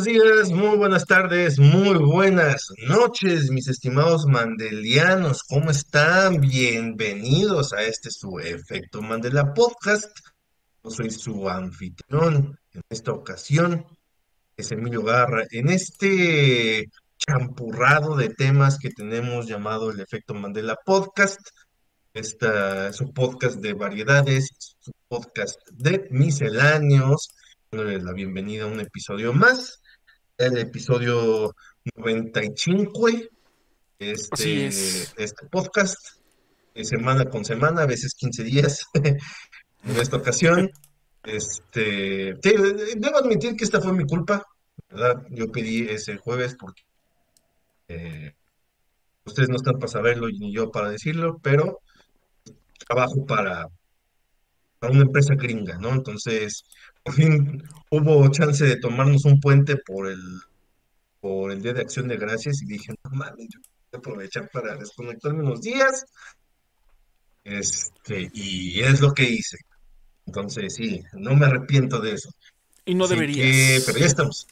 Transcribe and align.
buenos 0.00 0.24
días, 0.24 0.52
muy 0.52 0.78
buenas 0.78 1.04
tardes, 1.04 1.58
muy 1.58 1.98
buenas 1.98 2.68
noches, 2.86 3.50
mis 3.50 3.68
estimados 3.68 4.24
mandelianos. 4.26 5.42
¿Cómo 5.42 5.70
están? 5.70 6.40
Bienvenidos 6.40 7.74
a 7.74 7.82
este 7.82 8.10
su 8.10 8.38
Efecto 8.38 9.02
Mandela 9.02 9.52
Podcast. 9.52 10.08
Yo 10.82 10.90
soy 10.90 11.10
su 11.10 11.48
anfitrión 11.50 12.58
en 12.72 12.82
esta 12.88 13.12
ocasión, 13.12 13.84
es 14.56 14.72
Emilio 14.72 15.02
Garra. 15.02 15.44
En 15.50 15.68
este 15.68 16.86
champurrado 17.18 18.16
de 18.16 18.30
temas 18.30 18.78
que 18.78 18.90
tenemos 18.90 19.48
llamado 19.48 19.90
el 19.90 20.00
Efecto 20.00 20.32
Mandela 20.32 20.76
Podcast, 20.82 21.40
esta 22.14 22.88
es 22.88 23.00
un 23.02 23.12
podcast 23.12 23.56
de 23.56 23.74
variedades, 23.74 24.48
su 24.78 24.92
podcast 25.08 25.58
de 25.72 26.08
misceláneos 26.10 27.34
dándole 27.70 28.00
la 28.00 28.12
bienvenida 28.12 28.64
a 28.64 28.66
un 28.66 28.80
episodio 28.80 29.32
más, 29.32 29.79
el 30.40 30.56
episodio 30.56 31.54
95 31.96 33.08
este, 33.98 34.28
Así 34.32 34.60
es. 34.62 35.14
este 35.18 35.46
podcast, 35.46 35.98
eh, 36.74 36.84
semana 36.84 37.26
con 37.26 37.44
semana, 37.44 37.82
a 37.82 37.86
veces 37.86 38.14
15 38.14 38.44
días 38.44 38.86
en 38.94 39.18
esta 39.84 40.16
ocasión. 40.16 40.70
Este, 41.22 42.34
debo 42.42 43.18
admitir 43.18 43.54
que 43.54 43.64
esta 43.64 43.82
fue 43.82 43.92
mi 43.92 44.04
culpa, 44.04 44.46
¿verdad? 44.88 45.22
Yo 45.28 45.52
pedí 45.52 45.82
ese 45.82 46.16
jueves 46.16 46.56
porque 46.58 46.82
eh, 47.88 48.34
ustedes 49.26 49.50
no 49.50 49.56
están 49.56 49.78
para 49.78 49.92
saberlo 49.92 50.28
ni 50.28 50.54
yo 50.54 50.70
para 50.70 50.88
decirlo, 50.88 51.38
pero 51.42 51.80
trabajo 52.86 53.26
para, 53.26 53.68
para 54.78 54.92
una 54.94 55.02
empresa 55.02 55.34
gringa, 55.34 55.76
¿no? 55.76 55.90
Entonces, 55.90 56.64
por 57.02 57.14
fin 57.14 57.62
hubo 57.90 58.28
chance 58.30 58.64
de 58.64 58.76
tomarnos 58.76 59.24
un 59.24 59.40
puente 59.40 59.76
por 59.76 60.08
el, 60.08 60.20
por 61.20 61.50
el 61.52 61.62
Día 61.62 61.72
de 61.72 61.82
Acción 61.82 62.08
de 62.08 62.16
Gracias 62.16 62.62
y 62.62 62.66
dije, 62.66 62.94
no 63.04 63.10
mames, 63.10 63.48
yo 63.48 63.60
voy 63.60 63.90
a 63.92 63.96
aprovechar 63.98 64.50
para 64.52 64.76
desconectarme 64.76 65.42
unos 65.42 65.60
días. 65.60 66.06
Este, 67.44 68.30
y 68.32 68.80
es 68.80 69.00
lo 69.00 69.12
que 69.12 69.24
hice. 69.24 69.58
Entonces, 70.26 70.74
sí, 70.74 71.02
no 71.14 71.34
me 71.34 71.46
arrepiento 71.46 72.00
de 72.00 72.12
eso. 72.12 72.30
Y 72.84 72.94
no 72.94 73.04
Así 73.04 73.14
que, 73.14 73.20
deberías. 73.20 73.84
pero 73.84 73.98
ya 73.98 74.06
estamos. 74.06 74.46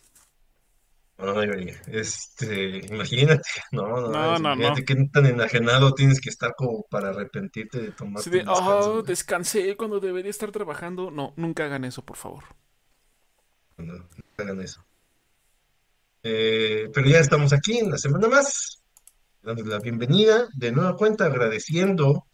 No 1.18 1.34
debería. 1.34 1.74
Este, 1.88 2.78
imagínate, 2.86 3.42
no, 3.72 3.88
no, 3.88 4.08
No, 4.10 4.34
es- 4.36 4.40
no, 4.40 4.52
imagínate 4.54 4.80
no. 4.80 4.86
qué 4.86 5.08
tan 5.12 5.26
enajenado 5.26 5.92
tienes 5.94 6.20
que 6.20 6.30
estar 6.30 6.54
como 6.56 6.84
para 6.88 7.08
arrepentirte 7.08 7.78
de 7.80 7.88
Así 7.88 7.96
tomarte 7.96 8.30
de, 8.30 8.38
un 8.38 8.44
descanso, 8.46 8.78
oh, 8.78 8.92
güey. 8.92 9.04
descansé 9.06 9.76
cuando 9.76 10.00
debería 10.00 10.30
estar 10.30 10.52
trabajando. 10.52 11.10
No, 11.10 11.34
nunca 11.36 11.64
hagan 11.64 11.84
eso, 11.84 12.02
por 12.04 12.16
favor. 12.16 12.44
No, 13.76 13.94
no 13.94 14.04
hagan 14.38 14.60
eso. 14.60 14.84
Eh, 16.22 16.88
pero 16.92 17.08
ya 17.08 17.18
estamos 17.20 17.52
aquí 17.52 17.78
en 17.78 17.90
la 17.90 17.98
semana 17.98 18.28
más, 18.28 18.82
dándoles 19.42 19.72
la 19.72 19.78
bienvenida 19.80 20.48
de 20.54 20.72
nueva 20.72 20.96
cuenta, 20.96 21.26
agradeciendo 21.26 22.26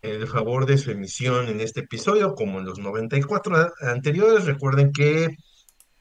el 0.00 0.26
favor 0.26 0.66
de 0.66 0.78
su 0.78 0.90
emisión 0.90 1.48
en 1.48 1.60
este 1.60 1.80
episodio, 1.80 2.34
como 2.34 2.58
en 2.58 2.66
los 2.66 2.78
94 2.78 3.56
a- 3.56 3.72
anteriores. 3.90 4.44
Recuerden 4.44 4.92
que 4.92 5.36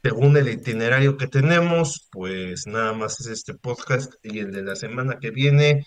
según 0.04 0.36
el 0.38 0.50
itinerario 0.50 1.18
que 1.18 1.28
tenemos, 1.28 2.08
pues 2.12 2.66
nada 2.66 2.94
más 2.94 3.20
es 3.20 3.28
este 3.28 3.54
podcast 3.54 4.14
y 4.24 4.40
el 4.40 4.52
de 4.52 4.64
la 4.64 4.76
semana 4.76 5.20
que 5.20 5.32
viene. 5.32 5.86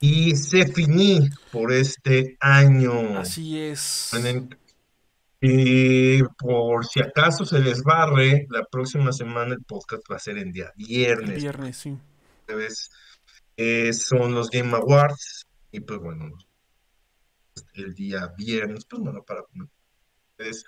Y 0.00 0.36
se 0.36 0.66
finí 0.66 1.28
por 1.50 1.72
este 1.72 2.36
año. 2.40 3.18
Así 3.18 3.58
es. 3.58 4.12
Y 5.40 6.22
por 6.38 6.84
si 6.84 7.00
acaso 7.00 7.44
se 7.44 7.60
les 7.60 7.82
barre, 7.82 8.46
la 8.50 8.64
próxima 8.64 9.12
semana 9.12 9.54
el 9.54 9.64
podcast 9.64 10.02
va 10.10 10.16
a 10.16 10.20
ser 10.20 10.38
en 10.38 10.52
día 10.52 10.72
El 10.76 10.86
viernes. 10.86 11.42
viernes, 11.42 11.76
sí. 11.76 11.96
Eh, 13.56 13.92
son 13.92 14.34
los 14.34 14.50
Game 14.50 14.76
Awards. 14.76 15.46
Y 15.70 15.80
pues 15.80 15.98
bueno, 16.00 16.32
el 17.74 17.94
día 17.94 18.32
viernes, 18.36 18.84
pues 18.84 19.02
bueno, 19.02 19.22
para 19.22 19.42
pues, 20.36 20.64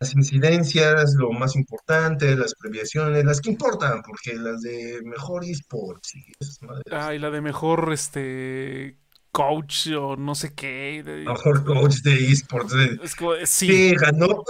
las 0.00 0.14
incidencias, 0.14 1.14
lo 1.18 1.30
más 1.32 1.54
importante, 1.56 2.34
las 2.34 2.54
previaciones, 2.54 3.22
las 3.24 3.40
que 3.42 3.50
importan, 3.50 4.00
porque 4.02 4.34
las 4.34 4.62
de 4.62 5.00
mejor 5.04 5.44
esports 5.44 6.14
y 6.14 6.24
esas 6.40 6.62
madres. 6.62 6.84
Ah, 6.90 7.14
y 7.14 7.18
la 7.18 7.28
de 7.30 7.42
mejor, 7.42 7.92
este, 7.92 8.96
coach 9.30 9.88
o 9.88 10.16
no 10.16 10.34
sé 10.34 10.54
qué. 10.54 11.02
de- 11.04 11.24
Mejor 11.26 11.64
coach 11.64 11.96
de 12.02 12.30
esports. 12.32 12.72
de- 12.72 12.98
Es 13.02 13.14
como, 13.14 13.34
de, 13.34 13.46
sí, 13.46 13.66
Sí, 13.66 13.94
ganó. 13.94 14.42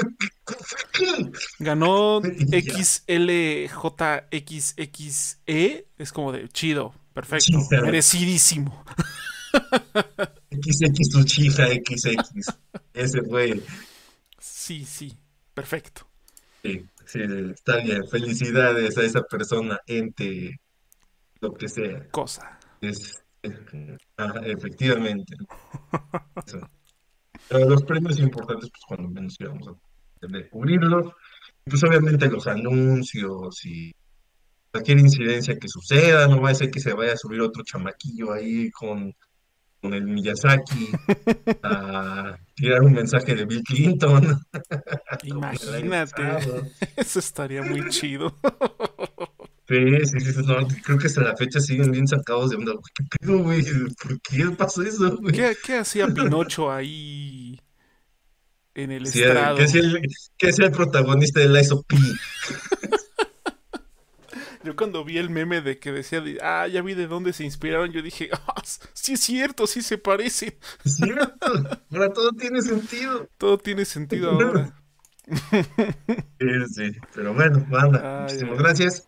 ganó. 1.59 2.21
XLJXXE. 2.23 3.69
Es 5.99 6.13
como 6.13 6.31
de 6.33 6.49
chido, 6.49 6.95
perfecto, 7.13 7.59
Sí, 7.61 7.77
merecidísimo. 7.83 8.85
XX 10.53 11.17
Uchiha 11.17 11.67
XX. 11.67 12.17
Ese 12.95 13.23
fue. 13.23 13.61
Sí, 14.39 14.85
sí, 14.85 15.17
perfecto. 15.61 16.07
Sí, 16.63 16.87
sí, 17.05 17.21
está 17.53 17.77
bien. 17.79 18.07
Felicidades 18.09 18.97
a 18.97 19.03
esa 19.03 19.23
persona, 19.23 19.79
ente, 19.87 20.59
lo 21.41 21.53
que 21.53 21.69
sea. 21.69 22.09
Cosa. 22.11 22.59
Es, 22.81 23.23
ajá, 24.17 24.41
efectivamente. 24.47 25.37
Eso. 26.47 26.61
Pero 27.49 27.69
los 27.69 27.83
premios 27.83 28.19
importantes, 28.19 28.71
pues 28.71 28.83
cuando 28.87 29.09
menos 29.11 29.37
íbamos 29.39 29.69
a 29.69 29.75
tener 30.21 30.45
que 30.45 30.51
cubrirlos. 30.51 31.13
Pues 31.65 31.85
obviamente 31.85 32.29
los 32.29 32.47
anuncios 32.47 33.65
y 33.67 33.95
cualquier 34.73 34.99
incidencia 34.99 35.59
que 35.59 35.69
suceda, 35.69 36.27
no 36.27 36.41
va 36.41 36.51
a 36.51 36.55
ser 36.55 36.71
que 36.71 36.81
se 36.81 36.95
vaya 36.95 37.13
a 37.13 37.19
subir 37.19 37.41
otro 37.43 37.63
chamaquillo 37.65 38.33
ahí 38.33 38.71
con, 38.71 39.15
con 39.81 39.95
el 39.95 40.05
Miyazaki 40.05 40.91
a 41.63 42.39
tirar 42.55 42.83
un 42.83 42.93
mensaje 42.93 43.35
de 43.35 43.45
Bill 43.45 43.63
Clinton. 43.63 44.41
Imagínate. 45.25 46.23
Eso 46.97 47.19
estaría 47.19 47.63
muy 47.63 47.89
chido. 47.89 48.37
Sí, 49.71 50.05
sí, 50.05 50.19
sí, 50.19 50.43
no, 50.45 50.67
creo 50.83 50.99
que 50.99 51.07
hasta 51.07 51.21
la 51.21 51.37
fecha 51.37 51.61
siguen 51.61 51.93
bien 51.93 52.05
sacados 52.05 52.51
de 52.51 52.57
onda. 52.57 52.73
¿Qué 52.93 53.05
pedo, 53.21 53.39
güey? 53.39 53.65
¿Por 54.03 54.21
qué 54.21 54.51
pasó 54.59 54.83
eso, 54.83 55.17
güey? 55.19 55.33
¿Qué, 55.33 55.57
qué 55.65 55.77
hacía 55.77 56.09
Pinocho 56.09 56.73
ahí 56.73 57.57
en 58.75 58.91
el 58.91 59.07
Sí, 59.07 59.23
estrado? 59.23 59.59
que 59.59 59.63
es 60.49 60.59
el, 60.59 60.73
protagonista 60.73 61.39
del 61.39 61.53
Lies 61.53 61.71
of 61.71 61.85
P. 61.87 61.97
Yo 64.63 64.77
cuando 64.77 65.05
vi 65.05 65.19
el 65.19 65.31
meme 65.31 65.63
de 65.63 65.79
que 65.79 65.91
decía, 65.91 66.21
de, 66.21 66.39
ah, 66.43 66.67
ya 66.69 66.83
vi 66.83 66.95
de 66.95 67.07
dónde 67.07 67.33
se 67.33 67.45
inspiraron, 67.45 67.93
yo 67.93 68.03
dije, 68.03 68.29
ah, 68.33 68.63
sí 68.93 69.15
es 69.15 69.21
cierto, 69.21 69.67
sí 69.67 69.83
se 69.83 69.99
parecen. 69.99 70.55
Es 70.85 70.97
cierto, 70.97 71.35
ahora 71.91 72.13
todo 72.13 72.33
tiene 72.33 72.61
sentido. 72.63 73.29
Todo 73.39 73.59
tiene 73.59 73.85
sentido 73.85 74.31
ahora. 74.33 74.75
Sí, 76.41 76.47
sí, 76.73 76.93
pero 77.15 77.33
bueno, 77.35 77.65
banda, 77.69 78.01
Ay, 78.03 78.23
muchísimas 78.23 78.59
gracias. 78.59 79.07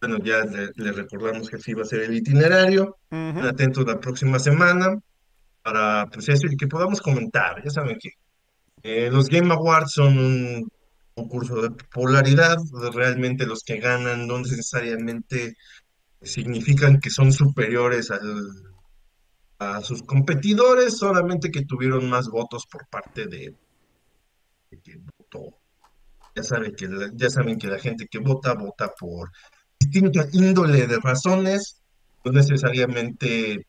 Bueno, 0.00 0.18
ya 0.18 0.44
le, 0.44 0.70
le 0.76 0.92
recordamos 0.92 1.48
que 1.48 1.58
sí 1.58 1.74
va 1.74 1.82
a 1.82 1.86
ser 1.86 2.02
el 2.02 2.14
itinerario. 2.14 2.98
Estén 3.10 3.38
atentos 3.38 3.86
la 3.86 3.98
próxima 3.98 4.38
semana 4.38 4.98
para 5.62 6.06
pues 6.12 6.28
eso 6.28 6.46
y 6.46 6.56
que 6.56 6.68
podamos 6.68 7.00
comentar. 7.00 7.62
Ya 7.64 7.70
saben 7.70 7.98
que 7.98 8.10
eh, 8.82 9.10
los 9.10 9.28
Game 9.28 9.52
Awards 9.52 9.92
son 9.92 10.18
un 10.18 10.70
concurso 11.16 11.62
de 11.62 11.70
popularidad. 11.70 12.58
Realmente 12.92 13.46
los 13.46 13.64
que 13.64 13.78
ganan 13.78 14.26
no 14.26 14.38
necesariamente 14.38 15.56
significan 16.22 17.00
que 17.00 17.10
son 17.10 17.32
superiores 17.32 18.10
al- 18.10 18.52
a 19.58 19.80
sus 19.80 20.02
competidores, 20.02 20.98
solamente 20.98 21.50
que 21.50 21.64
tuvieron 21.64 22.08
más 22.10 22.28
votos 22.28 22.66
por 22.70 22.86
parte 22.88 23.26
de, 23.26 23.54
que 24.82 25.00
votó. 25.18 25.56
Ya 26.34 26.42
saben 26.42 26.74
que 26.74 26.86
la, 26.86 27.10
ya 27.14 27.30
saben 27.30 27.58
que 27.58 27.66
la 27.68 27.78
gente 27.78 28.06
que 28.10 28.18
vota 28.18 28.52
vota 28.54 28.92
por 29.00 29.30
distinta 29.80 30.26
índole 30.32 30.86
de 30.86 30.98
razones, 30.98 31.80
no 32.24 32.32
necesariamente 32.32 33.66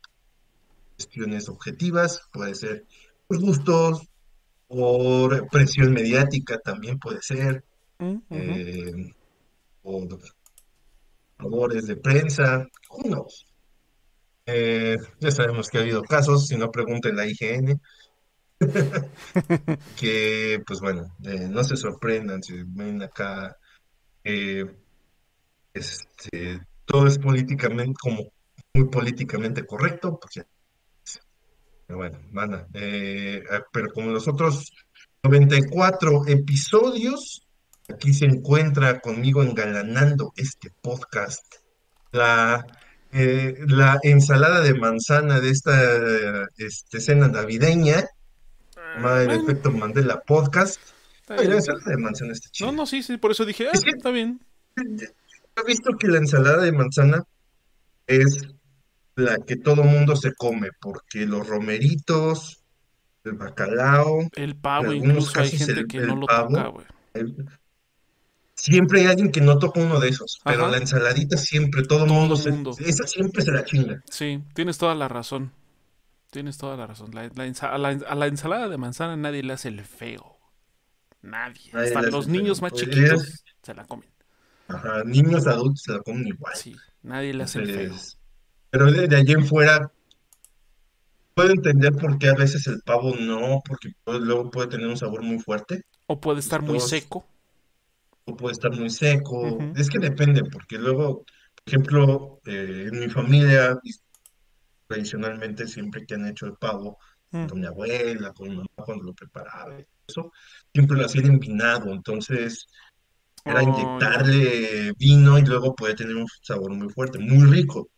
cuestiones 0.98 1.48
objetivas, 1.48 2.22
puede 2.34 2.56
ser 2.56 2.86
por 3.28 3.40
gustos, 3.40 4.02
por 4.68 5.48
presión 5.50 5.94
mediática 5.94 6.60
también 6.60 7.00
puede 7.00 7.22
ser, 7.22 7.64
ujú. 8.00 8.22
eh, 8.32 9.14
por 9.82 10.20
favores 11.38 11.88
de 11.88 11.96
prensa, 11.96 12.68
knows. 13.04 13.46
Eh, 14.46 14.98
ya 15.20 15.32
sabemos 15.32 15.70
que 15.70 15.78
ha 15.78 15.82
habido 15.82 16.02
casos, 16.04 16.48
si 16.48 16.58
no 16.58 16.72
pregunten 16.72 17.16
la 17.16 17.26
IGN, 17.26 17.80
que 20.00 20.62
pues 20.66 20.80
bueno, 20.80 21.16
eh, 21.24 21.48
no 21.50 21.64
se 21.64 21.76
sorprendan 21.76 22.42
si 22.42 22.64
ven 22.64 23.04
acá, 23.04 23.58
eh, 24.24 24.66
este, 25.74 26.62
todo 26.86 27.08
es 27.08 27.20
políticamente, 27.20 27.94
como 28.00 28.32
muy 28.74 28.90
políticamente 28.90 29.66
correcto, 29.66 30.20
pues 30.20 30.36
ya. 30.36 30.46
Pero 31.88 31.98
bueno, 31.98 32.20
van 32.32 32.68
pero 33.72 33.92
como 33.94 34.12
los 34.12 34.28
otros 34.28 34.72
94 35.24 36.28
episodios, 36.28 37.44
Aquí 37.90 38.14
se 38.14 38.26
encuentra 38.26 39.00
conmigo 39.00 39.42
engalanando 39.42 40.34
este 40.36 40.70
podcast 40.82 41.46
la, 42.12 42.68
eh, 43.14 43.56
la 43.66 43.98
ensalada 44.04 44.60
de 44.60 44.74
manzana 44.74 45.40
de 45.40 45.50
esta 45.52 45.96
eh, 45.96 46.48
este, 46.58 47.00
cena 47.00 47.30
navideña, 47.30 48.04
llamada 48.76 49.22
el 49.22 49.28
Bueno, 49.30 49.44
efecto 49.44 49.72
Mandela 49.72 50.20
Podcast. 50.20 50.82
Oye, 51.30 51.48
la 51.48 51.56
ensalada 51.56 51.92
de 51.92 51.98
manzana 51.98 52.34
está 52.34 52.48
No, 52.48 52.52
chida. 52.52 52.72
no, 52.74 52.86
sí, 52.86 53.02
sí, 53.04 53.16
por 53.16 53.32
eso 53.32 53.46
dije, 53.46 53.68
ah, 53.68 53.72
Es 53.74 53.82
que- 53.86 53.92
está 53.92 54.12
bien. 54.12 54.42
He 54.76 55.64
visto 55.66 55.92
que 55.98 56.10
la 56.10 56.18
ensalada 56.18 56.64
de 56.64 56.74
manzana 56.74 57.24
es 58.06 58.50
la 59.18 59.38
que 59.40 59.58
todo 59.58 59.84
mundo 59.84 60.16
se 60.16 60.34
come, 60.34 60.70
porque 60.80 61.26
los 61.26 61.46
romeritos, 61.48 62.64
el 63.26 63.34
bacalao, 63.34 64.30
El 64.36 64.56
pavo, 64.56 64.94
incluso 64.94 65.40
hay 65.40 65.50
gente 65.50 65.82
el, 65.82 65.88
que 65.88 65.98
el 65.98 66.08
no 66.08 66.16
lo 66.18 66.26
pavo, 66.28 66.50
toca, 66.50 66.68
güey. 66.68 66.86
siempre 68.56 69.02
hay 69.02 69.08
alguien 69.08 69.32
que 69.32 69.42
no 69.42 69.58
toca 69.60 69.80
uno 69.82 70.00
de 70.00 70.10
esos, 70.10 70.40
pero 70.44 70.68
la 70.70 70.78
ensaladita 70.78 71.38
siempre, 71.38 71.84
todo 71.84 72.06
Todo 72.06 72.14
mundo, 72.14 72.36
se- 72.36 72.52
mundo. 72.52 72.76
esa 72.80 73.06
siempre 73.08 73.42
se 73.44 73.52
la 73.52 73.64
chinga. 73.66 74.02
Sí, 74.10 74.42
tienes 74.54 74.78
toda 74.78 74.96
la 74.96 75.08
razón. 75.08 75.52
Tienes 76.30 76.58
toda 76.58 76.76
la 76.76 76.86
razón. 76.88 77.12
La- 77.14 77.24
la 77.36 77.48
ensa- 77.48 77.72
a, 77.72 77.78
la, 77.78 77.90
a 77.90 78.16
la 78.16 78.28
ensalada 78.28 78.68
de 78.68 78.78
manzana 78.78 79.16
nadie 79.16 79.44
le 79.44 79.54
hace 79.54 79.70
el 79.70 79.84
feo. 79.86 80.38
Nadie. 81.22 81.72
Nadie 81.74 81.88
Hasta 81.88 82.02
los 82.12 82.26
feo. 82.26 82.34
niños 82.34 82.62
más 82.62 82.72
Pues, 82.72 82.84
chiquitos 82.84 83.44
se 83.64 83.74
la 83.74 83.86
comen. 83.86 84.10
Ajá, 84.68 85.04
niños 85.06 85.48
adultos 85.48 85.82
se 85.84 85.94
la 85.94 86.00
comen 86.00 86.28
igual. 86.28 86.54
Sí, 86.56 86.76
nadie 87.02 87.34
le 87.34 87.44
hace 87.44 87.60
el 87.60 87.74
feo. 87.74 87.96
Pero 88.70 88.92
de, 88.92 89.08
de 89.08 89.16
allí 89.16 89.34
en 89.34 89.46
fuera, 89.46 89.92
puedo 91.34 91.52
entender 91.52 91.94
por 91.94 92.18
qué 92.18 92.30
a 92.30 92.36
veces 92.36 92.68
el 92.68 92.82
pavo 92.82 93.16
no, 93.16 93.62
porque 93.68 93.90
puede- 94.04 94.20
luego 94.22 94.50
puede 94.52 94.68
tener 94.70 94.88
un 94.88 94.98
sabor 94.98 95.22
muy 95.24 95.40
fuerte, 95.40 95.84
O 96.08 96.20
puede 96.20 96.40
estar 96.40 96.62
muy 96.62 96.80
seco. 96.80 97.26
o 98.26 98.36
puede 98.36 98.54
estar 98.54 98.72
muy 98.72 98.90
seco. 98.90 99.58
Es 99.76 99.90
que 99.90 100.00
depende, 100.00 100.44
porque 100.44 100.78
luego, 100.78 101.24
por 101.24 101.64
ejemplo, 101.68 102.40
eh, 102.46 102.90
en 102.92 103.00
mi 103.00 103.10
familia, 103.10 103.78
tradicionalmente 104.88 105.68
siempre 105.68 106.06
que 106.06 106.16
han 106.16 106.28
hecho 106.28 106.46
el 106.46 106.54
pavo, 106.56 106.98
Mm. 107.32 107.46
con 107.48 107.60
mi 107.60 107.66
abuela, 107.68 108.32
con 108.34 108.50
mi 108.50 108.56
mamá 108.56 108.68
cuando 108.86 109.04
lo 109.04 109.14
preparaba, 109.14 109.78
eso, 110.08 110.32
siempre 110.74 110.98
lo 110.98 111.06
hacían 111.06 111.26
envinado, 111.26 111.92
entonces 111.92 112.68
era 113.44 113.62
Oh, 113.62 113.64
inyectarle 113.64 114.94
vino 114.98 115.38
y 115.38 115.44
luego 115.46 115.76
puede 115.76 115.96
tener 115.96 116.16
un 116.16 116.28
sabor 116.42 116.72
muy 116.74 116.90
fuerte, 116.90 117.20
muy 117.20 117.46
rico, 117.52 117.90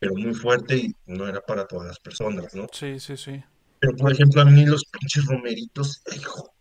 pero 0.00 0.14
muy 0.14 0.34
fuerte 0.34 0.76
y 0.76 0.96
no 1.06 1.28
era 1.28 1.40
para 1.42 1.66
todas 1.66 1.86
las 1.86 2.00
personas, 2.00 2.54
¿no? 2.54 2.66
Sí, 2.72 2.98
sí, 2.98 3.16
sí. 3.16 3.44
Pero 3.78 3.96
por 3.96 4.10
ejemplo, 4.12 4.40
a 4.42 4.46
mí 4.46 4.64
los 4.66 4.84
pinches 4.86 5.26
romeritos, 5.26 6.02
hijo, 6.16 6.54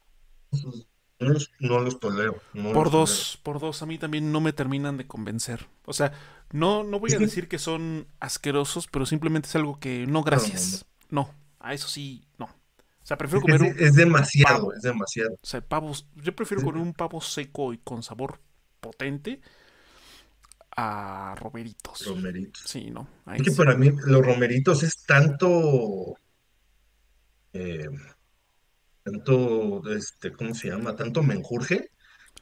no 1.19 1.29
los, 1.29 1.49
no 1.59 1.79
los 1.79 1.99
tolero. 1.99 2.41
no 2.53 2.73
Por 2.73 2.85
los 2.87 2.91
dos, 2.91 3.39
por 3.41 3.59
dos, 3.59 3.81
a 3.81 3.85
mí 3.85 3.97
también 3.97 4.31
no 4.31 4.41
me 4.41 4.51
terminan 4.53 4.97
de 4.97 5.07
convencer. 5.07 5.67
O 5.85 5.93
sea, 5.93 6.11
no, 6.51 6.83
no 6.83 6.99
voy 6.99 7.13
a 7.13 7.17
decir 7.17 7.47
que 7.47 7.59
son 7.59 8.07
asquerosos, 8.19 8.87
pero 8.87 9.05
simplemente 9.05 9.47
es 9.47 9.55
algo 9.55 9.79
que 9.79 10.05
no, 10.05 10.21
gracias. 10.21 10.85
No, 11.09 11.33
a 11.59 11.73
eso 11.73 11.87
sí, 11.87 12.25
no. 12.37 12.45
O 12.45 13.05
sea, 13.09 13.17
prefiero 13.17 13.41
comer 13.41 13.61
Es, 13.63 13.71
un, 13.73 13.83
es 13.83 13.95
demasiado, 13.95 14.57
pavo. 14.57 14.73
es 14.73 14.81
demasiado. 14.81 15.33
o 15.33 15.45
sea, 15.47 15.61
pavos. 15.61 16.07
Yo 16.15 16.35
prefiero 16.35 16.61
comer 16.63 16.81
un 16.81 16.93
pavo 16.93 17.21
seco 17.21 17.71
y 17.73 17.77
con 17.77 18.03
sabor 18.03 18.39
potente 18.81 19.41
a 20.75 21.35
romeritos. 21.37 22.05
Romeritos. 22.05 22.63
Sí, 22.65 22.89
no. 22.91 23.07
ahí 23.25 23.37
Es 23.37 23.43
que 23.43 23.51
sí. 23.51 23.57
para 23.57 23.75
mí 23.75 23.91
los 24.05 24.25
romeritos 24.25 24.83
es 24.83 25.03
tanto, 25.05 26.15
eh, 27.53 27.87
tanto, 29.03 29.81
este, 29.91 30.31
¿cómo 30.31 30.53
se 30.53 30.69
llama? 30.69 30.95
Tanto 30.95 31.23
menjurje, 31.23 31.89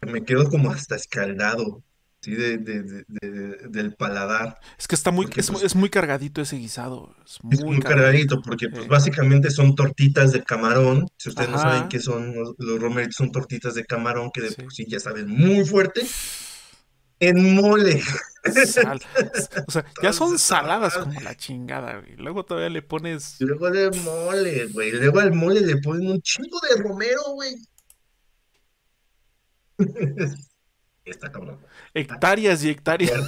que 0.01 0.09
me 0.11 0.23
quedo 0.23 0.49
como 0.49 0.69
hasta 0.71 0.95
escaldado, 0.95 1.83
¿sí? 2.21 2.35
De, 2.35 2.57
de- 2.57 2.83
de- 2.83 3.05
de- 3.07 3.67
del 3.69 3.95
paladar. 3.95 4.59
Es 4.77 4.87
que 4.87 4.95
está 4.95 5.11
muy, 5.11 5.25
porque, 5.25 5.41
es, 5.41 5.49
pues, 5.49 5.63
es 5.63 5.75
muy 5.75 5.89
cargadito 5.89 6.41
ese 6.41 6.57
guisado. 6.57 7.15
Es 7.25 7.39
Es 7.51 7.63
muy 7.63 7.79
cargadito, 7.79 8.41
porque 8.41 8.69
pues 8.69 8.87
básicamente 8.87 9.49
son 9.49 9.75
tortitas 9.75 10.31
de 10.33 10.43
camarón. 10.43 11.07
Si 11.17 11.29
ustedes 11.29 11.49
no 11.49 11.57
saben 11.57 11.87
qué 11.89 11.99
son 11.99 12.35
los, 12.35 12.53
los 12.57 12.79
romeritos, 12.79 13.15
son 13.15 13.31
tortitas 13.31 13.73
de 13.75 13.85
camarón 13.85 14.29
que 14.33 14.41
de 14.41 14.49
Sí. 14.49 14.61
por 14.61 14.73
sí 14.73 14.85
ya 14.87 14.99
saben 14.99 15.27
muy 15.29 15.65
fuerte. 15.65 16.01
En 17.19 17.55
mole. 17.55 18.01
Sal. 18.65 19.01
O 19.67 19.71
sea, 19.71 19.85
ya 20.01 20.13
son 20.13 20.37
saladas 20.39 20.95
como 20.97 21.19
la 21.21 21.35
chingada, 21.35 21.99
güey. 21.99 22.15
Luego 22.15 22.45
todavía 22.45 22.69
le 22.69 22.81
pones 22.81 23.35
luego 23.39 23.69
de 23.69 23.91
mole, 23.91 24.67
güey. 24.67 24.91
Luego 24.91 25.19
al 25.19 25.33
mole 25.33 25.61
le 25.61 25.77
ponen 25.77 26.11
un 26.11 26.21
chingo 26.21 26.59
de 26.69 26.81
romero, 26.81 27.21
güey. 27.33 27.55
Está 31.05 31.31
cabrón. 31.31 31.59
hectáreas 31.93 32.63
y 32.63 32.69
hectáreas. 32.69 33.21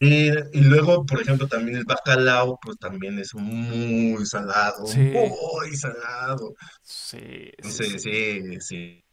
Y, 0.00 0.28
y 0.30 0.60
luego, 0.62 1.04
por 1.04 1.20
ejemplo, 1.20 1.48
también 1.48 1.78
el 1.78 1.84
bacalao, 1.84 2.58
pues 2.62 2.78
también 2.78 3.18
es 3.18 3.34
muy 3.34 4.24
salado, 4.26 4.86
Sí. 4.86 5.00
muy 5.00 5.76
salado. 5.76 6.54
Sí, 6.82 7.50
sí, 7.64 7.98
sí. 7.98 7.98
sí, 7.98 8.60
sí. 8.60 9.04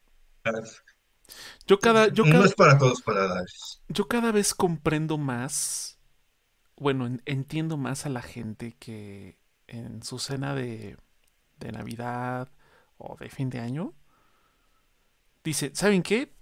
Yo 1.67 1.79
cada, 1.81 2.07
yo 2.09 2.27
no 2.27 2.29
cada, 2.29 2.45
es 2.45 2.53
para 2.55 2.77
todos 2.77 3.01
paladares. 3.01 3.81
yo 3.87 4.07
cada 4.07 4.31
vez 4.31 4.53
comprendo 4.53 5.17
más, 5.17 5.99
bueno, 6.77 7.07
en- 7.07 7.23
entiendo 7.25 7.77
más 7.77 8.05
a 8.05 8.09
la 8.09 8.21
gente 8.23 8.75
que 8.79 9.39
en 9.67 10.03
su 10.03 10.19
cena 10.19 10.55
de, 10.55 10.97
de 11.59 11.71
Navidad 11.71 12.49
o 12.97 13.17
de 13.19 13.29
fin 13.29 13.49
de 13.49 13.59
año 13.61 13.95
dice, 15.43 15.71
¿saben 15.75 16.03
qué? 16.03 16.33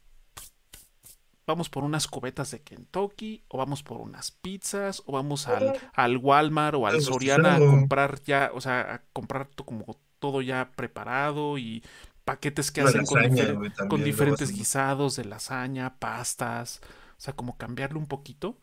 Vamos 1.45 1.69
por 1.69 1.83
unas 1.83 2.07
cubetas 2.07 2.51
de 2.51 2.61
Kentucky, 2.61 3.43
o 3.49 3.57
vamos 3.57 3.83
por 3.83 3.99
unas 3.99 4.31
pizzas, 4.31 5.03
o 5.05 5.11
vamos 5.11 5.49
al, 5.49 5.73
al 5.93 6.15
Walmart 6.17 6.75
o 6.77 6.87
al 6.87 7.01
Soriana 7.01 7.55
a 7.57 7.65
comprar 7.65 8.21
ya, 8.23 8.51
o 8.53 8.61
sea, 8.61 8.79
a 8.95 9.01
comprar 9.11 9.49
como 9.65 9.99
todo 10.19 10.41
ya 10.41 10.71
preparado 10.75 11.57
y 11.57 11.83
paquetes 12.25 12.71
que 12.71 12.81
hacen 12.81 13.05
con, 13.05 13.21
difer- 13.21 14.03
diferentes 14.03 14.51
guisados 14.51 15.15
de 15.15 15.25
lasaña, 15.25 15.99
pastas, 15.99 16.81
o 17.17 17.21
sea, 17.21 17.35
como 17.35 17.57
cambiarle 17.57 17.97
un 17.99 18.07
poquito. 18.07 18.57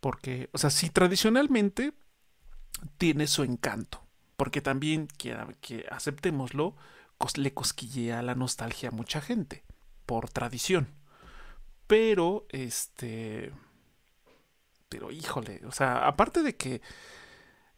Porque, 0.00 0.50
o 0.52 0.58
sea, 0.58 0.70
sí, 0.70 0.90
tradicionalmente 0.90 1.92
tiene 2.98 3.26
su 3.26 3.42
encanto. 3.44 4.04
Porque 4.36 4.60
también, 4.60 5.06
que, 5.18 5.36
que 5.60 5.86
aceptémoslo, 5.90 6.74
cos- 7.18 7.38
le 7.38 7.54
cosquillea 7.54 8.22
la 8.22 8.34
nostalgia 8.34 8.88
a 8.88 8.92
mucha 8.92 9.20
gente, 9.20 9.64
por 10.06 10.28
tradición. 10.30 10.88
Pero, 11.86 12.46
este. 12.50 13.52
Pero, 14.88 15.10
híjole, 15.10 15.62
o 15.66 15.72
sea, 15.72 16.06
aparte 16.06 16.42
de 16.42 16.56
que, 16.56 16.82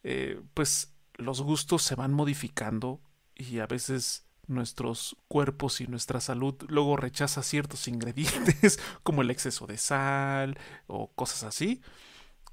eh, 0.03 0.41
pues, 0.53 0.93
los 1.15 1.41
gustos 1.41 1.83
se 1.83 1.95
van 1.95 2.13
modificando 2.13 3.01
y 3.35 3.59
a 3.59 3.67
veces 3.67 4.24
nuestros 4.47 5.17
cuerpos 5.27 5.81
y 5.81 5.87
nuestra 5.87 6.21
salud 6.21 6.55
luego 6.69 6.97
rechaza 6.97 7.43
ciertos 7.43 7.87
ingredientes, 7.87 8.79
como 9.03 9.21
el 9.21 9.31
exceso 9.31 9.67
de 9.67 9.77
sal 9.77 10.57
o 10.87 11.11
cosas 11.13 11.43
así. 11.43 11.81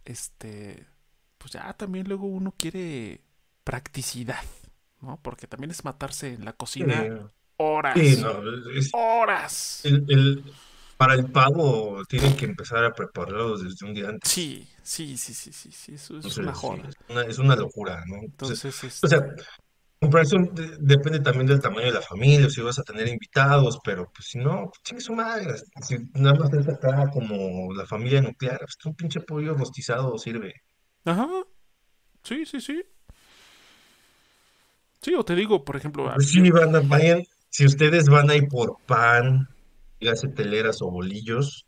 Este, 0.04 0.86
pues 1.38 1.52
ya 1.54 1.72
también 1.74 2.08
luego 2.08 2.26
uno 2.26 2.54
quiere 2.58 3.22
practicidad, 3.64 4.42
¿no? 5.00 5.20
Porque 5.22 5.46
también 5.46 5.70
es 5.70 5.84
matarse 5.84 6.34
en 6.34 6.44
la 6.44 6.54
cocina 6.54 7.10
horas. 7.58 7.94
Sí, 7.94 8.16
no, 8.22 8.42
es- 8.76 8.92
Horas. 8.92 9.84
el, 9.84 10.04
el- 10.10 10.44
para 10.96 11.14
el 11.14 11.30
pavo 11.32 12.04
tienen 12.08 12.36
que 12.36 12.46
empezar 12.46 12.84
a 12.84 12.94
prepararlo 12.94 13.58
desde 13.58 13.86
un 13.86 13.94
día 13.94 14.08
antes. 14.10 14.22
Sí, 14.24 14.68
sí, 14.82 15.16
sí, 15.18 15.34
sí, 15.34 15.52
sí, 15.52 15.70
sí, 15.72 15.94
eso 15.94 16.16
es 16.18 16.34
Entonces, 16.34 16.36
una 16.36 16.54
sí, 16.60 16.74
joda. 16.76 16.88
es 16.88 16.94
una, 17.08 17.22
es 17.22 17.38
una 17.38 17.56
locura, 17.56 18.04
¿no? 18.06 18.16
Entonces, 18.22 18.62
Entonces, 18.62 18.84
o 19.02 19.06
este, 19.06 19.08
sea, 19.08 19.20
de- 20.10 20.76
depende 20.80 21.20
también 21.20 21.46
del 21.46 21.60
tamaño 21.60 21.86
de 21.86 21.92
la 21.92 22.02
familia, 22.02 22.50
si 22.50 22.60
vas 22.60 22.78
a 22.78 22.82
tener 22.82 23.06
invitados, 23.08 23.78
pero 23.84 24.10
pues 24.12 24.28
si 24.28 24.38
no, 24.38 24.66
pues 24.66 24.82
chingue 24.82 25.00
su 25.00 25.14
madre. 25.14 25.54
Si 25.82 25.96
nada 26.14 26.34
más 26.38 26.52
es 26.52 26.68
acá 26.68 27.08
como 27.12 27.72
la 27.72 27.86
familia 27.86 28.20
nuclear, 28.20 28.58
pues 28.58 28.76
un 28.84 28.94
pinche 28.94 29.20
pollo 29.20 29.54
rostizado 29.54 30.16
sirve. 30.18 30.54
ajá. 31.04 31.28
Sí, 32.24 32.46
sí, 32.46 32.60
sí. 32.60 32.84
Sí, 35.00 35.14
o 35.14 35.24
te 35.24 35.34
digo, 35.34 35.64
por 35.64 35.76
ejemplo, 35.76 36.08
a- 36.08 36.14
Pues 36.14 36.30
sí, 36.30 36.50
van 36.50 36.74
a, 36.76 36.80
vayan, 36.80 37.22
si 37.50 37.66
ustedes 37.66 38.08
van 38.08 38.30
a 38.30 38.36
ir 38.36 38.46
por 38.48 38.76
pan, 38.86 39.48
dígase 40.00 40.28
teleras 40.28 40.80
o 40.82 40.90
bolillos, 40.90 41.66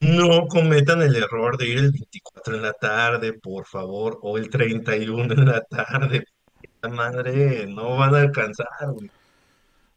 no 0.00 0.46
cometan 0.48 1.00
el 1.02 1.16
error 1.16 1.56
de 1.56 1.68
ir 1.68 1.78
el 1.78 1.92
24 1.92 2.56
en 2.56 2.62
la 2.62 2.72
tarde, 2.72 3.32
por 3.34 3.66
favor, 3.66 4.18
o 4.22 4.36
el 4.36 4.50
31 4.50 5.32
en 5.32 5.46
la 5.46 5.62
tarde. 5.62 6.24
Madre, 6.90 7.66
no 7.66 7.96
van 7.96 8.14
a 8.14 8.20
alcanzar, 8.20 8.68
güey. 8.92 9.10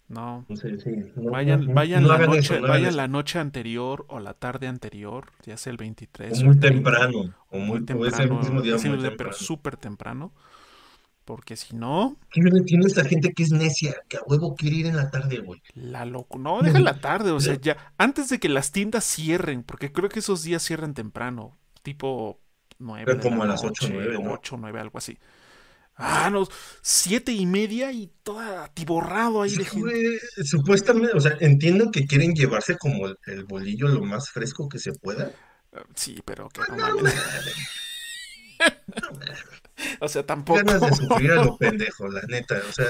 no. 0.08 0.46
Sí, 0.56 1.12
no, 1.15 1.32
Vayan, 1.32 1.74
vayan 1.74 2.04
no 2.04 2.08
la 2.08 2.20
noche, 2.20 2.39
eso, 2.39 2.60
no 2.60 2.68
vayan 2.68 2.96
la 2.96 3.08
noche 3.08 3.39
anterior 3.39 4.06
o 4.10 4.20
la 4.20 4.34
tarde 4.36 4.68
anterior, 4.68 5.34
ya 5.44 5.58
sea 5.58 5.72
el 5.72 5.77
23 5.77 6.42
O 6.42 6.44
o 6.44 6.44
muy 6.44 6.56
el 6.56 6.60
30, 6.60 6.94
temprano, 6.94 7.34
o 7.50 7.60
muy 7.60 7.82
muy, 7.92 8.12
o 8.12 8.12
temprano, 8.12 8.36
mismo 8.36 8.62
día 8.62 8.77
muy 8.77 8.98
día, 8.98 9.15
pero 9.18 9.32
temprano. 9.32 9.34
súper 9.34 9.77
temprano. 9.77 10.34
Porque 11.25 11.56
si 11.56 11.75
no, 11.75 12.18
yo 12.36 12.44
no 12.44 12.58
entiendo 12.58 12.88
esta 12.88 13.04
gente 13.06 13.34
que 13.34 13.44
es 13.44 13.51
necia, 13.51 13.96
que 14.08 14.18
a 14.18 14.22
huevo 14.27 14.56
quiere 14.56 14.75
ir 14.77 14.86
en 14.88 14.96
la 14.98 15.10
tarde, 15.10 15.39
güey. 15.39 15.62
la 15.74 16.06
loco. 16.06 16.38
No, 16.39 16.62
deja 16.63 16.80
la 16.80 17.00
tarde, 17.01 17.32
o 17.32 17.39
sea, 17.39 17.56
ya. 17.62 17.77
Antes 17.98 18.30
de 18.30 18.39
que 18.39 18.50
las 18.50 18.72
tiendas 18.72 19.04
cierren, 19.06 19.63
porque 19.63 19.92
creo 19.92 20.10
que 20.10 20.20
esos 20.20 20.44
días 20.44 20.63
cierran 20.63 20.94
temprano. 20.94 21.58
Tipo 21.84 22.39
9 22.80 23.06
Pero 23.06 23.20
como 23.20 23.44
la 23.44 23.44
a 23.44 23.48
las 23.48 23.63
ocho, 23.63 23.88
noche, 23.88 23.89
nueve, 23.89 24.20
¿no? 24.20 24.34
8, 24.34 24.58
9, 24.60 24.80
algo 24.80 24.98
así. 24.98 25.18
Ah, 25.98 26.30
no, 26.30 26.46
siete 26.82 27.32
y 27.32 27.46
media 27.46 27.92
y 27.92 28.12
toda 28.24 28.66
atiborrado 28.66 29.42
ahí 29.42 29.56
de 29.56 29.66
gente. 29.66 30.20
supuestamente, 30.44 31.16
o 31.16 31.20
sea, 31.22 31.38
entiendo 31.40 31.90
que 31.92 32.06
quieren 32.06 32.34
llevarse 32.34 32.78
como 32.78 33.08
el, 33.08 33.18
el 33.28 33.46
bolillo 33.46 33.88
lo 33.88 34.02
más 34.04 34.30
fresco 34.30 34.68
que 34.68 34.80
se 34.80 34.94
pueda. 34.94 35.32
Sí, 35.96 36.22
pero 36.25 36.50
que 36.50 36.62
no 36.70 36.78
No, 36.78 36.78
mames, 36.78 37.16
O 40.00 40.08
sea, 40.08 40.25
tampoco. 40.25 40.60
ganas 40.60 40.86
de 40.86 40.94
sufrir 40.94 41.32
a 41.32 41.44
lo 41.44 41.58
pendejo, 41.58 42.08
la 42.08 42.22
neta, 42.28 42.56
o 42.68 42.72
sea, 42.72 42.88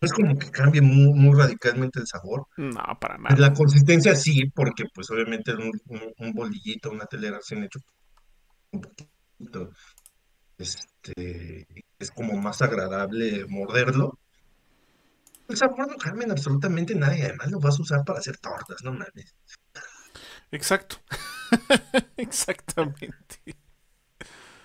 no 0.00 0.06
es 0.06 0.12
como 0.12 0.38
que 0.38 0.50
cambie 0.50 0.80
muy, 0.82 1.12
muy 1.14 1.38
radicalmente 1.38 2.00
el 2.00 2.06
sabor. 2.06 2.46
No, 2.56 2.82
para 3.00 3.16
Pues 3.16 3.38
nada. 3.38 3.48
La 3.48 3.54
consistencia 3.54 4.14
sí, 4.14 4.50
porque 4.54 4.84
pues 4.94 5.10
obviamente 5.10 5.52
un, 5.54 5.72
un- 5.88 6.12
un 6.18 6.32
bolillito, 6.32 6.90
una 6.90 7.06
telera 7.06 7.38
recién 7.38 7.64
hecho 7.64 7.78
un 8.72 8.80
poquito, 8.82 9.70
este, 10.58 11.66
es 11.98 12.10
como 12.10 12.34
más 12.36 12.62
agradable 12.62 13.46
morderlo. 13.46 14.18
El 15.48 15.56
sabor 15.56 15.88
no 15.88 15.96
cambia 15.96 16.24
en 16.24 16.30
absolutamente 16.30 16.94
nada 16.94 17.16
y 17.16 17.22
además 17.22 17.50
lo 17.50 17.60
vas 17.60 17.78
a 17.78 17.82
usar 17.82 18.04
para 18.04 18.18
hacer 18.18 18.38
tortas, 18.38 18.82
no 18.82 18.92
mames. 18.92 19.34
Exacto. 20.50 20.96
Exactamente. 22.16 23.40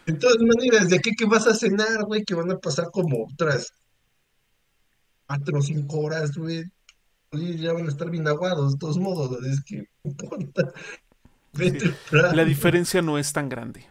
De 0.05 0.13
todas 0.13 0.37
maneras, 0.39 0.89
¿de 0.89 0.99
qué 0.99 1.11
que 1.11 1.25
vas 1.25 1.47
a 1.47 1.53
cenar, 1.53 2.05
güey? 2.05 2.23
Que 2.23 2.33
van 2.33 2.51
a 2.51 2.57
pasar 2.57 2.89
como 2.91 3.25
otras 3.25 3.73
cuatro 5.27 5.59
o 5.59 5.61
cinco 5.61 5.99
horas, 5.99 6.35
güey. 6.35 6.63
Y 7.31 7.57
ya 7.57 7.73
van 7.73 7.85
a 7.85 7.89
estar 7.89 8.09
bien 8.09 8.27
aguados, 8.27 8.73
de 8.73 8.79
todos 8.79 8.97
modos, 8.97 9.45
es 9.45 9.63
que 9.63 9.87
no 10.03 10.11
importa. 10.11 10.73
La 12.11 12.45
diferencia 12.45 13.01
no 13.01 13.17
es 13.19 13.31
tan 13.33 13.49
grande. 13.49 13.85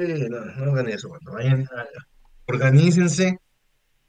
Sí, 0.00 0.28
no, 0.30 0.40
no 0.40 0.72
hagan 0.72 0.88
eso, 0.88 1.08
bueno, 1.10 1.32
vayan, 1.32 1.68
a- 1.76 1.86
organícense, 2.46 3.38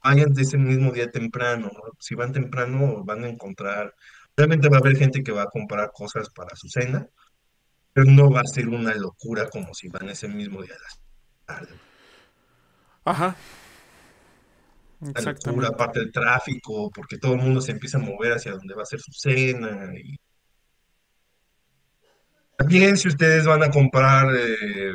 vayan 0.02 0.32
de 0.32 0.40
ese 0.42 0.56
mismo 0.56 0.90
día 0.90 1.10
temprano, 1.10 1.70
¿no? 1.72 1.80
Si 1.98 2.14
van 2.14 2.32
temprano, 2.32 3.04
van 3.04 3.24
a 3.24 3.28
encontrar, 3.28 3.94
realmente 4.34 4.70
va 4.70 4.78
a 4.78 4.80
haber 4.80 4.96
gente 4.96 5.22
que 5.22 5.32
va 5.32 5.42
a 5.42 5.50
comprar 5.50 5.90
cosas 5.92 6.30
para 6.30 6.56
su 6.56 6.68
cena, 6.68 7.06
pero 7.92 8.10
no 8.10 8.30
va 8.30 8.40
a 8.40 8.44
ser 8.46 8.68
una 8.68 8.94
locura 8.94 9.50
como 9.50 9.74
si 9.74 9.88
van 9.88 10.08
ese 10.08 10.28
mismo 10.28 10.62
día 10.62 10.74
a 10.74 10.82
las 10.82 11.00
tarde. 11.44 11.78
Ajá. 13.04 13.36
Una 15.00 15.08
locura, 15.10 15.18
Exactamente. 15.20 15.66
aparte 15.66 16.00
del 16.00 16.12
tráfico, 16.12 16.90
porque 16.90 17.18
todo 17.18 17.34
el 17.34 17.42
mundo 17.42 17.60
se 17.60 17.72
empieza 17.72 17.98
a 17.98 18.00
mover 18.00 18.32
hacia 18.32 18.52
donde 18.52 18.74
va 18.74 18.82
a 18.82 18.86
ser 18.86 19.00
su 19.00 19.12
cena. 19.12 19.92
Y... 19.94 20.16
También 22.56 22.96
si 22.96 23.08
ustedes 23.08 23.44
van 23.44 23.62
a 23.62 23.70
comprar 23.70 24.34
eh, 24.34 24.94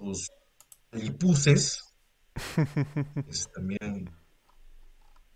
sus 0.00 0.30
lipuses, 0.92 1.94
pues 3.26 3.48
también 3.52 4.10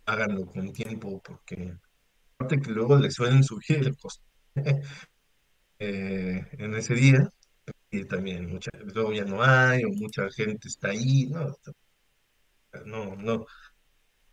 háganlo 0.06 0.46
con 0.46 0.72
tiempo, 0.72 1.22
porque 1.22 1.76
aparte 2.34 2.60
que 2.60 2.70
luego 2.70 2.98
les 2.98 3.14
suelen 3.14 3.42
subir 3.44 3.78
el 3.78 3.96
costo 3.96 4.24
eh, 5.78 6.46
en 6.52 6.74
ese 6.74 6.94
día, 6.94 7.28
y 7.90 8.04
también 8.04 8.50
mucha, 8.50 8.70
luego 8.94 9.12
ya 9.12 9.24
no 9.24 9.42
hay, 9.42 9.84
o 9.84 9.90
mucha 9.90 10.28
gente 10.30 10.68
está 10.68 10.88
ahí, 10.88 11.26
no, 11.26 11.56
no, 12.84 13.16
no, 13.16 13.46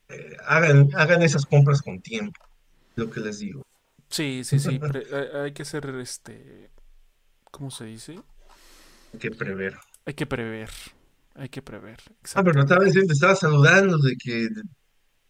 eh, 0.10 0.36
hagan, 0.46 0.90
hagan 0.96 1.22
esas 1.22 1.46
compras 1.46 1.82
con 1.82 2.02
tiempo, 2.02 2.42
lo 2.96 3.10
que 3.10 3.20
les 3.20 3.40
digo. 3.40 3.66
Sí, 4.10 4.44
sí, 4.44 4.60
sí. 4.60 4.80
hay 5.36 5.54
que 5.54 5.66
ser, 5.66 5.86
este, 5.96 6.70
¿cómo 7.50 7.72
se 7.72 7.86
dice? 7.86 8.20
Hay 9.14 9.20
que 9.20 9.32
prever. 9.32 9.78
Hay 10.05 10.13
que 10.13 10.25
prever. 10.25 10.70
Hay 11.36 11.50
que 11.50 11.62
prever. 11.62 12.00
Ah, 12.36 12.43
pero 12.43 12.62
otra 12.62 12.77
Exactamente. 12.77 13.00
vez 13.00 13.08
te 13.08 13.13
estaba 13.13 13.36
saludando 13.36 13.98
de 13.98 14.15
que, 14.17 14.50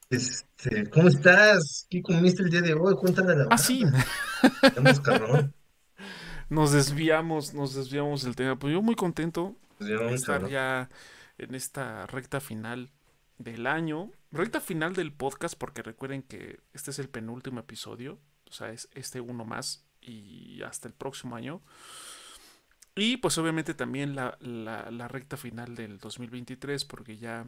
este, 0.09 0.89
¿cómo 0.89 1.07
estás? 1.07 1.85
¿Qué 1.89 2.01
comiste 2.01 2.43
el 2.43 2.49
día 2.49 2.61
de 2.61 2.73
hoy? 2.73 2.95
Cuéntale 2.95 3.33
a 3.33 3.35
la 3.35 3.47
Ah, 3.51 3.57
sí. 3.57 3.83
Nos 6.49 6.71
desviamos, 6.73 7.53
nos 7.53 7.75
desviamos 7.75 8.23
del 8.23 8.35
tema. 8.35 8.59
Pues 8.59 8.73
yo 8.73 8.81
muy 8.81 8.95
contento 8.95 9.55
de 9.79 10.13
estar 10.13 10.49
ya 10.49 10.89
en 11.37 11.55
esta 11.55 12.05
recta 12.07 12.41
final 12.41 12.91
del 13.37 13.67
año. 13.67 14.11
Recta 14.33 14.59
final 14.59 14.93
del 14.93 15.13
podcast, 15.13 15.55
porque 15.57 15.81
recuerden 15.81 16.23
que 16.23 16.59
este 16.73 16.91
es 16.91 16.99
el 16.99 17.07
penúltimo 17.07 17.61
episodio. 17.61 18.19
O 18.49 18.51
sea, 18.51 18.69
es 18.71 18.89
este 18.95 19.21
uno 19.21 19.45
más 19.45 19.85
y 20.01 20.61
hasta 20.63 20.89
el 20.89 20.93
próximo 20.93 21.37
año. 21.37 21.61
Y 22.95 23.17
pues 23.17 23.37
obviamente 23.37 23.73
también 23.73 24.15
la, 24.15 24.37
la, 24.41 24.91
la 24.91 25.07
recta 25.07 25.37
final 25.37 25.75
del 25.75 25.97
2023, 25.97 26.85
porque 26.85 27.17
ya 27.17 27.47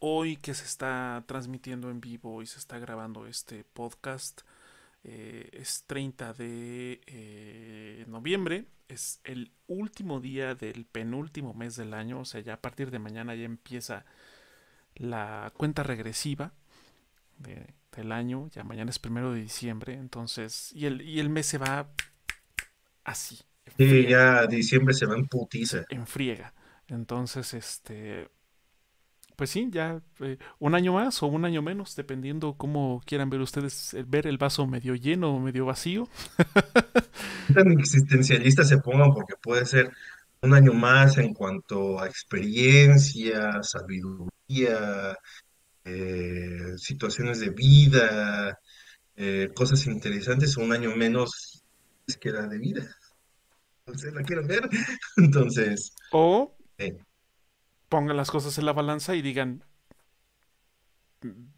hoy 0.00 0.36
que 0.36 0.54
se 0.54 0.64
está 0.64 1.22
transmitiendo 1.26 1.90
en 1.90 2.00
vivo 2.00 2.42
y 2.42 2.46
se 2.46 2.58
está 2.58 2.78
grabando 2.78 3.26
este 3.26 3.64
podcast, 3.64 4.40
eh, 5.04 5.48
es 5.52 5.84
30 5.86 6.32
de 6.32 7.00
eh, 7.06 8.04
noviembre, 8.08 8.66
es 8.88 9.20
el 9.24 9.52
último 9.66 10.20
día 10.20 10.54
del 10.54 10.86
penúltimo 10.86 11.54
mes 11.54 11.76
del 11.76 11.94
año, 11.94 12.20
o 12.20 12.24
sea, 12.24 12.40
ya 12.40 12.54
a 12.54 12.60
partir 12.60 12.90
de 12.90 12.98
mañana 12.98 13.34
ya 13.34 13.44
empieza 13.44 14.04
la 14.94 15.52
cuenta 15.56 15.82
regresiva 15.82 16.52
de, 17.38 17.74
del 17.92 18.12
año, 18.12 18.48
ya 18.48 18.64
mañana 18.64 18.90
es 18.90 18.98
primero 18.98 19.32
de 19.32 19.40
diciembre, 19.42 19.94
entonces, 19.94 20.72
y 20.74 20.86
el, 20.86 21.02
y 21.02 21.20
el 21.20 21.28
mes 21.28 21.46
se 21.46 21.58
va 21.58 21.90
así, 23.04 23.38
Sí, 23.76 24.06
ya 24.06 24.46
diciembre 24.46 24.94
se 24.94 25.06
va 25.06 25.16
en 25.16 25.26
putiza. 25.26 25.84
en 25.88 26.06
friega. 26.06 26.54
Entonces, 26.88 27.54
este, 27.54 28.28
pues 29.36 29.50
sí, 29.50 29.68
ya 29.70 30.02
eh, 30.20 30.38
un 30.58 30.74
año 30.74 30.92
más 30.94 31.22
o 31.22 31.26
un 31.26 31.44
año 31.44 31.62
menos, 31.62 31.96
dependiendo 31.96 32.54
cómo 32.54 33.00
quieran 33.06 33.30
ver 33.30 33.40
ustedes, 33.40 33.94
eh, 33.94 34.04
ver 34.06 34.26
el 34.26 34.38
vaso 34.38 34.66
medio 34.66 34.94
lleno 34.94 35.34
o 35.34 35.40
medio 35.40 35.66
vacío. 35.66 36.08
Tan 37.54 37.72
existencialistas 37.72 38.68
se 38.68 38.78
pongan 38.78 39.12
porque 39.14 39.34
puede 39.40 39.64
ser 39.66 39.90
un 40.42 40.54
año 40.54 40.72
más 40.72 41.18
en 41.18 41.34
cuanto 41.34 42.00
a 42.00 42.06
experiencia, 42.06 43.62
sabiduría, 43.62 45.16
eh, 45.84 46.76
situaciones 46.76 47.40
de 47.40 47.50
vida, 47.50 48.58
eh, 49.16 49.50
cosas 49.54 49.86
interesantes, 49.86 50.56
o 50.56 50.62
un 50.62 50.72
año 50.72 50.94
menos 50.96 51.62
es 52.06 52.16
que 52.16 52.30
era 52.30 52.46
de 52.46 52.58
vida. 52.58 52.96
Ustedes 53.90 54.14
la 54.14 54.22
quieren 54.22 54.46
ver. 54.46 54.68
Entonces, 55.16 55.92
O 56.12 56.54
eh, 56.78 56.98
pongan 57.90 58.16
las 58.16 58.30
cosas 58.30 58.56
en 58.58 58.64
la 58.66 58.72
balanza 58.72 59.14
y 59.14 59.20
digan, 59.22 59.64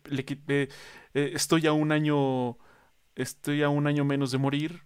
le 0.05 0.25
qui- 0.25 0.43
eh, 0.49 0.69
eh, 1.15 1.31
estoy 1.35 1.67
a 1.67 1.73
un 1.73 1.93
año, 1.93 2.59
estoy 3.17 3.63
a 3.63 3.69
un 3.71 3.87
año 3.87 4.05
menos 4.07 4.33
de 4.33 4.39
morir, 4.39 4.83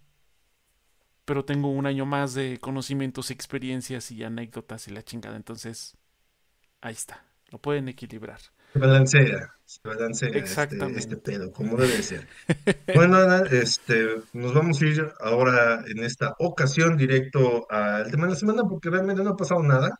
pero 1.25 1.43
tengo 1.45 1.69
un 1.69 1.85
año 1.85 2.05
más 2.05 2.33
de 2.33 2.57
conocimientos, 2.59 3.31
experiencias 3.31 4.11
y 4.11 4.23
anécdotas 4.23 4.87
y 4.87 4.91
la 4.91 5.03
chingada. 5.03 5.35
Entonces, 5.35 5.97
ahí 6.81 6.93
está, 6.93 7.25
lo 7.49 7.59
pueden 7.61 7.89
equilibrar. 7.89 8.39
Se 8.73 8.79
balancea, 8.79 9.53
se 9.65 9.79
balancea 9.83 10.27
este, 10.29 10.39
este 10.39 10.49
Exactamente. 10.49 11.17
pedo, 11.17 11.51
como 11.51 11.77
debe 11.77 12.01
ser. 12.01 12.27
Bueno, 12.93 13.17
Ana, 13.17 13.43
este, 13.51 14.17
nos 14.33 14.53
vamos 14.53 14.81
a 14.81 14.85
ir 14.85 15.11
ahora 15.19 15.83
en 15.87 16.03
esta 16.03 16.35
ocasión 16.39 16.97
directo 16.97 17.69
al 17.69 18.09
tema 18.11 18.25
de 18.25 18.33
la 18.33 18.39
semana 18.39 18.63
porque 18.63 18.89
realmente 18.89 19.23
no 19.23 19.31
ha 19.31 19.37
pasado 19.37 19.61
nada. 19.63 19.99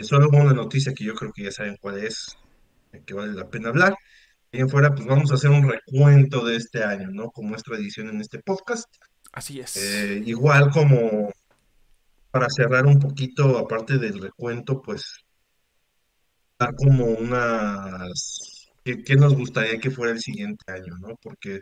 Solo 0.00 0.28
una 0.30 0.52
noticia 0.52 0.92
que 0.94 1.04
yo 1.04 1.14
creo 1.14 1.32
que 1.32 1.44
ya 1.44 1.52
saben 1.52 1.76
cuál 1.80 1.98
es, 1.98 2.36
que 3.06 3.14
vale 3.14 3.32
la 3.32 3.48
pena 3.48 3.68
hablar. 3.68 3.94
Y 4.50 4.60
en 4.60 4.68
fuera, 4.68 4.94
pues 4.94 5.06
vamos 5.06 5.30
a 5.30 5.34
hacer 5.34 5.50
un 5.50 5.68
recuento 5.68 6.44
de 6.44 6.56
este 6.56 6.82
año, 6.84 7.08
¿no? 7.10 7.30
Como 7.30 7.54
es 7.54 7.62
tradición 7.62 8.08
en 8.08 8.20
este 8.20 8.38
podcast. 8.40 8.86
Así 9.32 9.60
es. 9.60 9.76
Eh, 9.76 10.22
igual 10.26 10.70
como 10.70 11.32
para 12.30 12.48
cerrar 12.50 12.86
un 12.86 12.98
poquito, 12.98 13.58
aparte 13.58 13.98
del 13.98 14.20
recuento, 14.20 14.82
pues 14.82 15.24
como 16.72 17.06
unas... 17.06 18.70
¿Qué, 18.84 19.02
qué 19.04 19.16
nos 19.16 19.34
gustaría 19.34 19.78
que 19.78 19.90
fuera 19.90 20.12
el 20.12 20.20
siguiente 20.20 20.64
año, 20.70 20.96
¿no? 21.00 21.16
Porque 21.22 21.60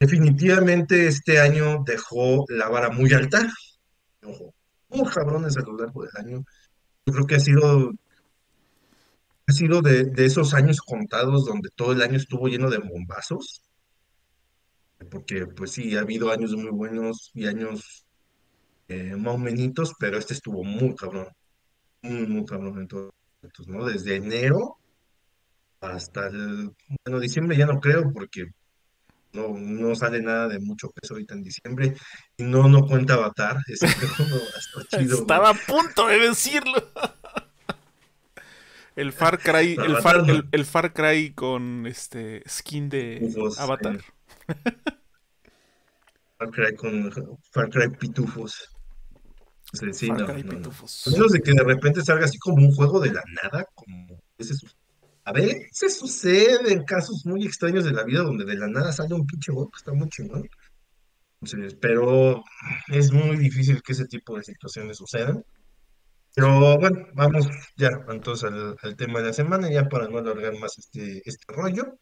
definitivamente 0.00 1.06
este 1.06 1.40
año 1.40 1.84
dejó 1.86 2.44
la 2.48 2.68
vara 2.68 2.90
muy 2.90 3.12
alta. 3.12 3.48
Ojo, 4.24 4.52
muy 4.88 5.08
cabrones 5.08 5.56
a 5.56 5.60
lo 5.60 5.76
largo 5.76 6.02
del 6.02 6.16
año. 6.16 6.44
Yo 7.06 7.12
creo 7.12 7.26
que 7.26 7.36
ha 7.36 7.40
sido, 7.40 7.92
ha 9.46 9.52
sido 9.52 9.82
de, 9.82 10.04
de 10.04 10.24
esos 10.24 10.54
años 10.54 10.80
contados 10.80 11.44
donde 11.44 11.70
todo 11.74 11.92
el 11.92 12.02
año 12.02 12.16
estuvo 12.16 12.48
lleno 12.48 12.70
de 12.70 12.78
bombazos. 12.78 13.62
Porque 15.10 15.46
pues 15.46 15.72
sí, 15.72 15.96
ha 15.96 16.00
habido 16.00 16.30
años 16.30 16.54
muy 16.54 16.70
buenos 16.70 17.30
y 17.34 17.46
años 17.46 18.04
eh, 18.88 19.16
más 19.16 19.38
menitos, 19.38 19.94
pero 19.98 20.18
este 20.18 20.34
estuvo 20.34 20.64
muy 20.64 20.94
cabrón. 20.94 21.28
muy, 22.02 22.26
muy 22.26 22.44
cabrón 22.44 22.78
en 22.80 22.88
¿no? 23.66 23.84
Desde 23.86 24.16
enero 24.16 24.76
hasta 25.80 26.28
el, 26.28 26.70
bueno, 27.04 27.20
diciembre 27.20 27.56
ya 27.56 27.66
no 27.66 27.80
creo 27.80 28.12
porque 28.12 28.46
no, 29.32 29.48
no 29.56 29.94
sale 29.96 30.20
nada 30.22 30.48
de 30.48 30.58
mucho 30.60 30.90
peso 30.90 31.14
ahorita 31.14 31.34
en 31.34 31.42
diciembre 31.42 31.94
y 32.36 32.42
no, 32.44 32.68
no 32.68 32.86
cuenta 32.86 33.14
Avatar, 33.14 33.56
ese 33.66 33.88
juego 33.88 34.36
no 34.76 34.82
chido. 34.98 35.20
Estaba 35.20 35.50
a 35.50 35.54
punto 35.54 36.06
de 36.06 36.18
decirlo. 36.18 36.90
El 38.94 39.10
Far 39.14 39.38
Cry, 39.38 39.72
el 39.72 39.80
Avatar 39.80 40.02
Far, 40.02 40.26
no. 40.26 40.32
el, 40.34 40.48
el 40.52 40.64
Far 40.66 40.92
Cry 40.92 41.32
con 41.32 41.86
este 41.86 42.42
skin 42.46 42.90
de 42.90 43.20
Pitufos, 43.22 43.58
Avatar. 43.58 43.96
eh. 43.96 44.54
Far 46.36 46.50
Cry 46.50 46.76
con 46.76 47.10
Far 47.50 47.70
Cry 47.70 47.88
Pitufos. 47.98 48.68
Sí, 49.72 49.92
sí, 49.92 50.06
Far 50.08 50.20
no, 50.20 50.26
Cry 50.26 50.42
no, 50.42 50.52
no. 50.52 50.58
Pitufos. 50.58 51.06
A 51.06 51.10
menos 51.10 51.32
de 51.32 51.40
que 51.40 51.52
de 51.52 51.64
repente 51.64 52.02
salga 52.02 52.26
así 52.26 52.38
como 52.38 52.56
un 52.66 52.72
juego 52.74 53.00
de 53.00 53.12
la 53.12 53.22
nada, 53.42 53.66
como 53.74 54.20
ese 54.38 54.54
su- 54.54 54.66
A 55.24 55.32
ver, 55.32 55.68
se 55.70 55.88
sucede 55.88 56.72
en 56.72 56.84
casos 56.84 57.24
muy 57.24 57.46
extraños 57.46 57.84
de 57.84 57.92
la 57.92 58.04
vida 58.04 58.22
donde 58.22 58.44
de 58.44 58.56
la 58.56 58.66
nada 58.68 58.92
sale 58.92 59.14
un 59.14 59.26
pinche 59.26 59.52
juego 59.52 59.70
que 59.70 59.78
está 59.78 59.92
muy 59.92 60.08
chingón. 60.08 60.48
Entonces, 61.40 61.74
pero 61.80 62.42
es 62.88 63.12
muy 63.12 63.36
difícil 63.36 63.82
que 63.82 63.92
ese 63.92 64.06
tipo 64.06 64.36
de 64.36 64.42
situaciones 64.44 64.96
sucedan. 64.98 65.44
Pero 66.34 66.78
bueno, 66.78 67.06
vamos 67.14 67.46
ya 67.76 67.90
entonces 68.08 68.50
al, 68.50 68.76
al 68.82 68.96
tema 68.96 69.20
de 69.20 69.26
la 69.26 69.32
semana, 69.32 69.70
ya 69.70 69.88
para 69.88 70.08
no 70.08 70.18
alargar 70.18 70.58
más 70.58 70.78
este, 70.78 71.22
este 71.24 71.52
rollo. 71.52 71.98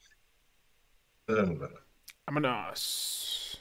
Vamos. 1.26 1.58
Vámonos. 2.26 3.60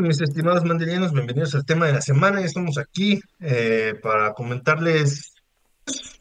Mis 0.00 0.18
estimados 0.22 0.64
mandelianos, 0.64 1.12
bienvenidos 1.12 1.54
al 1.54 1.66
tema 1.66 1.86
de 1.86 1.92
la 1.92 2.00
semana. 2.00 2.40
Estamos 2.40 2.78
aquí 2.78 3.20
eh, 3.38 3.94
para 4.02 4.32
comentarles, 4.32 5.34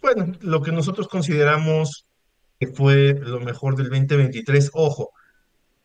bueno, 0.01 0.33
lo 0.41 0.61
que 0.61 0.73
nosotros 0.73 1.07
consideramos 1.07 2.05
que 2.59 2.67
fue 2.67 3.13
lo 3.13 3.39
mejor 3.39 3.77
del 3.77 3.87
2023. 3.87 4.71
Ojo, 4.73 5.11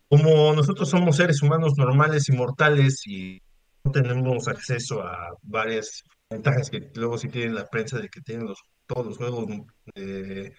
como 0.08 0.52
nosotros 0.54 0.90
somos 0.90 1.16
seres 1.18 1.40
humanos 1.40 1.74
normales 1.76 2.28
y 2.28 2.32
mortales 2.32 3.06
y 3.06 3.40
no 3.84 3.92
tenemos 3.92 4.48
acceso 4.48 5.00
a 5.00 5.36
varias 5.42 6.02
ventajas 6.28 6.70
que 6.70 6.90
luego 6.96 7.16
sí 7.16 7.28
tiene 7.28 7.54
la 7.54 7.68
prensa 7.68 8.00
de 8.00 8.08
que 8.08 8.20
tienen 8.22 8.46
los, 8.46 8.58
todos 8.86 9.06
los 9.06 9.18
juegos 9.18 9.46
eh, 9.94 10.52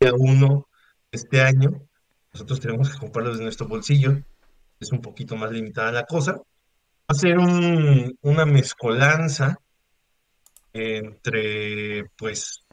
día 0.00 0.12
uno 0.18 0.66
este 1.12 1.42
año, 1.42 1.70
nosotros 2.32 2.58
tenemos 2.58 2.90
que 2.90 2.98
comprarlos 2.98 3.38
de 3.38 3.44
nuestro 3.44 3.68
bolsillo. 3.68 4.18
Es 4.80 4.90
un 4.90 5.00
poquito 5.00 5.36
más 5.36 5.52
limitada 5.52 5.92
la 5.92 6.06
cosa 6.06 6.42
hacer 7.12 7.38
un, 7.38 8.16
una 8.22 8.44
mezcolanza 8.44 9.56
entre, 10.72 12.04
pues, 12.16 12.64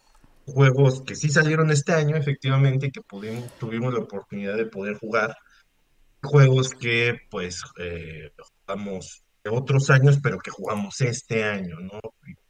juegos 0.45 1.03
que 1.05 1.15
sí 1.15 1.29
salieron 1.29 1.71
este 1.71 1.93
año, 1.93 2.15
efectivamente, 2.15 2.91
que 2.91 3.01
pudimos, 3.01 3.51
tuvimos 3.59 3.93
la 3.93 3.99
oportunidad 3.99 4.55
de 4.57 4.65
poder 4.65 4.97
jugar, 4.97 5.35
juegos 6.23 6.71
que, 6.71 7.17
pues, 7.29 7.61
eh, 7.79 8.31
jugamos 8.65 9.23
de 9.43 9.51
otros 9.51 9.89
años, 9.89 10.19
pero 10.21 10.39
que 10.39 10.51
jugamos 10.51 10.99
este 11.01 11.43
año, 11.43 11.79
¿no? 11.79 11.99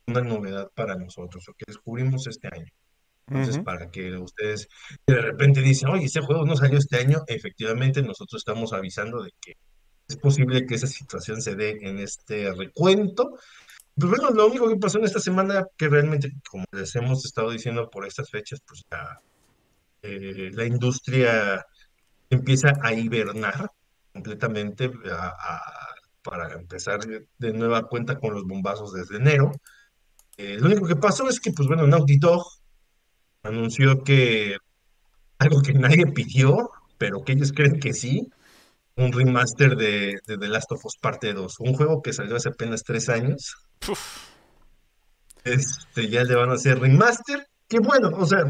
Una 0.07 0.21
novedad 0.21 0.69
para 0.73 0.95
nosotros, 0.95 1.43
o 1.49 1.53
que 1.53 1.65
descubrimos 1.67 2.25
este 2.27 2.47
año. 2.47 2.71
Entonces, 3.27 3.59
para 3.59 3.91
que 3.91 4.17
ustedes 4.17 4.67
de 5.05 5.21
repente 5.21 5.61
dicen, 5.61 5.89
oye, 5.89 6.05
ese 6.05 6.21
juego 6.21 6.45
no 6.45 6.55
salió 6.55 6.79
este 6.79 6.97
año, 6.97 7.19
efectivamente 7.27 8.01
nosotros 8.01 8.41
estamos 8.41 8.73
avisando 8.73 9.21
de 9.21 9.31
que 9.39 9.53
es 10.09 10.17
posible 10.17 10.65
que 10.65 10.75
esa 10.75 10.87
situación 10.87 11.41
se 11.41 11.55
dé 11.55 11.77
en 11.81 11.99
este 11.99 12.51
recuento. 12.53 13.37
Pues 13.95 14.09
bueno, 14.09 14.31
lo 14.31 14.47
único 14.47 14.67
que 14.67 14.77
pasó 14.77 14.97
en 14.97 15.05
esta 15.05 15.19
semana, 15.19 15.67
que 15.77 15.87
realmente, 15.87 16.33
como 16.49 16.65
les 16.71 16.95
hemos 16.95 17.23
estado 17.23 17.51
diciendo 17.51 17.89
por 17.89 18.05
estas 18.07 18.29
fechas, 18.29 18.59
pues 18.65 18.83
ya 18.91 19.21
eh, 20.01 20.49
la 20.53 20.65
industria 20.65 21.65
empieza 22.29 22.73
a 22.81 22.93
hibernar 22.93 23.71
completamente 24.11 24.91
para 26.23 26.53
empezar 26.53 27.01
de 27.37 27.53
nueva 27.53 27.87
cuenta 27.87 28.19
con 28.19 28.33
los 28.33 28.45
bombazos 28.45 28.93
desde 28.93 29.17
enero. 29.17 29.51
Eh, 30.37 30.57
lo 30.59 30.67
único 30.67 30.87
que 30.87 30.95
pasó 30.95 31.29
es 31.29 31.39
que, 31.39 31.51
pues 31.51 31.67
bueno, 31.67 31.85
Naughty 31.85 32.17
Dog 32.17 32.45
anunció 33.43 34.03
que 34.03 34.57
algo 35.37 35.61
que 35.61 35.73
nadie 35.73 36.07
pidió, 36.07 36.71
pero 36.97 37.23
que 37.23 37.33
ellos 37.33 37.53
creen 37.53 37.79
que 37.79 37.93
sí, 37.93 38.27
un 38.99 39.11
remaster 39.13 39.75
de, 39.75 40.19
de 40.27 40.37
The 40.37 40.47
Last 40.47 40.71
of 40.71 40.85
Us 40.85 40.97
Parte 40.99 41.33
2, 41.33 41.59
un 41.61 41.73
juego 41.73 42.01
que 42.01 42.13
salió 42.13 42.35
hace 42.35 42.49
apenas 42.49 42.83
tres 42.83 43.09
años, 43.09 43.55
este, 45.43 46.09
ya 46.09 46.23
le 46.23 46.35
van 46.35 46.49
a 46.49 46.53
hacer 46.53 46.79
remaster, 46.79 47.47
que 47.67 47.79
bueno, 47.79 48.09
o 48.13 48.25
sea, 48.25 48.47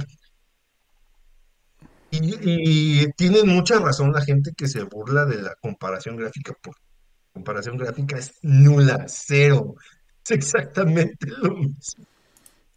y, 2.12 3.02
y 3.04 3.12
tienen 3.12 3.48
mucha 3.48 3.78
razón 3.78 4.12
la 4.12 4.22
gente 4.22 4.52
que 4.58 4.68
se 4.68 4.84
burla 4.84 5.26
de 5.26 5.42
la 5.42 5.56
comparación 5.62 6.18
gráfica, 6.18 6.54
porque 6.62 6.82
la 6.82 7.34
comparación 7.34 7.78
gráfica 7.78 8.18
es 8.18 8.34
nula, 8.42 9.06
cero, 9.08 9.76
es 10.24 10.32
exactamente 10.32 11.28
lo 11.28 11.56
mismo, 11.56 12.06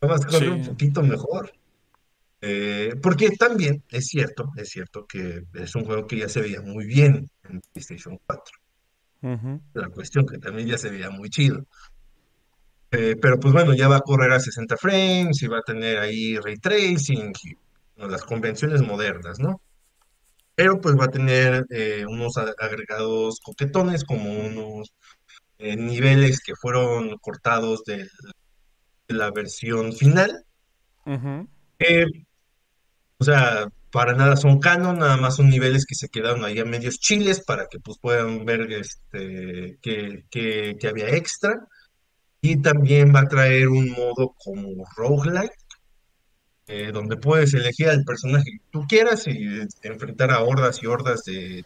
nada 0.01 0.15
más 0.15 0.27
corre 0.27 0.51
un 0.51 0.65
poquito 0.67 1.03
mejor. 1.03 1.53
Eh, 2.45 2.97
porque 3.01 3.31
también 3.31 3.85
es 3.89 4.09
cierto, 4.09 4.51
es 4.57 4.69
cierto 4.69 5.07
que 5.07 5.45
es 5.55 5.77
un 5.77 5.85
juego 5.85 6.09
que 6.09 6.19
ya 6.19 6.29
se 6.29 6.41
veía 6.41 6.61
muy 6.61 6.87
bien 6.87 7.31
en 7.53 7.61
PlayStation 7.61 8.19
4. 8.27 8.59
Ujú. 9.23 9.61
La 9.75 9.89
cuestión 9.89 10.27
que 10.27 10.39
también 10.39 10.69
ya 10.69 10.79
se 10.79 10.91
veía 10.91 11.11
muy 11.11 11.31
chido. 11.31 11.65
Eh, 12.91 13.17
pero 13.21 13.41
pues 13.41 13.55
bueno, 13.55 13.73
ya 13.73 13.89
va 13.89 13.97
a 13.97 14.01
correr 14.01 14.33
a 14.33 14.41
60 14.41 14.77
frames 14.77 15.43
y 15.43 15.47
va 15.47 15.59
a 15.59 15.63
tener 15.63 15.99
ahí 15.99 16.37
ray 16.39 16.59
tracing 16.59 17.33
y 17.43 17.55
bueno, 17.97 18.13
las 18.13 18.23
convenciones 18.23 18.83
modernas, 18.83 19.39
¿no? 19.39 19.63
Pero 20.55 20.79
pues 20.81 20.95
va 20.99 21.07
a 21.07 21.11
tener 21.11 21.65
eh, 21.71 22.05
unos 22.07 22.37
agregados 22.37 23.41
coquetones 23.41 24.05
como 24.05 24.31
unos 24.31 24.93
eh, 25.59 25.77
niveles 25.77 26.41
que 26.41 26.55
fueron 26.55 27.17
cortados 27.19 27.85
de, 27.85 28.07
la 29.09 29.31
versión 29.31 29.93
final. 29.95 30.45
Que, 31.79 32.07
o 33.19 33.25
sea, 33.25 33.69
para 33.93 34.15
nada 34.15 34.37
son 34.37 34.59
canon, 34.59 34.99
nada 34.99 35.19
más 35.19 35.37
son 35.37 35.51
niveles 35.51 35.85
que 35.85 35.95
se 35.95 36.09
quedaron 36.09 36.45
ahí 36.45 36.59
a 36.59 36.65
medios 36.65 36.99
chiles 36.99 37.43
para 37.45 37.67
que 37.69 37.79
pues 37.79 37.99
puedan 37.99 38.45
ver 38.47 38.73
este, 38.73 39.79
que, 39.83 40.79
había 40.89 41.11
extra. 41.11 41.69
Y 42.41 42.61
también 42.63 43.15
va 43.15 43.21
a 43.21 43.29
traer 43.29 43.69
un 43.69 43.91
modo 43.91 44.35
como 44.39 44.85
roguelike, 44.97 45.53
eh, 46.67 46.91
donde 46.91 47.17
puedes 47.19 47.53
elegir 47.55 47.91
al 47.91 48.03
personaje 48.05 48.51
que 48.51 48.65
tú 48.71 48.87
quieras 48.89 49.27
y 49.27 49.61
eh, 49.61 49.69
enfrentar 49.83 50.33
a 50.33 50.41
hordas 50.43 50.83
y 50.83 50.87
hordas 50.87 51.23
de, 51.25 51.65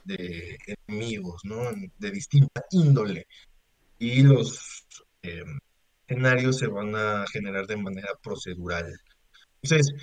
enemigos, 0.88 1.42
¿no? 1.44 1.70
De 1.98 2.10
distinta 2.10 2.64
índole. 2.72 3.26
Y 3.98 4.22
los 4.22 4.84
eh, 5.22 5.44
escenarios 6.06 6.58
se 6.58 6.66
van 6.66 6.94
a 6.96 7.24
generar 7.32 7.66
de 7.66 7.76
manera 7.76 8.10
procedural. 8.20 8.92
Entonces, 9.62 9.94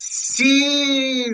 sí, 0.00 1.26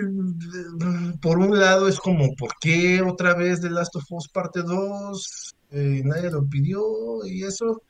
por 1.21 1.39
un 1.39 1.57
lado 1.57 1.87
es 1.87 1.99
como, 1.99 2.35
¿por 2.35 2.51
qué 2.59 3.01
otra 3.01 3.33
vez 3.33 3.61
The 3.61 3.69
Last 3.69 3.95
of 3.95 4.03
Us 4.09 4.27
parte 4.29 4.61
2? 4.61 5.55
Eh, 5.71 6.01
nadie 6.03 6.29
lo 6.29 6.45
pidió 6.47 6.81
y 7.25 7.43
eso. 7.43 7.81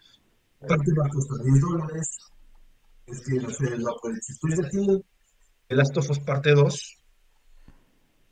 Aparte 0.61 0.91
va 0.97 1.05
a 1.05 1.09
costar 1.09 1.37
10 1.43 1.61
dólares. 1.61 2.17
Es 3.07 3.21
que 3.21 3.35
no 3.35 3.49
sé, 3.49 3.77
lo, 3.77 3.95
ya 4.55 4.69
tienen 4.69 5.03
The 5.67 5.75
Last 5.75 5.97
of 5.97 6.09
Us 6.09 6.19
parte 6.19 6.53
2, 6.53 6.97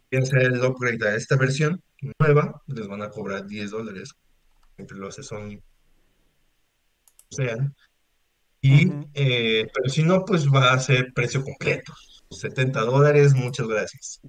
quieren 0.10 0.28
hacer 0.28 0.42
el 0.44 0.64
upgrade 0.64 1.08
a 1.08 1.16
esta 1.16 1.36
versión 1.38 1.82
nueva, 2.20 2.62
les 2.68 2.88
van 2.88 3.02
a 3.02 3.10
cobrar 3.10 3.46
10 3.46 3.72
dólares. 3.72 4.14
Entre 4.78 4.98
los 4.98 5.16
que 5.16 5.24
son, 5.24 5.62
sean. 7.30 7.74
Y, 8.62 8.88
Ujú. 8.88 9.10
eh, 9.14 9.66
pero 9.74 9.90
si 9.90 10.04
no, 10.04 10.26
pues 10.26 10.48
va 10.48 10.74
a 10.74 10.80
ser 10.80 11.14
precio 11.14 11.44
completo. 11.44 11.94
70 12.40 12.82
dólares, 12.82 13.34
muchas 13.34 13.68
gracias. 13.68 14.22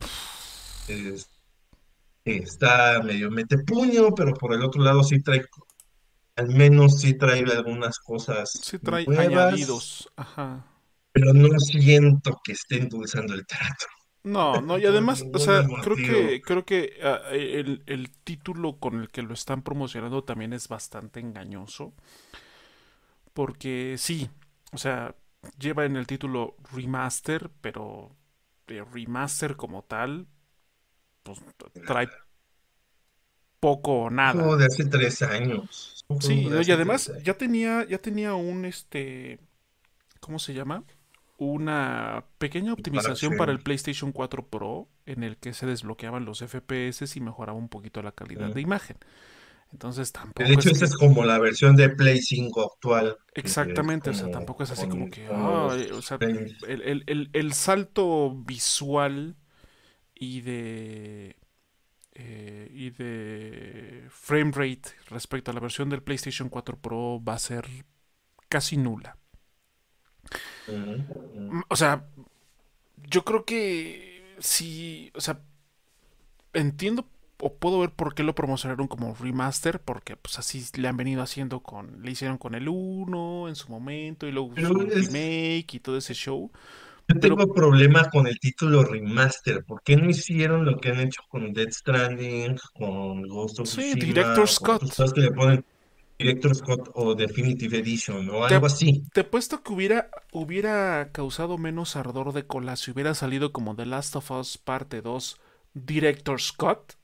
Es- 0.88 1.31
está 2.25 3.03
medio 3.03 3.31
mete 3.31 3.59
puño, 3.59 4.14
pero 4.14 4.35
por 4.35 4.53
el 4.55 4.62
otro 4.62 4.83
lado 4.83 5.03
sí 5.05 5.23
trae, 5.23 5.45
al 6.37 6.49
menos 6.49 7.01
sí 7.01 7.14
trae 7.14 7.40
algunas 7.45 7.99
cosas 8.01 8.51
Sí 8.62 8.79
trae 8.79 9.07
nuevas, 9.07 9.55
añadidos. 9.55 10.12
Ajá. 10.16 10.66
pero 11.12 11.33
no 11.33 11.59
siento 11.61 12.40
que 12.45 12.53
esté 12.53 12.79
endulzando 12.79 13.35
el 13.35 13.47
trato. 13.47 13.87
No, 14.23 14.61
no, 14.61 14.77
y 14.77 14.85
además, 14.87 15.25
o 15.33 15.38
sea, 15.38 15.64
creo 15.83 15.97
que, 15.97 16.42
creo 16.42 16.64
que 16.64 16.99
ah, 17.03 17.21
el, 17.31 17.85
el, 17.87 18.11
título 18.25 18.79
con 18.79 19.01
el 19.01 19.09
que 19.09 19.23
lo 19.23 19.35
están 19.35 19.62
promocionando 19.62 20.25
también 20.25 20.53
es 20.53 20.66
bastante 20.69 21.21
engañoso. 21.21 21.95
Porque 23.33 23.97
sí, 23.99 24.31
o 24.73 24.79
sea, 24.79 25.14
lleva 25.59 25.85
en 25.85 25.96
el 25.96 26.07
título 26.07 26.57
remaster, 26.72 27.51
pero 27.61 28.16
de 28.66 28.85
remaster 28.85 29.57
como 29.57 29.83
tal, 29.83 30.27
pues 31.22 31.40
trae 31.87 32.09
poco 33.61 34.05
o 34.05 34.11
nada. 34.11 34.40
Como 34.40 34.57
de 34.57 34.66
hace 34.66 34.85
tres 34.87 35.22
años. 35.22 36.05
Sí, 36.20 36.49
y 36.49 36.70
además 36.70 37.12
ya 37.25 37.35
tenía, 37.35 37.85
ya 37.85 37.99
tenía 37.99 38.35
un 38.35 38.64
este, 38.64 39.40
¿cómo 40.20 40.38
se 40.38 40.55
llama? 40.55 40.85
una 41.38 42.25
pequeña 42.38 42.72
optimización 42.72 43.37
para 43.37 43.53
el 43.53 43.61
PlayStation 43.61 44.12
4 44.12 44.46
Pro 44.46 44.88
en 45.05 45.22
el 45.22 45.37
que 45.37 45.53
se 45.53 45.66
desbloqueaban 45.66 46.25
los 46.25 46.40
FPS 46.40 47.14
y 47.16 47.20
mejoraba 47.20 47.59
un 47.59 47.68
poquito 47.68 48.03
la 48.03 48.12
calidad 48.12 48.53
de 48.55 48.61
imagen. 48.61 48.96
Entonces 49.72 50.12
tampoco. 50.12 50.48
De 50.48 50.55
hecho, 50.55 50.70
esa 50.70 50.85
es 50.85 50.94
como 50.94 51.24
la 51.24 51.38
versión 51.38 51.76
de 51.76 51.88
Play 51.90 52.22
5 52.22 52.72
actual. 52.72 53.16
Exactamente, 53.35 54.11
o 54.11 54.14
sea, 54.14 54.31
tampoco 54.31 54.62
es 54.62 54.70
así 54.70 54.88
como 54.88 55.11
que. 55.11 55.29
o 55.29 56.02
sea, 56.02 56.18
el, 56.20 57.52
salto 57.52 58.35
visual 58.35 59.37
y 60.14 60.40
de. 60.40 61.37
Eh, 62.18 62.70
y 62.72 62.90
de 62.90 64.07
frame 64.09 64.50
rate 64.50 64.88
respecto 65.11 65.50
a 65.50 65.55
la 65.55 65.61
versión 65.61 65.90
del 65.90 66.02
PlayStation 66.02 66.48
4 66.48 66.79
Pro 66.79 67.22
va 67.22 67.35
a 67.35 67.38
ser 67.38 67.66
casi 68.48 68.79
nula. 68.79 69.18
O 71.68 71.76
sea, 71.76 72.09
yo 73.09 73.24
creo 73.24 73.44
que 73.44 74.35
sí, 74.38 75.11
o 75.14 75.20
sea, 75.20 75.40
entiendo 76.55 77.07
o 77.40 77.55
puedo 77.55 77.81
ver 77.81 77.90
por 77.90 78.14
qué 78.14 78.22
lo 78.22 78.35
promocionaron 78.35 78.88
como 78.88 79.14
remaster, 79.14 79.81
porque 79.81 80.16
pues 80.16 80.38
así 80.38 80.64
le 80.77 80.88
han 80.88 80.96
venido 80.96 81.22
haciendo 81.22 81.61
con, 81.61 82.03
le 82.03 82.11
hicieron 82.11 82.38
con 82.38 82.55
el 82.55 82.68
1 82.68 83.49
en 83.49 83.57
su 83.57 83.70
momento 83.70 84.27
y 84.27 84.33
luego 84.33 84.49
un 84.49 84.90
remake 84.90 85.75
y 85.75 85.81
todo 85.81 85.99
ese 85.99 86.14
show. 86.14 86.51
Yo 87.09 87.20
tengo 87.20 87.55
problemas 87.55 88.09
con 88.09 88.27
el 88.27 88.38
título 88.40 88.83
remaster. 88.83 89.64
¿Por 89.64 89.83
qué 89.83 89.96
no 89.96 90.11
hicieron 90.11 90.64
lo 90.64 90.79
que 90.79 90.88
han 90.88 91.01
hecho 91.01 91.22
con 91.29 91.53
Dead 91.53 91.70
Stranding, 91.70 92.57
con 92.75 93.22
Ghost 93.29 93.61
of 93.61 93.68
Tsushima? 93.68 93.94
Sí, 93.94 94.01
Director 94.01 94.49
Scott. 94.49 95.12
que 95.14 95.20
le 95.20 95.31
ponen 95.31 95.64
Director 96.18 96.55
Scott 96.55 96.90
o 96.94 97.14
Definitive 97.14 97.79
Edition 97.79 98.29
o 98.31 98.44
algo 98.44 98.66
así. 98.66 99.05
Te 99.12 99.20
he 99.20 99.25
puesto 99.25 99.62
que 99.62 99.72
hubiera, 99.72 100.11
hubiera 100.33 101.11
causado 101.12 101.59
menos 101.59 101.94
ardor 101.94 102.33
de 102.33 102.46
cola 102.46 102.75
si 102.75 102.90
hubiera 102.90 103.14
salido 103.14 103.53
como 103.53 103.77
The 103.77 103.87
Last 103.87 104.16
of 104.16 104.31
Us 104.33 104.59
parte 104.59 105.01
2 105.03 105.38
Director 105.75 106.40
Scott. 106.40 106.94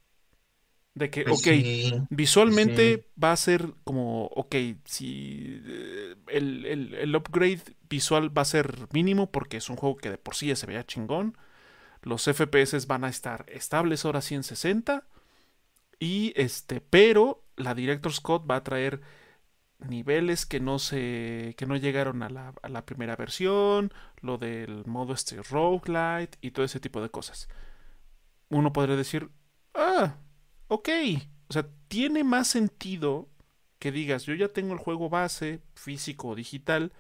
De 0.95 1.09
que, 1.09 1.25
pues 1.25 1.41
ok, 1.41 2.07
visualmente 2.11 3.09
va 3.23 3.33
a 3.33 3.37
ser 3.37 3.73
como, 3.83 4.27
ok, 4.27 4.55
si 4.85 5.63
eh, 5.65 6.17
el, 6.29 6.67
el, 6.67 7.17
upgrade 7.17 7.63
visual 7.89 8.37
va 8.37 8.43
a 8.43 8.47
ser 8.47 8.89
mínimo 8.93 9.31
porque 9.31 9.57
es 9.57 9.71
un 9.71 9.77
juego 9.77 9.97
que 9.97 10.11
de 10.11 10.19
por 10.19 10.35
sí 10.35 10.49
ya 10.49 10.57
se 10.57 10.67
vea 10.67 10.85
chingón. 10.85 11.39
Los 12.03 12.25
FPS 12.25 12.87
van 12.87 13.05
a 13.05 13.09
estar 13.09 13.47
estables 13.49 14.05
ahora 14.05 14.21
sí 14.21 14.35
en 14.35 14.43
60. 14.43 15.07
Y 15.99 16.35
este, 16.37 16.81
pero 16.81 17.43
la 17.57 17.75
Director 17.75 18.13
Scott 18.13 18.51
va 18.51 18.57
a 18.57 18.65
traer 18.65 19.01
niveles 19.89 20.47
que 20.47 20.61
no 20.61 20.79
se 20.79 21.55
que 21.57 21.67
no 21.67 21.77
llegaron 21.77 22.23
a 22.23 22.29
la, 22.29 22.55
a 22.63 22.69
la 22.69 22.85
primera 22.85 23.17
versión, 23.17 23.93
lo 24.21 24.39
del 24.39 24.85
modo 24.87 25.15
este 25.15 25.43
roguelite 25.43 26.39
y 26.41 26.51
todo 26.51 26.65
ese 26.65 26.81
tipo 26.81 27.01
de 27.01 27.11
cosas. 27.11 27.49
Uno 28.49 28.73
podría 28.73 28.97
decir, 28.97 29.31
ah, 29.75 30.17
ok, 30.73 30.89
o 31.49 31.53
sea, 31.53 31.67
tiene 31.89 32.25
más 32.25 32.49
sentido 32.49 33.29
que 33.79 33.93
digas, 33.93 34.25
yo 34.25 34.35
ya 34.35 34.49
tengo 34.49 34.73
el 34.73 34.79
juego 34.79 35.11
base, 35.11 35.61
físico 35.75 36.29
o 36.29 36.35
digital, 36.35 36.93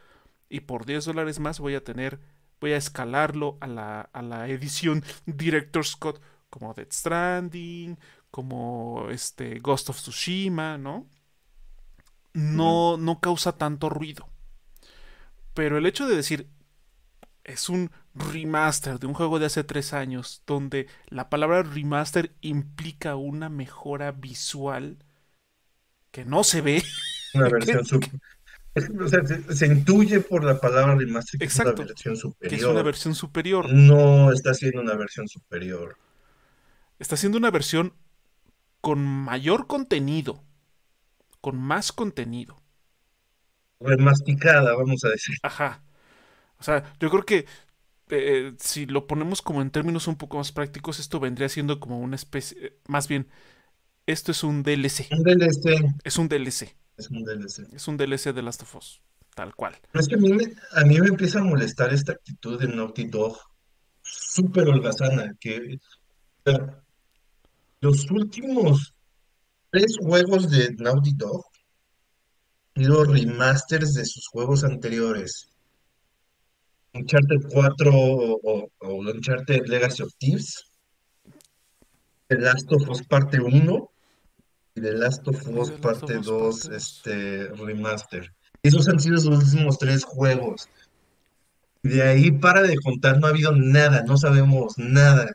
y 0.50 0.60
por 0.60 0.84
10 0.84 1.06
dólares 1.06 1.40
más 1.40 1.58
voy 1.58 1.74
a 1.74 1.82
tener, 1.82 2.20
voy 2.60 2.72
a 2.72 2.76
escalarlo 2.76 3.56
a 3.60 3.66
la, 3.66 4.00
a 4.12 4.20
la 4.20 4.48
edición 4.48 5.02
Director 5.26 5.86
Scott, 5.86 6.20
como 6.50 6.74
Dead 6.74 6.88
Stranding, 6.90 7.98
como 8.30 9.08
este 9.10 9.58
Ghost 9.60 9.88
of 9.88 9.96
Tsushima, 9.96 10.76
¿no? 10.76 11.06
No, 12.34 12.98
no 12.98 13.20
causa 13.20 13.56
tanto 13.56 13.88
ruido. 13.88 14.28
Pero 15.54 15.78
el 15.78 15.86
hecho 15.86 16.06
de 16.06 16.16
decir 16.16 16.46
es 17.44 17.70
un 17.70 17.90
remaster 18.14 18.98
de 18.98 19.06
un 19.06 19.14
juego 19.14 19.38
de 19.38 19.46
hace 19.46 19.64
tres 19.64 19.92
años, 19.92 20.42
donde 20.46 20.86
la 21.08 21.28
palabra 21.30 21.62
remaster 21.62 22.32
implica 22.40 23.16
una 23.16 23.48
mejora 23.48 24.12
visual 24.12 24.98
que 26.10 26.24
no 26.24 26.44
se 26.44 26.60
ve. 26.60 26.82
Una 27.34 27.48
versión 27.48 27.80
o 29.00 29.08
sea, 29.08 29.20
se, 29.24 29.66
intuye 29.66 30.20
por 30.20 30.44
la 30.44 30.60
palabra 30.60 30.94
remaster 30.94 31.38
que 31.38 31.46
es 31.46 31.58
una 31.58 31.72
versión 31.72 32.16
superior. 32.16 32.50
Que 32.50 32.56
es 32.56 32.64
una 32.64 32.82
versión 32.82 33.14
superior. 33.14 33.72
No 33.72 34.32
está 34.32 34.52
siendo 34.54 34.80
una 34.80 34.94
versión 34.94 35.28
superior. 35.28 35.96
Está 36.98 37.16
siendo 37.16 37.38
una 37.38 37.50
versión 37.50 37.94
con 38.82 39.04
mayor 39.04 39.66
contenido, 39.66 40.42
con 41.40 41.58
más 41.58 41.92
contenido. 41.92 42.62
Remasticada, 43.80 44.74
vamos 44.74 45.04
a 45.04 45.08
decir. 45.08 45.36
Ajá. 45.42 45.82
O 46.58 46.62
sea, 46.62 46.84
yo 47.00 47.10
creo 47.10 47.24
que 47.24 47.46
eh, 48.12 48.54
si 48.58 48.86
lo 48.86 49.06
ponemos 49.06 49.40
como 49.40 49.62
en 49.62 49.70
términos 49.70 50.06
un 50.06 50.16
poco 50.16 50.36
más 50.36 50.52
prácticos, 50.52 51.00
esto 51.00 51.18
vendría 51.18 51.48
siendo 51.48 51.80
como 51.80 51.98
una 51.98 52.16
especie, 52.16 52.58
eh, 52.60 52.78
más 52.86 53.08
bien, 53.08 53.28
esto 54.06 54.32
es 54.32 54.44
un 54.44 54.62
DLC. 54.62 55.08
Un 55.10 55.22
DLC. 55.22 55.82
Es 56.04 56.18
un 56.18 56.28
DLC. 56.28 56.76
Es 56.96 57.10
un 57.10 57.24
DLC. 57.24 57.72
Es 57.72 57.88
un 57.88 57.96
DLC 57.96 58.32
de 58.34 58.42
Last 58.42 58.62
of 58.62 58.76
Us, 58.76 59.00
tal 59.34 59.54
cual. 59.54 59.78
Pero 59.90 60.02
es 60.02 60.08
que 60.08 60.16
a 60.16 60.18
mí, 60.18 60.32
me, 60.32 60.52
a 60.72 60.84
mí 60.84 61.00
me 61.00 61.08
empieza 61.08 61.38
a 61.38 61.44
molestar 61.44 61.92
esta 61.94 62.12
actitud 62.12 62.60
de 62.60 62.68
Naughty 62.68 63.04
Dog, 63.04 63.38
súper 64.02 64.68
holgazana, 64.68 65.34
que 65.40 65.78
los 67.80 68.10
últimos 68.10 68.94
tres 69.70 69.96
juegos 69.98 70.50
de 70.50 70.74
Naughty 70.78 71.14
Dog 71.14 71.46
y 72.74 72.84
los 72.84 73.08
remasters 73.08 73.94
de 73.94 74.04
sus 74.04 74.28
juegos 74.28 74.64
anteriores. 74.64 75.51
Uncharted 76.94 77.48
4 77.50 77.90
o, 77.94 78.70
o, 78.78 79.00
Uncharted 79.00 79.66
Legacy 79.66 80.02
of 80.02 80.12
Thieves. 80.18 80.64
The 82.28 82.38
Last 82.38 82.70
of 82.72 82.88
Us 82.88 83.02
parte 83.02 83.40
1 83.40 83.90
y 84.74 84.80
The 84.80 84.92
Last 84.92 85.26
of 85.28 85.46
Us 85.48 85.70
parte 85.70 86.18
2 86.18 86.66
este, 86.66 87.48
remaster. 87.48 88.32
Esos 88.62 88.88
han 88.88 89.00
sido 89.00 89.16
los 89.16 89.26
últimos 89.26 89.78
tres 89.78 90.04
juegos. 90.04 90.68
De 91.82 92.02
ahí 92.02 92.30
para 92.30 92.62
de 92.62 92.76
contar, 92.76 93.18
no 93.18 93.26
ha 93.26 93.30
habido 93.30 93.52
nada, 93.52 94.04
no 94.04 94.16
sabemos 94.16 94.78
nada. 94.78 95.30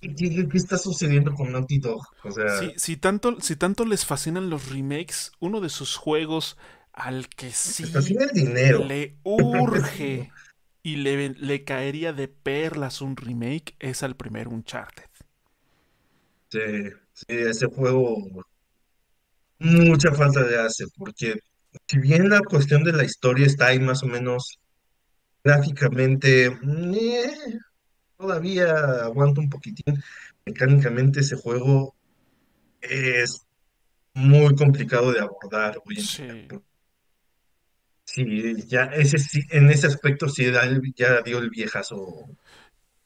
¿Qué, 0.00 0.48
está 0.54 0.78
sucediendo 0.78 1.34
con 1.34 1.52
Naughty 1.52 1.78
Dog? 1.78 2.02
O 2.24 2.30
sea... 2.30 2.60
si, 2.76 2.96
tanto, 2.96 3.40
si 3.40 3.56
tanto 3.56 3.84
les 3.84 4.04
fascinan 4.04 4.50
los 4.50 4.70
remakes, 4.70 5.32
uno 5.40 5.60
de 5.60 5.68
sus 5.68 5.96
juegos 5.96 6.56
al 6.94 7.28
que 7.28 7.50
sí 7.50 7.84
le 7.84 9.16
urge 9.24 10.30
y 10.82 10.96
le, 10.96 11.30
le, 11.30 11.64
caería 11.64 12.12
de 12.12 12.28
perlas 12.28 13.00
un 13.00 13.16
remake 13.16 13.74
es 13.78 14.02
al 14.02 14.16
primer 14.16 14.48
Uncharted. 14.48 15.08
Sí, 16.50 16.60
sí, 17.12 17.24
ese 17.28 17.66
juego 17.66 18.44
mucha 19.58 20.12
falta 20.12 20.44
de 20.44 20.58
hace, 20.60 20.84
porque 20.96 21.34
si 21.88 21.98
bien 21.98 22.28
la 22.28 22.40
cuestión 22.40 22.84
de 22.84 22.92
la 22.92 23.04
historia 23.04 23.46
está 23.46 23.68
ahí 23.68 23.80
más 23.80 24.02
o 24.02 24.06
menos 24.06 24.58
gráficamente, 25.42 26.46
eh, 26.46 27.58
todavía 28.16 28.74
aguanta 29.04 29.40
un 29.40 29.50
poquitín. 29.50 30.02
Mecánicamente 30.44 31.20
ese 31.20 31.36
juego 31.36 31.94
es 32.80 33.46
muy 34.12 34.54
complicado 34.54 35.12
de 35.12 35.20
abordar 35.20 35.80
Sí. 35.96 36.46
Sí, 38.14 38.54
ya 38.68 38.84
ese 38.84 39.16
en 39.50 39.68
ese 39.70 39.88
aspecto 39.88 40.28
sí 40.28 40.46
ya 40.94 41.22
dio 41.22 41.38
el 41.38 41.50
viejazo. 41.50 42.28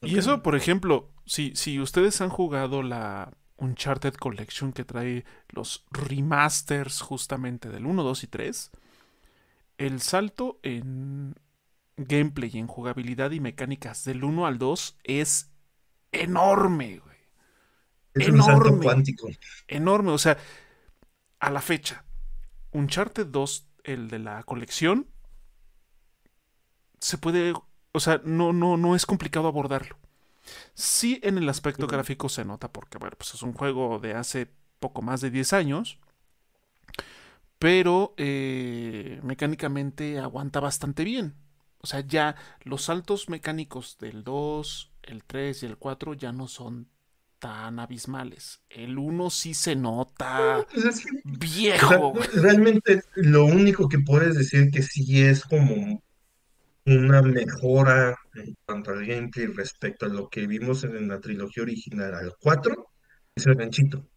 Y 0.01 0.19
eso, 0.19 0.43
por 0.43 0.55
ejemplo, 0.55 1.09
si, 1.25 1.51
si 1.55 1.79
ustedes 1.79 2.21
han 2.21 2.29
jugado 2.29 2.83
la 2.83 3.33
Uncharted 3.57 4.13
Collection 4.13 4.71
que 4.71 4.85
trae 4.85 5.25
los 5.49 5.83
remasters 5.89 7.01
justamente 7.01 7.69
del 7.69 7.87
1, 7.87 8.03
2 8.03 8.23
y 8.23 8.27
3, 8.27 8.71
el 9.79 9.99
salto 9.99 10.59
en 10.61 11.33
gameplay, 11.97 12.51
en 12.59 12.67
jugabilidad 12.67 13.31
y 13.31 13.39
mecánicas 13.39 14.05
del 14.05 14.23
1 14.23 14.45
al 14.45 14.59
2 14.59 14.99
es 15.05 15.51
enorme, 16.11 16.99
güey. 16.99 17.17
Es 18.13 18.27
enorme, 18.27 18.69
un 18.69 18.83
cuántico. 18.83 19.27
Enorme, 19.67 20.11
o 20.11 20.19
sea, 20.19 20.37
a 21.39 21.49
la 21.49 21.61
fecha, 21.61 22.05
Uncharted 22.73 23.25
2, 23.25 23.68
el 23.83 24.09
de 24.09 24.19
la 24.19 24.43
colección, 24.43 25.07
se 26.99 27.17
puede 27.17 27.53
o 27.91 27.99
sea, 27.99 28.21
no, 28.23 28.53
no, 28.53 28.77
no 28.77 28.95
es 28.95 29.05
complicado 29.05 29.47
abordarlo. 29.47 29.97
Sí 30.73 31.19
en 31.23 31.37
el 31.37 31.49
aspecto 31.49 31.87
gráfico 31.87 32.29
se 32.29 32.45
nota 32.45 32.71
porque, 32.71 32.97
bueno, 32.97 33.15
pues 33.17 33.33
es 33.33 33.41
un 33.41 33.53
juego 33.53 33.99
de 33.99 34.13
hace 34.13 34.51
poco 34.79 35.01
más 35.01 35.21
de 35.21 35.31
10 35.31 35.53
años, 35.53 35.99
pero 37.57 38.13
eh, 38.17 39.19
mecánicamente 39.23 40.19
aguanta 40.19 40.59
bastante 40.59 41.03
bien. 41.03 41.35
O 41.81 41.87
sea, 41.87 42.01
ya 42.01 42.35
los 42.63 42.83
saltos 42.83 43.29
mecánicos 43.29 43.97
del 43.99 44.23
2, 44.23 44.91
el 45.03 45.23
3 45.23 45.63
y 45.63 45.65
el 45.65 45.77
4 45.77 46.13
ya 46.13 46.31
no 46.31 46.47
son 46.47 46.89
tan 47.39 47.79
abismales. 47.79 48.61
El 48.69 48.97
1 48.97 49.29
sí 49.29 49.53
se 49.53 49.75
nota 49.75 50.67
Pues 50.73 50.85
es 50.85 50.99
que, 51.05 51.11
o 51.73 51.87
sea, 51.87 51.99
viejo. 52.03 52.13
realmente 52.33 53.01
lo 53.15 53.45
único 53.45 53.87
que 53.89 53.99
puedes 53.99 54.35
decir 54.35 54.71
que 54.71 54.81
sí 54.83 55.21
es 55.23 55.43
como 55.45 56.03
una 56.85 57.21
mejora 57.23 58.15
en 58.35 58.55
cuanto 58.65 58.91
al 58.91 59.05
gameplay 59.05 59.47
respecto 59.47 60.05
a 60.07 60.09
lo 60.09 60.29
que 60.29 60.47
vimos 60.47 60.83
en 60.83 61.07
la 61.09 61.19
trilogía 61.21 61.63
original 61.63 62.13
al 62.15 62.35
4 62.41 62.87
es 63.35 63.47
el 63.47 63.55
ganchito. 63.55 64.07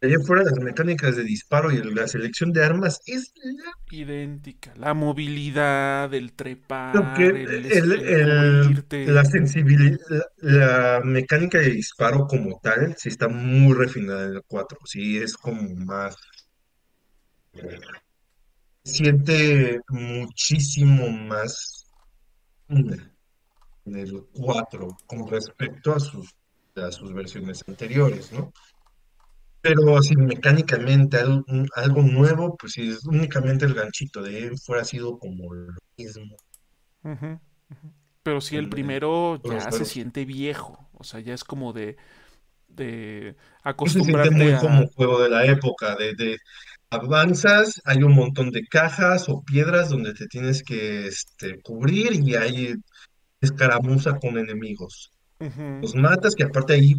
Allá 0.00 0.16
fuera 0.24 0.44
las 0.44 0.58
mecánicas 0.60 1.16
de 1.16 1.24
disparo 1.24 1.72
y 1.72 1.82
la 1.82 2.06
selección 2.06 2.52
de 2.52 2.64
armas 2.64 3.00
es 3.06 3.32
la- 3.42 3.72
Idéntica. 3.90 4.72
La 4.76 4.94
movilidad, 4.94 6.12
el 6.14 6.34
trepar, 6.34 7.14
que 7.14 7.26
el, 7.26 7.66
es- 7.66 7.76
el, 7.78 7.92
el 7.92 8.30
el- 8.30 8.62
cubrirte. 8.64 9.06
la 9.06 9.24
sensibilidad, 9.24 9.98
la, 10.08 10.24
la 10.40 11.00
mecánica 11.04 11.58
de 11.58 11.70
disparo 11.70 12.26
como 12.26 12.60
tal, 12.62 12.94
sí 12.96 13.08
está 13.08 13.26
muy 13.28 13.74
refinada 13.74 14.26
en 14.26 14.34
el 14.34 14.42
4, 14.46 14.78
sí 14.84 15.16
es 15.18 15.36
como 15.36 15.62
más, 15.84 16.14
siente 18.84 19.80
muchísimo 19.88 21.08
más 21.10 21.86
en 22.68 23.10
el 23.96 24.22
4 24.32 24.96
con 25.06 25.28
respecto 25.28 25.94
a 25.94 26.00
sus, 26.00 26.34
a 26.76 26.90
sus 26.92 27.12
versiones 27.12 27.62
anteriores, 27.66 28.32
¿no? 28.32 28.52
Pero 29.68 30.00
si 30.02 30.16
mecánicamente 30.16 31.18
algo, 31.18 31.44
algo 31.74 32.02
nuevo, 32.02 32.56
pues 32.56 32.72
si 32.72 32.88
es 32.88 33.04
únicamente 33.04 33.66
el 33.66 33.74
ganchito 33.74 34.22
de 34.22 34.46
él 34.46 34.58
fuera 34.58 34.82
sido 34.84 35.18
como 35.18 35.52
lo 35.52 35.74
mismo. 35.98 36.36
Pero 38.22 38.40
sí, 38.40 38.56
el 38.56 38.70
primero 38.70 39.40
ya 39.44 39.70
se 39.70 39.70
juegos. 39.70 39.88
siente 39.88 40.24
viejo. 40.24 40.88
O 40.92 41.04
sea, 41.04 41.20
ya 41.20 41.34
es 41.34 41.44
como 41.44 41.72
de, 41.74 41.96
de 42.68 43.36
Y 43.82 43.90
se 43.90 44.00
siente 44.02 44.30
muy 44.30 44.52
acostumbrarte 44.52 44.58
como 44.58 44.80
a... 44.80 44.86
juego 44.94 45.22
de 45.22 45.28
la 45.28 45.44
época, 45.44 45.96
de, 45.96 46.14
de 46.14 46.38
avanzas, 46.90 47.80
hay 47.84 48.02
un 48.02 48.14
montón 48.14 48.50
de 48.50 48.66
cajas 48.66 49.28
o 49.28 49.42
piedras 49.42 49.90
donde 49.90 50.14
te 50.14 50.26
tienes 50.26 50.62
que 50.62 51.06
este, 51.06 51.60
cubrir 51.60 52.12
y 52.14 52.34
hay 52.36 52.74
escaramuza 53.40 54.18
con 54.18 54.38
enemigos. 54.38 55.12
Los 55.80 55.94
matas, 55.94 56.34
que 56.34 56.44
aparte 56.44 56.72
ahí 56.72 56.94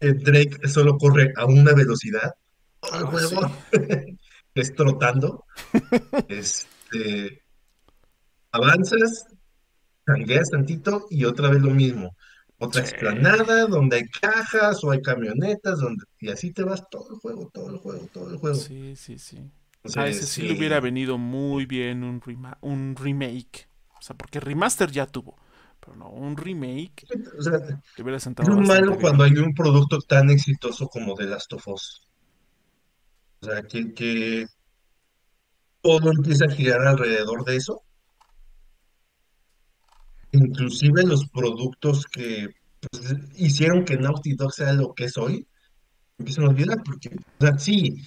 eh, 0.00 0.12
Drake 0.14 0.68
solo 0.68 0.96
corre 0.98 1.32
a 1.36 1.44
una 1.46 1.72
velocidad, 1.74 2.32
todo 2.80 2.98
el 3.00 3.04
Ah, 3.06 3.10
juego 3.10 3.40
sí. 3.72 4.18
es 4.54 4.74
trotando, 4.74 5.44
este, 6.28 7.42
avanzas, 8.52 9.26
tangueas 10.04 10.50
tantito 10.50 11.06
y 11.10 11.24
otra 11.24 11.50
vez 11.50 11.62
lo 11.62 11.70
mismo. 11.70 12.16
Otra 12.60 12.84
Sí. 12.84 12.90
explanada 12.90 13.66
donde 13.66 13.96
hay 13.96 14.08
cajas 14.08 14.82
o 14.82 14.90
hay 14.90 15.00
camionetas, 15.00 15.78
donde, 15.78 16.04
y 16.20 16.28
así 16.30 16.52
te 16.52 16.64
vas 16.64 16.82
todo 16.90 17.08
el 17.10 17.16
juego, 17.20 17.50
todo 17.54 17.70
el 17.70 17.78
juego, 17.78 18.08
todo 18.12 18.30
el 18.30 18.36
juego. 18.38 18.56
Sí, 18.56 18.96
sí, 18.96 19.18
sí. 19.18 19.38
A 19.96 20.08
ese 20.08 20.26
sí 20.26 20.42
le 20.42 20.58
hubiera 20.58 20.80
venido 20.80 21.18
muy 21.18 21.66
bien 21.66 22.02
un, 22.02 22.20
rema- 22.20 22.58
un 22.62 22.96
remake. 22.96 23.68
O 23.96 24.02
sea, 24.02 24.16
porque 24.16 24.40
remaster 24.40 24.90
ya 24.90 25.06
tuvo. 25.06 25.36
Pero 25.88 25.96
no, 25.96 26.10
un 26.10 26.36
remake 26.36 27.06
o 27.38 27.42
sea, 27.42 27.60
hubiera 27.98 28.18
es 28.18 28.22
sentado 28.22 28.54
malo 28.60 28.98
cuando 28.98 29.24
hay 29.24 29.32
un 29.32 29.54
producto 29.54 29.98
tan 30.00 30.28
exitoso 30.28 30.86
como 30.88 31.14
The 31.14 31.24
Last 31.24 31.52
of 31.54 31.66
Us. 31.68 32.06
O 33.40 33.46
sea, 33.46 33.62
que, 33.62 33.94
que 33.94 34.46
todo 35.80 36.10
empieza 36.12 36.44
a 36.44 36.50
girar 36.50 36.86
alrededor 36.86 37.44
de 37.44 37.56
eso. 37.56 37.82
Inclusive 40.32 41.04
los 41.04 41.26
productos 41.30 42.04
que 42.04 42.48
pues, 42.80 43.14
hicieron 43.36 43.84
que 43.84 43.96
Naughty 43.96 44.34
Dog 44.34 44.52
sea 44.52 44.74
lo 44.74 44.92
que 44.92 45.04
es 45.04 45.16
hoy, 45.16 45.46
empiezan 46.18 46.44
a 46.44 46.48
olvidar 46.48 46.82
porque, 46.84 47.16
o 47.38 47.46
sea, 47.46 47.58
sí, 47.58 48.02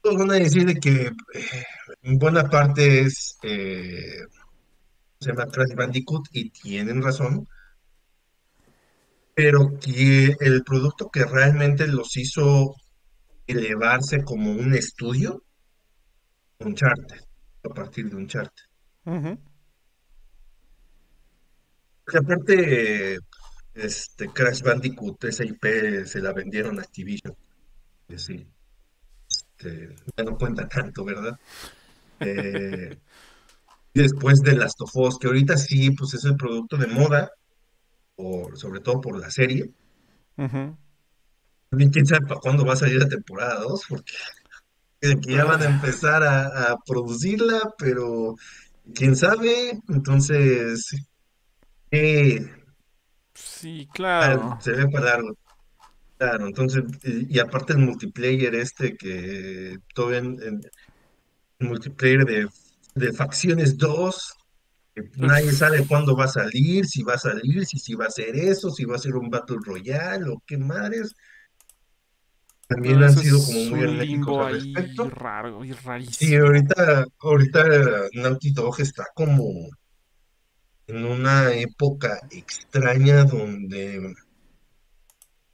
todos 0.00 0.18
van 0.18 0.30
a 0.30 0.34
decir 0.34 0.64
de 0.64 0.76
que 0.76 1.06
eh, 1.06 1.64
en 2.02 2.18
buena 2.18 2.48
parte 2.48 3.00
es, 3.00 3.36
eh, 3.42 4.20
se 5.26 5.32
llama 5.32 5.50
Crash 5.50 5.74
Bandicoot 5.74 6.28
y 6.30 6.50
tienen 6.50 7.02
razón, 7.02 7.48
pero 9.34 9.76
que 9.80 10.36
el 10.38 10.62
producto 10.62 11.10
que 11.10 11.24
realmente 11.24 11.88
los 11.88 12.16
hizo 12.16 12.76
elevarse 13.46 14.22
como 14.22 14.52
un 14.52 14.74
estudio, 14.74 15.42
Uncharted, 16.60 17.20
a 17.64 17.68
partir 17.70 18.08
de 18.08 18.16
Uncharted. 18.16 18.64
Ujú. 19.04 19.38
Porque 22.04 22.18
aparte, 22.18 23.18
este, 23.74 24.28
Crash 24.28 24.62
Bandicoot, 24.62 25.24
esa 25.24 25.44
IP 25.44 26.06
se 26.06 26.20
la 26.20 26.32
vendieron 26.32 26.78
a 26.78 26.82
Activision, 26.82 27.36
sí, 28.16 28.46
este, 29.28 29.96
ya 30.16 30.22
no 30.22 30.36
cuenta 30.36 30.68
tanto, 30.68 31.04
¿verdad? 31.04 31.36
Eh, 32.20 32.96
después 34.02 34.40
de 34.42 34.56
Last 34.56 34.80
of 34.80 34.94
Us, 34.94 35.18
que 35.18 35.26
ahorita 35.26 35.56
sí, 35.56 35.90
pues 35.90 36.14
es 36.14 36.24
el 36.24 36.36
producto 36.36 36.76
de 36.76 36.86
moda, 36.86 37.30
por, 38.14 38.56
sobre 38.58 38.80
todo 38.80 39.00
por 39.00 39.18
la 39.18 39.30
serie. 39.30 39.70
También 41.70 41.90
quién 41.90 42.06
sabe 42.06 42.26
para 42.26 42.40
cuándo 42.40 42.64
va 42.64 42.74
a 42.74 42.76
salir 42.76 42.98
la 42.98 43.08
temporada 43.08 43.60
2 43.60 43.82
porque 43.88 44.12
que 45.00 45.32
ya 45.34 45.44
van 45.44 45.62
a 45.62 45.66
empezar 45.66 46.22
a, 46.22 46.72
a 46.72 46.76
producirla, 46.84 47.74
pero 47.78 48.34
quién 48.94 49.14
sabe, 49.14 49.80
entonces 49.88 50.90
eh, 51.90 52.40
sí, 53.34 53.88
claro. 53.92 54.58
se 54.60 54.72
ve 54.72 54.88
para 54.88 55.04
largo, 55.06 55.36
claro, 56.18 56.46
entonces, 56.46 56.84
y, 57.04 57.36
y 57.36 57.38
aparte 57.38 57.74
el 57.74 57.80
multiplayer 57.80 58.54
este 58.54 58.96
que 58.96 59.78
todo 59.94 60.14
en, 60.14 60.42
en- 60.42 60.60
el 61.58 61.68
multiplayer 61.68 62.24
de, 62.24 62.48
de 62.96 63.12
Facciones 63.12 63.76
2 63.76 64.32
que 64.94 65.02
nadie 65.16 65.52
sabe 65.52 65.86
cuándo 65.86 66.16
va 66.16 66.24
a 66.24 66.28
salir, 66.28 66.86
si 66.86 67.02
va 67.02 67.14
a 67.14 67.18
salir, 67.18 67.66
si, 67.66 67.78
si 67.78 67.94
va 67.94 68.06
a 68.06 68.10
ser 68.10 68.34
eso, 68.34 68.70
si 68.70 68.84
va 68.86 68.96
a 68.96 68.98
ser 68.98 69.14
un 69.14 69.28
Battle 69.28 69.58
Royale 69.62 70.30
o 70.30 70.42
qué 70.46 70.56
madres, 70.56 71.14
también 72.66 73.00
No, 73.00 73.06
han 73.06 73.16
sido 73.16 73.38
como 73.44 73.60
muy 73.76 73.86
limbo 74.06 74.42
al 74.42 74.54
respecto. 74.54 75.10
raro 75.10 75.64
y 75.64 75.72
Sí, 75.72 75.76
rarísimo. 75.84 76.46
ahorita, 76.46 77.06
ahorita 77.20 77.64
Naughty 78.14 78.52
Dog 78.52 78.80
está 78.80 79.04
como 79.14 79.68
en 80.86 81.04
una 81.04 81.52
época 81.52 82.18
extraña 82.30 83.24
donde, 83.24 84.14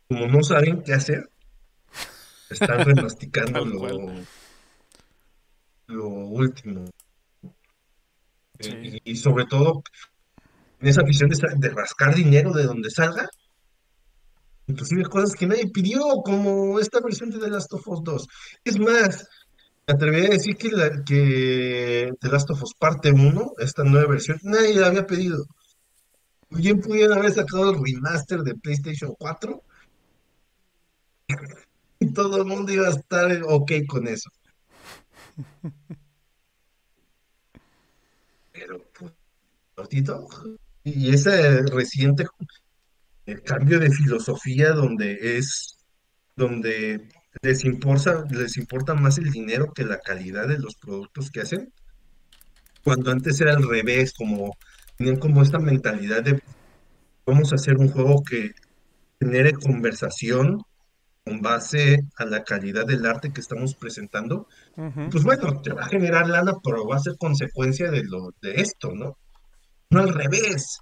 como 0.09 0.29
no 0.29 0.43
saben 0.45 0.83
qué 0.83 0.95
hacer, 0.95 1.29
están 2.49 2.85
remasticando 2.85 3.65
lo, 3.65 4.13
lo 5.89 6.09
último. 6.09 6.85
Sí. 8.63 9.01
Y, 9.05 9.13
y 9.13 9.17
sobre 9.17 9.45
todo, 9.47 9.83
en 10.81 10.89
esa 10.89 11.03
afición 11.03 11.29
de, 11.31 11.37
de 11.57 11.69
rascar 11.69 12.15
dinero 12.15 12.53
de 12.53 12.65
donde 12.65 12.91
salga, 12.91 13.29
inclusive 14.67 15.05
cosas 15.05 15.35
que 15.35 15.47
nadie 15.47 15.69
pidió, 15.69 16.01
como 16.25 16.79
esta 16.79 17.01
versión 17.01 17.31
de 17.31 17.39
The 17.39 17.51
Last 17.51 17.73
of 17.73 17.87
Us 17.89 18.03
2. 18.03 18.29
Es 18.65 18.79
más, 18.79 19.29
me 19.87 19.95
atrevería 19.95 20.29
a 20.29 20.33
decir 20.33 20.57
que, 20.57 20.71
la, 20.71 21.05
que 21.05 22.13
The 22.21 22.29
Last 22.29 22.51
of 22.51 22.63
Us 22.63 22.75
parte 22.75 23.11
uno 23.13 23.53
esta 23.59 23.85
nueva 23.85 24.09
versión, 24.09 24.39
nadie 24.43 24.75
la 24.75 24.87
había 24.89 25.07
pedido. 25.07 25.45
Bien 26.51 26.81
pudieron 26.81 27.19
haber 27.19 27.33
sacado 27.33 27.71
el 27.71 27.83
remaster 27.83 28.41
de 28.41 28.55
PlayStation 28.55 29.15
4 29.19 29.63
y 32.01 32.13
todo 32.13 32.37
el 32.37 32.45
mundo 32.45 32.73
iba 32.73 32.87
a 32.87 32.91
estar 32.91 33.43
ok 33.45 33.73
con 33.89 34.07
eso. 34.07 34.31
Pero, 38.53 38.85
pues, 38.93 39.13
Y 40.85 41.15
ese 41.15 41.63
reciente 41.63 42.25
cambio 43.45 43.79
de 43.79 43.91
filosofía 43.91 44.73
donde 44.73 45.37
es, 45.39 45.79
donde 46.37 47.09
les 47.41 47.65
importa, 47.65 48.25
les 48.31 48.57
importa 48.57 48.95
más 48.95 49.19
el 49.19 49.31
dinero 49.31 49.73
que 49.73 49.85
la 49.85 49.99
calidad 49.99 50.49
de 50.49 50.59
los 50.59 50.75
productos 50.77 51.31
que 51.31 51.41
hacen, 51.41 51.73
cuando 52.85 53.11
antes 53.11 53.41
era 53.41 53.53
al 53.53 53.69
revés, 53.69 54.13
como 54.13 54.57
tenían 54.97 55.17
como 55.17 55.43
esta 55.43 55.59
mentalidad 55.59 56.23
de 56.23 56.43
vamos 57.25 57.53
a 57.53 57.55
hacer 57.55 57.77
un 57.77 57.89
juego 57.89 58.23
que 58.23 58.53
genere 59.21 59.53
conversación 59.53 60.61
con 61.25 61.41
base 61.41 62.01
a 62.17 62.25
la 62.25 62.43
calidad 62.43 62.85
del 62.85 63.07
arte 63.07 63.33
que 63.33 63.41
estamos 63.41 63.77
presentando 63.77 64.49
pues 65.11 65.23
bueno, 65.23 65.63
te 65.63 65.73
va 65.73 65.83
a 65.83 65.89
generar 65.89 66.29
lana, 66.29 66.55
pero 66.63 66.87
va 66.87 66.97
a 66.97 67.01
ser 67.01 67.17
consecuencia 67.17 67.91
de 67.91 68.03
lo 68.03 68.31
de 68.41 68.55
esto, 68.61 68.93
¿no? 68.93 69.17
No 69.93 70.01
al 70.01 70.13
revés. 70.15 70.79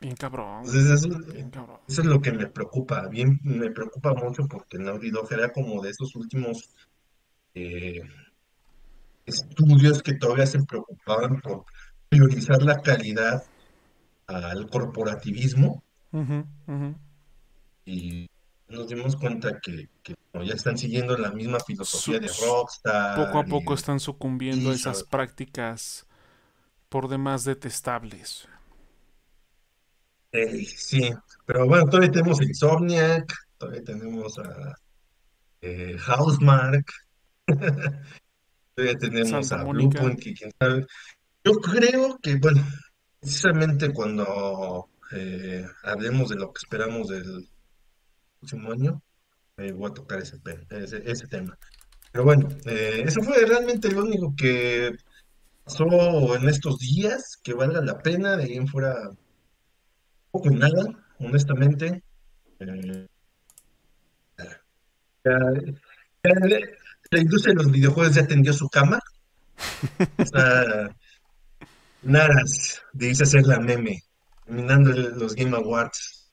Bien 0.00 0.14
cabrón, 0.14 0.64
Entonces, 0.66 1.04
eso, 1.04 1.18
bien 1.32 1.50
cabrón. 1.50 1.78
eso 1.88 2.00
es 2.02 2.06
lo 2.06 2.20
que 2.20 2.30
me 2.32 2.46
preocupa, 2.46 3.08
bien, 3.08 3.40
me 3.42 3.70
preocupa 3.70 4.12
mucho 4.14 4.46
porque 4.46 4.78
Naughty 4.78 5.10
Dog 5.10 5.32
era 5.32 5.50
como 5.52 5.82
de 5.82 5.90
esos 5.90 6.14
últimos 6.16 6.68
eh, 7.54 8.00
estudios 9.24 10.02
que 10.02 10.14
todavía 10.14 10.46
se 10.46 10.62
preocupaban 10.64 11.40
por 11.40 11.64
priorizar 12.08 12.62
la 12.62 12.80
calidad 12.82 13.42
al 14.26 14.68
corporativismo 14.68 15.82
y 17.84 18.26
nos 18.68 18.88
dimos 18.88 19.16
cuenta 19.16 19.58
que, 19.60 19.88
que 20.02 20.14
no, 20.34 20.42
ya 20.42 20.54
están 20.54 20.76
siguiendo 20.76 21.16
la 21.16 21.30
misma 21.32 21.58
filosofía 21.60 22.16
Su- 22.16 22.20
de 22.20 22.26
s- 22.26 22.36
poco 22.40 22.52
a 22.52 22.60
Rockstar 22.60 23.46
poco 23.48 23.72
y 23.72 23.74
están 23.74 24.00
sucumbiendo 24.00 24.70
a 24.70 24.74
esas 24.74 25.04
prácticas 25.04 26.06
por 26.96 27.10
demás 27.10 27.44
detestables. 27.44 28.48
Eh, 30.32 30.64
sí, 30.64 31.10
pero 31.44 31.66
bueno, 31.66 31.84
todavía 31.84 32.10
tenemos 32.10 32.40
a 32.40 32.44
Insomniac, 32.44 33.34
todavía 33.58 33.84
tenemos 33.84 34.38
a 34.38 34.74
eh, 35.60 35.94
Housemarque, 35.98 36.94
todavía 38.74 38.98
tenemos 38.98 39.46
Santa 39.46 39.60
a 39.60 39.64
Mónica. 39.66 40.00
Bluepoint, 40.00 40.22
que 40.22 40.32
quién 40.32 40.50
sabe. 40.58 40.86
Yo 41.44 41.52
creo 41.60 42.18
que, 42.22 42.36
bueno, 42.36 42.66
precisamente 43.20 43.92
cuando 43.92 44.88
eh, 45.12 45.66
hablemos 45.82 46.30
de 46.30 46.36
lo 46.36 46.50
que 46.50 46.60
esperamos 46.64 47.08
del 47.08 47.46
próximo 48.40 48.72
año, 48.72 49.02
eh, 49.58 49.70
voy 49.72 49.90
a 49.90 49.94
tocar 49.94 50.20
ese, 50.20 50.38
ese, 50.70 51.02
ese 51.04 51.26
tema. 51.26 51.58
Pero 52.10 52.24
bueno, 52.24 52.48
eh, 52.64 53.02
eso 53.04 53.20
fue 53.20 53.44
realmente 53.44 53.92
lo 53.92 54.02
único 54.02 54.34
que 54.34 54.96
pasó 55.66 56.36
en 56.36 56.48
estos 56.48 56.78
días, 56.78 57.38
que 57.42 57.52
valga 57.52 57.80
la 57.82 57.98
pena, 57.98 58.36
de 58.36 58.44
ahí 58.44 58.54
en 58.54 58.68
fuera 58.68 58.94
poco 60.30 60.50
y 60.50 60.54
nada, 60.54 60.84
honestamente. 61.18 62.02
Eh, 62.60 63.06
ya- 64.38 64.62
ya 65.24 66.32
la 66.46 66.58
la 67.12 67.20
industria 67.20 67.54
de 67.54 67.62
los 67.62 67.70
videojuegos 67.72 68.14
ya 68.16 68.26
tendió 68.26 68.52
su 68.52 68.68
cama, 68.68 68.98
está 70.18 70.90
Naras, 72.02 72.82
dice 72.92 73.22
hacer 73.24 73.46
la 73.46 73.60
meme, 73.60 74.02
terminando 74.44 74.90
el- 74.90 75.16
los 75.18 75.34
Game 75.34 75.56
Awards, 75.56 76.30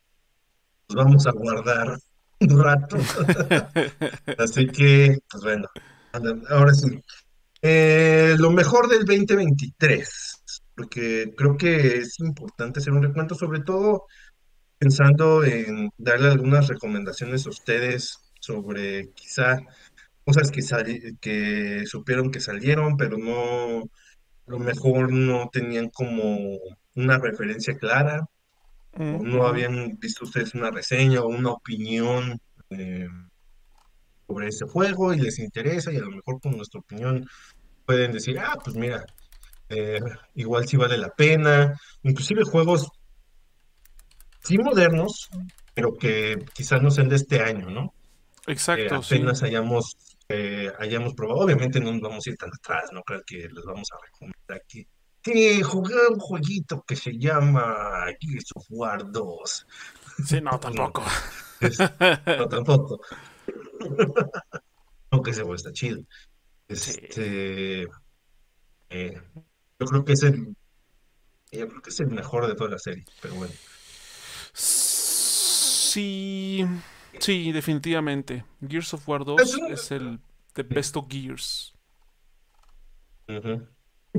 los 0.89 0.95
vamos 1.05 1.27
a 1.27 1.31
guardar 1.31 1.95
un 2.39 2.63
rato, 2.63 2.97
así 4.39 4.67
que, 4.67 5.17
pues 5.31 5.43
bueno, 5.43 5.67
ahora 6.49 6.73
sí. 6.73 6.99
Eh, 7.65 8.35
lo 8.39 8.51
mejor 8.51 8.89
del 8.89 9.05
2023, 9.05 10.43
porque 10.75 11.33
creo 11.37 11.55
que 11.57 11.97
es 11.99 12.19
importante 12.19 12.79
hacer 12.79 12.91
un 12.93 13.03
recuento, 13.03 13.35
sobre 13.35 13.61
todo 13.61 14.05
pensando 14.77 15.43
en 15.45 15.89
darle 15.97 16.29
algunas 16.29 16.67
recomendaciones 16.67 17.45
a 17.45 17.49
ustedes 17.51 18.19
sobre 18.41 19.11
quizá 19.13 19.61
cosas 20.25 20.51
que, 20.51 20.61
sali- 20.61 21.17
que 21.21 21.83
supieron 21.85 22.31
que 22.31 22.41
salieron, 22.41 22.97
pero 22.97 23.17
no, 23.17 23.79
a 23.81 24.51
lo 24.51 24.59
mejor 24.59 25.11
no 25.13 25.49
tenían 25.51 25.89
como 25.89 26.59
una 26.95 27.17
referencia 27.17 27.77
clara, 27.77 28.25
o 28.93 29.23
no 29.23 29.47
habían 29.47 29.97
visto 29.99 30.25
ustedes 30.25 30.53
una 30.55 30.71
reseña 30.71 31.21
o 31.21 31.27
una 31.29 31.51
opinión 31.51 32.39
eh, 32.71 33.07
sobre 34.27 34.47
ese 34.47 34.65
juego 34.65 35.13
y 35.13 35.19
les 35.19 35.39
interesa, 35.39 35.91
y 35.91 35.97
a 35.97 36.01
lo 36.01 36.11
mejor 36.11 36.39
con 36.41 36.55
nuestra 36.57 36.79
opinión 36.79 37.27
pueden 37.85 38.11
decir, 38.11 38.39
ah, 38.39 38.57
pues 38.63 38.75
mira, 38.75 39.05
eh, 39.69 39.99
igual 40.35 40.67
sí 40.67 40.77
vale 40.77 40.97
la 40.97 41.09
pena, 41.09 41.79
inclusive 42.03 42.43
juegos 42.43 42.89
sí 44.43 44.57
modernos, 44.57 45.29
pero 45.73 45.93
que 45.93 46.45
quizás 46.53 46.81
no 46.81 46.91
sean 46.91 47.09
de 47.09 47.15
este 47.15 47.41
año, 47.41 47.69
¿no? 47.69 47.93
Que 48.45 48.51
Exacto, 48.53 49.01
sí. 49.01 49.15
apenas 49.15 49.41
hayamos, 49.43 49.95
eh, 50.29 50.71
hayamos 50.79 51.13
probado. 51.13 51.39
Obviamente 51.39 51.79
no 51.79 51.91
nos 51.91 52.01
vamos 52.01 52.27
a 52.27 52.29
ir 52.29 52.37
tan 52.37 52.49
atrás, 52.53 52.89
no 52.91 53.01
creo 53.03 53.21
que 53.25 53.37
les 53.37 53.63
vamos 53.65 53.87
a 53.91 54.05
recomendar 54.05 54.61
aquí. 54.63 54.85
Sí, 55.23 55.61
jugué 55.61 55.95
un 56.09 56.19
jueguito 56.19 56.83
que 56.85 56.97
se 56.97 57.17
llama 57.17 58.05
Gears 58.19 58.51
of 58.55 58.65
War 58.69 59.09
2. 59.09 59.67
Sí, 60.25 60.41
no, 60.41 60.51
Pues 60.51 60.61
tampoco. 60.61 61.03
no 62.37 62.47
tampoco, 62.49 62.99
aunque 65.09 65.31
ese 65.31 65.41
juego 65.41 65.55
está 65.55 65.71
chido. 65.71 66.01
Este, 66.67 67.83
eh, 68.89 69.21
yo 69.79 69.85
creo 69.87 70.05
que 70.05 70.13
es 70.13 70.23
el, 70.23 70.55
yo 71.51 71.67
creo 71.67 71.81
que 71.81 71.89
es 71.89 71.99
el 71.99 72.07
mejor 72.07 72.47
de 72.47 72.55
toda 72.55 72.69
la 72.69 72.79
serie, 72.79 73.05
pero 73.21 73.35
bueno. 73.35 73.53
Sí. 75.43 76.65
Sí, 77.19 77.51
definitivamente. 77.51 78.43
Gears 78.67 78.93
of 78.95 79.07
War 79.07 79.21
Es 79.21 79.25
2 79.27 79.55
un- 79.55 79.71
es 79.71 79.91
el 79.91 80.19
The 80.53 80.63
Best 80.63 80.95
of 80.97 81.05
Gears. 81.09 81.73
Ujú. 83.27 83.67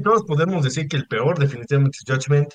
Todos 0.03 0.25
podemos 0.25 0.65
decir 0.65 0.89
que 0.89 0.97
el 0.97 1.07
peor 1.07 1.39
definitivamente 1.39 1.99
es 1.99 2.05
Judgment. 2.07 2.53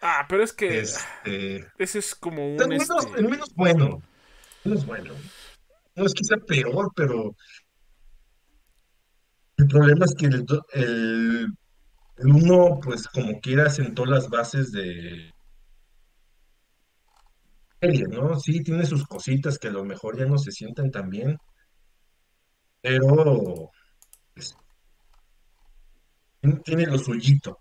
Ah, 0.00 0.26
pero 0.28 0.42
es 0.42 0.52
que 0.52 0.80
Este, 0.80 1.66
ese 1.78 1.98
es 1.98 2.14
como 2.14 2.42
el 2.42 2.62
un 2.62 2.68
menos, 2.68 2.88
el 2.90 2.96
este. 3.10 3.22
menos 3.22 3.54
bueno. 3.54 4.02
Menos 4.64 4.84
bueno. 4.86 5.14
No 5.96 6.04
es 6.06 6.14
quizá 6.14 6.36
peor, 6.36 6.92
pero 6.94 7.34
el 9.56 9.66
problema 9.68 10.04
es 10.04 10.14
que 10.14 10.26
el, 10.26 10.46
el, 10.74 11.46
el 12.18 12.26
uno, 12.26 12.80
pues 12.82 13.08
como 13.08 13.40
quiera, 13.40 13.70
sentó 13.70 14.04
las 14.06 14.28
bases 14.28 14.72
de 14.72 15.32
serie, 17.80 18.04
¿no? 18.08 18.38
Sí, 18.38 18.62
tiene 18.62 18.84
sus 18.84 19.06
cositas 19.06 19.58
que 19.58 19.68
a 19.68 19.72
lo 19.72 19.82
mejor 19.84 20.18
ya 20.18 20.26
no 20.26 20.36
se 20.36 20.52
sienten 20.52 20.90
tan 20.90 21.08
bien, 21.08 21.38
pero 22.80 23.70
pues, 24.34 24.56
tiene 26.64 26.86
lo 26.86 26.98
suyito. 26.98 27.58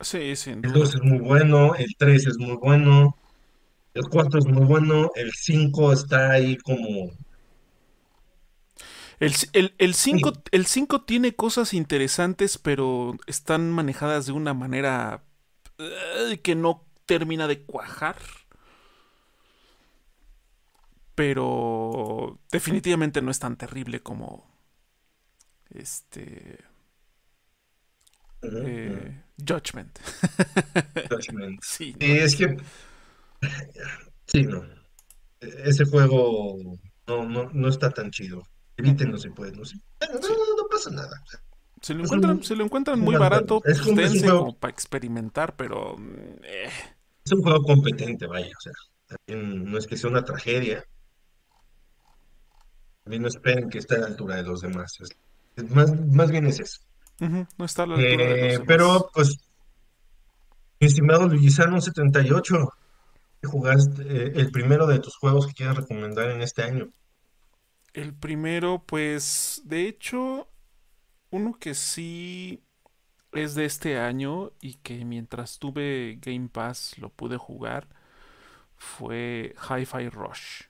Sí, 0.00 0.36
sin 0.36 0.62
El 0.62 0.72
2 0.72 0.92
duda. 0.92 0.94
es 0.94 1.02
muy 1.02 1.18
bueno, 1.18 1.74
el 1.74 1.94
3 1.96 2.26
es 2.26 2.36
muy 2.38 2.56
bueno, 2.56 3.16
el 3.94 4.04
4 4.10 4.38
es 4.40 4.46
muy 4.46 4.66
bueno, 4.66 5.10
el 5.14 5.32
5 5.32 5.92
está 5.92 6.32
ahí 6.32 6.58
como... 6.58 7.10
El, 9.20 9.34
c- 9.34 9.48
el, 9.52 9.74
el 9.78 9.94
5 9.94 10.32
el 10.50 10.66
5 10.66 11.02
tiene 11.02 11.34
cosas 11.34 11.74
interesantes, 11.74 12.58
pero 12.58 13.14
están 13.26 13.70
manejadas 13.70 14.26
de 14.26 14.32
una 14.32 14.54
manera 14.54 15.24
eh, 15.78 16.40
que 16.42 16.54
no 16.54 16.86
termina 17.06 17.48
de 17.48 17.62
cuajar. 17.64 18.16
Pero 21.14 22.38
definitivamente 22.50 23.20
no 23.22 23.30
es 23.30 23.38
tan 23.38 23.56
terrible 23.56 24.00
como 24.02 24.46
este 25.70 26.58
eh, 28.60 29.22
Judgment. 29.36 29.98
Judgment. 31.08 31.60
Sí, 31.62 31.94
no, 32.00 32.14
es 32.14 32.36
que, 32.36 32.56
sí, 34.26 34.42
no. 34.44 34.62
E- 35.40 35.62
Ese 35.64 35.84
juego 35.84 36.56
no, 37.06 37.24
no, 37.28 37.50
no 37.52 37.68
está 37.68 37.90
tan 37.90 38.10
chido. 38.10 38.42
Evítenlo 38.76 39.18
si 39.18 39.30
pueden. 39.30 39.56
No, 39.56 39.62
no, 40.10 40.18
no, 40.20 40.68
pasa 40.70 40.90
nada. 40.90 41.22
Se 41.80 41.94
lo 41.94 42.04
encuentran, 42.04 42.36
un, 42.36 42.42
se 42.44 42.54
lo 42.56 42.64
encuentran 42.64 43.00
muy 43.00 43.16
barato, 43.16 43.56
Es 43.64 43.78
pues 43.78 43.80
un, 43.80 43.82
es 43.82 43.88
un 43.88 43.94
dense 43.96 44.20
juego, 44.26 44.38
como 44.46 44.58
para 44.58 44.72
experimentar, 44.72 45.56
pero 45.56 45.96
mm, 45.98 46.44
eh, 46.44 46.70
es 47.24 47.32
un 47.32 47.42
juego 47.42 47.62
competente, 47.62 48.26
vaya. 48.26 48.52
O 48.56 48.60
sea, 48.60 48.72
también 49.26 49.64
no 49.70 49.78
es 49.78 49.86
que 49.86 49.96
sea 49.96 50.08
una 50.10 50.24
tragedia. 50.24 50.84
También 53.04 53.22
no 53.22 53.28
esperen 53.28 53.68
que 53.68 53.78
esté 53.78 53.96
a 53.96 54.00
la 54.00 54.06
altura 54.06 54.36
de 54.36 54.44
los 54.44 54.60
demás. 54.60 54.96
Es- 55.00 55.10
es 55.56 55.70
más, 55.70 55.92
más 56.06 56.30
bien 56.30 56.46
es 56.46 56.60
eso. 56.60 56.80
no 57.58 57.64
está 57.64 57.82
a 57.82 57.86
la 57.88 57.94
altura 57.96 58.10
de 58.10 58.16
los 58.30 58.38
Eh, 58.38 58.48
demás. 58.52 58.64
pero, 58.66 59.10
pues, 59.12 59.36
mi 60.80 60.86
estimado 60.86 61.28
Luisano78, 61.28 62.68
¿qué 62.80 62.81
jugaste 63.48 64.02
eh, 64.02 64.32
el 64.36 64.50
primero 64.50 64.86
de 64.86 64.98
tus 64.98 65.16
juegos 65.16 65.46
que 65.46 65.54
quieras 65.54 65.76
recomendar 65.76 66.30
en 66.30 66.42
este 66.42 66.62
año? 66.62 66.90
El 67.92 68.14
primero, 68.14 68.84
pues, 68.86 69.62
de 69.64 69.86
hecho, 69.86 70.48
uno 71.30 71.58
que 71.58 71.74
sí 71.74 72.62
es 73.32 73.54
de 73.54 73.64
este 73.64 73.98
año 73.98 74.52
y 74.60 74.74
que 74.74 75.04
mientras 75.04 75.58
tuve 75.58 76.18
Game 76.20 76.48
Pass 76.48 76.98
lo 76.98 77.08
pude 77.08 77.36
jugar 77.36 77.88
fue 78.76 79.54
Hi-Fi 79.68 80.08
Rush. 80.08 80.64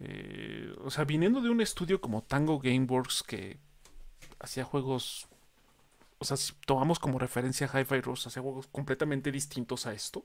Eh, 0.00 0.74
o 0.82 0.90
sea, 0.90 1.04
viniendo 1.04 1.40
de 1.40 1.50
un 1.50 1.60
estudio 1.60 2.00
como 2.00 2.22
Tango 2.22 2.58
Gameworks 2.58 3.22
que 3.22 3.58
hacía 4.40 4.64
juegos, 4.64 5.28
o 6.18 6.24
sea, 6.24 6.36
si 6.36 6.52
tomamos 6.66 6.98
como 6.98 7.18
referencia 7.18 7.70
Hi-Fi 7.72 8.00
Rush, 8.00 8.26
hacía 8.26 8.42
juegos 8.42 8.66
completamente 8.68 9.30
distintos 9.30 9.86
a 9.86 9.92
esto, 9.92 10.24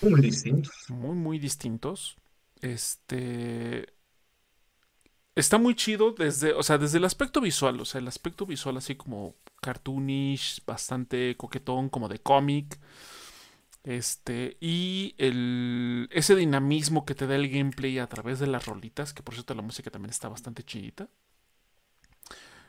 Muy 0.00 0.20
distinto. 0.20 0.70
muy, 0.88 1.14
muy 1.16 1.38
distintos. 1.38 2.16
Este, 2.60 3.86
está 5.34 5.58
muy 5.58 5.74
chido 5.74 6.12
desde, 6.12 6.52
o 6.52 6.62
sea, 6.62 6.78
desde 6.78 6.98
el 6.98 7.04
aspecto 7.04 7.40
visual, 7.40 7.80
o 7.80 7.84
sea, 7.84 8.00
el 8.00 8.08
aspecto 8.08 8.46
visual 8.46 8.76
así 8.76 8.96
como 8.96 9.36
cartoonish, 9.60 10.62
bastante 10.66 11.36
coquetón, 11.36 11.88
como 11.88 12.08
de 12.08 12.18
cómic. 12.20 12.78
Este, 13.84 14.56
y 14.60 15.14
el, 15.18 16.08
ese 16.12 16.34
dinamismo 16.36 17.04
que 17.06 17.14
te 17.14 17.26
da 17.26 17.36
el 17.36 17.48
gameplay 17.48 17.98
a 17.98 18.08
través 18.08 18.38
de 18.38 18.46
las 18.46 18.66
rolitas, 18.66 19.14
que 19.14 19.22
por 19.22 19.34
cierto 19.34 19.54
la 19.54 19.62
música 19.62 19.90
también 19.90 20.10
está 20.10 20.28
bastante 20.28 20.62
chidita. 20.62 21.08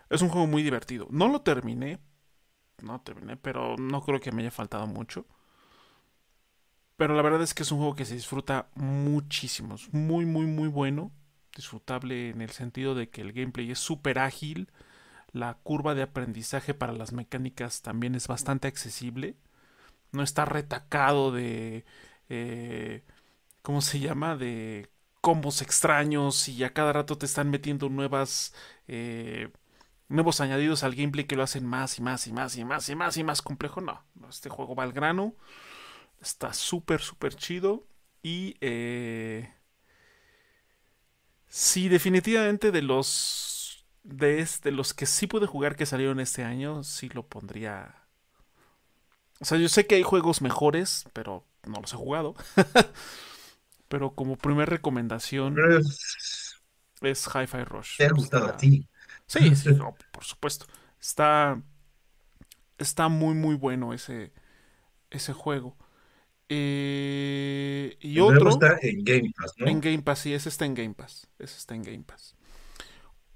Es 0.09 0.21
un 0.21 0.29
juego 0.29 0.47
muy 0.47 0.63
divertido. 0.63 1.07
No 1.11 1.27
lo 1.27 1.41
terminé, 1.41 1.99
no 2.83 3.01
terminé, 3.01 3.37
pero 3.37 3.75
no 3.77 4.01
creo 4.03 4.19
que 4.19 4.31
me 4.31 4.43
haya 4.43 4.51
faltado 4.51 4.87
mucho. 4.87 5.25
Pero 6.99 7.15
la 7.15 7.21
verdad 7.21 7.41
es 7.41 7.53
que 7.53 7.63
es 7.63 7.71
un 7.71 7.77
juego 7.77 7.95
que 7.95 8.03
se 8.03 8.13
disfruta 8.13 8.67
muchísimo. 8.75 9.75
Es 9.75 9.93
muy, 9.93 10.25
muy, 10.25 10.45
muy 10.45 10.67
bueno. 10.67 11.13
Disfrutable 11.55 12.31
en 12.31 12.41
el 12.41 12.49
sentido 12.49 12.93
de 12.93 13.09
que 13.09 13.21
el 13.21 13.31
gameplay 13.31 13.71
es 13.71 13.79
súper 13.79 14.19
ágil. 14.19 14.69
La 15.31 15.53
curva 15.63 15.95
de 15.95 16.01
aprendizaje 16.01 16.73
para 16.73 16.91
las 16.91 17.13
mecánicas 17.13 17.83
también 17.83 18.15
es 18.15 18.27
bastante 18.27 18.67
accesible. 18.67 19.37
No 20.11 20.23
está 20.23 20.43
retacado 20.43 21.31
de... 21.31 21.85
Eh, 22.27 23.05
¿Cómo 23.61 23.79
se 23.81 24.01
llama? 24.01 24.35
De 24.35 24.89
combos 25.21 25.61
extraños 25.61 26.49
y 26.49 26.65
a 26.65 26.73
cada 26.73 26.91
rato 26.91 27.17
te 27.17 27.27
están 27.27 27.49
metiendo 27.49 27.87
nuevas... 27.87 28.53
Eh, 28.89 29.53
nuevos 30.09 30.41
añadidos 30.41 30.83
al 30.83 30.95
gameplay 30.95 31.23
que 31.23 31.37
lo 31.37 31.43
hacen 31.43 31.65
más 31.65 31.97
y 31.97 32.01
más 32.01 32.27
y 32.27 32.33
más 32.33 32.57
y 32.57 32.65
más 32.65 32.89
y 32.89 32.95
más 32.95 33.15
y 33.15 33.23
más 33.23 33.41
complejo. 33.41 33.79
No, 33.79 34.03
este 34.29 34.49
juego 34.49 34.75
va 34.75 34.83
al 34.83 34.91
grano. 34.91 35.35
Está 36.21 36.53
súper, 36.53 37.01
súper 37.01 37.35
chido. 37.35 37.85
Y... 38.23 38.55
Eh, 38.61 39.49
sí, 41.47 41.89
definitivamente 41.89 42.71
de 42.71 42.81
los 42.81 43.85
de, 44.03 44.47
de 44.63 44.71
los 44.71 44.93
que 44.93 45.05
sí 45.05 45.27
pude 45.27 45.45
jugar 45.47 45.75
que 45.75 45.85
salieron 45.85 46.19
este 46.19 46.43
año, 46.43 46.83
sí 46.83 47.09
lo 47.09 47.27
pondría. 47.27 47.95
O 49.41 49.45
sea, 49.45 49.57
yo 49.57 49.69
sé 49.69 49.87
que 49.87 49.95
hay 49.95 50.03
juegos 50.03 50.41
mejores, 50.41 51.05
pero 51.13 51.45
no 51.65 51.79
los 51.81 51.93
he 51.93 51.97
jugado. 51.97 52.35
pero 53.87 54.11
como 54.13 54.37
primera 54.37 54.65
recomendación 54.65 55.57
es, 55.71 56.55
es 57.01 57.27
Hi-Fi 57.27 57.63
Rush. 57.63 57.97
¿Te 57.97 58.05
ha 58.05 58.11
gustado 58.11 58.47
a 58.47 58.57
ti? 58.57 58.87
Sí, 59.27 59.55
sí, 59.55 59.69
por 60.11 60.23
supuesto. 60.23 60.65
Está. 60.99 61.61
Está 62.77 63.09
muy, 63.09 63.35
muy 63.35 63.55
bueno 63.55 63.93
ese, 63.93 64.31
ese 65.11 65.33
juego. 65.33 65.77
Eh, 66.49 67.97
y 68.01 68.19
otro. 68.19 68.49
está 68.49 68.77
en 68.81 69.03
Game 69.03 69.31
Pass, 69.37 69.53
¿no? 69.57 69.67
En 69.67 69.79
Game 69.81 70.01
Pass, 70.01 70.19
sí, 70.19 70.33
ese 70.33 70.49
está 70.49 70.65
en 70.65 70.73
Game 70.73 70.95
Pass. 70.95 71.27
Ese 71.37 71.57
está 71.57 71.75
en 71.75 71.83
Game 71.83 72.03
Pass. 72.03 72.35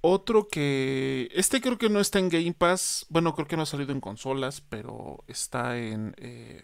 Otro 0.02 0.48
que. 0.48 1.30
Este 1.34 1.62
creo 1.62 1.78
que 1.78 1.90
no 1.90 2.00
está 2.00 2.20
en 2.20 2.30
Game 2.30 2.54
Pass. 2.54 3.06
Bueno, 3.10 3.34
creo 3.36 3.48
que 3.48 3.56
no 3.56 3.64
ha 3.64 3.68
salido 3.68 3.94
en 3.94 4.02
consolas, 4.02 4.62
pero 4.62 5.24
está 5.28 5.78
en, 5.78 6.16
eh, 6.18 6.64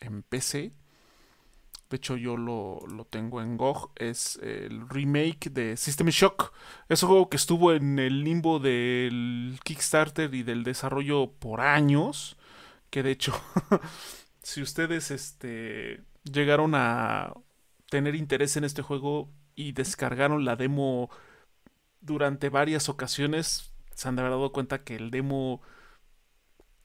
en 0.00 0.22
PC. 0.22 0.72
De 1.94 1.98
hecho, 1.98 2.16
yo 2.16 2.36
lo, 2.36 3.06
tengo 3.10 3.40
en 3.40 3.56
GOG. 3.56 3.92
Es 3.94 4.36
el 4.42 4.88
remake 4.88 5.50
de 5.50 5.76
System 5.76 6.08
Shock. 6.08 6.52
Es 6.88 7.02
un 7.04 7.10
juego 7.10 7.28
que 7.28 7.36
estuvo 7.36 7.72
en 7.72 8.00
el 8.00 8.24
limbo 8.24 8.58
del 8.58 9.60
Kickstarter 9.62 10.34
y 10.34 10.42
del 10.42 10.64
desarrollo 10.64 11.30
por 11.30 11.60
años. 11.60 12.36
Que 12.90 13.04
de 13.04 13.12
hecho, 13.12 13.32
si 14.44 14.62
ustedes 14.62 15.10
este, 15.10 16.04
llegaron 16.22 16.74
a 16.76 17.34
tener 17.90 18.14
interés 18.14 18.56
en 18.56 18.62
este 18.62 18.82
juego 18.82 19.32
y 19.56 19.72
descargaron 19.72 20.44
la 20.44 20.54
demo 20.54 21.10
durante 22.00 22.50
varias 22.50 22.88
ocasiones 22.88 23.74
se 23.94 24.08
han 24.08 24.16
dado 24.16 24.52
cuenta 24.52 24.84
que 24.84 24.96
el 24.96 25.10
demo, 25.10 25.62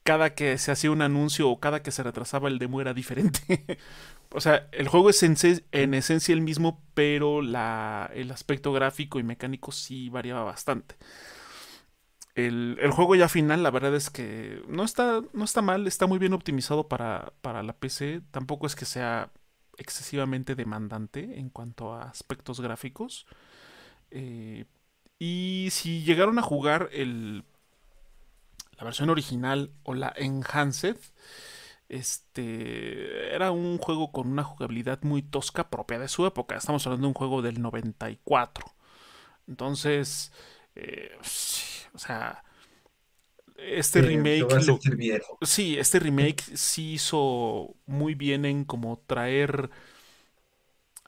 cada 0.03 0.35
que 0.35 0.57
se 0.57 0.71
hacía 0.71 0.91
un 0.91 1.01
anuncio 1.01 1.49
o 1.49 1.59
cada 1.59 1.83
que 1.83 1.91
se 1.91 2.03
retrasaba 2.03 2.47
el 2.47 2.59
demo 2.59 2.81
era 2.81 2.93
diferente. 2.93 3.77
o 4.31 4.41
sea, 4.41 4.67
el 4.71 4.87
juego 4.87 5.09
es 5.09 5.23
en, 5.23 5.93
esencia 5.93 6.33
el 6.33 6.41
mismo, 6.41 6.83
pero 6.93 7.41
la, 7.41 8.09
el 8.13 8.31
aspecto 8.31 8.71
gráfico 8.73 9.19
y 9.19 9.23
mecánico 9.23 9.71
sí 9.71 10.09
variaba 10.09 10.43
bastante. 10.43 10.95
El, 12.47 12.91
juego 12.91 13.15
ya 13.15 13.27
final, 13.27 13.63
la 13.63 13.71
verdad 13.71 13.95
es 13.95 14.09
que 14.09 14.61
no 14.67 14.83
está, 14.83 15.21
no 15.33 15.43
está 15.43 15.61
mal, 15.61 15.87
está 15.87 16.07
muy 16.07 16.19
bien 16.19 16.33
optimizado 16.33 16.87
para, 16.87 17.33
para 17.41 17.63
la 17.63 17.73
PC. 17.73 18.21
Tampoco 18.31 18.67
es 18.67 18.75
que 18.75 18.85
sea 18.85 19.31
excesivamente 19.77 20.55
demandante 20.55 21.39
en 21.39 21.49
cuanto 21.49 21.93
a 21.93 22.03
aspectos 22.03 22.61
gráficos. 22.61 23.25
Eh, 24.11 24.65
y 25.17 25.69
si 25.71 26.03
llegaron 26.03 26.39
a 26.39 26.43
jugar 26.43 26.89
el, 26.93 27.43
la 28.77 28.85
versión 28.85 29.09
original 29.09 29.71
o 29.83 29.93
la 29.93 30.13
Enhanced, 30.15 30.97
este 31.89 33.35
era 33.35 33.51
un 33.51 33.79
juego 33.79 34.11
con 34.11 34.27
una 34.31 34.43
jugabilidad 34.43 35.01
muy 35.03 35.21
tosca 35.23 35.69
propia 35.69 35.99
de 35.99 36.07
su 36.07 36.25
época. 36.25 36.55
Estamos 36.55 36.85
hablando 36.85 37.05
de 37.05 37.09
un 37.09 37.13
juego 37.15 37.41
del 37.41 37.61
94. 37.61 38.65
Entonces, 39.47 40.31
eh, 40.81 41.11
o 41.93 41.99
sea, 41.99 42.43
este 43.57 44.01
remake 44.01 44.47
sí, 45.41 45.77
este 45.77 45.99
remake 45.99 46.41
sí 46.55 46.93
hizo 46.93 47.75
muy 47.85 48.15
bien 48.15 48.45
en 48.45 48.63
como 48.63 49.01
traer 49.05 49.69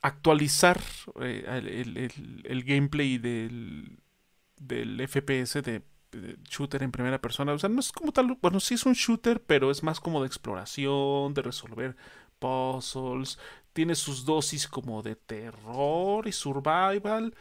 actualizar 0.01 0.81
eh, 1.21 2.11
el, 2.43 2.63
gameplay 2.63 3.17
del, 3.17 3.99
del 4.57 5.07
FPS 5.07 5.61
de, 5.61 5.83
shooter 6.49 6.83
en 6.83 6.91
primera 6.91 7.21
persona. 7.21 7.53
O 7.53 7.59
sea, 7.59 7.69
no 7.69 7.79
es 7.79 7.91
como 7.91 8.11
tal, 8.11 8.37
bueno, 8.41 8.59
sí 8.59 8.73
es 8.73 8.85
un 8.85 8.93
shooter, 8.93 9.41
pero 9.41 9.71
es 9.71 9.83
más 9.83 9.99
como 9.99 10.21
de 10.21 10.27
exploración, 10.27 11.33
de 11.33 11.41
resolver 11.41 11.95
puzzles. 12.39 13.39
Tiene 13.73 13.95
sus 13.95 14.25
dosis 14.25 14.67
como 14.67 15.01
de 15.01 15.15
terror 15.15 16.27
y 16.27 16.31
survival. 16.31 17.33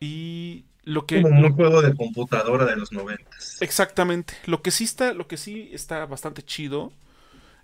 Y 0.00 0.64
lo 0.84 1.06
que. 1.06 1.22
Como 1.22 1.40
un 1.40 1.52
juego 1.54 1.82
de 1.82 1.94
computadora 1.94 2.64
de 2.64 2.76
los 2.76 2.90
noventas. 2.92 3.60
Exactamente. 3.60 4.34
Lo 4.46 4.62
que 4.62 4.70
sí 4.70 4.84
está, 4.84 5.12
lo 5.12 5.28
que 5.28 5.36
sí 5.36 5.70
está 5.72 6.04
bastante 6.06 6.42
chido 6.42 6.92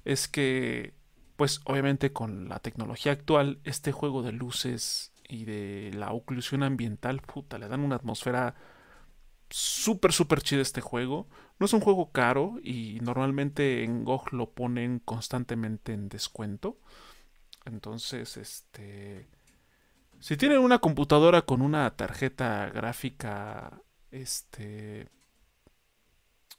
es 0.04 0.28
que 0.28 0.94
pues 1.36 1.60
obviamente 1.64 2.12
con 2.12 2.48
la 2.48 2.60
tecnología 2.60 3.12
actual, 3.12 3.58
este 3.64 3.92
juego 3.92 4.22
de 4.22 4.32
luces 4.32 5.12
y 5.28 5.44
de 5.44 5.90
la 5.94 6.12
oclusión 6.12 6.62
ambiental, 6.62 7.20
puta, 7.20 7.58
le 7.58 7.68
dan 7.68 7.80
una 7.80 7.96
atmósfera 7.96 8.54
súper, 9.50 10.12
súper 10.12 10.40
chida 10.40 10.62
este 10.62 10.80
juego. 10.80 11.28
No 11.58 11.66
es 11.66 11.72
un 11.72 11.80
juego 11.80 12.10
caro 12.10 12.58
y 12.62 12.98
normalmente 13.02 13.84
en 13.84 14.04
GOG 14.04 14.32
lo 14.32 14.50
ponen 14.50 14.98
constantemente 14.98 15.92
en 15.92 16.08
descuento. 16.08 16.78
Entonces, 17.64 18.36
este... 18.36 19.28
Si 20.20 20.36
tienen 20.36 20.58
una 20.58 20.78
computadora 20.78 21.42
con 21.42 21.62
una 21.62 21.90
tarjeta 21.96 22.68
gráfica, 22.70 23.80
este... 24.10 25.08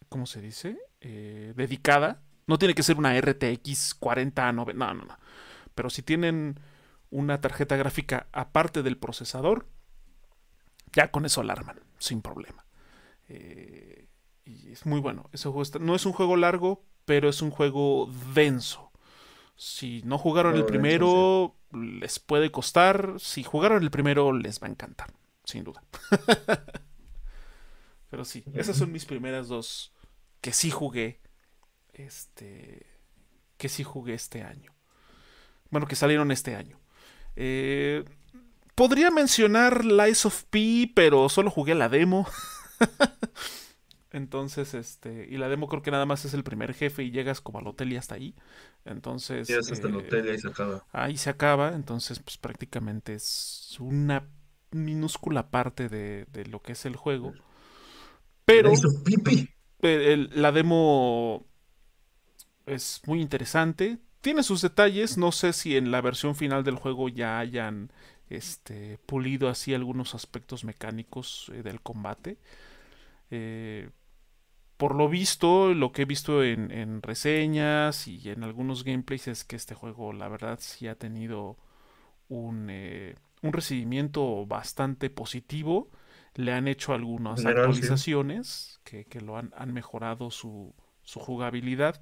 ¿Cómo 0.10 0.26
se 0.26 0.42
dice? 0.42 0.78
Eh, 1.02 1.54
dedicada 1.56 2.22
no 2.48 2.58
tiene 2.58 2.74
que 2.74 2.84
ser 2.84 2.98
una 2.98 3.20
RTX 3.20 3.94
4090, 3.96 4.74
no, 4.74 4.94
no, 4.94 5.06
no. 5.06 5.18
Pero 5.76 5.90
si 5.90 6.02
tienen 6.02 6.60
una 7.12 7.40
tarjeta 7.42 7.76
gráfica 7.76 8.28
aparte 8.32 8.84
del 8.84 8.98
procesador, 8.98 9.68
ya 10.94 11.12
con 11.12 11.26
eso 11.26 11.42
alarman, 11.42 11.80
sin 12.00 12.22
problema. 12.22 12.66
Eh, 13.28 14.08
y 14.46 14.72
es 14.72 14.86
muy 14.86 15.02
bueno. 15.02 15.30
Ese 15.34 15.50
juego 15.50 15.70
no 15.82 15.94
es 15.94 16.06
un 16.06 16.14
juego 16.14 16.38
largo, 16.38 16.86
pero 17.06 17.30
es 17.30 17.42
un 17.42 17.52
juego 17.52 18.10
denso. 18.34 18.92
Si 19.58 20.02
no 20.06 20.18
jugaron 20.18 20.56
el 20.56 20.66
primero, 20.66 21.57
les 21.72 22.20
puede 22.20 22.52
costar. 22.52 23.16
Si 23.20 23.44
jugaron 23.44 23.84
el 23.84 23.92
primero, 23.92 24.34
les 24.34 24.62
va 24.62 24.68
a 24.68 24.72
encantar, 24.72 25.14
sin 25.44 25.64
duda. 25.64 25.84
pero 28.10 28.26
sí, 28.26 28.44
esas 28.54 28.78
son 28.78 28.92
mis 28.92 29.06
primeras 29.06 29.48
dos 29.48 29.94
que 30.42 30.54
sí 30.54 30.70
jugué 30.72 31.20
este, 31.98 32.86
que 33.58 33.70
sí 33.70 33.84
jugué 33.84 34.14
este 34.14 34.44
año. 34.44 34.74
Bueno, 35.70 35.88
que 35.88 35.96
salieron 35.96 36.32
este 36.32 36.56
año. 36.56 36.80
Eh, 37.36 38.06
podría 38.76 39.12
mencionar 39.12 39.84
Lies 39.84 40.26
of 40.26 40.44
P, 40.50 40.92
pero 40.96 41.28
solo 41.30 41.52
jugué 41.52 41.76
la 41.76 41.90
demo. 41.90 42.28
Entonces, 44.12 44.74
este, 44.74 45.28
y 45.30 45.38
la 45.38 45.50
demo 45.50 45.68
creo 45.68 45.82
que 45.82 45.92
nada 45.92 46.06
más 46.06 46.24
es 46.26 46.34
el 46.34 46.44
primer 46.44 46.74
jefe 46.74 47.04
y 47.04 47.12
llegas 47.12 47.42
como 47.42 47.60
al 47.60 47.68
hotel 47.68 47.92
y 47.92 47.98
hasta 47.98 48.16
ahí. 48.16 48.36
Entonces. 48.88 49.50
hasta 49.50 49.88
el 49.88 49.96
hotel 49.96 50.26
y 50.26 50.30
ahí 50.30 50.40
se 50.40 50.48
acaba. 50.48 50.86
Ahí 50.92 51.18
se 51.18 51.30
acaba, 51.30 51.74
entonces, 51.74 52.20
pues 52.20 52.38
prácticamente 52.38 53.14
es 53.14 53.78
una 53.80 54.30
minúscula 54.72 55.50
parte 55.50 55.90
de, 55.90 56.26
lo 56.50 56.62
que 56.62 56.74
es 56.74 56.86
el 56.86 56.96
juego. 56.96 57.34
Pero. 58.46 58.72
la 59.82 60.52
demo 60.52 61.46
es 62.66 63.02
muy 63.06 63.22
interesante. 63.22 64.00
Tiene 64.22 64.44
sus 64.44 64.62
detalles. 64.62 65.18
No 65.18 65.32
sé 65.32 65.54
si 65.54 65.78
en 65.78 65.92
la 65.92 66.02
versión 66.02 66.36
final 66.36 66.64
del 66.64 66.76
juego 66.76 67.10
ya 67.10 67.40
hayan 67.40 67.92
este, 68.30 68.98
pulido 69.06 69.48
así 69.50 69.74
algunos 69.74 70.16
aspectos 70.16 70.64
mecánicos 70.64 71.52
eh, 71.54 71.64
del 71.64 71.82
combate. 71.82 72.38
Eh, 73.32 73.90
por 74.78 74.96
lo 74.96 75.10
visto, 75.10 75.74
lo 75.74 75.92
que 75.92 76.04
he 76.04 76.06
visto 76.06 76.44
en, 76.44 77.02
reseñas 77.02 78.08
y 78.08 78.30
en 78.30 78.44
algunos 78.44 78.84
gameplays 78.84 79.28
es 79.28 79.44
que 79.44 79.56
este 79.56 79.76
juego, 79.76 80.14
la 80.14 80.28
verdad, 80.30 80.60
sí 80.62 80.88
ha 80.88 80.96
tenido 80.96 81.58
un, 82.30 82.68
eh, 82.70 83.16
un 83.42 83.54
recibimiento 83.54 84.46
bastante 84.46 85.10
positivo. 85.10 85.90
Le 86.36 86.54
han 86.54 86.68
hecho 86.68 86.94
algunas 86.94 87.44
actualizaciones 87.44 88.80
que, 88.84 89.06
lo 89.22 89.38
han, 89.38 89.74
mejorado 89.74 90.30
su, 90.30 90.76
su, 91.02 91.20
jugabilidad. 91.20 92.00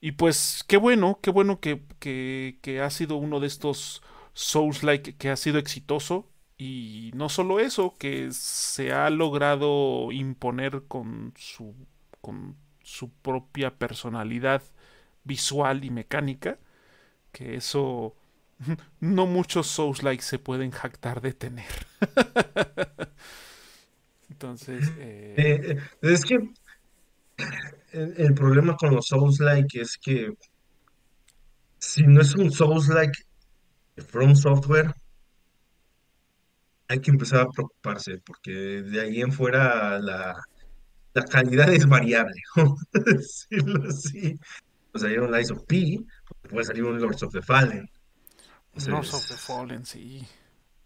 Y 0.00 0.12
pues 0.12 0.64
qué 0.66 0.78
bueno, 0.78 1.18
qué 1.22 1.30
bueno 1.30 1.60
que, 1.60 1.82
que 1.98 2.80
ha 2.80 2.88
sido 2.88 3.16
uno 3.16 3.40
de 3.40 3.48
estos 3.48 4.02
Souls-like 4.32 5.16
que 5.16 5.30
ha 5.30 5.36
sido 5.36 5.58
exitoso. 5.58 6.26
Y 6.58 7.12
no 7.14 7.28
solo 7.28 7.60
eso, 7.60 7.94
que 7.96 8.32
se 8.32 8.92
ha 8.92 9.08
logrado 9.10 10.10
imponer 10.10 10.82
con 10.88 11.32
su, 11.36 11.74
con 12.20 12.56
su 12.82 13.10
propia 13.10 13.76
personalidad 13.76 14.62
visual 15.22 15.84
y 15.84 15.90
mecánica, 15.90 16.58
que 17.30 17.54
eso 17.54 18.16
no 19.00 19.26
muchos 19.26 19.68
Souls-like 19.68 20.22
se 20.22 20.38
pueden 20.38 20.72
jactar 20.72 21.20
de 21.20 21.32
tener. 21.32 21.86
Entonces... 24.30 24.90
Eh, 24.98 25.34
eh, 25.38 25.78
es 26.02 26.24
que 26.24 26.38
el, 27.92 28.34
problema 28.34 28.76
con 28.76 28.94
los 28.94 29.06
Souls-like 29.06 29.80
es 29.80 29.96
que 29.96 30.32
si 31.78 32.02
no 32.02 32.20
es 32.20 32.34
un 32.34 32.50
Souls-like 32.50 33.18
From 34.08 34.34
Software, 34.34 34.94
hay 36.88 37.00
que 37.00 37.10
empezar 37.10 37.40
a 37.40 37.50
preocuparse, 37.50 38.18
porque 38.24 38.50
de 38.50 39.00
ahí 39.00 39.20
en 39.20 39.32
fuera 39.32 39.98
la, 39.98 40.34
calidad 41.30 41.72
es 41.72 41.86
variable, 41.86 42.40
decirlo 42.92 43.88
así. 43.88 44.38
Puede 44.90 45.04
salir 45.04 45.20
un 45.20 45.32
Lies 45.32 45.50
of 45.50 45.64
P, 45.66 46.00
puede 46.48 46.64
salir 46.64 46.84
un 46.84 47.00
Lords 47.00 47.22
of 47.22 47.32
the 47.32 47.42
Fallen. 47.42 47.88
Lords 48.86 49.12
of 49.12 49.28
the 49.28 49.34
Fallen, 49.34 49.84
sí. 49.84 50.26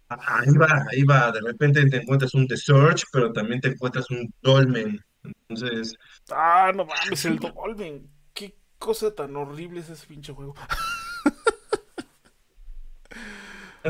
Ahí 0.09 0.53
va, 0.53 0.85
ahí 0.91 1.05
va. 1.05 1.31
De 1.31 1.41
repente 1.41 1.89
te 1.89 1.99
encuentras 1.99 2.35
un 2.35 2.47
The 2.47 2.57
Search, 2.57 3.05
pero 3.13 3.33
también 3.33 3.61
te 3.61 3.69
encuentras 3.69 4.11
un 4.11 4.33
Dolmen. 4.43 5.03
Entonces. 5.49 5.95
Ah, 6.31 6.73
no 6.75 6.85
mames, 6.85 7.25
el 7.25 7.39
Dolmen. 7.39 8.11
Qué 8.35 8.57
cosa 8.79 9.15
tan 9.15 9.37
horrible 9.37 9.81
es 9.81 9.91
ese 9.91 10.07
pinche 10.07 10.33
juego. 10.33 10.55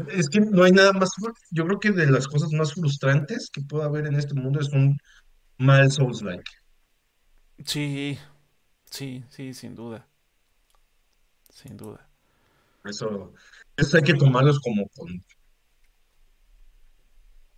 Es 0.09 0.28
que 0.28 0.40
no 0.40 0.64
hay 0.64 0.72
nada 0.72 0.93
más. 0.93 1.11
Yo 1.51 1.66
creo 1.66 1.80
que 1.80 1.90
de 1.90 2.07
las 2.11 2.26
cosas 2.26 2.53
más 2.53 2.72
frustrantes 2.72 3.51
que 3.53 3.61
puede 3.62 3.84
haber 3.84 4.07
en 4.07 4.14
este 4.14 4.34
mundo 4.34 4.61
es 4.61 4.68
un 4.70 4.99
mal 5.59 5.90
Souls-like. 5.90 6.51
Sí, 7.64 8.18
sí, 8.90 9.24
sí, 9.28 9.55
sin 9.55 9.74
duda. 9.74 10.07
Sin 11.51 11.76
duda. 11.76 12.09
Eso, 12.84 13.32
eso 13.76 13.97
hay 13.97 14.03
que 14.03 14.14
tomarlos 14.14 14.61
como 14.61 14.88
con. 14.88 15.24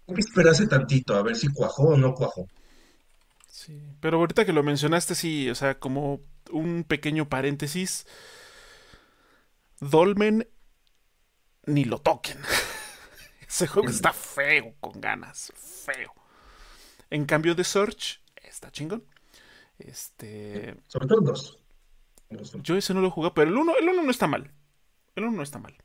Hay 0.06 0.14
que 0.14 0.20
esperarse 0.20 0.66
tantito 0.66 1.14
a 1.14 1.22
ver 1.22 1.36
si 1.36 1.48
cuajó 1.48 1.90
o 1.90 1.96
no 1.96 2.14
cuajó. 2.14 2.46
Sí, 3.48 3.80
pero 4.00 4.18
ahorita 4.18 4.44
que 4.44 4.52
lo 4.52 4.62
mencionaste, 4.62 5.14
sí, 5.14 5.48
o 5.48 5.54
sea, 5.54 5.78
como 5.78 6.20
un 6.50 6.84
pequeño 6.84 7.28
paréntesis. 7.28 8.06
Dolmen 9.80 10.48
ni 11.66 11.84
lo 11.84 11.98
toquen. 11.98 12.38
Ese 13.48 13.66
juego 13.66 13.88
está 13.88 14.12
feo 14.12 14.74
con 14.80 15.00
ganas, 15.00 15.52
feo. 15.56 16.12
En 17.10 17.24
cambio 17.24 17.54
de 17.54 17.64
Search, 17.64 18.20
está 18.34 18.70
chingón. 18.70 19.04
Este. 19.78 20.76
Sobre 20.88 21.06
todo 21.06 21.20
dos. 21.20 21.58
Yo 22.62 22.76
ese 22.76 22.94
no 22.94 23.00
lo 23.00 23.08
he 23.08 23.10
jugado, 23.10 23.34
pero 23.34 23.50
el 23.50 23.56
uno, 23.56 23.76
el 23.76 23.88
uno 23.88 24.02
no 24.02 24.10
está 24.10 24.26
mal. 24.26 24.50
El 25.14 25.24
uno 25.24 25.36
no 25.36 25.42
está 25.42 25.58
mal. 25.58 25.76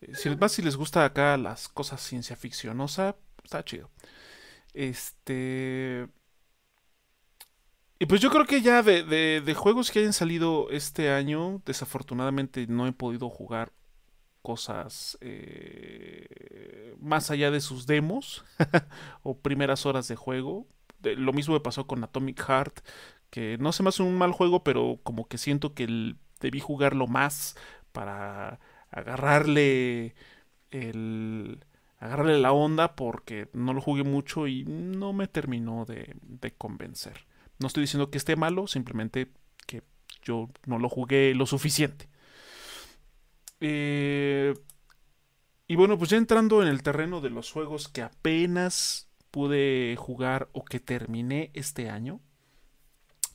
Eh, 0.00 0.14
si, 0.14 0.28
más 0.36 0.52
si 0.52 0.62
les 0.62 0.76
gusta 0.76 1.04
acá 1.04 1.36
las 1.36 1.68
cosas 1.68 2.02
ciencia 2.02 2.36
ficcionosa, 2.36 3.16
está 3.42 3.64
chido. 3.64 3.90
Este. 4.74 6.08
Y 7.98 8.06
pues 8.06 8.20
yo 8.20 8.30
creo 8.30 8.46
que 8.46 8.62
ya 8.62 8.82
de, 8.82 9.04
de, 9.40 9.54
juegos 9.54 9.92
que 9.92 10.00
hayan 10.00 10.12
salido 10.12 10.68
este 10.70 11.10
año, 11.10 11.62
desafortunadamente 11.64 12.66
no 12.66 12.88
he 12.88 12.92
podido 12.92 13.30
jugar 13.30 13.72
cosas 14.42 15.16
eh, 15.20 16.96
más 17.00 17.30
allá 17.30 17.50
de 17.50 17.60
sus 17.60 17.86
demos 17.86 18.44
o 19.22 19.38
primeras 19.38 19.86
horas 19.86 20.08
de 20.08 20.16
juego. 20.16 20.66
lo 21.02 21.32
mismo 21.32 21.54
me 21.54 21.60
pasó 21.60 21.86
con 21.86 22.04
Atomic 22.04 22.40
Heart, 22.40 22.80
que 23.30 23.56
no 23.58 23.72
se 23.72 23.82
me 23.82 23.88
hace 23.88 24.02
un 24.02 24.16
mal 24.16 24.32
juego, 24.32 24.62
pero 24.64 25.00
como 25.02 25.26
que 25.26 25.38
siento 25.38 25.74
que 25.74 26.16
debí 26.40 26.60
jugarlo 26.60 27.06
más 27.06 27.56
para 27.92 28.60
agarrarle 28.90 30.14
el 30.70 31.64
agarrarle 31.98 32.40
la 32.40 32.52
onda 32.52 32.96
porque 32.96 33.48
no 33.52 33.72
lo 33.74 33.80
jugué 33.80 34.02
mucho 34.02 34.48
y 34.48 34.64
no 34.64 35.12
me 35.12 35.28
terminó 35.28 35.84
de, 35.84 36.16
de 36.20 36.50
convencer. 36.50 37.26
No 37.60 37.68
estoy 37.68 37.82
diciendo 37.82 38.10
que 38.10 38.18
esté 38.18 38.34
malo, 38.34 38.66
simplemente 38.66 39.30
que 39.68 39.84
yo 40.22 40.50
no 40.66 40.80
lo 40.80 40.88
jugué 40.88 41.32
lo 41.34 41.46
suficiente. 41.46 42.08
Eh, 43.64 44.54
y 45.68 45.76
bueno, 45.76 45.96
pues 45.96 46.10
ya 46.10 46.16
entrando 46.16 46.62
en 46.62 46.68
el 46.68 46.82
terreno 46.82 47.20
de 47.20 47.30
los 47.30 47.52
juegos 47.52 47.86
que 47.88 48.02
apenas 48.02 49.08
pude 49.30 49.94
jugar 49.96 50.48
o 50.52 50.64
que 50.64 50.80
terminé 50.80 51.52
este 51.54 51.88
año, 51.88 52.20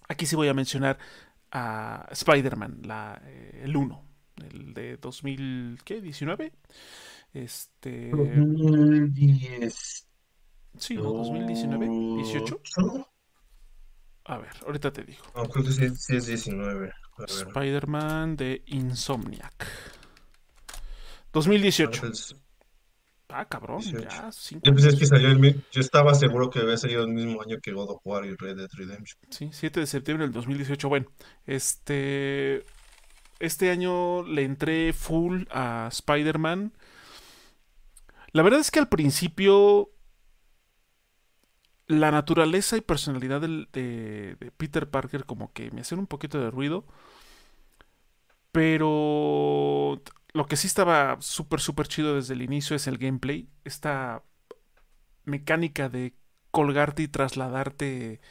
aquí 0.10 0.26
sí 0.26 0.36
voy 0.36 0.50
a 0.50 0.54
mencionar 0.54 1.00
a 1.50 2.10
Spider-Man, 2.12 2.82
eh, 3.24 3.62
el 3.64 3.78
1, 3.78 4.04
el 4.52 4.74
de 4.74 4.98
2019. 4.98 6.52
Este. 7.34 8.12
2010. 8.12 10.08
Sí, 10.78 10.96
2019, 10.96 11.88
18. 12.18 12.62
A 14.26 14.38
ver, 14.40 14.52
ahorita 14.66 14.92
te 14.92 15.06
digo. 15.06 15.24
No, 15.34 15.46
creo 15.46 15.64
que 15.64 15.72
sí, 15.72 15.90
sí 15.96 16.18
es 16.18 16.28
19. 16.28 16.92
Spider-Man 17.26 18.36
de 18.36 18.62
Insomniac. 18.68 19.97
2018. 21.38 22.02
Ah, 23.30 23.46
cabrón, 23.46 23.82
ya. 23.82 24.32
Yo 24.64 24.74
pensé 24.74 24.98
que 24.98 25.06
salió 25.06 25.30
el 25.30 25.64
Yo 25.72 25.82
estaba 25.82 26.16
seguro 26.16 26.50
que 26.50 26.60
había 26.60 26.78
salido 26.78 27.04
el 27.04 27.10
mismo 27.10 27.42
año 27.42 27.58
que 27.62 27.74
God 27.74 27.92
of 27.92 28.02
War 28.06 28.26
y 28.26 28.36
Red 28.36 28.58
Dead 28.58 28.70
Redemption. 28.74 29.20
Sí, 29.30 29.50
7 29.52 29.82
de 29.82 29.86
septiembre 29.86 30.26
del 30.26 30.34
2018. 30.34 30.90
Bueno, 30.90 31.08
este. 31.46 32.66
Este 33.40 33.70
año 33.70 34.24
le 34.24 34.44
entré 34.44 34.94
full 34.94 35.44
a 35.52 35.90
Spider-Man. 35.92 36.74
La 38.32 38.42
verdad 38.42 38.60
es 38.60 38.72
que 38.72 38.80
al 38.80 38.90
principio. 38.90 39.92
La 41.86 42.12
naturaleza 42.12 42.76
y 42.76 42.82
personalidad 42.82 43.40
de, 43.40 43.68
de 43.72 44.52
Peter 44.58 44.90
Parker, 44.90 45.26
como 45.26 45.54
que 45.54 45.72
me 45.72 45.82
hacían 45.82 46.00
un 46.00 46.08
poquito 46.08 46.40
de 46.40 46.50
ruido. 46.50 46.86
Pero 48.52 50.02
lo 50.34 50.46
que 50.46 50.58
sí 50.58 50.68
estaba 50.68 51.18
súper, 51.22 51.60
súper 51.60 51.88
chido 51.88 52.16
desde 52.16 52.34
el 52.34 52.42
inicio 52.42 52.76
es 52.76 52.88
el 52.88 52.98
gameplay. 52.98 53.50
Esta 53.64 54.24
mecánica 55.26 55.90
de 55.90 56.16
colgarte 56.52 57.04
y 57.04 57.08
trasladarte 57.08 58.22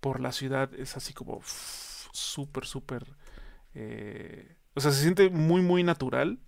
por 0.00 0.20
la 0.20 0.32
ciudad 0.32 0.72
es 0.74 0.96
así 0.96 1.12
como 1.12 1.40
súper, 1.44 2.66
súper... 2.66 3.16
Eh, 3.74 4.56
o 4.74 4.80
sea, 4.80 4.90
se 4.90 5.02
siente 5.02 5.30
muy, 5.30 5.62
muy 5.62 5.82
natural. 5.82 6.40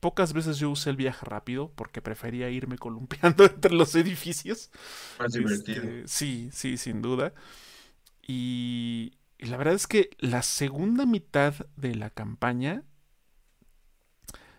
Pocas 0.00 0.32
veces 0.32 0.58
yo 0.58 0.70
usé 0.70 0.90
el 0.90 0.96
viaje 0.96 1.26
rápido 1.26 1.72
porque 1.74 2.00
prefería 2.00 2.48
irme 2.50 2.78
columpiando 2.78 3.44
entre 3.46 3.74
los 3.74 3.94
edificios. 3.94 4.70
Más 5.18 5.32
divertido. 5.32 5.82
Este, 5.82 6.08
sí, 6.08 6.48
sí, 6.52 6.76
sin 6.76 7.02
duda. 7.02 7.34
Y, 8.26 9.18
y 9.38 9.46
la 9.46 9.56
verdad 9.56 9.74
es 9.74 9.86
que 9.86 10.10
la 10.18 10.42
segunda 10.42 11.04
mitad 11.06 11.54
de 11.76 11.94
la 11.94 12.10
campaña 12.10 12.84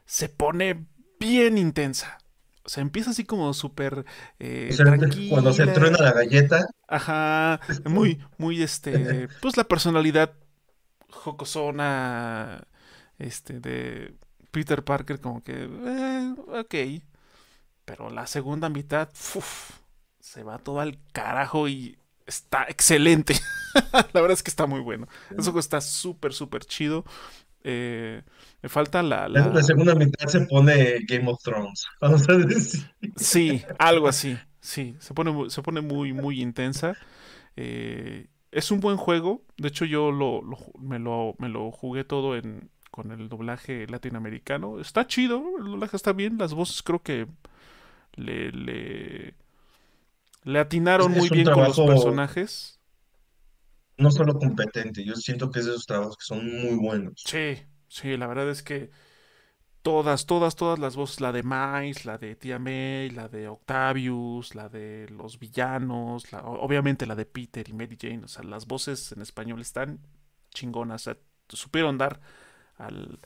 se 0.05 0.29
pone 0.29 0.87
bien 1.19 1.57
intensa. 1.57 2.17
O 2.63 2.69
sea, 2.69 2.81
empieza 2.81 3.09
así 3.09 3.23
como 3.23 3.53
súper 3.53 4.05
eh, 4.39 4.75
Cuando 5.29 5.51
se 5.51 5.65
truena 5.67 5.97
la 5.97 6.13
galleta. 6.13 6.67
Ajá, 6.87 7.59
muy, 7.85 8.23
muy 8.37 8.61
este, 8.61 9.27
pues 9.41 9.57
la 9.57 9.63
personalidad 9.63 10.33
jocosona, 11.09 12.67
este, 13.17 13.59
de 13.59 14.13
Peter 14.51 14.83
Parker, 14.83 15.19
como 15.19 15.43
que, 15.43 15.63
eh, 15.63 16.35
ok. 16.47 17.03
Pero 17.85 18.09
la 18.09 18.27
segunda 18.27 18.69
mitad, 18.69 19.09
se 20.19 20.43
va 20.43 20.59
todo 20.59 20.79
al 20.79 20.99
carajo 21.11 21.67
y 21.67 21.97
está 22.25 22.65
excelente. 22.69 23.35
la 24.13 24.21
verdad 24.21 24.31
es 24.31 24.43
que 24.43 24.51
está 24.51 24.65
muy 24.65 24.81
bueno. 24.81 25.07
Eso 25.37 25.57
está 25.57 25.81
súper, 25.81 26.33
súper 26.33 26.65
chido. 26.65 27.05
Eh, 27.63 28.23
me 28.61 28.69
falta 28.69 29.03
la, 29.03 29.27
La, 29.29 29.61
segunda 29.63 29.95
mitad 29.95 30.27
se 30.27 30.41
pone 30.41 30.99
Game 31.07 31.29
of 31.29 31.41
Thrones, 31.43 31.85
vamos 32.01 32.27
a 32.29 32.33
decir. 32.37 32.81
Sí, 33.15 33.63
algo 33.79 34.07
así. 34.07 34.37
Sí, 34.59 34.95
se 34.99 35.13
pone, 35.13 35.49
se 35.49 35.61
pone 35.61 35.81
muy, 35.81 36.13
muy 36.13 36.41
intensa. 36.41 36.95
Eh, 37.55 38.27
es 38.51 38.71
un 38.71 38.79
buen 38.79 38.97
juego. 38.97 39.43
De 39.57 39.69
hecho, 39.69 39.85
yo 39.85 40.11
lo, 40.11 40.41
me, 40.79 40.99
lo, 40.99 41.35
me 41.39 41.49
lo 41.49 41.71
jugué 41.71 42.03
todo 42.03 42.35
en, 42.37 42.69
con 42.91 43.11
el 43.11 43.29
doblaje 43.29 43.87
latinoamericano. 43.87 44.79
Está 44.79 45.07
chido, 45.07 45.43
el 45.59 45.65
doblaje 45.65 45.97
está 45.97 46.13
bien. 46.13 46.37
Las 46.37 46.53
voces 46.53 46.83
creo 46.83 47.01
que 47.01 47.27
le, 48.15 48.51
le, 48.51 49.35
le 50.43 50.59
atinaron 50.59 51.11
Es- 51.13 51.17
muy 51.17 51.29
bien 51.29 51.49
con 51.49 51.63
los 51.63 51.79
personajes. 51.79 52.80
No 54.01 54.11
solo 54.11 54.33
competente, 54.37 55.03
yo 55.05 55.15
siento 55.15 55.49
que 55.51 55.59
es 55.59 55.65
de 55.65 55.71
esos 55.71 55.85
trabajos 55.85 56.17
que 56.17 56.25
son 56.25 56.45
muy 56.45 56.75
buenos. 56.75 57.23
Sí, 57.23 57.57
sí, 57.87 58.17
la 58.17 58.27
verdad 58.27 58.49
es 58.49 58.63
que 58.63 58.89
todas, 59.83 60.25
todas, 60.27 60.55
todas 60.55 60.79
las 60.79 60.95
voces, 60.95 61.21
la 61.21 61.31
de 61.31 61.43
Miles, 61.43 62.05
la 62.05 62.17
de 62.17 62.35
Tia 62.35 62.59
May, 62.59 63.09
la 63.11 63.29
de 63.29 63.47
Octavius, 63.49 64.55
la 64.55 64.69
de 64.69 65.07
los 65.09 65.39
villanos, 65.39 66.31
la- 66.33 66.43
obviamente 66.43 67.05
la 67.07 67.15
de 67.15 67.25
Peter 67.25 67.67
y 67.69 67.73
Mary 67.73 67.97
Jane, 68.01 68.25
o 68.25 68.27
sea, 68.27 68.43
las 68.43 68.67
voces 68.67 69.11
en 69.13 69.21
español 69.21 69.61
están 69.61 69.99
chingonas, 70.53 71.07
o 71.07 71.13
sea, 71.13 71.17
supieron 71.49 71.97
dar 71.97 72.21
al 72.77 73.19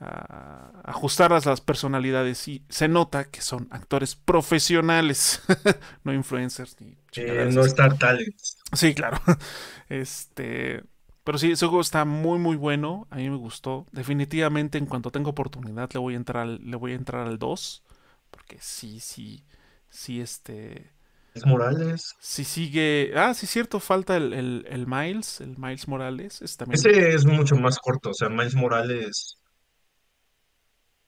a- 0.00 0.72
ajustarlas 0.84 1.46
a 1.46 1.50
las 1.50 1.60
personalidades 1.60 2.48
y 2.48 2.64
se 2.68 2.88
nota 2.88 3.24
que 3.30 3.42
son 3.42 3.68
actores 3.70 4.16
profesionales, 4.16 5.42
no 6.04 6.12
influencers 6.14 6.76
ni 6.80 6.96
Eh, 7.14 7.48
no 7.52 7.62
así. 7.62 7.68
Star 7.68 7.96
Talents. 7.98 8.56
Sí, 8.72 8.94
claro. 8.94 9.18
Este, 9.88 10.84
pero 11.24 11.36
sí, 11.38 11.50
ese 11.52 11.66
juego 11.66 11.80
está 11.80 12.04
muy 12.04 12.38
muy 12.38 12.56
bueno, 12.56 13.08
a 13.10 13.16
mí 13.16 13.28
me 13.28 13.36
gustó. 13.36 13.86
Definitivamente 13.92 14.78
en 14.78 14.86
cuanto 14.86 15.10
tenga 15.10 15.30
oportunidad 15.30 15.90
le 15.92 15.98
voy 16.00 16.14
a 16.14 16.16
entrar 16.18 16.44
al, 16.44 16.60
le 16.70 16.76
voy 16.76 16.92
a 16.92 16.94
entrar 16.94 17.26
al 17.26 17.38
2, 17.40 17.82
porque 18.30 18.56
sí, 18.60 19.00
sí, 19.00 19.44
sí 19.90 20.20
este, 20.20 20.92
Es 21.34 21.44
Morales. 21.44 22.14
sí 22.18 22.44
sigue, 22.44 23.12
ah, 23.16 23.34
sí 23.34 23.46
cierto, 23.46 23.80
falta 23.80 24.16
el, 24.16 24.32
el, 24.32 24.66
el 24.68 24.86
Miles, 24.86 25.40
el 25.40 25.56
Miles 25.58 25.88
Morales, 25.88 26.42
es 26.42 26.56
también 26.56 26.88
Ese 26.88 27.14
es 27.14 27.26
mucho 27.26 27.56
más 27.56 27.78
corto, 27.78 28.10
o 28.10 28.14
sea, 28.14 28.28
Miles 28.28 28.54
Morales, 28.54 29.38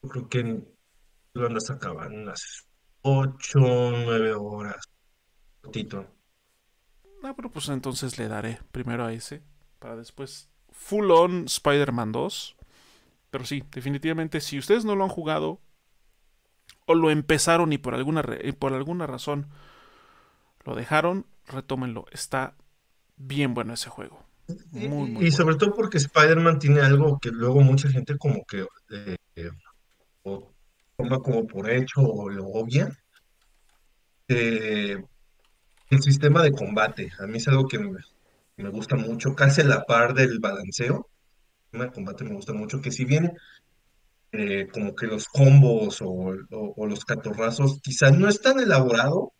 yo 0.03 0.09
creo 0.09 0.29
que 0.29 0.63
lo 1.35 1.47
andas 1.47 1.69
acabando 1.71 2.15
en 2.15 2.23
unas 2.23 2.67
8, 3.03 3.59
9 3.59 4.33
horas. 4.35 4.83
Cortito. 5.61 6.07
Ah, 7.23 7.33
pero 7.35 7.49
pues 7.49 7.69
entonces 7.69 8.17
le 8.17 8.27
daré 8.27 8.59
primero 8.71 9.05
a 9.05 9.13
ese, 9.13 9.41
para 9.79 9.95
después 9.95 10.49
full 10.71 11.09
on 11.11 11.45
Spider-Man 11.45 12.11
2. 12.11 12.55
Pero 13.31 13.45
sí, 13.45 13.63
definitivamente 13.71 14.41
si 14.41 14.59
ustedes 14.59 14.85
no 14.85 14.95
lo 14.95 15.03
han 15.05 15.09
jugado 15.09 15.61
o 16.85 16.95
lo 16.95 17.09
empezaron 17.11 17.73
y 17.73 17.77
por 17.77 17.93
alguna, 17.95 18.23
por 18.59 18.73
alguna 18.73 19.07
razón 19.07 19.47
lo 20.65 20.75
dejaron, 20.75 21.25
retómenlo. 21.47 22.05
Está 22.11 22.55
bien 23.17 23.53
bueno 23.53 23.73
ese 23.73 23.89
juego. 23.89 24.19
Y, 24.73 24.87
Muy, 24.87 25.09
y- 25.09 25.11
muy 25.11 25.27
y 25.27 25.31
sobre 25.31 25.55
todo 25.55 25.73
porque 25.73 25.97
Spider-Man 25.97 26.59
tiene 26.59 26.81
algo 26.81 27.19
que 27.19 27.31
luego 27.31 27.61
mucha 27.61 27.89
gente 27.89 28.17
como 28.17 28.43
que 28.45 28.67
eh, 28.91 29.17
o 30.23 30.53
toma 30.97 31.19
como 31.19 31.45
por 31.47 31.69
hecho 31.69 32.01
o 32.01 32.29
lo 32.29 32.45
obvia. 32.47 32.89
eh, 34.27 34.97
el 35.89 36.01
sistema 36.03 36.43
de 36.43 36.51
combate, 36.53 37.11
a 37.19 37.27
mí 37.27 37.37
es 37.37 37.47
algo 37.47 37.67
que 37.67 37.79
me, 37.79 37.99
me 38.57 38.69
gusta 38.69 38.95
mucho, 38.95 39.35
casi 39.35 39.61
a 39.61 39.65
la 39.65 39.83
par 39.85 40.13
del 40.13 40.39
balanceo. 40.39 41.09
El 41.71 41.79
sistema 41.79 41.85
de 41.85 41.91
combate 41.93 42.23
me 42.25 42.35
gusta 42.35 42.53
mucho, 42.53 42.81
que 42.81 42.91
si 42.91 43.05
bien 43.05 43.31
eh, 44.31 44.67
como 44.73 44.95
que 44.95 45.07
los 45.07 45.27
combos 45.27 46.01
o, 46.01 46.09
o- 46.09 46.73
o 46.75 46.87
los 46.87 47.05
catorrazos 47.05 47.79
quizás 47.81 48.17
no 48.17 48.27
es 48.27 48.41
tan 48.41 48.59
elaborado, 48.59 49.31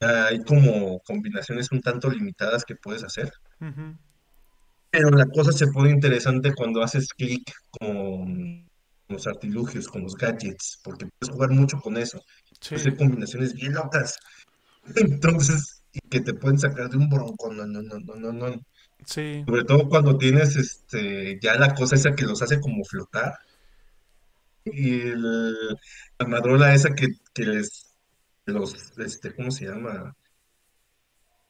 hay 0.00 0.40
como 0.44 1.00
combinaciones 1.00 1.72
un 1.72 1.80
tanto 1.80 2.10
limitadas 2.10 2.64
que 2.64 2.76
puedes 2.76 3.02
hacer. 3.04 3.32
Pero 4.90 5.10
la 5.10 5.26
cosa 5.26 5.52
se 5.52 5.66
pone 5.68 5.90
interesante 5.90 6.54
cuando 6.54 6.82
haces 6.82 7.08
clic 7.12 7.50
con 7.70 8.68
los 9.08 9.26
artilugios, 9.26 9.88
con 9.88 10.02
los 10.02 10.16
gadgets, 10.16 10.80
porque 10.82 11.06
puedes 11.18 11.34
jugar 11.34 11.50
mucho 11.50 11.78
con 11.80 11.96
eso. 11.96 12.20
Sí, 12.60 12.74
Hacer 12.76 12.96
combinaciones 12.96 13.54
bien 13.54 13.74
locas. 13.74 14.18
Entonces, 14.96 15.82
y 15.92 16.00
que 16.08 16.20
te 16.20 16.34
pueden 16.34 16.58
sacar 16.58 16.90
de 16.90 16.96
un 16.98 17.08
bronco, 17.08 17.52
no, 17.52 17.66
no, 17.66 17.82
no, 17.82 17.98
no, 18.00 18.14
no, 18.16 18.32
no. 18.32 18.60
sí, 19.06 19.44
Sobre 19.46 19.64
todo 19.64 19.88
cuando 19.88 20.18
tienes 20.18 20.56
este, 20.56 21.38
ya 21.40 21.54
la 21.56 21.74
cosa 21.74 21.96
esa 21.96 22.14
que 22.14 22.24
los 22.26 22.42
hace 22.42 22.60
como 22.60 22.84
flotar. 22.84 23.34
Y 24.66 25.00
el- 25.00 25.68
la 26.18 26.26
madrola 26.26 26.74
esa 26.74 26.94
que, 26.94 27.08
que 27.32 27.44
les, 27.46 27.94
los, 28.46 28.92
este, 28.98 29.34
¿cómo 29.34 29.50
se 29.50 29.66
llama? 29.66 30.14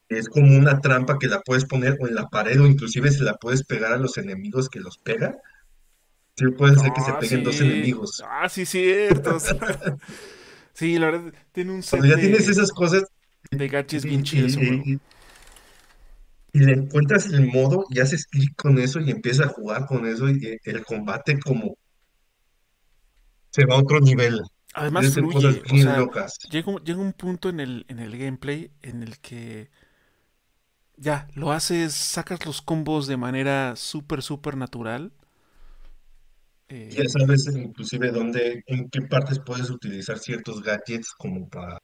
Es 0.08 0.30
como 0.30 0.56
una 0.56 0.80
trampa 0.80 1.18
que 1.18 1.26
la 1.26 1.42
puedes 1.42 1.66
poner 1.66 1.98
o 2.00 2.08
en 2.08 2.14
la 2.14 2.28
pared 2.30 2.58
o 2.58 2.66
inclusive 2.66 3.10
se 3.10 3.22
la 3.22 3.34
puedes 3.34 3.64
pegar 3.64 3.92
a 3.92 3.98
los 3.98 4.16
enemigos 4.16 4.70
que 4.70 4.80
los 4.80 4.96
pega. 4.96 5.36
Sí, 6.36 6.46
puede 6.56 6.76
ser 6.76 6.92
que 6.92 7.00
se 7.00 7.12
Ah, 7.12 7.18
peguen 7.20 7.42
dos 7.42 7.60
enemigos. 7.60 8.22
Ah, 8.22 8.48
sí, 8.48 8.66
cierto. 8.66 9.38
sí, 10.74 10.98
la 10.98 11.06
verdad, 11.10 11.32
tiene 11.52 11.72
un 11.72 11.82
set 11.82 12.06
Cuando 12.06 12.08
ya 12.08 12.18
tienes 12.20 12.48
esas 12.48 12.72
cosas 12.72 13.04
de 13.50 13.68
gadgets 13.68 14.04
y, 14.04 14.08
bien 14.08 14.22
chido 14.22 14.46
ese 14.46 14.60
y- 14.84 15.00
le 16.54 16.72
encuentras 16.72 17.26
el 17.26 17.46
modo 17.48 17.84
y 17.90 18.00
haces 18.00 18.26
clic 18.26 18.56
con 18.56 18.78
eso 18.78 18.98
y 18.98 19.10
empiezas 19.10 19.46
a 19.48 19.50
jugar 19.50 19.84
con 19.86 20.06
eso 20.06 20.26
y 20.30 20.58
el 20.64 20.82
combate 20.84 21.38
como 21.38 21.76
se 23.52 23.64
va 23.64 23.76
a 23.76 23.78
otro 23.78 24.00
nivel. 24.00 24.42
Además 24.74 25.08
fluye, 25.08 25.62
o 25.70 25.76
bien 25.76 25.78
sea, 25.78 25.96
locas. 25.96 26.36
llega, 26.50 26.70
un- 26.72 26.84
llega 26.84 27.00
un 27.00 27.12
punto 27.12 27.48
en 27.48 27.60
el, 27.60 27.86
en 27.88 27.98
el 28.00 28.16
gameplay 28.18 28.70
en 28.82 29.02
el 29.02 29.18
que 29.20 29.70
ya, 30.96 31.28
lo 31.34 31.52
haces, 31.52 31.94
sacas 31.94 32.44
los 32.46 32.62
combos 32.62 33.06
de 33.06 33.16
manera 33.16 33.74
súper, 33.76 34.22
súper 34.22 34.56
natural. 34.56 35.12
Eh, 36.68 36.94
Ya 36.96 37.08
sabes 37.08 37.46
inclusive 37.54 38.10
dónde, 38.12 38.62
en 38.66 38.88
qué 38.90 39.02
partes 39.02 39.40
puedes 39.44 39.70
utilizar 39.70 40.18
ciertos 40.18 40.62
gadgets 40.62 41.12
como 41.18 41.48
para 41.48 41.78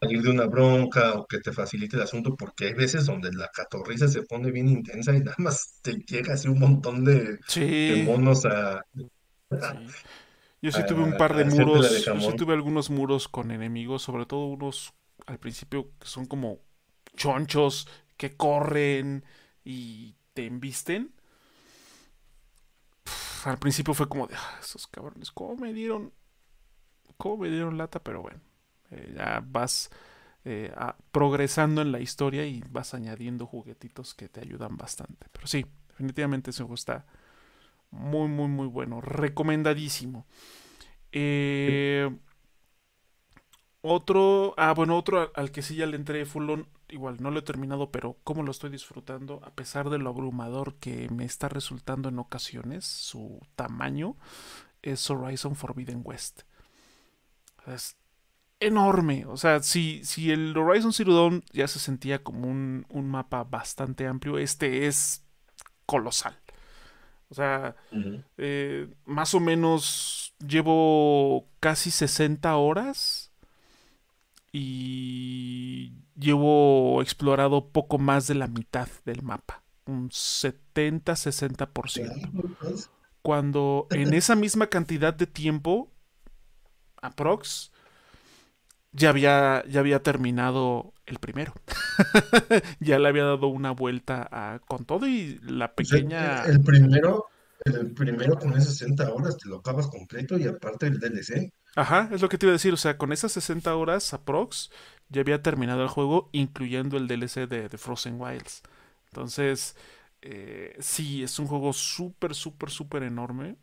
salir 0.00 0.22
de 0.22 0.30
una 0.30 0.46
bronca 0.46 1.14
o 1.14 1.26
que 1.26 1.40
te 1.40 1.52
facilite 1.52 1.96
el 1.96 2.02
asunto, 2.02 2.36
porque 2.36 2.66
hay 2.66 2.74
veces 2.74 3.06
donde 3.06 3.32
la 3.32 3.48
catorriza 3.54 4.08
se 4.08 4.22
pone 4.24 4.50
bien 4.52 4.68
intensa 4.68 5.14
y 5.14 5.20
nada 5.22 5.36
más 5.38 5.80
te 5.82 5.94
llega 6.08 6.34
así 6.34 6.48
un 6.48 6.60
montón 6.60 7.04
de, 7.04 7.38
monos 7.96 8.44
a, 8.46 8.82
sí. 9.58 9.96
Yo 10.62 10.72
sí 10.72 10.84
a- 10.84 10.86
tuve 10.86 11.02
un 11.02 11.16
par 11.16 11.34
de 11.36 11.44
muros, 11.44 12.08
yo 12.12 12.20
sí 12.20 12.34
tuve 12.34 12.54
algunos 12.54 12.90
muros 12.90 13.28
con 13.28 13.50
enemigos, 13.52 14.02
sobre 14.02 14.26
todo 14.26 14.46
unos 14.46 14.94
al 15.26 15.38
principio 15.40 15.92
que 16.00 16.08
son 16.08 16.26
como 16.26 16.60
chonchos 17.16 17.88
que 18.16 18.36
corren 18.36 19.24
y 19.64 20.16
te 20.34 20.46
embisten. 20.46 21.14
Al 23.44 23.58
principio 23.58 23.94
fue 23.94 24.08
como 24.08 24.26
de, 24.26 24.34
"Ah, 24.36 24.58
esos 24.60 24.86
cabrones, 24.86 25.30
¿cómo 25.32 25.56
me 25.56 25.72
dieron, 25.72 26.12
cómo 27.16 27.38
me 27.38 27.50
dieron 27.50 27.78
lata? 27.78 28.02
Pero 28.02 28.22
bueno, 28.22 28.40
eh, 28.90 29.14
ya 29.16 29.42
vas 29.46 29.90
eh, 30.44 30.72
a- 30.76 30.96
progresando 31.12 31.82
en 31.82 31.92
la 31.92 32.00
historia 32.00 32.46
y 32.46 32.62
vas 32.70 32.94
añadiendo 32.94 33.46
juguetitos 33.46 34.14
que 34.14 34.28
te 34.30 34.40
ayudan 34.40 34.76
bastante. 34.78 35.26
Pero 35.32 35.46
sí, 35.46 35.66
definitivamente 35.90 36.50
ese 36.50 36.62
juego 36.64 36.76
está 36.76 37.06
muy, 37.90 38.28
muy, 38.28 38.48
muy 38.48 38.66
bueno. 38.68 39.00
Recomendadísimo. 39.02 40.26
Eh, 41.12 42.10
otro, 43.82 44.54
ah, 44.56 44.72
bueno, 44.74 44.96
otro 44.96 45.20
al, 45.20 45.30
al 45.34 45.50
que 45.52 45.62
sí 45.62 45.76
ya 45.76 45.86
le 45.86 45.96
entré 45.96 46.24
full 46.26 46.48
on, 46.50 46.68
igual 46.90 47.18
no 47.20 47.30
lo 47.30 47.40
he 47.40 47.42
terminado, 47.42 47.90
pero 47.90 48.16
cómo 48.24 48.42
lo 48.42 48.50
estoy 48.50 48.70
disfrutando, 48.70 49.40
a 49.44 49.50
pesar 49.50 49.90
de 49.90 49.98
lo 49.98 50.10
abrumador 50.10 50.74
que 50.74 51.08
me 51.10 51.24
está 51.24 51.48
resultando 51.48 52.08
en 52.08 52.18
ocasiones, 52.18 52.84
su 52.84 53.40
tamaño, 53.56 54.16
es 54.82 55.08
Horizon 55.10 55.56
Forbidden 55.56 56.02
West. 56.04 56.42
Es 57.66 57.96
enorme, 58.60 59.26
o 59.26 59.36
sea, 59.36 59.62
si, 59.62 60.04
si 60.04 60.30
el 60.30 60.56
Horizon 60.56 60.92
Zero 60.92 61.14
Dawn 61.14 61.44
ya 61.52 61.68
se 61.68 61.78
sentía 61.78 62.22
como 62.22 62.48
un, 62.48 62.86
un 62.88 63.08
mapa 63.08 63.44
bastante 63.44 64.06
amplio, 64.06 64.38
este 64.38 64.86
es 64.86 65.24
colosal. 65.86 66.36
O 67.30 67.34
sea, 67.34 67.76
eh, 68.38 68.88
más 69.04 69.34
o 69.34 69.40
menos 69.40 70.34
llevo 70.46 71.46
casi 71.60 71.90
60 71.90 72.56
horas 72.56 73.27
y 74.52 75.92
llevo 76.16 77.00
explorado 77.02 77.68
poco 77.70 77.98
más 77.98 78.26
de 78.26 78.34
la 78.34 78.46
mitad 78.48 78.88
del 79.04 79.22
mapa, 79.22 79.62
un 79.86 80.10
70-60%. 80.10 82.88
Cuando 83.22 83.86
en 83.90 84.14
esa 84.14 84.36
misma 84.36 84.68
cantidad 84.68 85.12
de 85.12 85.26
tiempo, 85.26 85.90
aprox, 87.02 87.72
ya 88.92 89.10
había, 89.10 89.64
ya 89.68 89.80
había 89.80 90.02
terminado 90.02 90.94
el 91.06 91.18
primero. 91.18 91.52
ya 92.80 92.98
le 92.98 93.08
había 93.08 93.24
dado 93.24 93.48
una 93.48 93.72
vuelta 93.72 94.28
a- 94.30 94.60
con 94.60 94.84
todo 94.84 95.06
y 95.06 95.38
la 95.42 95.74
pequeña... 95.74 96.44
el 96.44 96.60
primero, 96.62 97.26
el 97.64 97.92
primero 97.92 98.38
con 98.38 98.52
esas 98.52 98.76
60 98.78 99.12
horas 99.12 99.36
te 99.36 99.48
lo 99.48 99.56
acabas 99.58 99.88
completo 99.88 100.38
y 100.38 100.46
aparte 100.46 100.86
el 100.86 100.98
DLC. 100.98 101.52
Ajá, 101.76 102.08
es 102.12 102.20
lo 102.22 102.28
que 102.28 102.38
te 102.38 102.46
iba 102.46 102.50
a 102.52 102.54
decir. 102.54 102.72
O 102.74 102.76
sea, 102.76 102.98
con 102.98 103.12
esas 103.12 103.32
60 103.32 103.74
horas 103.76 104.12
aprox, 104.12 104.70
ya 105.08 105.20
había 105.20 105.42
terminado 105.42 105.82
el 105.82 105.88
juego, 105.88 106.28
incluyendo 106.32 106.96
el 106.96 107.06
DLC 107.06 107.46
de, 107.46 107.68
de 107.68 107.78
Frozen 107.78 108.20
Wilds. 108.20 108.62
Entonces, 109.06 109.76
eh, 110.22 110.76
sí, 110.80 111.22
es 111.22 111.38
un 111.38 111.46
juego 111.46 111.72
súper, 111.72 112.34
súper, 112.34 112.70
súper 112.70 113.02
enorme. 113.04 113.56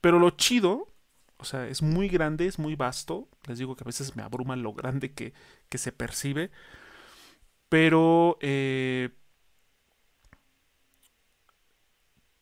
Pero 0.00 0.18
lo 0.18 0.30
chido, 0.32 0.88
o 1.38 1.44
sea, 1.44 1.68
es 1.68 1.82
muy 1.82 2.08
grande, 2.08 2.46
es 2.46 2.58
muy 2.58 2.76
vasto. 2.76 3.28
Les 3.48 3.58
digo 3.58 3.76
que 3.76 3.84
a 3.84 3.86
veces 3.86 4.16
me 4.16 4.22
abruma 4.22 4.56
lo 4.56 4.74
grande 4.74 5.12
que, 5.14 5.34
que 5.68 5.78
se 5.78 5.92
percibe. 5.92 6.50
Pero 7.68 8.38
eh, 8.40 9.10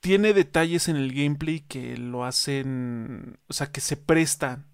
tiene 0.06 0.32
detalles 0.32 0.86
en 0.86 0.94
el 0.94 1.12
gameplay 1.12 1.62
que 1.62 1.96
lo 1.96 2.24
hacen, 2.24 3.40
o 3.48 3.52
sea, 3.52 3.72
que 3.72 3.80
se 3.80 3.96
prestan 3.96 4.68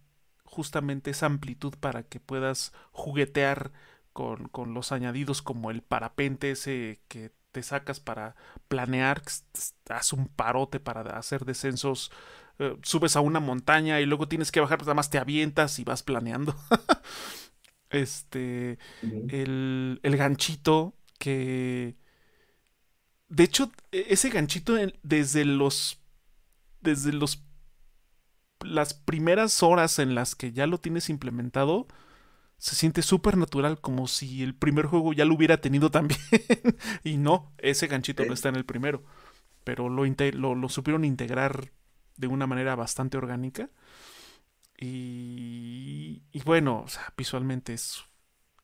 justamente 0.45 1.11
esa 1.11 1.24
amplitud 1.24 1.72
para 1.80 2.03
que 2.03 2.20
puedas 2.20 2.74
juguetear 2.91 3.72
con, 4.12 4.49
con 4.49 4.74
los 4.74 4.93
añadidos 4.93 5.41
como 5.41 5.70
el 5.70 5.80
parapente 5.80 6.51
ese 6.51 7.01
que 7.09 7.33
te 7.51 7.62
sacas 7.62 7.99
para 7.99 8.37
planear, 8.68 9.22
haz 9.89 10.12
un 10.12 10.28
parote 10.28 10.80
para 10.80 11.01
hacer 11.18 11.47
descensos, 11.47 12.12
eh, 12.59 12.76
subes 12.83 13.16
a 13.16 13.22
una 13.22 13.41
montaña 13.41 14.03
y 14.03 14.05
luego 14.05 14.28
tienes 14.28 14.53
que 14.53 14.61
bajar, 14.61 14.76
pues 14.76 14.87
nada 14.87 14.97
más 14.97 15.09
te 15.09 15.16
avientas 15.16 15.78
y 15.78 15.85
vas 15.85 16.03
planeando. 16.03 16.55
este, 17.89 18.78
el, 19.01 19.99
el 20.03 20.16
ganchito 20.18 20.95
que... 21.18 21.97
De 23.33 23.45
hecho, 23.45 23.72
e, 23.93 24.09
ese 24.11 24.28
ganchito 24.28 24.74
desde 25.03 25.47
los... 25.47 25.99
Desde 26.80 27.12
los... 27.12 27.43
Las 28.61 28.93
primeras 28.95 29.62
horas 29.62 29.99
en 29.99 30.14
las 30.14 30.35
que 30.35 30.53
ya 30.53 30.66
lo 30.66 30.78
tienes 30.78 31.09
implementado, 31.09 31.89
se 32.59 32.76
siente 32.76 33.03
súper 33.03 33.37
natural, 33.37 33.80
como 33.80 34.07
si 34.07 34.43
el 34.43 34.55
primer 34.55 34.87
juego 34.87 35.14
ya 35.14 35.24
lo 35.24 35.35
hubiera 35.35 35.61
tenido 35.61 35.91
también. 35.91 36.20
y 37.05 37.16
no, 37.16 37.53
ese 37.59 37.87
ganchito 37.87 38.24
no 38.26 38.35
está 38.35 38.51
en 38.51 38.57
el 38.57 38.66
primero. 38.66 39.03
Pero 39.64 39.89
lo, 39.89 40.05
lo, 40.05 40.55
lo, 40.55 40.68
supieron 40.68 41.05
integrar 41.05 41.72
de 42.16 42.26
una 42.26 42.47
manera 42.47 42.76
bastante 42.76 43.16
orgánica. 43.16 43.70
Y, 44.78 46.22
y 46.33 46.43
bueno, 46.43 46.83
o 46.85 46.89
sea, 46.89 47.14
visualmente 47.16 47.72
es 47.72 48.05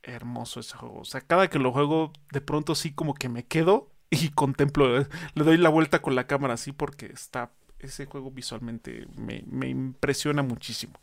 hermoso 0.02 0.60
ese 0.60 0.76
juego. 0.76 1.00
O 1.00 1.04
sea, 1.06 1.22
cada 1.22 1.48
que 1.48 1.58
lo 1.58 1.72
juego, 1.72 2.12
de 2.32 2.42
pronto 2.42 2.74
sí 2.74 2.92
como 2.92 3.14
que 3.14 3.30
me 3.30 3.46
quedo 3.46 3.97
y 4.10 4.30
contemplo, 4.30 4.98
le 4.98 5.44
doy 5.44 5.56
la 5.56 5.68
vuelta 5.68 6.00
con 6.00 6.14
la 6.14 6.26
cámara 6.26 6.54
así 6.54 6.72
porque 6.72 7.06
está, 7.06 7.52
ese 7.78 8.06
juego 8.06 8.30
visualmente 8.30 9.06
me, 9.16 9.44
me 9.46 9.68
impresiona 9.68 10.42
muchísimo. 10.42 10.94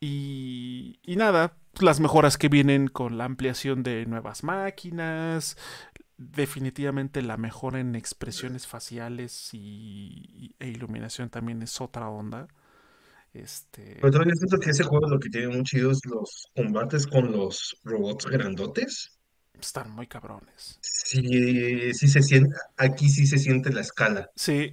Y, 0.00 0.98
y 1.04 1.14
nada, 1.14 1.56
las 1.80 2.00
mejoras 2.00 2.36
que 2.36 2.48
vienen 2.48 2.88
con 2.88 3.18
la 3.18 3.24
ampliación 3.24 3.84
de 3.84 4.04
nuevas 4.06 4.42
máquinas, 4.42 5.56
definitivamente 6.18 7.22
la 7.22 7.36
mejora 7.36 7.80
en 7.80 7.94
expresiones 7.94 8.66
faciales 8.66 9.50
y, 9.52 10.54
e 10.58 10.68
iluminación 10.68 11.30
también 11.30 11.62
es 11.62 11.80
otra 11.80 12.08
onda. 12.08 12.48
Este... 13.32 13.98
Pero 14.00 14.12
también 14.12 14.36
siento 14.36 14.58
que 14.58 14.70
ese 14.70 14.84
juego 14.84 15.08
lo 15.08 15.18
que 15.18 15.30
tiene 15.30 15.48
muy 15.48 15.62
chido 15.62 15.90
es 15.90 16.00
los 16.04 16.48
combates 16.54 17.06
con 17.06 17.32
los 17.32 17.76
robots 17.84 18.26
grandotes. 18.26 19.18
Están 19.62 19.92
muy 19.92 20.08
cabrones. 20.08 20.78
Sí, 20.80 21.94
sí 21.94 22.08
se 22.08 22.20
siente, 22.20 22.56
aquí 22.76 23.08
sí 23.08 23.28
se 23.28 23.38
siente 23.38 23.72
la 23.72 23.80
escala. 23.80 24.28
Sí, 24.34 24.72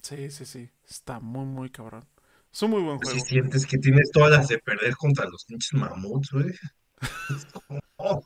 sí, 0.00 0.30
sí, 0.30 0.46
sí, 0.46 0.70
está 0.88 1.18
muy, 1.18 1.44
muy 1.44 1.70
cabrón. 1.70 2.06
Es 2.52 2.62
un 2.62 2.70
muy 2.70 2.82
buen 2.82 2.98
juego. 2.98 3.18
Si 3.18 3.20
sientes 3.20 3.66
que 3.66 3.78
tienes 3.78 4.12
todas 4.12 4.30
las 4.30 4.48
de 4.48 4.58
perder 4.58 4.94
contra 4.96 5.28
los 5.28 5.44
pinches 5.44 5.72
mamuts, 5.72 6.30
güey. 6.30 6.54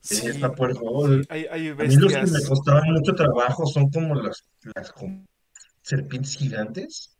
sí, 0.00 0.26
está 0.26 0.52
por 0.52 0.74
favor. 0.74 1.26
Hay, 1.28 1.46
hay 1.50 1.68
A 1.68 1.74
mí 1.74 1.96
los 1.96 2.12
que 2.12 2.22
me 2.22 2.42
costaban 2.48 2.92
mucho 2.92 3.14
trabajo 3.14 3.66
son 3.66 3.90
como 3.90 4.14
las, 4.14 4.42
las 4.74 4.94
serpientes 5.82 6.34
gigantes. 6.34 7.13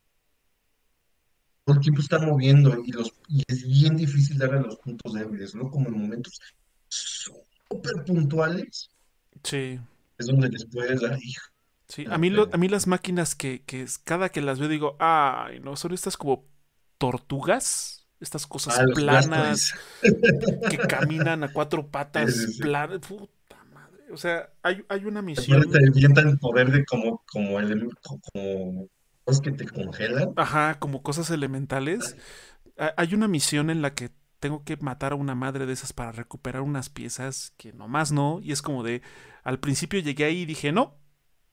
Todo 1.65 1.77
el 1.77 1.83
tiempo 1.83 2.01
están 2.01 2.27
moviendo 2.27 2.83
y, 2.85 2.93
los, 2.93 3.13
y 3.29 3.43
es 3.49 3.67
bien 3.67 3.97
difícil 3.97 4.39
darle 4.39 4.61
los 4.61 4.77
puntos 4.77 5.15
débiles, 5.15 5.55
¿no? 5.55 5.71
Como 5.71 5.89
en 5.89 5.99
momentos 5.99 6.41
súper 6.89 8.05
puntuales. 8.05 8.91
Sí. 9.43 9.81
Es 10.19 10.27
donde 10.27 10.49
les 10.49 10.65
puedes 10.67 11.01
dar, 11.01 11.19
hijo 11.21 11.55
Sí, 11.89 12.07
a 12.11 12.19
mí, 12.19 12.33
a 12.51 12.57
mí 12.57 12.69
las 12.69 12.87
máquinas 12.87 13.35
que, 13.35 13.63
que, 13.63 13.87
cada 14.05 14.31
que 14.31 14.41
las 14.41 14.59
veo 14.59 14.69
digo, 14.69 14.97
ay, 14.99 15.61
no, 15.61 15.77
son 15.77 15.93
estas 15.93 16.17
como 16.17 16.47
tortugas, 16.99 18.07
estas 18.21 18.47
cosas 18.47 18.79
ah, 18.79 18.85
planas 18.95 19.75
que 20.01 20.79
caminan 20.89 21.45
a 21.45 21.53
cuatro 21.53 21.87
patas, 21.87 22.57
planas, 22.59 23.01
puta 23.01 23.63
madre. 23.73 24.11
O 24.11 24.17
sea, 24.17 24.51
hay, 24.63 24.83
hay 24.89 25.05
una 25.05 25.21
misión. 25.21 25.71
Te 25.71 25.79
el 25.79 26.39
poder 26.39 26.73
de 26.73 26.85
como, 26.87 27.23
como, 27.31 27.61
el, 27.61 27.89
como 28.01 28.89
cosas 29.25 29.41
que 29.41 29.53
te 29.53 29.67
congelan. 29.67 30.33
Ajá, 30.37 30.79
como 30.79 31.03
cosas 31.03 31.31
elementales. 31.31 32.17
Hay 32.97 33.15
una 33.15 33.29
misión 33.29 33.71
en 33.71 33.83
la 33.83 33.95
que 33.95 34.11
tengo 34.41 34.63
que 34.63 34.77
matar 34.77 35.13
a 35.13 35.17
una 35.17 35.35
madre 35.35 35.65
de 35.65 35.73
esas 35.73 35.93
para 35.93 36.13
recuperar 36.13 36.63
unas 36.63 36.91
piezas 36.91 37.55
que 37.57 37.73
nomás 37.73 38.13
no. 38.13 38.41
Y 38.43 38.53
es 38.53 38.63
como 38.63 38.83
de, 38.83 39.01
al 39.43 39.59
principio 39.59 40.01
llegué 40.01 40.25
ahí 40.25 40.43
y 40.43 40.47
dije, 40.47 40.71
no, 40.73 40.99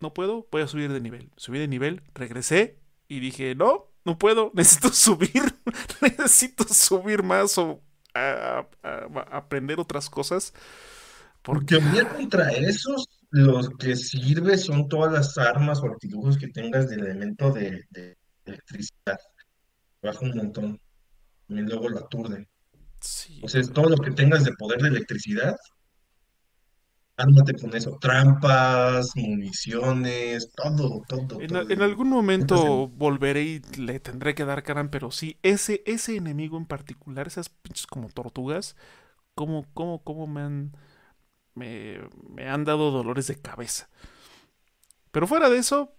no 0.02 0.14
puedo, 0.14 0.48
voy 0.52 0.64
a 0.64 0.68
subir 0.68 0.92
de 0.92 1.00
nivel. 1.00 1.32
Subí 1.38 1.60
de 1.60 1.68
nivel, 1.68 2.04
regresé 2.14 2.80
y 3.08 3.20
dije, 3.20 3.56
no, 3.56 3.92
no 4.04 4.18
puedo, 4.18 4.52
necesito 4.56 4.90
subir, 4.90 5.44
necesito 6.02 6.66
subir 6.66 7.24
más 7.24 7.58
o 7.58 7.82
aprender 9.32 9.80
otras 9.80 10.10
cosas. 10.10 10.54
Porque 11.44 11.78
bien 11.78 12.06
contra 12.08 12.52
esos, 12.52 13.08
lo 13.32 13.62
que 13.78 13.96
sirve 13.96 14.58
son 14.58 14.88
todas 14.88 15.12
las 15.12 15.38
armas 15.38 15.80
o 15.80 15.86
artilugios 15.86 16.38
que 16.38 16.50
tengas 16.50 16.90
de 16.90 16.96
elemento 16.96 17.52
de, 17.52 17.86
electricidad. 18.46 19.20
Baja 20.02 20.20
un 20.22 20.36
montón. 20.36 20.80
Y 21.48 21.56
luego 21.56 21.90
lo 21.90 22.00
aturde. 22.00 22.48
o 23.42 23.48
sea, 23.48 23.62
todo 23.64 23.90
lo 23.90 23.98
que 23.98 24.12
tengas 24.12 24.44
de 24.44 24.54
poder 24.54 24.82
de 24.82 24.90
electricidad, 24.90 25.56
Ármate 27.18 27.54
con 27.54 27.76
eso, 27.76 27.98
trampas, 28.02 29.12
municiones, 29.16 30.52
todo, 30.56 31.04
todo. 31.08 31.42
En, 31.42 31.56
en 31.56 31.82
algún 31.82 32.10
momento 32.10 32.88
volveré 32.88 33.44
y 33.44 33.62
le 33.78 34.00
tendré 34.00 34.34
que 34.34 34.46
dar 34.46 34.64
caran, 34.64 34.90
pero 34.90 35.12
sí, 35.12 35.38
ese, 35.44 35.84
ese 35.86 36.16
enemigo 36.16 36.58
en 36.58 36.66
particular, 36.66 37.28
esas 37.28 37.50
pinches 37.50 37.86
como 37.86 38.10
tortugas, 38.10 38.76
como, 39.36 39.66
como, 39.74 40.04
como 40.04 40.26
me 40.26 40.42
han, 40.42 40.72
me, 41.56 42.00
me 42.30 42.50
han 42.50 42.66
dado 42.66 42.92
dolores 42.92 43.28
de 43.28 43.40
cabeza. 43.40 43.90
Pero 45.12 45.28
fuera 45.28 45.50
de 45.50 45.58
eso, 45.58 45.96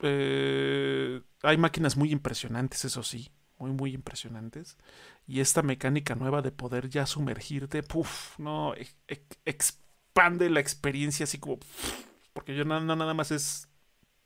eh, 0.00 1.22
hay 1.42 1.56
máquinas 1.56 1.96
muy 1.96 2.12
impresionantes, 2.12 2.84
eso 2.84 3.02
sí, 3.02 3.30
muy, 3.58 3.70
muy 3.70 3.94
impresionantes. 3.94 4.76
Y 5.26 5.40
esta 5.40 5.62
mecánica 5.62 6.14
nueva 6.14 6.42
de 6.42 6.52
poder 6.52 6.88
ya 6.88 7.06
sumergirte, 7.06 7.82
puff, 7.82 8.38
no, 8.38 8.74
ex, 8.74 8.96
expande 9.44 10.50
la 10.50 10.60
experiencia 10.60 11.24
así 11.24 11.38
como... 11.38 11.58
Porque 12.32 12.54
yo 12.56 12.64
no, 12.64 12.80
nada 12.80 13.14
más 13.14 13.30
es 13.30 13.68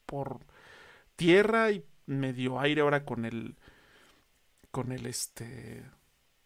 por 0.07 0.41
tierra 1.17 1.73
y 1.73 1.85
medio 2.07 2.59
aire 2.59 2.81
ahora 2.81 3.05
con 3.05 3.25
el... 3.25 3.57
Con 4.71 4.93
el 4.93 5.07
este... 5.07 5.85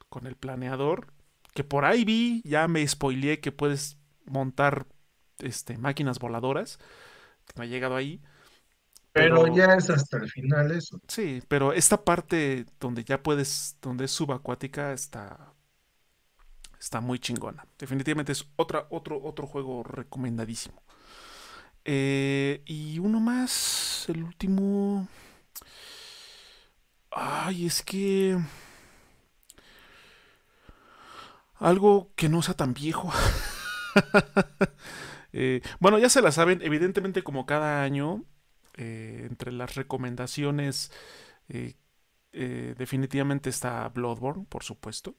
Con 0.08 0.26
el 0.26 0.36
planeador. 0.36 1.12
Que 1.54 1.64
por 1.64 1.84
ahí 1.84 2.04
vi, 2.04 2.42
ya 2.44 2.66
me 2.68 2.86
spoileé 2.86 3.40
que 3.40 3.52
puedes 3.52 3.99
montar 4.30 4.86
este, 5.38 5.76
máquinas 5.78 6.18
voladoras. 6.18 6.78
Que 7.46 7.52
no 7.56 7.62
ha 7.62 7.66
llegado 7.66 7.96
ahí. 7.96 8.22
Pero, 9.12 9.52
ya 9.54 9.74
es 9.74 9.90
hasta 9.90 10.18
el 10.18 10.30
final 10.30 10.70
eso. 10.70 11.00
Sí, 11.08 11.42
pero 11.48 11.72
esta 11.72 12.04
parte 12.04 12.64
donde 12.78 13.02
ya 13.02 13.22
puedes, 13.22 13.76
donde 13.82 14.04
es 14.04 14.12
subacuática, 14.12 14.92
está 14.92 15.52
está 16.80 17.00
muy 17.00 17.18
chingona. 17.18 17.66
Definitivamente 17.78 18.32
es 18.32 18.46
otra, 18.56 18.86
otro, 18.90 19.22
otro 19.22 19.46
juego 19.46 19.82
recomendadísimo. 19.82 20.82
Eh, 21.84 22.62
y 22.66 22.98
uno 22.98 23.20
más, 23.20 24.06
el 24.08 24.22
último. 24.22 25.08
Ay, 27.10 27.66
es 27.66 27.82
que. 27.82 28.38
Algo 31.58 32.10
que 32.16 32.28
no 32.28 32.42
sea 32.42 32.54
tan 32.54 32.72
viejo. 32.72 33.12
Eh, 35.32 35.62
bueno, 35.78 36.00
ya 36.00 36.08
se 36.08 36.22
la 36.22 36.32
saben, 36.32 36.60
evidentemente 36.60 37.22
como 37.22 37.46
cada 37.46 37.84
año, 37.84 38.24
eh, 38.76 39.28
entre 39.30 39.52
las 39.52 39.76
recomendaciones, 39.76 40.90
definitivamente 42.32 43.48
está 43.48 43.88
Bloodborne, 43.90 44.46
por 44.48 44.64
supuesto. 44.64 45.14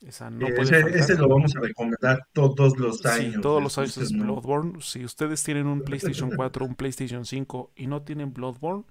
Esa 0.00 0.30
no 0.30 0.46
puede 0.46 0.62
Ese, 0.62 0.98
ese 0.98 1.14
lo 1.16 1.28
vamos 1.28 1.54
a 1.56 1.60
recomendar 1.60 2.26
todos 2.32 2.78
los 2.78 2.98
Sí, 2.98 3.08
años, 3.08 3.42
todos 3.42 3.62
los 3.62 3.76
años 3.76 3.98
es 3.98 4.12
no. 4.12 4.24
Bloodborne. 4.24 4.80
Si 4.80 5.04
ustedes 5.04 5.42
tienen 5.42 5.66
un 5.66 5.80
PlayStation 5.84 6.30
4, 6.34 6.64
un 6.64 6.74
PlayStation 6.74 7.24
5 7.26 7.72
y 7.76 7.86
no 7.86 8.02
tienen 8.02 8.32
Bloodborne, 8.32 8.84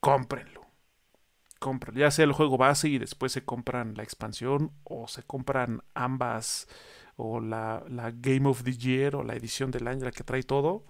cómprenlo. 0.00 0.66
Cómprenlo. 1.58 2.00
Ya 2.00 2.10
sea 2.10 2.24
el 2.24 2.32
juego 2.32 2.58
base 2.58 2.88
y 2.88 2.98
después 2.98 3.32
se 3.32 3.44
compran 3.44 3.94
la 3.96 4.02
expansión 4.02 4.72
o 4.84 5.08
se 5.08 5.22
compran 5.22 5.82
ambas 5.94 6.68
o 7.16 7.40
la, 7.40 7.84
la 7.88 8.10
Game 8.10 8.48
of 8.48 8.62
the 8.64 8.72
Year 8.76 9.16
o 9.16 9.22
la 9.22 9.34
edición 9.34 9.70
del 9.70 9.86
año, 9.88 10.04
la 10.04 10.12
que 10.12 10.24
trae 10.24 10.42
todo. 10.42 10.84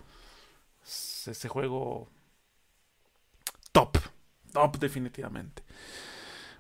Es 0.85 1.29
Ese 1.29 1.49
juego 1.49 2.09
top. 3.73 3.99
Top 4.53 4.79
definitivamente. 4.79 5.63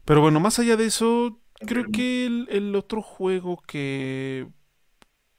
Pero 0.05 0.21
bueno, 0.21 0.41
más 0.41 0.59
allá 0.59 0.77
de 0.77 0.87
eso, 0.87 1.39
creo 1.67 1.85
que 1.93 2.27
el, 2.27 2.49
el 2.51 2.75
otro 2.75 3.03
juego 3.03 3.63
que 3.67 4.49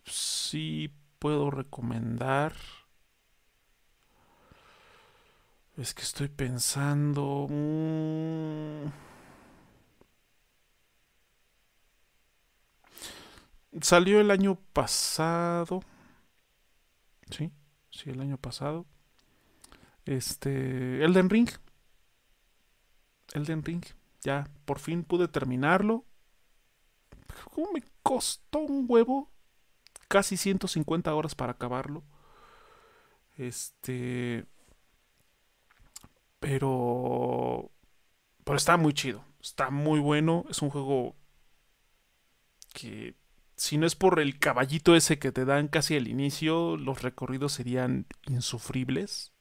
sí 0.06 0.94
puedo 1.20 1.52
recomendar. 1.52 2.54
Es 5.78 5.94
que 5.94 6.04
estoy 6.04 6.28
pensando. 6.30 7.48
mm, 7.50 9.13
salió 13.82 14.20
el 14.22 14.32
año 14.32 14.56
pasado. 14.74 15.82
Sí, 17.30 17.52
sí, 17.92 18.10
el 18.10 18.22
año 18.22 18.38
pasado. 18.38 18.86
Este. 20.06 21.04
Elden 21.04 21.30
Ring. 21.30 21.50
Elden 23.34 23.64
Ring. 23.64 23.84
Ya, 24.22 24.50
por 24.66 24.80
fin 24.80 25.04
pude 25.04 25.28
terminarlo. 25.28 26.06
¿Cómo 27.52 27.72
me 27.74 27.84
costó 28.04 28.60
un 28.60 28.86
huevo? 28.88 29.32
Casi 30.08 30.38
150 30.38 31.14
horas 31.14 31.36
para 31.36 31.54
acabarlo. 31.54 32.04
Este. 33.38 34.46
Pero. 36.40 37.72
Pero 38.44 38.58
está 38.58 38.78
muy 38.78 38.94
chido. 38.94 39.24
Está 39.42 39.70
muy 39.70 40.00
bueno. 40.00 40.46
Es 40.50 40.62
un 40.62 40.70
juego 40.70 41.16
que. 42.74 43.16
Si 43.64 43.78
no 43.78 43.88
es 43.88 43.96
por 43.96 44.20
el 44.20 44.40
caballito 44.40 44.94
ese 44.94 45.20
que 45.20 45.32
te 45.32 45.46
dan 45.46 45.70
casi 45.70 45.96
al 45.96 46.10
inicio, 46.10 46.76
los 46.76 47.02
recorridos 47.02 47.54
serían 47.54 48.08
insufribles. 48.28 49.32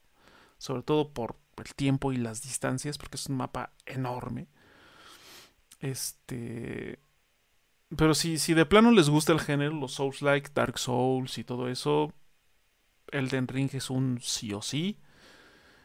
Sobre 0.59 0.85
todo 0.85 1.13
por 1.13 1.35
el 1.57 1.75
tiempo 1.75 2.13
y 2.13 2.19
las 2.19 2.41
distancias, 2.41 2.99
porque 2.99 3.17
es 3.17 3.27
un 3.27 3.37
mapa 3.37 3.73
enorme. 3.85 4.47
Este. 5.81 7.01
Pero 7.97 8.15
si, 8.15 8.39
si 8.39 8.55
de 8.55 8.65
plano 8.65 8.93
les 8.93 9.11
gusta 9.11 9.33
el 9.33 9.41
género, 9.41 9.75
los 9.75 9.95
Souls-like, 9.95 10.53
Dark 10.55 10.79
Souls 10.79 11.37
y 11.39 11.43
todo 11.43 11.69
eso, 11.69 12.15
Elden 13.11 13.49
Ring 13.49 13.71
es 13.73 13.91
un 13.91 14.21
sí 14.23 14.53
o 14.53 14.63
sí. 14.63 15.01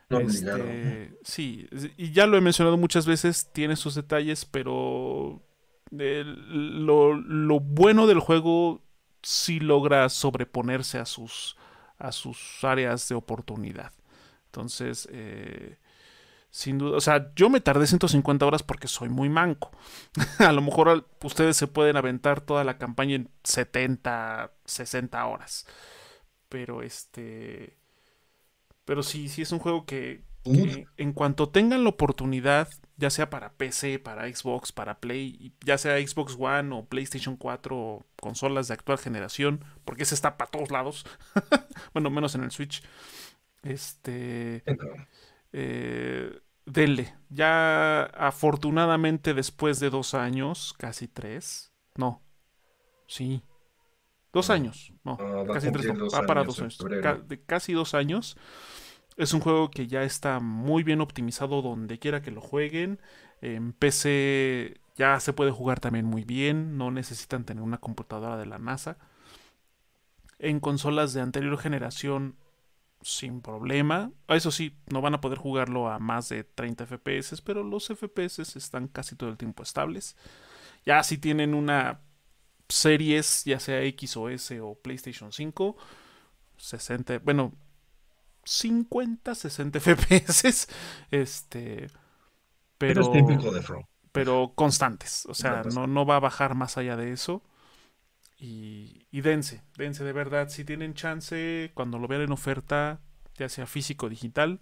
No. 0.10 0.20
Este, 0.20 1.18
sí, 1.24 1.68
y 1.98 2.12
ya 2.12 2.28
lo 2.28 2.38
he 2.38 2.42
mencionado 2.42 2.78
muchas 2.78 3.08
veces, 3.08 3.52
tiene 3.52 3.76
sus 3.76 3.96
detalles, 3.96 4.46
pero 4.46 5.42
el- 5.98 6.86
lo, 6.86 7.14
lo 7.16 7.60
bueno 7.60 8.08
del 8.08 8.20
juego 8.20 8.82
sí 9.22 9.60
logra 9.60 10.10
sobreponerse 10.10 11.00
a 11.00 11.06
sus, 11.06 11.58
a 11.98 12.12
sus 12.12 12.64
áreas 12.64 13.08
de 13.10 13.16
oportunidad. 13.16 13.92
Entonces, 14.48 15.08
eh, 15.12 15.78
sin 16.52 16.78
duda, 16.80 16.98
o 16.98 17.02
sea, 17.02 17.32
yo 17.36 17.50
me 17.50 17.62
tardé 17.62 17.88
150 17.88 18.46
horas 18.46 18.64
porque 18.64 18.88
soy 18.88 19.10
muy 19.10 19.30
manco. 19.30 19.72
A 20.40 20.52
lo 20.54 20.62
mejor 20.62 21.08
ustedes 21.24 21.58
se 21.58 21.68
pueden 21.68 21.98
aventar 21.98 22.42
toda 22.42 22.64
la 22.64 22.78
campaña 22.78 23.16
en 23.16 23.30
70, 23.44 24.54
60 24.66 25.26
horas. 25.28 25.68
Pero 26.50 26.84
este... 26.84 27.78
Pero 28.86 29.04
sí, 29.04 29.30
sí 29.30 29.42
es 29.42 29.52
un 29.52 29.60
juego 29.60 29.86
que 29.86 30.24
en 30.98 31.12
cuanto 31.14 31.50
tengan 31.50 31.84
la 31.84 31.90
oportunidad, 31.90 32.70
ya 32.98 33.10
sea 33.10 33.30
para 33.30 33.54
PC, 33.54 34.00
para 34.00 34.28
Xbox, 34.34 34.72
para 34.72 35.00
Play, 35.00 35.54
ya 35.66 35.78
sea 35.78 35.98
Xbox 36.06 36.36
One 36.40 36.76
o 36.76 36.86
PlayStation 36.86 37.38
4 37.38 37.78
o 37.78 38.06
consolas 38.22 38.68
de 38.68 38.74
actual 38.76 38.98
generación, 39.00 39.64
porque 39.86 40.04
ese 40.04 40.16
está 40.16 40.38
para 40.38 40.52
todos 40.52 40.72
lados, 40.72 41.06
bueno, 41.94 42.10
menos 42.10 42.36
en 42.36 42.44
el 42.44 42.52
Switch, 42.52 42.84
este, 43.64 44.66
eh, 45.54 46.40
denle. 46.66 47.16
Ya 47.30 48.04
afortunadamente 48.06 49.34
después 49.34 49.80
de 49.80 49.90
dos 49.90 50.14
años, 50.14 50.74
casi 50.78 51.08
tres, 51.08 51.72
no, 51.96 52.24
sí, 53.08 53.44
dos 54.34 54.50
No, 54.50 54.52
años, 54.52 54.94
no, 55.04 55.26
casi 55.50 55.72
tres, 55.72 55.88
no, 55.88 56.10
va 56.14 56.26
para 56.26 56.44
años 56.44 56.46
dos 56.46 56.62
años, 56.62 56.90
ca- 57.00 57.16
de 57.18 57.42
casi 57.44 57.74
dos 57.74 57.94
años. 57.94 58.38
Es 59.18 59.34
un 59.34 59.42
juego 59.42 59.72
que 59.72 59.88
ya 59.88 60.04
está 60.04 60.40
muy 60.40 60.84
bien 60.84 61.02
optimizado 61.02 61.62
donde 61.62 62.00
quiera 62.00 62.22
que 62.22 62.32
lo 62.32 62.40
jueguen. 62.42 63.00
En 63.42 63.74
PC 63.74 64.80
ya 64.96 65.20
se 65.20 65.34
puede 65.34 65.52
jugar 65.52 65.80
también 65.80 66.06
muy 66.06 66.24
bien. 66.24 66.78
No 66.78 66.92
necesitan 66.92 67.44
tener 67.44 67.64
una 67.64 67.80
computadora 67.80 68.38
de 68.38 68.46
la 68.46 68.60
NASA. 68.60 68.98
En 70.40 70.60
consolas 70.60 71.14
de 71.14 71.22
anterior 71.22 71.58
generación 71.58 72.36
sin 73.02 73.42
problema. 73.42 74.12
Eso 74.28 74.52
sí, 74.52 74.76
no 74.92 75.02
van 75.02 75.16
a 75.16 75.22
poder 75.22 75.40
jugarlo 75.40 75.90
a 75.90 76.00
más 76.00 76.30
de 76.30 76.44
30 76.44 76.86
FPS, 76.86 77.42
pero 77.44 77.64
los 77.64 77.88
FPS 77.88 78.56
están 78.56 78.88
casi 78.88 79.16
todo 79.16 79.30
el 79.30 79.38
tiempo 79.38 79.64
estables. 79.64 80.16
Ya 80.86 81.02
si 81.04 81.18
tienen 81.18 81.54
una 81.56 82.02
series, 82.70 83.46
ya 83.46 83.60
sea 83.60 83.82
X 83.84 84.18
o 84.18 84.26
o 84.26 84.76
PlayStation 84.76 85.32
5, 85.32 85.78
60, 86.58 87.20
bueno, 87.20 87.54
50, 88.48 89.36
60 89.36 89.80
FPS, 89.80 90.68
este, 91.12 91.88
Pero 92.78 93.02
es 93.02 93.10
pero, 93.10 93.12
típico 93.12 93.52
de 93.52 93.62
From. 93.62 93.84
pero 94.12 94.54
constantes, 94.56 95.26
o 95.28 95.34
sea, 95.34 95.64
no, 95.74 95.88
no 95.88 96.06
va 96.06 96.18
a 96.18 96.20
bajar 96.20 96.56
más 96.56 96.78
allá 96.78 96.96
de 96.96 97.12
eso. 97.12 97.44
Y, 98.40 99.08
y 99.12 99.22
dense, 99.22 99.64
dense 99.78 100.04
de 100.04 100.14
verdad, 100.14 100.50
si 100.50 100.64
tienen 100.64 100.94
chance, 100.94 101.72
cuando 101.74 102.00
lo 102.00 102.08
vean 102.08 102.22
en 102.22 102.32
oferta, 102.32 103.02
ya 103.36 103.50
sea 103.50 103.66
físico 103.66 104.06
o 104.08 104.10
digital, 104.10 104.62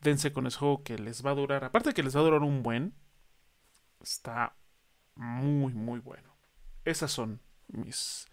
dense 0.00 0.32
con 0.32 0.46
ese 0.46 0.58
juego 0.58 0.82
que 0.82 0.98
les 0.98 1.24
va 1.24 1.30
a 1.30 1.34
durar, 1.34 1.64
aparte 1.64 1.90
de 1.90 1.94
que 1.94 2.02
les 2.02 2.16
va 2.16 2.20
a 2.20 2.24
durar 2.24 2.42
un 2.42 2.62
buen, 2.62 2.94
está 4.02 4.54
muy, 5.14 5.74
muy 5.74 6.00
bueno. 6.00 6.34
Esas 6.84 7.12
son 7.12 7.40
mis 7.68 8.26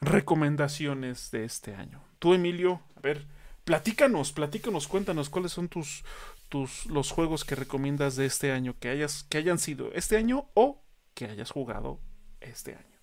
recomendaciones 0.00 1.30
de 1.30 1.44
este 1.44 1.74
año. 1.74 2.02
Tú, 2.18 2.34
Emilio, 2.34 2.82
a 2.96 3.00
ver, 3.00 3.26
platícanos, 3.66 4.32
platícanos, 4.32 4.86
cuéntanos 4.86 5.28
cuáles 5.28 5.50
son 5.50 5.68
tus, 5.68 6.04
tus 6.48 6.86
los 6.86 7.10
juegos 7.10 7.44
que 7.44 7.56
recomiendas 7.56 8.14
de 8.14 8.24
este 8.24 8.52
año 8.52 8.76
que 8.78 8.88
hayas 8.88 9.24
que 9.24 9.38
hayan 9.38 9.58
sido 9.58 9.92
este 9.92 10.16
año 10.16 10.48
o 10.54 10.82
que 11.14 11.26
hayas 11.26 11.50
jugado 11.50 11.98
este 12.40 12.76
año. 12.76 12.96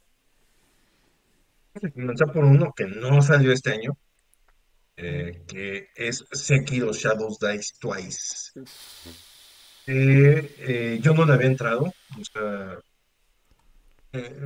Vamos 1.73 1.91
a 1.91 1.93
comenzar 1.93 2.31
por 2.31 2.45
uno 2.45 2.73
que 2.73 2.85
no 2.85 3.21
salió 3.21 3.51
este 3.51 3.73
año, 3.73 3.97
eh, 4.95 5.43
que 5.47 5.89
es 5.95 6.25
Sekiro 6.31 6.93
Shadows 6.93 7.39
Dice 7.39 7.73
Twice. 7.79 8.51
Eh, 9.85 10.55
eh, 10.59 10.99
yo 11.01 11.13
no 11.13 11.25
le 11.25 11.33
había 11.33 11.47
entrado, 11.47 11.93
o 12.17 12.23
sea, 12.23 12.79
eh, 14.13 14.41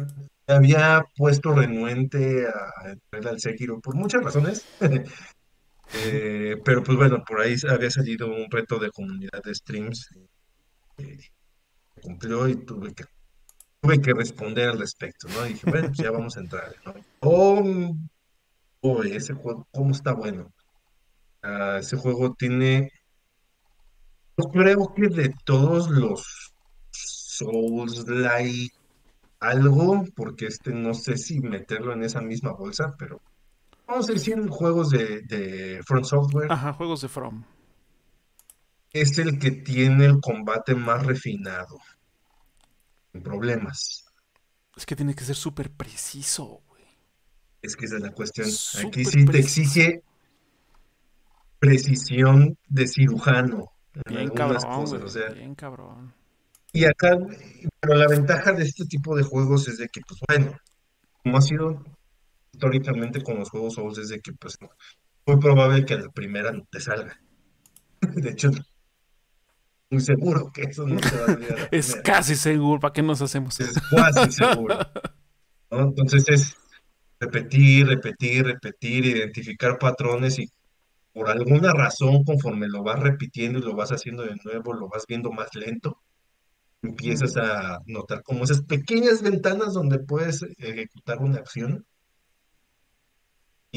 me 0.47 0.53
había 0.53 1.05
puesto 1.15 1.53
renuente 1.53 2.47
a 2.47 2.89
entrar 2.89 3.33
al 3.33 3.39
Sekiro 3.39 3.79
por 3.79 3.93
muchas 3.93 4.23
razones, 4.23 4.65
eh, 5.93 6.57
pero 6.63 6.83
pues 6.83 6.97
bueno, 6.97 7.23
por 7.25 7.41
ahí 7.41 7.55
había 7.69 7.89
salido 7.89 8.27
un 8.27 8.49
reto 8.49 8.77
de 8.79 8.91
comunidad 8.91 9.41
de 9.43 9.55
streams, 9.55 10.09
eh, 10.97 11.17
cumplió 12.01 12.47
y 12.47 12.55
tuve 12.65 12.93
que, 12.93 13.05
tuve 13.81 14.01
que 14.01 14.13
responder 14.13 14.69
al 14.69 14.79
respecto, 14.79 15.27
¿no? 15.29 15.45
Y 15.45 15.53
dije, 15.53 15.69
bueno, 15.69 15.87
pues 15.87 15.97
ya 15.99 16.11
vamos 16.11 16.37
a 16.37 16.41
entrar, 16.41 16.75
¿no? 16.85 16.93
Oh, 17.21 17.95
oh, 18.81 19.03
ese 19.03 19.33
juego, 19.33 19.67
¿cómo 19.71 19.91
está 19.91 20.13
bueno? 20.13 20.51
Ah, 21.41 21.77
ese 21.79 21.97
juego 21.97 22.35
tiene, 22.35 22.91
yo 24.37 24.45
creo 24.51 24.93
que 24.93 25.07
de 25.07 25.33
todos 25.45 25.89
los 25.89 26.53
Souls-like 26.91 28.75
algo, 29.39 30.03
porque 30.15 30.47
este 30.47 30.71
no 30.71 30.93
sé 30.93 31.17
si 31.17 31.39
meterlo 31.39 31.93
en 31.93 32.03
esa 32.03 32.21
misma 32.21 32.51
bolsa, 32.51 32.95
pero 32.97 33.21
vamos 33.87 34.09
a 34.09 34.13
decir 34.13 34.47
juegos 34.49 34.89
de, 34.89 35.21
de 35.21 35.81
Front 35.85 36.05
Software, 36.05 36.51
Ajá, 36.51 36.73
juegos 36.73 37.01
de 37.01 37.07
From. 37.09 37.43
es 38.93 39.17
el 39.17 39.39
que 39.39 39.51
tiene 39.51 40.05
el 40.05 40.19
combate 40.21 40.75
más 40.75 41.05
refinado, 41.05 41.79
sin 43.11 43.21
problemas. 43.23 44.05
Es 44.75 44.85
que 44.85 44.95
tiene 44.95 45.15
que 45.15 45.23
ser 45.23 45.35
súper 45.35 45.71
preciso, 45.71 46.61
güey. 46.69 46.83
Es 47.61 47.75
que 47.75 47.85
esa 47.85 47.95
es 47.97 48.01
la 48.03 48.11
cuestión. 48.11 48.47
Aquí 48.87 49.03
sí 49.05 49.25
te 49.25 49.39
exige 49.39 50.03
precisión 51.59 52.57
de 52.67 52.87
cirujano 52.87 53.71
en 54.05 54.15
Bien 54.15 54.29
cabrón, 54.29 54.61
cosas, 54.61 54.89
güey. 54.89 55.01
o 55.03 55.09
sea, 55.09 55.29
Bien 55.29 55.55
cabrón. 55.55 56.13
Y 56.73 56.85
acá, 56.85 57.17
pero 57.79 57.95
la 57.95 58.07
ventaja 58.07 58.51
de 58.51 58.63
este 58.63 58.85
tipo 58.85 59.15
de 59.15 59.23
juegos 59.23 59.67
es 59.67 59.77
de 59.79 59.87
que, 59.89 60.01
pues 60.07 60.19
bueno, 60.27 60.55
como 61.23 61.37
ha 61.37 61.41
sido 61.41 61.83
históricamente 62.57 63.21
con 63.21 63.37
los 63.37 63.51
juegos 63.51 63.75
Souls, 63.75 63.99
es 63.99 64.09
de 64.09 64.19
que, 64.19 64.33
pues, 64.33 64.57
muy 65.27 65.37
probable 65.37 65.85
que 65.85 65.95
la 65.95 66.09
primera 66.09 66.51
no 66.51 66.65
te 66.71 66.81
salga. 66.81 67.21
De 68.01 68.31
hecho, 68.31 68.49
muy 69.91 70.01
seguro 70.01 70.51
que 70.51 70.63
eso 70.63 70.87
no 70.87 70.99
te 70.99 71.15
va 71.15 71.25
a 71.25 71.37
la 71.37 71.67
Es 71.71 71.95
casi 71.97 72.35
seguro, 72.35 72.79
¿para 72.79 72.93
qué 72.93 73.03
nos 73.03 73.21
hacemos? 73.21 73.59
Es 73.59 73.79
casi 73.91 74.31
seguro, 74.31 74.75
¿no? 75.71 75.81
Entonces 75.81 76.27
es 76.29 76.55
repetir, 77.19 77.87
repetir, 77.87 78.45
repetir, 78.45 79.05
identificar 79.05 79.77
patrones 79.77 80.39
y 80.39 80.49
por 81.13 81.29
alguna 81.29 81.73
razón, 81.73 82.23
conforme 82.23 82.67
lo 82.67 82.83
vas 82.83 82.99
repitiendo 82.99 83.59
y 83.59 83.63
lo 83.63 83.75
vas 83.75 83.91
haciendo 83.91 84.23
de 84.23 84.35
nuevo, 84.43 84.73
lo 84.73 84.87
vas 84.87 85.05
viendo 85.07 85.31
más 85.31 85.55
lento, 85.55 86.01
empiezas 86.81 87.37
a 87.37 87.79
notar 87.85 88.23
como 88.23 88.43
esas 88.43 88.61
pequeñas 88.61 89.21
ventanas 89.21 89.73
donde 89.73 89.99
puedes 89.99 90.43
ejecutar 90.57 91.19
una 91.19 91.37
acción 91.37 91.85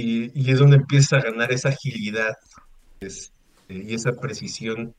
y, 0.01 0.32
y 0.34 0.51
es 0.51 0.59
donde 0.59 0.76
empiezas 0.76 1.12
a 1.12 1.30
ganar 1.30 1.53
esa 1.53 1.70
agilidad 1.70 2.36
este, 3.01 3.32
y 3.68 3.94
esa 3.94 4.12
precisión. 4.12 4.94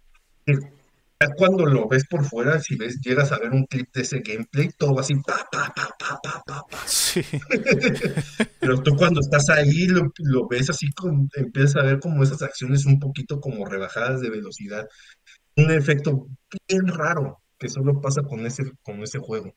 cuando 1.38 1.66
lo 1.66 1.88
ves 1.88 2.06
por 2.08 2.26
fuera, 2.26 2.60
si 2.60 2.76
ves, 2.76 3.00
llegas 3.02 3.32
a 3.32 3.40
ver 3.40 3.52
un 3.52 3.66
clip 3.66 3.88
de 3.94 4.02
ese 4.02 4.20
gameplay, 4.20 4.70
todo 4.78 4.96
va 4.96 5.02
así, 5.02 5.14
pa, 5.16 5.48
pa, 5.52 5.72
pa, 5.76 5.90
pa, 5.98 6.20
pa, 6.22 6.42
pa, 6.46 6.64
pa. 6.70 6.78
Sí, 6.88 7.22
Pero 8.60 8.82
tú 8.82 8.96
cuando 8.96 9.22
estás 9.22 9.50
ahí 9.50 9.88
lo, 9.88 10.12
lo 10.18 10.48
ves 10.48 10.70
así, 10.70 10.92
como, 10.94 11.28
empiezas 11.36 11.76
a 11.78 11.86
ver 11.86 12.00
como 12.00 12.24
esas 12.24 12.42
acciones 12.42 12.86
un 12.86 13.00
poquito 13.00 13.40
como 13.40 13.66
rebajadas 13.66 14.22
de 14.22 14.30
velocidad. 14.30 14.88
Un 15.56 15.72
efecto 15.72 16.28
bien 16.68 16.88
raro 16.88 17.42
que 17.60 17.70
solo 17.70 18.02
pasa 18.02 18.24
con 18.24 18.46
ese, 18.46 18.64
con 18.82 19.04
ese 19.04 19.20
juego. 19.20 19.54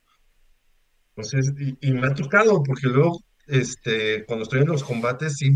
Entonces, 1.16 1.54
y, 1.58 1.78
y 1.80 1.92
me 1.92 2.08
ha 2.08 2.14
tocado, 2.14 2.62
porque 2.62 2.88
luego, 2.88 3.22
este, 3.46 4.24
cuando 4.26 4.44
estoy 4.44 4.60
en 4.60 4.68
los 4.68 4.84
combates, 4.84 5.36
sí, 5.36 5.52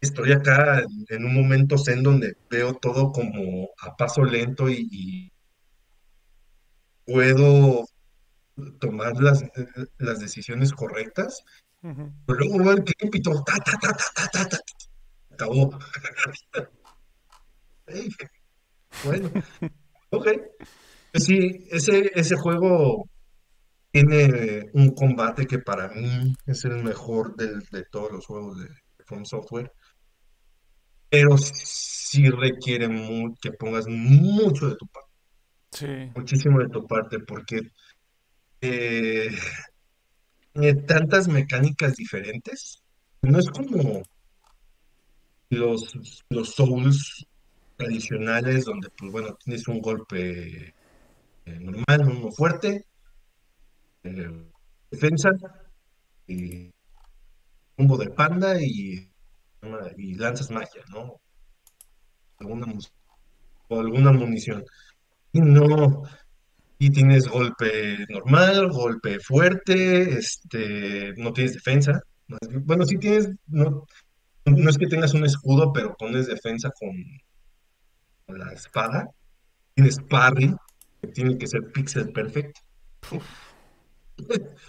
estoy 0.00 0.32
acá 0.32 0.82
en, 1.08 1.24
un 1.24 1.34
momento 1.34 1.78
zen 1.78 2.02
donde 2.02 2.36
veo 2.50 2.74
todo 2.74 3.12
como 3.12 3.70
a 3.80 3.96
paso 3.96 4.24
lento 4.24 4.68
y, 4.68 4.88
y 4.90 5.32
puedo 7.04 7.86
tomar 8.80 9.14
las, 9.20 9.44
las 9.98 10.20
decisiones 10.20 10.72
correctas. 10.72 11.42
Pero 11.80 12.38
luego 12.38 12.58
veo 12.58 12.72
el 12.72 12.84
clip 12.84 13.14
y 13.14 13.22
todo, 13.22 13.44
ta, 13.44 13.54
ta, 13.58 13.78
ta, 13.80 13.92
ta, 13.92 14.10
ta, 14.14 14.28
ta, 14.30 14.48
ta, 14.48 14.58
acabó. 15.30 15.78
Bueno, 19.04 19.30
ok. 20.10 20.28
Pues 21.12 21.24
sí, 21.24 21.66
ese, 21.70 22.10
ese 22.14 22.34
juego 22.34 23.08
tiene 23.96 24.68
un 24.74 24.90
combate 24.90 25.46
que 25.46 25.58
para 25.58 25.88
mí 25.88 26.34
es 26.44 26.66
el 26.66 26.84
mejor 26.84 27.34
del- 27.34 27.64
de 27.70 27.82
todos 27.90 28.12
los 28.12 28.26
juegos 28.26 28.58
de 28.60 28.68
From 29.06 29.24
Software, 29.24 29.72
pero 31.08 31.38
sí 31.38 32.28
requiere 32.28 32.88
que 33.40 33.52
pongas 33.52 33.86
mucho 33.88 34.68
de 34.68 34.76
tu 34.76 34.86
parte, 34.88 35.10
sí. 35.70 36.12
muchísimo 36.14 36.58
de 36.58 36.68
tu 36.68 36.86
parte, 36.86 37.20
porque 37.20 37.70
eh, 38.60 39.30
tiene 40.52 40.74
tantas 40.82 41.26
mecánicas 41.28 41.96
diferentes. 41.96 42.82
No 43.22 43.38
es 43.38 43.48
como 43.48 44.02
los, 45.48 46.22
los 46.28 46.50
Souls 46.54 47.26
tradicionales, 47.76 48.66
donde, 48.66 48.90
pues 48.90 49.10
bueno, 49.10 49.38
tienes 49.42 49.66
un 49.68 49.80
golpe 49.80 50.74
eh, 51.46 51.60
normal, 51.60 52.08
uno 52.14 52.30
fuerte, 52.30 52.84
eh, 54.06 54.50
defensa, 54.90 55.30
y 56.26 56.72
combo 57.76 57.96
de 57.96 58.10
panda 58.10 58.60
y, 58.60 59.10
lanzas 60.16 60.50
magia, 60.50 60.82
¿no? 60.92 61.20
Alguna, 62.38 62.66
o 63.68 63.80
alguna 63.80 64.12
munición. 64.12 64.64
Y 65.32 65.40
no, 65.40 66.02
y 66.78 66.90
tienes 66.90 67.28
golpe 67.28 68.06
normal, 68.08 68.70
golpe 68.70 69.18
fuerte, 69.18 70.18
este, 70.18 71.14
no 71.16 71.32
tienes 71.32 71.54
defensa. 71.54 72.00
Bueno, 72.64 72.84
sí 72.84 72.98
tienes, 72.98 73.30
no, 73.46 73.86
no 74.44 74.70
es 74.70 74.78
que 74.78 74.86
tengas 74.86 75.14
un 75.14 75.24
escudo, 75.24 75.72
pero 75.72 75.96
pones 75.96 76.26
defensa 76.26 76.70
con, 76.78 76.90
con 78.26 78.38
la 78.38 78.52
espada. 78.52 79.08
Tienes 79.74 79.98
parry, 80.08 80.54
que 81.00 81.08
tiene 81.08 81.36
que 81.36 81.46
ser 81.46 81.72
pixel 81.72 82.12
perfect. 82.12 82.58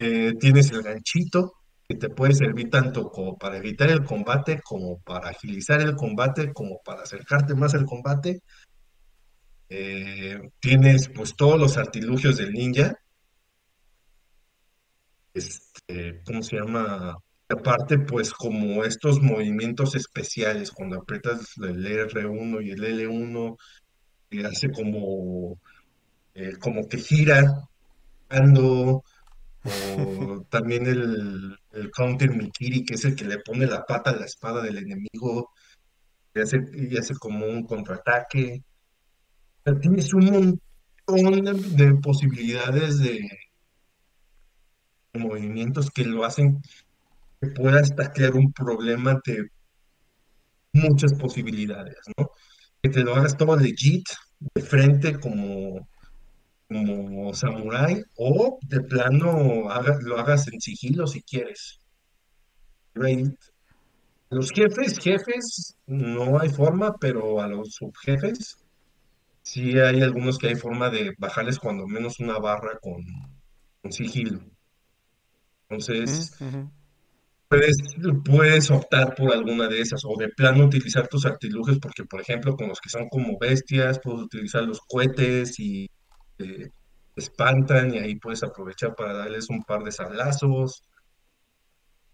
Eh, 0.00 0.32
tienes 0.40 0.70
el 0.72 0.82
ganchito, 0.82 1.54
que 1.88 1.94
te 1.94 2.10
puede 2.10 2.34
servir 2.34 2.68
tanto 2.68 3.10
como 3.10 3.38
para 3.38 3.58
evitar 3.58 3.90
el 3.90 4.04
combate, 4.04 4.60
como 4.62 4.98
para 4.98 5.28
agilizar 5.30 5.80
el 5.80 5.94
combate, 5.94 6.52
como 6.52 6.80
para 6.84 7.02
acercarte 7.02 7.54
más 7.54 7.74
al 7.74 7.86
combate. 7.86 8.42
Eh, 9.68 10.38
tienes 10.60 11.08
pues 11.08 11.34
todos 11.36 11.58
los 11.58 11.76
artilugios 11.78 12.36
del 12.36 12.52
ninja, 12.52 12.98
este, 15.34 16.22
¿cómo 16.24 16.42
se 16.42 16.56
llama? 16.56 17.16
Aparte, 17.48 17.98
pues 17.98 18.32
como 18.32 18.84
estos 18.84 19.20
movimientos 19.20 19.94
especiales, 19.96 20.70
cuando 20.70 20.98
aprietas 20.98 21.56
el 21.58 21.84
R1 21.84 22.64
y 22.64 22.70
el 22.70 22.84
L1, 22.84 23.56
que 24.30 24.46
hace 24.46 24.70
como, 24.70 25.58
eh, 26.34 26.56
como 26.60 26.88
que 26.88 26.98
gira, 26.98 27.68
o 28.58 29.02
también 30.50 30.86
el, 30.86 31.58
Counter 31.96 32.30
Mikiri, 32.30 32.84
que 32.84 32.94
es 32.94 33.04
el 33.04 33.16
que 33.16 33.24
le 33.24 33.38
pone 33.38 33.66
la 33.66 33.84
pata 33.84 34.10
a 34.10 34.16
la 34.16 34.26
espada 34.26 34.62
del 34.62 34.78
enemigo, 34.78 35.50
y 36.34 36.40
hace, 36.40 36.58
y 36.72 36.96
hace 36.96 37.14
como 37.14 37.46
un 37.46 37.64
contraataque. 37.64 38.62
Tienes 39.80 40.12
un 40.12 40.60
montón 41.06 41.44
de, 41.44 41.84
de 41.84 41.94
posibilidades 41.94 42.98
de 42.98 43.28
movimientos 45.14 45.90
que 45.90 46.04
lo 46.04 46.24
hacen 46.24 46.60
que 47.40 47.48
puedas 47.48 47.94
taclear 47.94 48.34
un 48.34 48.52
problema 48.52 49.20
de 49.24 49.48
muchas 50.72 51.14
posibilidades, 51.14 51.96
¿no? 52.16 52.30
Que 52.82 52.90
te 52.90 53.00
lo 53.00 53.14
hagas 53.14 53.36
todo 53.36 53.56
legit, 53.56 54.06
de 54.54 54.62
frente 54.62 55.18
como, 55.18 55.88
como 56.68 57.34
samurái, 57.34 58.02
o 58.16 58.58
de 58.62 58.80
plano 58.80 59.70
haga- 59.70 59.98
lo 60.02 60.18
hagas 60.18 60.48
en 60.52 60.60
sigilo 60.60 61.06
si 61.06 61.22
quieres. 61.22 61.78
Right. 62.94 63.34
Los 64.30 64.50
jefes, 64.50 64.98
jefes, 64.98 65.76
no 65.86 66.40
hay 66.40 66.48
forma, 66.48 66.94
pero 66.98 67.40
a 67.40 67.46
los 67.46 67.74
subjefes 67.74 68.56
sí 69.42 69.78
hay 69.78 70.00
algunos 70.00 70.38
que 70.38 70.48
hay 70.48 70.54
forma 70.56 70.90
de 70.90 71.12
bajarles 71.18 71.58
cuando 71.58 71.86
menos 71.86 72.18
una 72.20 72.38
barra 72.38 72.78
con, 72.80 73.04
con 73.82 73.92
sigilo. 73.92 74.40
Entonces. 75.68 76.36
Puedes, 77.46 77.76
puedes 78.24 78.70
optar 78.70 79.14
por 79.14 79.32
alguna 79.32 79.68
de 79.68 79.80
esas 79.80 80.02
o 80.04 80.16
de 80.18 80.28
plano 80.28 80.64
utilizar 80.64 81.06
tus 81.06 81.24
artilugios 81.26 81.78
porque, 81.78 82.04
por 82.04 82.20
ejemplo, 82.20 82.56
con 82.56 82.68
los 82.68 82.80
que 82.80 82.88
son 82.88 83.08
como 83.08 83.38
bestias, 83.38 84.00
puedes 84.02 84.22
utilizar 84.22 84.64
los 84.64 84.80
cohetes 84.80 85.60
y 85.60 85.88
eh, 86.38 86.70
espantan 87.16 87.94
y 87.94 87.98
ahí 87.98 88.16
puedes 88.16 88.42
aprovechar 88.42 88.94
para 88.94 89.12
darles 89.12 89.48
un 89.50 89.62
par 89.62 89.84
de 89.84 89.92
sablazos 89.92 90.82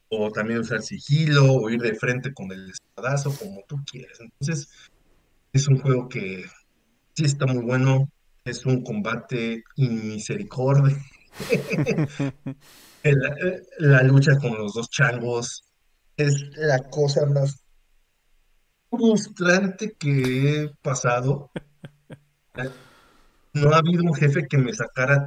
o 0.08 0.30
también 0.30 0.60
usar 0.60 0.82
sigilo 0.82 1.52
o 1.52 1.70
ir 1.70 1.80
de 1.80 1.94
frente 1.94 2.34
con 2.34 2.50
el 2.52 2.70
espadazo 2.70 3.34
como 3.36 3.62
tú 3.66 3.76
quieras. 3.90 4.18
Entonces, 4.20 4.68
es 5.52 5.68
un 5.68 5.78
juego 5.80 6.08
que 6.08 6.44
sí 7.14 7.24
está 7.24 7.46
muy 7.46 7.64
bueno, 7.64 8.10
es 8.44 8.66
un 8.66 8.82
combate 8.82 9.62
inmisericordia. 9.76 10.98
La, 13.02 13.36
la 13.78 14.02
lucha 14.02 14.36
con 14.38 14.58
los 14.58 14.74
dos 14.74 14.90
changos 14.90 15.64
es 16.16 16.34
la 16.56 16.78
cosa 16.90 17.24
más 17.26 17.64
frustrante 18.90 19.92
que 19.92 20.64
he 20.64 20.68
pasado. 20.82 21.50
No 23.52 23.72
ha 23.72 23.78
habido 23.78 24.02
un 24.04 24.14
jefe 24.14 24.46
que 24.48 24.58
me 24.58 24.72
sacara 24.72 25.26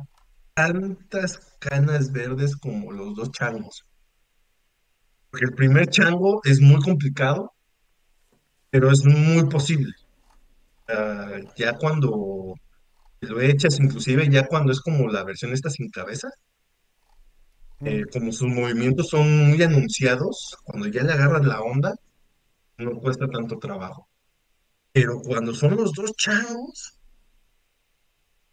tantas 0.54 1.56
canas 1.60 2.12
verdes 2.12 2.56
como 2.56 2.92
los 2.92 3.16
dos 3.16 3.32
changos. 3.32 3.86
Porque 5.30 5.46
el 5.46 5.54
primer 5.54 5.88
chango 5.88 6.42
es 6.44 6.62
muy 6.62 6.80
complicado, 6.82 7.52
pero 8.70 8.92
es 8.92 9.04
muy 9.06 9.46
posible. 9.50 9.92
Ya 11.58 11.78
cuando 11.78 12.54
lo 13.22 13.42
echas, 13.42 13.80
inclusive 13.80 14.30
ya 14.30 14.48
cuando 14.48 14.72
es 14.72 14.82
como 14.82 15.08
la 15.08 15.24
versión 15.24 15.54
esta 15.54 15.70
sin 15.70 15.90
cabeza, 15.90 16.30
eh, 17.82 18.04
Mm. 18.06 18.10
como 18.12 18.32
sus 18.32 18.48
movimientos 18.48 19.10
son 19.10 19.48
muy 19.50 19.62
anunciados, 19.64 20.56
cuando 20.64 20.88
ya 20.88 21.04
le 21.04 21.14
agarras 21.14 21.46
la 21.46 21.62
onda, 21.62 21.94
no 22.78 22.92
cuesta 23.00 23.28
tanto 23.28 23.58
trabajo. 23.58 24.08
Pero 24.92 25.20
cuando 25.22 25.54
son 25.54 25.76
los 25.76 25.92
dos 25.94 26.14
changos, 26.16 27.00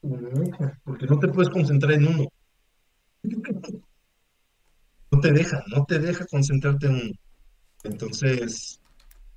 porque 0.00 1.06
no 1.06 1.18
te 1.18 1.28
puedes 1.28 1.50
concentrar 1.50 1.92
en 1.92 2.06
uno. 2.06 2.26
No 5.12 5.20
te 5.20 5.32
deja, 5.32 5.62
no 5.68 5.84
te 5.84 5.98
deja 5.98 6.26
concentrarte 6.26 6.86
en 6.86 6.94
uno. 6.94 7.12
Entonces, 7.84 8.80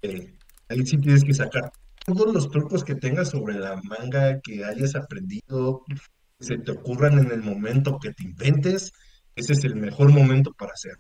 eh, 0.02 0.34
ahí 0.70 0.86
sí 0.86 0.98
tienes 0.98 1.24
que 1.24 1.34
sacar 1.34 1.72
todos 2.06 2.34
los 2.34 2.50
trucos 2.50 2.84
que 2.84 2.96
tengas 2.96 3.30
sobre 3.30 3.56
la 3.56 3.82
manga, 3.84 4.40
que 4.42 4.64
hayas 4.64 4.96
aprendido, 4.96 5.84
que 5.88 5.96
se 6.40 6.58
te 6.58 6.72
ocurran 6.72 7.20
en 7.20 7.32
el 7.32 7.42
momento 7.42 8.00
que 8.00 8.14
te 8.14 8.24
inventes. 8.24 8.92
Ese 9.36 9.54
es 9.54 9.64
el 9.64 9.76
mejor 9.76 10.12
momento 10.12 10.54
para 10.54 10.74
hacer. 10.74 10.98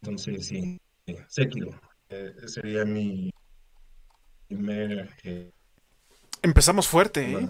Entonces, 0.00 0.46
sí, 0.46 0.80
Sekiro, 1.28 1.70
eh, 2.08 2.34
sería 2.46 2.84
mi 2.84 3.30
primer... 4.46 5.10
eh, 5.24 5.50
Empezamos 6.42 6.86
fuerte, 6.88 7.32
¿eh? 7.32 7.48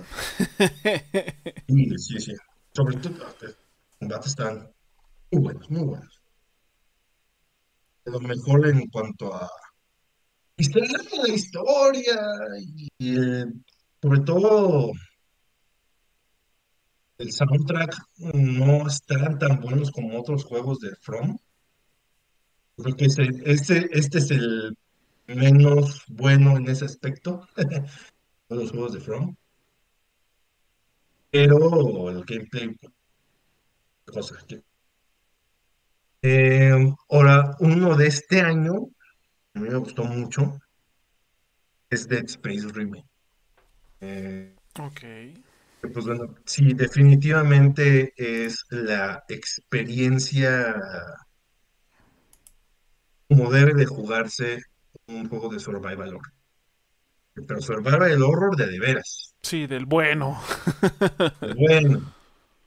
sí, 1.68 1.98
sí, 1.98 2.20
sí. 2.20 2.34
Sobre 2.72 2.96
todo, 2.96 3.18
los 3.18 3.56
combates 3.98 4.26
están 4.28 4.70
muy 5.30 5.42
buenos, 5.42 5.70
muy 5.70 5.82
buenos. 5.84 6.22
Lo 8.04 8.20
mejor 8.20 8.66
en 8.68 8.88
cuanto 8.88 9.34
a 9.34 9.48
historia, 10.56 10.96
la 11.22 11.28
historia 11.28 12.20
y, 12.60 12.88
eh, 13.18 13.44
sobre 14.00 14.20
todo 14.20 14.92
el 17.18 17.32
soundtrack 17.32 17.96
no 18.34 18.86
están 18.86 19.38
tan 19.38 19.60
buenos 19.60 19.90
como 19.90 20.18
otros 20.20 20.44
juegos 20.44 20.78
de 20.78 20.94
From. 21.00 21.36
Creo 22.76 22.96
que 22.96 23.06
ese- 23.06 23.28
este, 23.44 23.88
este 23.98 24.18
es 24.18 24.30
el 24.30 24.76
menos 25.26 26.02
bueno 26.08 26.56
en 26.56 26.68
ese 26.68 26.84
aspecto 26.86 27.46
de 28.48 28.56
los 28.56 28.70
juegos 28.70 28.92
de 28.94 29.00
From, 29.00 29.36
pero 31.30 32.08
el 32.10 32.24
gameplay, 32.24 32.76
cosa 34.06 34.36
que... 34.46 34.62
Eh, 36.22 36.72
ahora, 37.10 37.54
uno 37.60 37.94
de 37.96 38.06
este 38.06 38.40
año, 38.40 38.72
a 39.54 39.60
mí 39.60 39.68
me 39.68 39.76
gustó 39.76 40.04
mucho, 40.04 40.58
es 41.90 42.08
Dead 42.08 42.24
Space 42.24 42.66
Remake. 42.72 43.04
Eh, 44.00 44.54
Ok. 44.78 45.00
pues 45.92 46.06
bueno, 46.06 46.34
sí, 46.44 46.72
definitivamente 46.72 48.12
es 48.16 48.64
la 48.70 49.24
experiencia 49.28 50.74
como 53.28 53.50
debe 53.50 53.74
de 53.74 53.86
jugarse 53.86 54.62
un 55.06 55.28
juego 55.28 55.48
de 55.48 55.60
survival 55.60 56.14
horror. 56.14 56.37
Pero 57.46 57.60
survival 57.60 58.22
horror 58.22 58.56
de 58.56 58.66
de 58.66 58.78
veras. 58.78 59.34
Sí, 59.42 59.66
del 59.66 59.86
bueno. 59.86 60.40
Bueno, 61.56 62.12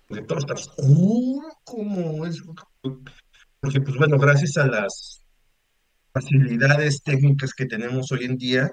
porque 0.07 0.23
todo 0.23 0.39
está 0.39 0.53
oscuro 0.53 1.47
como 1.63 2.25
es. 2.25 2.41
Porque, 2.81 3.81
pues 3.81 3.97
bueno, 3.97 4.17
gracias 4.17 4.57
a 4.57 4.67
las 4.67 5.21
facilidades 6.13 7.01
técnicas 7.03 7.53
que 7.53 7.65
tenemos 7.65 8.11
hoy 8.11 8.25
en 8.25 8.37
día, 8.37 8.71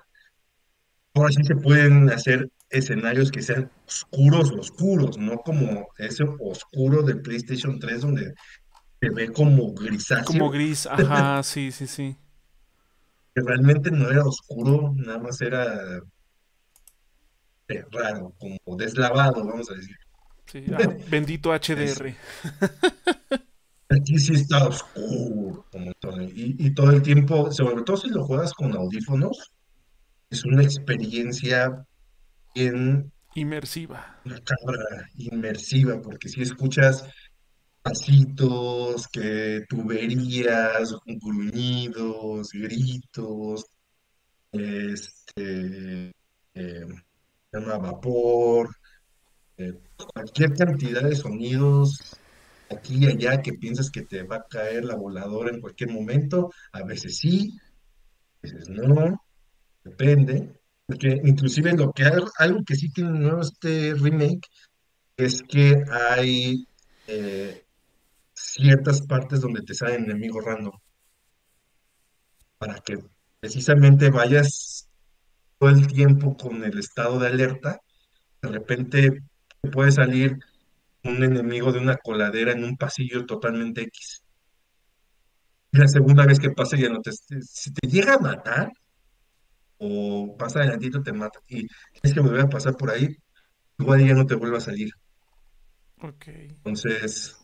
ahora 1.15 1.31
sí 1.31 1.45
se 1.45 1.57
pueden 1.57 2.11
hacer 2.11 2.49
escenarios 2.71 3.31
que 3.31 3.43
sean 3.43 3.71
oscuros, 3.87 4.51
oscuros, 4.53 5.19
no 5.19 5.39
como 5.39 5.89
ese 5.99 6.25
oscuro 6.41 7.03
de 7.03 7.17
PlayStation 7.17 7.79
3 7.79 8.01
donde 8.01 8.35
se 9.01 9.11
ve 9.11 9.33
como 9.33 9.75
Como 9.75 9.75
grisáceo, 9.75 10.51
gris, 10.51 10.87
ajá, 10.87 11.43
sí, 11.43 11.71
sí, 11.73 11.87
sí. 11.87 12.17
Que 13.39 13.47
realmente 13.47 13.91
no 13.91 14.11
era 14.11 14.25
oscuro, 14.25 14.93
nada 14.97 15.19
más 15.19 15.41
era 15.41 15.99
eh, 17.69 17.85
raro, 17.91 18.35
como 18.39 18.77
deslavado, 18.77 19.45
vamos 19.45 19.71
a 19.71 19.75
decir. 19.75 19.97
Sí, 20.47 20.65
ah, 20.73 20.97
bendito 21.11 21.51
HDR. 21.53 22.15
aquí 23.91 24.19
sí 24.19 24.35
está 24.35 24.67
oscuro, 24.67 25.67
como 25.71 25.93
todo, 26.01 26.23
y, 26.23 26.57
y 26.59 26.75
todo 26.75 26.91
el 26.91 27.03
tiempo, 27.03 27.51
sobre 27.53 27.83
todo 27.83 27.97
si 27.97 28.09
lo 28.09 28.25
juegas 28.25 28.53
con 28.55 28.75
audífonos, 28.75 29.53
es 30.31 30.45
una 30.45 30.63
experiencia 30.63 31.85
bien 32.55 33.13
Inmersiva. 33.35 34.21
macabra, 34.25 35.09
inmersiva, 35.15 36.01
porque 36.01 36.29
si 36.29 36.43
escuchas 36.43 37.05
pasitos, 37.89 39.09
que 39.09 39.65
tuberías, 39.69 40.95
gruñidos, 41.07 42.51
gritos, 42.53 43.65
este, 44.53 46.13
eh, 46.55 46.87
vapor, 47.53 48.69
eh, 49.57 49.73
cualquier 50.13 50.53
cantidad 50.55 51.03
de 51.03 51.17
sonidos 51.17 51.99
aquí 52.71 52.99
y 52.99 53.07
allá 53.07 53.41
que 53.41 53.55
piensas 53.55 53.91
que 53.91 54.03
te 54.03 54.23
va 54.23 54.37
a 54.37 54.47
caer 54.47 54.85
la 54.85 54.95
voladora 54.95 55.51
en 55.51 55.61
cualquier 55.61 55.91
momento, 55.91 56.53
a 56.73 56.83
veces 56.83 57.17
sí, 57.17 57.59
a 57.59 58.47
veces 58.47 58.69
no, 58.69 59.23
depende. 59.83 60.53
Porque 60.87 61.21
inclusive 61.25 61.73
lo 61.75 61.93
que 61.93 62.05
algo 62.05 62.65
que 62.65 62.75
sí 62.75 62.91
tiene 62.91 63.11
nuevo 63.11 63.43
este 63.43 63.95
remake 63.95 64.49
es 65.19 65.43
que 65.43 65.85
hay 65.91 66.67
eh, 67.07 67.68
ciertas 68.59 69.03
partes 69.03 69.41
donde 69.41 69.63
te 69.63 69.75
salen 69.75 70.05
enemigos 70.05 70.45
random 70.45 70.77
para 72.59 72.81
que 72.81 72.99
precisamente 73.41 74.11
vayas 74.11 74.89
todo 75.59 75.71
el 75.71 75.87
tiempo 75.87 76.37
con 76.37 76.65
el 76.65 76.79
estado 76.79 77.19
de 77.21 77.29
alerta. 77.29 77.81
De 78.43 78.49
repente 78.49 79.23
te 79.61 79.71
puede 79.71 79.93
salir 79.93 80.39
un 81.05 81.23
enemigo 81.23 81.73
de 81.73 81.79
una 81.79 81.97
coladera 81.97 82.53
en 82.53 82.65
un 82.65 82.77
pasillo 82.77 83.25
totalmente 83.27 83.83
X. 83.83 84.25
Y 85.71 85.79
la 85.79 85.87
segunda 85.87 86.27
vez 86.27 86.41
que 86.41 86.51
pasa 86.51 86.77
ya 86.77 86.89
no 86.89 87.01
te... 87.01 87.13
Si 87.13 87.73
te 87.73 87.89
llega 87.89 88.15
a 88.15 88.19
matar 88.19 88.73
o 89.79 90.37
pasa 90.37 90.59
adelantito 90.59 91.01
te 91.03 91.13
mata 91.13 91.39
y 91.47 91.67
tienes 91.93 92.15
que 92.15 92.21
volver 92.21 92.41
a 92.41 92.49
pasar 92.49 92.77
por 92.77 92.91
ahí, 92.91 93.17
igual 93.79 94.05
ya 94.05 94.15
no 94.15 94.27
te 94.27 94.35
vuelve 94.35 94.57
a 94.57 94.61
salir. 94.61 94.91
Ok. 96.01 96.27
Entonces, 96.27 97.38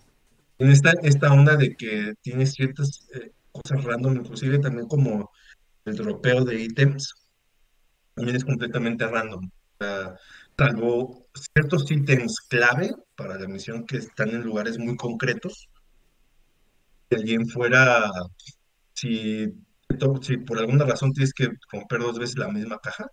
en 0.59 0.71
esta, 0.71 0.93
esta 1.03 1.33
onda 1.33 1.57
de 1.57 1.75
que 1.77 2.15
tienes 2.23 2.53
ciertas 2.53 3.07
eh, 3.15 3.33
cosas 3.53 3.85
random, 3.85 4.17
inclusive 4.17 4.59
también 4.59 4.87
como 4.87 5.31
el 5.85 5.97
dropeo 5.97 6.45
de 6.45 6.63
ítems, 6.63 7.15
también 8.15 8.37
es 8.37 8.45
completamente 8.45 9.07
random. 9.07 9.51
Sea, 9.79 10.17
salvo 10.57 11.27
ciertos 11.53 11.91
ítems 11.91 12.41
clave 12.49 12.95
para 13.17 13.39
la 13.39 13.49
misión 13.49 13.85
que 13.87 13.99
están 13.99 14.31
en 14.31 14.43
lugares 14.43 14.79
muy 14.79 14.97
concretos, 14.97 15.69
de 17.11 17.17
allí 17.17 17.35
en 17.35 17.49
fuera, 17.49 18.11
si, 18.95 19.53
si 20.23 20.37
por 20.39 20.59
alguna 20.59 20.85
razón 20.85 21.13
tienes 21.13 21.33
que 21.33 21.49
romper 21.71 22.01
dos 22.01 22.19
veces 22.19 22.39
la 22.39 22.49
misma 22.49 22.79
caja, 22.79 23.07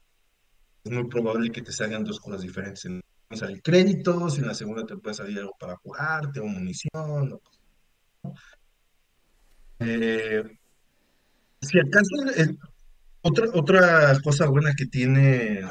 es 0.83 0.91
muy 0.91 1.07
probable 1.07 1.51
que 1.51 1.61
te 1.61 1.71
salgan 1.71 2.03
dos 2.03 2.19
cosas 2.19 2.41
diferentes. 2.41 2.85
En 2.85 3.01
una 3.31 3.37
sale 3.39 3.61
créditos, 3.61 4.37
y 4.37 4.41
en 4.41 4.47
la 4.47 4.53
segunda 4.53 4.85
te 4.85 4.97
puede 4.97 5.15
salir 5.15 5.39
algo 5.39 5.53
para 5.59 5.77
curarte 5.77 6.39
o 6.39 6.45
munición. 6.45 7.33
o- 7.33 7.41
eh, 9.79 10.43
si 11.61 11.79
acaso, 11.79 12.15
el- 12.35 12.57
otra, 13.21 13.45
otra 13.53 14.19
cosa 14.23 14.47
buena 14.47 14.73
que 14.75 14.85
tiene 14.85 15.61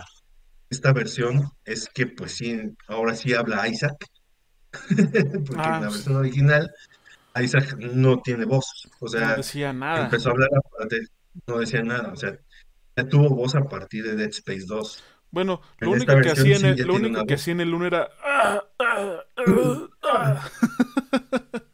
esta 0.70 0.92
versión 0.92 1.42
es 1.64 1.88
que, 1.92 2.06
pues 2.06 2.32
sí, 2.36 2.60
ahora 2.88 3.14
sí 3.14 3.34
habla 3.34 3.66
Isaac, 3.68 3.96
porque 5.46 5.68
en 5.68 5.72
Ah, 5.74 5.80
la 5.80 5.88
pues, 5.88 5.94
versión 5.94 6.16
original 6.16 6.70
Isaac 7.42 7.76
no 7.78 8.20
tiene 8.22 8.44
voz, 8.44 8.66
o 9.00 9.04
no 9.06 9.10
sea, 9.10 9.36
decía 9.36 9.72
nada. 9.72 10.04
empezó 10.04 10.28
a 10.28 10.32
hablar 10.32 10.48
aparte, 10.56 11.00
no 11.46 11.58
decía 11.58 11.82
nada, 11.82 12.12
o 12.12 12.16
sea, 12.16 12.36
ya 12.96 13.08
tuvo 13.08 13.30
voz 13.30 13.54
a 13.54 13.64
partir 13.68 14.04
de 14.04 14.16
Dead 14.16 14.30
Space 14.30 14.64
2. 14.66 15.02
Bueno, 15.32 15.60
lo 15.78 15.92
único 15.92 16.20
que 16.20 16.30
hacía 16.30 16.56
en 16.56 16.64
el, 16.66 16.70
lo 16.72 16.94
tiene 16.94 17.08
único 17.08 17.08
una 17.20 17.26
que 17.26 17.34
voz. 17.34 17.40
hacía 17.42 17.52
en 17.52 17.60
el 17.60 17.74
uno 17.74 17.86
era. 17.86 18.08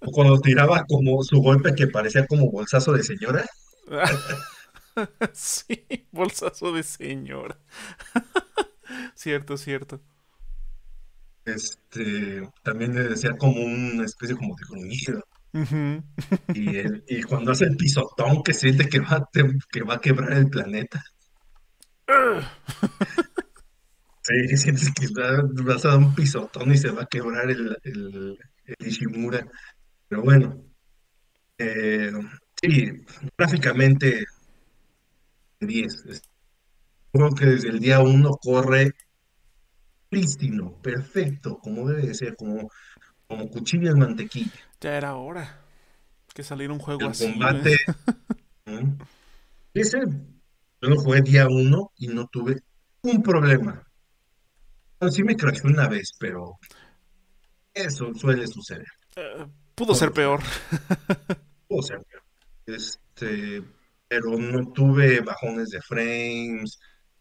O 0.00 0.10
cuando 0.12 0.40
tiraba 0.40 0.84
como 0.84 1.22
su 1.22 1.40
golpe 1.40 1.74
que 1.74 1.88
parecía 1.88 2.26
como 2.26 2.50
bolsazo 2.50 2.92
de 2.92 3.02
señora, 3.02 3.44
Sí, 5.32 5.86
bolsazo 6.12 6.72
de 6.72 6.82
señora. 6.82 7.58
Cierto, 9.14 9.56
cierto. 9.56 10.00
este, 11.44 12.48
también 12.62 12.94
le 12.94 13.04
decía 13.08 13.36
como 13.36 13.60
una 13.62 14.04
especie 14.04 14.36
como 14.36 14.54
de 14.56 14.64
gruñido. 14.68 15.24
Y, 16.54 16.76
el- 16.76 17.04
y 17.08 17.22
cuando 17.22 17.52
hace 17.52 17.64
el 17.64 17.76
pisotón 17.76 18.42
que 18.42 18.52
siente 18.54 18.88
que 18.88 19.00
va, 19.00 19.26
te- 19.32 19.58
que 19.70 19.82
va 19.82 19.94
a 19.94 20.00
quebrar 20.00 20.32
el 20.34 20.48
planeta. 20.50 21.02
Sí, 24.26 24.34
sientes 24.56 24.90
que 24.94 25.06
va- 25.08 25.42
vas 25.64 25.84
a 25.84 25.90
dar 25.90 25.98
un 25.98 26.14
pisotón 26.14 26.72
y 26.72 26.76
se 26.78 26.90
va 26.90 27.02
a 27.02 27.06
quebrar 27.06 27.50
el, 27.50 27.76
el, 27.84 28.38
el 28.64 28.86
Ishimura. 28.86 29.46
Pero 30.08 30.22
bueno, 30.22 30.64
eh, 31.58 32.12
sí, 32.62 32.92
gráficamente 33.38 34.24
10. 35.60 36.04
Es- 36.06 36.22
Creo 37.12 37.30
que 37.34 37.46
desde 37.46 37.70
el 37.70 37.80
día 37.80 38.00
uno 38.00 38.32
corre 38.42 38.92
prístino, 40.08 40.72
perfecto, 40.82 41.58
como 41.58 41.88
debe 41.88 42.06
de 42.08 42.14
ser, 42.14 42.36
como, 42.36 42.68
como 43.28 43.48
cuchillo 43.50 43.90
en 43.92 43.98
mantequilla. 43.98 44.52
Ya 44.80 44.96
era 44.96 45.16
hora 45.16 45.60
que 46.34 46.42
saliera 46.44 46.72
un 46.72 46.80
juego 46.80 47.02
El 47.04 47.10
así. 47.10 47.26
combate, 47.26 47.76
ese, 49.74 49.98
yo 50.82 50.88
lo 50.88 50.96
jugué 50.96 51.20
día 51.22 51.46
uno 51.48 51.92
y 51.96 52.08
no 52.08 52.26
tuve 52.26 52.62
un 53.02 53.22
problema. 53.22 53.85
Sí 55.10 55.22
me 55.22 55.36
crashó 55.36 55.68
una 55.68 55.88
vez, 55.88 56.12
pero 56.18 56.58
eso 57.74 58.14
suele 58.14 58.46
suceder. 58.46 58.86
Eh, 59.16 59.46
pudo 59.74 59.94
ser 59.94 60.12
peor. 60.12 60.40
O 61.68 61.82
sea, 61.82 62.00
este, 62.64 63.60
pero 64.06 64.38
no 64.38 64.72
tuve 64.72 65.20
bajones 65.20 65.70
de 65.70 65.82
frames, 65.82 66.78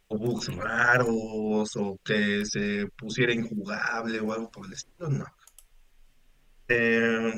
o 0.07 0.17
bugs 0.19 0.55
raros, 0.55 1.75
o 1.75 1.99
que 2.03 2.45
se 2.45 2.87
pusiera 2.95 3.33
injugable 3.33 4.19
o 4.19 4.31
algo 4.31 4.51
por 4.51 4.67
el 4.67 4.73
estilo, 4.73 5.09
no. 5.09 5.25
Eh, 6.67 7.33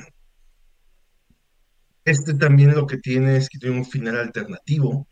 este 2.03 2.33
también 2.35 2.73
lo 2.73 2.85
que 2.87 2.97
tiene 2.97 3.37
es 3.37 3.49
que 3.49 3.59
tiene 3.59 3.77
un 3.77 3.85
final 3.85 4.17
alternativo. 4.17 5.07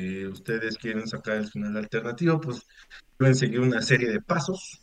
Eh, 0.00 0.26
ustedes 0.26 0.78
quieren 0.78 1.06
sacar 1.06 1.36
el 1.36 1.46
final 1.46 1.76
alternativo, 1.76 2.40
pues 2.40 2.66
deben 3.18 3.34
seguir 3.34 3.60
una 3.60 3.82
serie 3.82 4.08
de 4.08 4.22
pasos 4.22 4.80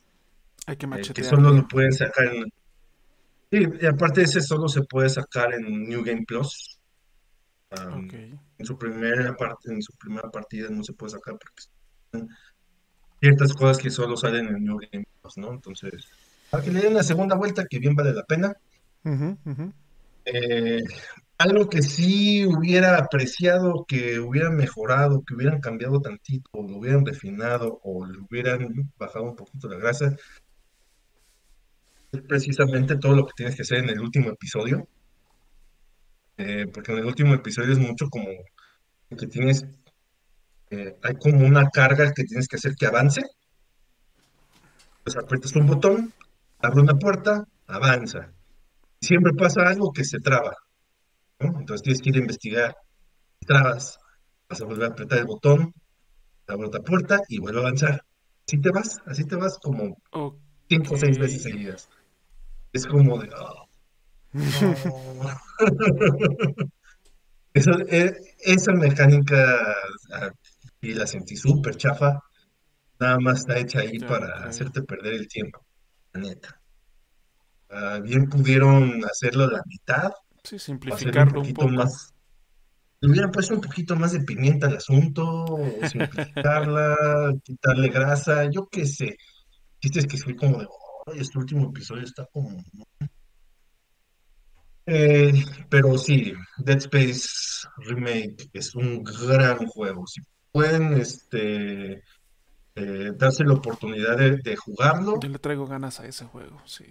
Hay 0.67 0.77
que 0.77 0.85
eh, 0.85 1.01
que 1.11 1.23
solo 1.23 1.49
lo 1.51 1.67
pueden 1.67 1.91
sacar 1.91 2.27
en... 2.27 2.43
Sí, 3.49 3.67
y 3.81 3.85
aparte 3.87 4.21
ese 4.21 4.41
solo 4.41 4.67
se 4.67 4.83
puede 4.83 5.09
sacar 5.09 5.55
en 5.55 5.87
New 5.89 6.03
Game 6.03 6.23
Plus. 6.27 6.77
Ok. 7.71 7.79
Am, 7.79 8.09
en 8.59 8.65
su 8.65 8.77
primera 8.77 9.35
parte, 9.35 9.73
en 9.73 9.81
su 9.81 9.93
primera 9.93 10.29
partida 10.29 10.69
no 10.69 10.83
se 10.83 10.93
puede 10.93 11.13
sacar 11.13 11.35
porque 11.39 12.27
ciertas 13.19 13.53
cosas 13.53 13.79
que 13.79 13.89
solo 13.89 14.15
salen 14.17 14.47
en 14.47 14.63
New 14.63 14.77
Game 14.77 15.05
Plus, 15.19 15.37
¿no? 15.37 15.51
Entonces, 15.51 16.07
para 16.51 16.63
que 16.63 16.71
le 16.71 16.81
den 16.81 16.91
una 16.91 17.03
segunda 17.03 17.35
vuelta 17.35 17.65
que 17.67 17.79
bien 17.79 17.95
vale 17.95 18.13
la 18.13 18.23
pena. 18.23 18.53
Ujú, 19.03 19.37
ujú. 19.45 19.73
Eh, 20.25 20.83
algo 21.37 21.69
que 21.69 21.81
sí 21.81 22.45
hubiera 22.45 22.97
apreciado, 22.97 23.85
que 23.87 24.19
hubieran 24.19 24.55
mejorado, 24.55 25.23
que 25.23 25.35
hubieran 25.35 25.61
cambiado 25.61 26.01
tantito, 26.01 26.49
o 26.53 26.67
lo 26.67 26.77
hubieran 26.77 27.05
refinado, 27.05 27.79
o 27.83 28.05
le 28.05 28.19
hubieran 28.19 28.91
bajado 28.97 29.25
un 29.25 29.35
poquito 29.35 29.69
la 29.69 29.77
grasa, 29.77 30.15
es 32.11 32.21
precisamente 32.21 32.97
todo 32.97 33.15
lo 33.15 33.25
que 33.25 33.33
tienes 33.35 33.55
que 33.55 33.61
hacer 33.61 33.79
en 33.79 33.89
el 33.89 33.99
último 33.99 34.29
episodio. 34.29 34.87
Eh, 36.37 36.67
porque 36.73 36.91
en 36.91 36.99
el 36.99 37.05
último 37.05 37.33
episodio 37.33 37.73
es 37.73 37.79
mucho 37.79 38.09
como 38.09 38.27
que 39.09 39.27
tienes, 39.27 39.65
eh, 40.69 40.97
hay 41.01 41.15
como 41.15 41.45
una 41.45 41.69
carga 41.69 42.13
que 42.13 42.23
tienes 42.23 42.47
que 42.47 42.57
hacer 42.57 42.75
que 42.75 42.85
avance. 42.85 43.21
Pues 45.03 45.15
aprietas 45.17 45.55
un 45.55 45.67
botón, 45.67 46.13
abre 46.59 46.81
una 46.81 46.93
puerta, 46.95 47.47
avanza. 47.67 48.31
Siempre 48.99 49.33
pasa 49.33 49.67
algo 49.67 49.91
que 49.91 50.03
se 50.03 50.19
traba, 50.19 50.55
¿no? 51.39 51.59
Entonces 51.59 51.83
tienes 51.83 52.01
que 52.01 52.09
ir 52.09 52.15
a 52.15 52.19
investigar, 52.19 52.75
trabas, 53.45 53.99
vas 54.49 54.61
a 54.61 54.65
volver 54.65 54.89
a 54.89 54.91
apretar 54.91 55.19
el 55.19 55.25
botón, 55.25 55.73
abre 56.47 56.67
otra 56.67 56.81
puerta 56.81 57.21
y 57.27 57.39
vuelve 57.39 57.59
a 57.59 57.63
avanzar. 57.63 58.01
Así 58.47 58.61
te 58.61 58.71
vas, 58.71 58.99
así 59.05 59.25
te 59.25 59.35
vas 59.35 59.57
como 59.59 59.97
Ok. 60.11 60.39
cinco 60.69 60.95
o 60.95 60.97
seis 60.97 61.17
veces 61.17 61.43
seguidas. 61.43 61.89
Es 62.73 62.85
como 62.85 63.17
de, 63.19 63.29
"Oh, 63.35 63.67
no". 64.33 64.75
Esa, 67.53 67.71
esa 67.89 68.71
mecánica 68.73 69.73
ah, 70.13 70.29
y 70.79 70.93
la 70.93 71.07
sentí 71.07 71.35
súper 71.35 71.75
chafa, 71.75 72.19
nada 72.99 73.19
más 73.19 73.39
está 73.39 73.57
hecha 73.57 73.79
ahí 73.79 73.97
para 73.97 74.43
hacerte 74.43 74.83
perder 74.83 75.15
el 75.15 75.27
tiempo, 75.27 75.65
la 76.13 76.21
neta. 76.21 76.61
Ah, 77.69 77.99
bien 77.99 78.29
pudieron 78.29 79.03
hacerlo 79.05 79.45
a 79.45 79.51
la 79.53 79.63
mitad, 79.65 80.11
Sí, 80.47 80.55
un 80.55 80.59
simplificarlo 80.59 81.39
un 81.39 81.45
poquito 81.45 81.61
poco. 81.61 81.73
más, 81.73 82.13
le 83.01 83.09
hubieran 83.09 83.31
puesto 83.31 83.53
un 83.55 83.61
poquito 83.61 83.95
más 83.95 84.13
de 84.13 84.21
pimienta 84.21 84.67
al 84.67 84.77
asunto, 84.77 85.45
simplificarla, 85.89 86.95
quitarle 87.43 87.89
grasa, 87.89 88.49
yo 88.49 88.67
qué 88.69 88.85
sé. 88.85 89.17
Chiste 89.79 89.99
es 89.99 90.07
que 90.07 90.17
fui 90.17 90.35
como 90.35 90.59
de, 90.59 90.67
"Ay, 91.07 91.19
este 91.19 91.37
último 91.37 91.69
episodio 91.69 92.03
está 92.03 92.25
como... 92.31 92.63
Eh, 94.85 95.33
pero 95.69 95.97
sí, 95.97 96.33
Dead 96.57 96.77
Space 96.77 97.67
Remake 97.77 98.49
es 98.53 98.73
un 98.73 99.03
gran 99.03 99.57
juego. 99.67 100.07
Si 100.07 100.21
pueden 100.51 100.93
este, 100.93 102.01
eh, 102.75 103.11
darse 103.15 103.43
la 103.43 103.53
oportunidad 103.55 104.17
de, 104.17 104.37
de 104.37 104.55
jugarlo, 104.55 105.19
Yo 105.19 105.27
le 105.29 105.39
traigo 105.39 105.67
ganas 105.67 105.99
a 105.99 106.05
ese 106.07 106.25
juego, 106.25 106.61
sí. 106.65 106.85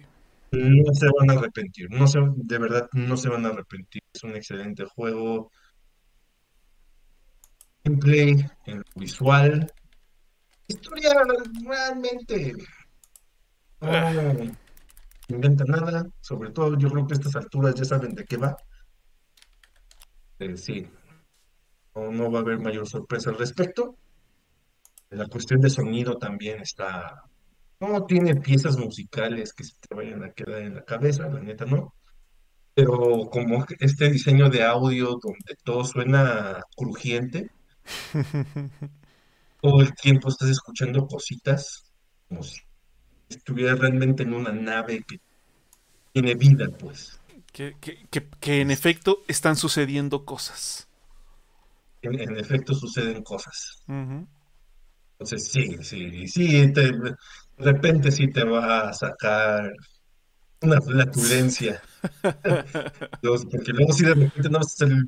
No 0.51 0.93
se 0.93 1.07
van 1.17 1.29
a 1.29 1.33
arrepentir. 1.33 1.89
No 1.89 2.07
se, 2.07 2.19
de 2.35 2.57
verdad, 2.57 2.89
no 2.93 3.17
se 3.17 3.29
van 3.29 3.45
a 3.45 3.49
arrepentir. 3.49 4.01
Es 4.13 4.23
un 4.23 4.35
excelente 4.35 4.85
juego. 4.85 5.51
Gameplay, 7.83 8.45
en 8.65 8.77
lo 8.77 8.83
visual. 8.95 9.71
Historia 10.67 11.13
realmente 11.63 12.53
inventa 15.29 15.63
nada. 15.65 16.05
Sobre 16.21 16.51
todo, 16.51 16.77
yo 16.77 16.89
creo 16.89 17.07
que 17.07 17.13
a 17.13 17.17
estas 17.17 17.35
alturas 17.35 17.75
ya 17.75 17.85
saben 17.85 18.15
de 18.15 18.25
qué 18.25 18.37
va. 18.37 18.57
Eh, 20.39 20.55
sí, 20.57 20.87
no, 21.95 22.11
no 22.11 22.31
va 22.31 22.39
a 22.39 22.41
haber 22.41 22.59
mayor 22.59 22.87
sorpresa 22.87 23.29
al 23.29 23.37
respecto. 23.37 23.97
La 25.09 25.27
cuestión 25.27 25.61
de 25.61 25.69
sonido 25.69 26.17
también 26.17 26.61
está, 26.61 27.23
no 27.79 28.05
tiene 28.05 28.35
piezas 28.35 28.77
musicales 28.77 29.53
que 29.53 29.63
se 29.63 29.73
te 29.79 29.95
vayan 29.95 30.23
a 30.23 30.31
quedar 30.33 30.61
en 30.63 30.75
la 30.75 30.83
cabeza, 30.85 31.27
la 31.27 31.39
neta 31.41 31.65
no, 31.65 31.93
pero 32.75 33.29
como 33.31 33.65
este 33.79 34.09
diseño 34.11 34.49
de 34.49 34.63
audio 34.63 35.19
donde 35.21 35.55
todo 35.63 35.83
suena 35.85 36.61
crujiente, 36.75 37.51
todo 39.61 39.81
el 39.81 39.93
tiempo 39.93 40.29
estás 40.29 40.49
escuchando 40.49 41.05
cositas, 41.07 41.91
como 42.27 42.41
si 42.43 42.59
estuvieras 43.29 43.79
realmente 43.79 44.23
en 44.23 44.33
una 44.33 44.51
nave 44.51 45.03
que 45.07 45.19
tiene 46.13 46.35
vida, 46.35 46.67
pues. 46.79 47.19
que, 47.53 47.75
que, 47.81 48.07
que, 48.09 48.27
que 48.39 48.61
en 48.61 48.71
efecto 48.71 49.23
están 49.27 49.55
sucediendo 49.55 50.25
cosas. 50.25 50.87
en, 52.01 52.19
en 52.19 52.37
efecto 52.37 52.73
suceden 52.73 53.23
cosas. 53.23 53.83
Entonces, 55.19 55.51
sí, 55.51 55.77
sí, 55.83 56.27
sí, 56.27 56.73
te- 56.73 56.91
de 57.57 57.71
repente 57.71 58.11
sí 58.11 58.27
te 58.31 58.43
va 58.43 58.89
a 58.89 58.93
sacar 58.93 59.71
una 60.61 60.81
flatulencia, 60.81 61.81
Los- 63.21 63.45
porque 63.51 63.71
luego 63.73 63.93
sí 63.93 64.05
de 64.05 64.13
repente 64.15 64.49
no 64.49 64.59
vas 64.59 64.73
a 64.73 64.85
salir 64.85 65.03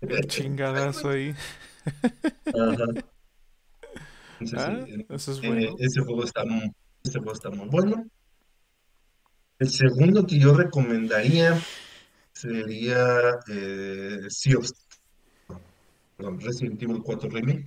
El 0.00 0.26
chingadazo 0.28 1.10
ahí. 1.10 1.34
Ajá. 2.46 2.84
Entonces, 4.40 4.68
Ah, 4.68 4.84
eh, 4.88 5.06
eso 5.08 5.32
es 5.32 5.38
eh, 5.42 5.48
bueno. 5.48 5.76
ese 5.78 6.00
juego 6.02 6.24
está 6.24 6.44
muy, 6.44 6.70
ese 7.02 7.18
juego 7.18 7.32
está 7.32 7.50
muy 7.50 7.68
bueno. 7.68 8.06
El 9.58 9.70
segundo 9.70 10.26
que 10.26 10.38
yo 10.38 10.54
recomendaría 10.54 11.58
sería 12.34 13.38
eh, 13.48 14.18
Sea 14.28 14.58
of 14.58 14.70
perdón, 16.16 16.40
Resident 16.40 16.82
Evil 16.82 17.02
4 17.02 17.28
Remake, 17.30 17.64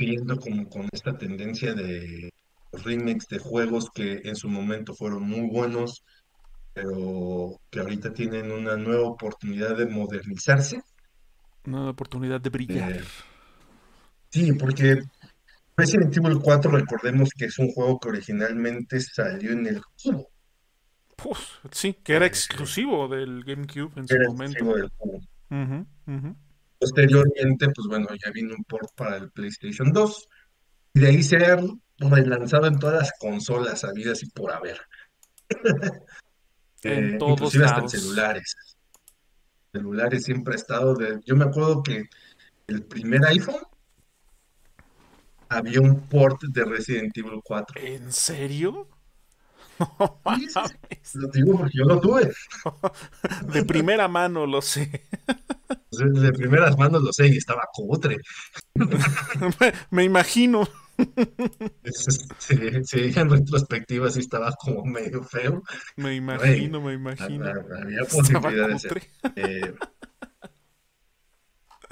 siguiendo 0.00 0.38
como 0.38 0.66
con 0.66 0.88
esta 0.92 1.18
tendencia 1.18 1.74
de 1.74 2.32
remakes 2.72 3.28
de 3.28 3.38
juegos 3.38 3.90
que 3.90 4.22
en 4.24 4.34
su 4.34 4.48
momento 4.48 4.94
fueron 4.94 5.24
muy 5.24 5.50
buenos, 5.50 6.02
pero 6.72 7.60
que 7.68 7.80
ahorita 7.80 8.14
tienen 8.14 8.50
una 8.50 8.78
nueva 8.78 9.06
oportunidad 9.06 9.76
de 9.76 9.84
modernizarse. 9.84 10.80
Una 11.66 11.90
oportunidad 11.90 12.40
de 12.40 12.48
brillar. 12.48 12.92
Eh, 12.92 13.04
sí, 14.30 14.54
porque 14.54 15.02
Resident 15.76 16.16
Evil 16.16 16.38
4, 16.42 16.70
recordemos 16.70 17.28
que 17.36 17.44
es 17.44 17.58
un 17.58 17.70
juego 17.70 18.00
que 18.00 18.08
originalmente 18.08 19.00
salió 19.00 19.52
en 19.52 19.66
el 19.66 19.82
cubo. 20.02 20.30
Puf, 21.14 21.38
sí, 21.72 21.92
que 21.92 22.14
era 22.14 22.24
eh, 22.24 22.28
exclusivo 22.28 23.06
del 23.06 23.44
GameCube 23.44 23.92
en 24.00 24.08
su 24.08 24.16
momento. 24.28 24.64
del 24.76 24.90
cubo. 24.92 25.20
Posteriormente, 26.80 27.68
pues 27.74 27.86
bueno, 27.88 28.08
ya 28.24 28.30
vino 28.30 28.54
un 28.54 28.64
port 28.64 28.88
para 28.96 29.18
el 29.18 29.30
PlayStation 29.30 29.92
2 29.92 30.28
y 30.94 31.00
de 31.00 31.08
ahí 31.08 31.22
se 31.22 31.36
ha 31.36 31.58
relanzado 31.98 32.66
en 32.66 32.78
todas 32.78 33.00
las 33.00 33.12
consolas 33.18 33.84
habidas 33.84 34.22
y 34.22 34.30
por 34.30 34.50
haber, 34.50 34.80
En 36.82 37.14
eh, 37.14 37.18
todos 37.18 37.32
inclusive 37.32 37.64
hasta 37.66 37.76
en 37.76 37.82
lados. 37.82 37.92
celulares. 37.92 38.56
Celulares 39.72 40.24
siempre 40.24 40.54
ha 40.54 40.56
estado 40.56 40.94
de... 40.94 41.20
Yo 41.26 41.36
me 41.36 41.44
acuerdo 41.44 41.82
que 41.82 42.08
el 42.66 42.82
primer 42.84 43.24
iPhone 43.26 43.62
había 45.50 45.80
un 45.80 46.08
port 46.08 46.42
de 46.44 46.64
Resident 46.64 47.16
Evil 47.16 47.40
4. 47.44 47.80
¿En 47.82 48.10
serio? 48.12 48.88
No 49.80 50.20
Sí, 50.36 50.46
sí, 50.46 50.50
sí, 50.52 50.54
mames. 50.54 51.14
lo 51.14 51.28
digo 51.28 51.58
porque 51.58 51.78
yo 51.78 51.84
lo 51.84 52.00
tuve. 52.00 52.30
De 53.52 53.64
primera 53.64 54.06
mano 54.08 54.46
lo 54.46 54.60
sé. 54.62 55.06
De 55.90 56.32
primeras 56.32 56.76
manos 56.78 57.02
lo 57.02 57.12
sé 57.12 57.26
y 57.28 57.36
estaba 57.38 57.62
cutre. 57.72 58.18
Me 59.90 60.04
imagino. 60.04 60.68
Sí, 62.38 62.56
sí, 62.84 63.12
en 63.16 63.30
retrospectiva 63.30 64.10
sí 64.10 64.20
estaba 64.20 64.52
como 64.52 64.84
medio 64.84 65.22
feo. 65.24 65.62
Me 65.96 66.14
imagino, 66.14 66.80
me 66.80 66.92
imagino. 66.94 67.46
ha- 67.46 67.82
había 67.82 68.02
Estaba 68.02 68.40
posibilidad 68.42 68.68
de 68.68 68.78
ser. 68.78 68.92
cutre. 68.92 69.10
Eh, 69.36 69.74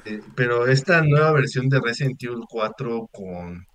eh, 0.04 0.20
pero 0.34 0.66
esta 0.66 1.02
nueva 1.02 1.32
versión 1.32 1.68
de 1.68 1.80
Resident 1.80 2.22
Evil 2.22 2.44
4 2.48 3.08
con, 3.12 3.66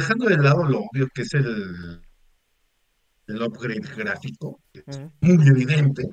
dejando 0.00 0.26
de 0.26 0.36
lado 0.38 0.64
lo 0.64 0.80
obvio 0.80 1.08
que 1.14 1.22
es 1.22 1.34
el, 1.34 2.00
el 3.26 3.42
upgrade 3.42 3.80
gráfico, 3.96 4.60
que 4.72 4.82
es 4.86 5.00
muy 5.20 5.46
evidente, 5.46 6.08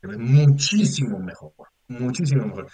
se 0.00 0.06
ve 0.06 0.16
muchísimo 0.16 1.18
mejor, 1.18 1.52
muchísimo 1.88 2.46
mejor. 2.46 2.68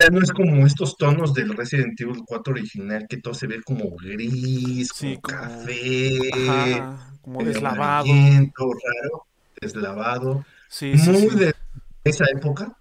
Ya 0.00 0.08
no 0.10 0.20
es 0.20 0.32
como 0.32 0.66
estos 0.66 0.96
tonos 0.96 1.32
del 1.34 1.56
Resident 1.56 1.98
Evil 2.00 2.22
4 2.26 2.52
original, 2.52 3.06
que 3.08 3.18
todo 3.18 3.32
se 3.32 3.46
ve 3.46 3.62
como 3.62 3.94
gris, 3.96 4.88
Sí, 4.92 5.18
como 5.22 5.38
café, 5.38 6.10
Ajá, 6.48 7.12
como 7.22 7.44
deslavado. 7.44 8.06
raro, 8.06 9.26
deslavado, 9.60 10.44
Sí, 10.68 10.98
sí, 10.98 11.10
muy 11.10 11.30
de 11.36 11.54
esa 12.02 12.24
época. 12.34 12.76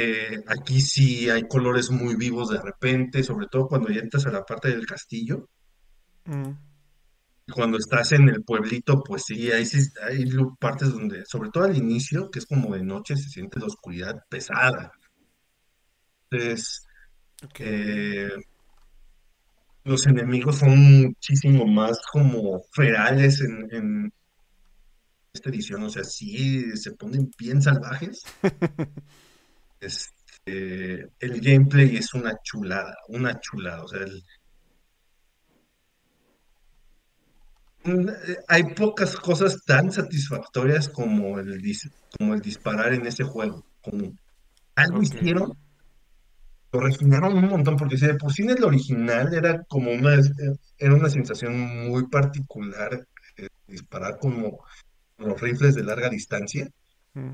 Eh, 0.00 0.44
aquí 0.46 0.80
sí 0.80 1.28
hay 1.28 1.42
colores 1.48 1.90
muy 1.90 2.14
vivos 2.14 2.50
de 2.50 2.60
repente, 2.62 3.22
sobre 3.24 3.46
todo 3.48 3.66
cuando 3.68 3.88
ya 3.90 4.00
entras 4.00 4.26
a 4.26 4.30
la 4.32 4.44
parte 4.44 4.68
del 4.68 4.86
castillo. 4.86 5.48
Mm, 6.26 6.52
cuando 7.52 7.78
estás 7.78 8.12
en 8.12 8.28
el 8.28 8.44
pueblito, 8.44 9.02
pues 9.02 9.24
sí, 9.26 9.50
ahí 9.50 9.66
sí 9.66 9.78
hay 10.02 10.24
lu- 10.26 10.56
partes 10.56 10.90
donde, 10.92 11.24
sobre 11.26 11.50
todo 11.50 11.64
al 11.64 11.76
inicio, 11.76 12.30
que 12.30 12.38
es 12.38 12.46
como 12.46 12.74
de 12.74 12.82
noche, 12.84 13.16
se 13.16 13.28
siente 13.28 13.58
la 13.58 13.66
oscuridad 13.66 14.16
pesada. 14.28 14.92
Entonces, 16.30 16.86
ok. 17.44 17.60
eh, 17.60 18.28
los 19.84 20.06
enemigos 20.06 20.58
son 20.58 20.78
muchísimo 21.02 21.66
más 21.66 21.98
como 22.12 22.60
ferales 22.72 23.40
en, 23.40 23.66
en 23.74 24.12
esta 25.32 25.50
edición, 25.50 25.82
o 25.84 25.90
sea, 25.90 26.04
sí 26.04 26.76
se 26.76 26.92
ponen 26.92 27.30
bien 27.38 27.62
salvajes. 27.62 28.22
Este, 29.80 31.08
el 31.20 31.40
gameplay 31.40 31.96
es 31.96 32.12
una 32.14 32.34
chulada, 32.42 32.94
una 33.08 33.38
chulada, 33.40 33.84
o 33.84 33.88
sea, 33.88 34.00
el- 34.00 34.22
un- 37.84 38.08
eh, 38.10 38.36
hay 38.48 38.64
pocas 38.74 39.16
cosas 39.16 39.62
tan 39.64 39.90
satisfactorias 39.92 40.88
como 40.88 41.38
el, 41.38 41.60
dis- 41.62 41.90
como 42.18 42.34
el 42.34 42.40
disparar 42.40 42.92
en 42.92 43.06
ese 43.06 43.24
juego, 43.24 43.64
como 43.80 44.12
algo 44.74 45.02
hicieron, 45.02 45.52
lo 46.72 46.80
refinaron 46.80 47.36
un 47.38 47.48
montón, 47.48 47.76
porque 47.76 47.96
si 47.96 48.06
de 48.06 48.14
por 48.14 48.32
sí 48.32 48.42
en 48.42 48.50
el 48.50 48.64
original 48.64 49.32
era 49.32 49.62
como 49.64 49.90
una, 49.90 50.14
eh, 50.14 50.20
era 50.76 50.94
una 50.94 51.08
sensación 51.08 51.88
muy 51.88 52.06
particular 52.08 53.06
eh, 53.36 53.48
disparar 53.66 54.18
como 54.18 54.58
los 55.18 55.40
rifles 55.40 55.74
de 55.74 55.84
larga 55.84 56.08
distancia, 56.10 56.68
Mm, 57.14 57.32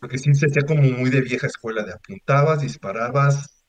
porque 0.00 0.18
sí 0.18 0.34
se 0.34 0.46
hacía 0.46 0.62
como 0.66 0.82
muy 0.82 1.10
de 1.10 1.20
vieja 1.22 1.46
escuela, 1.46 1.84
de 1.84 1.92
apuntabas, 1.94 2.62
disparabas, 2.62 3.64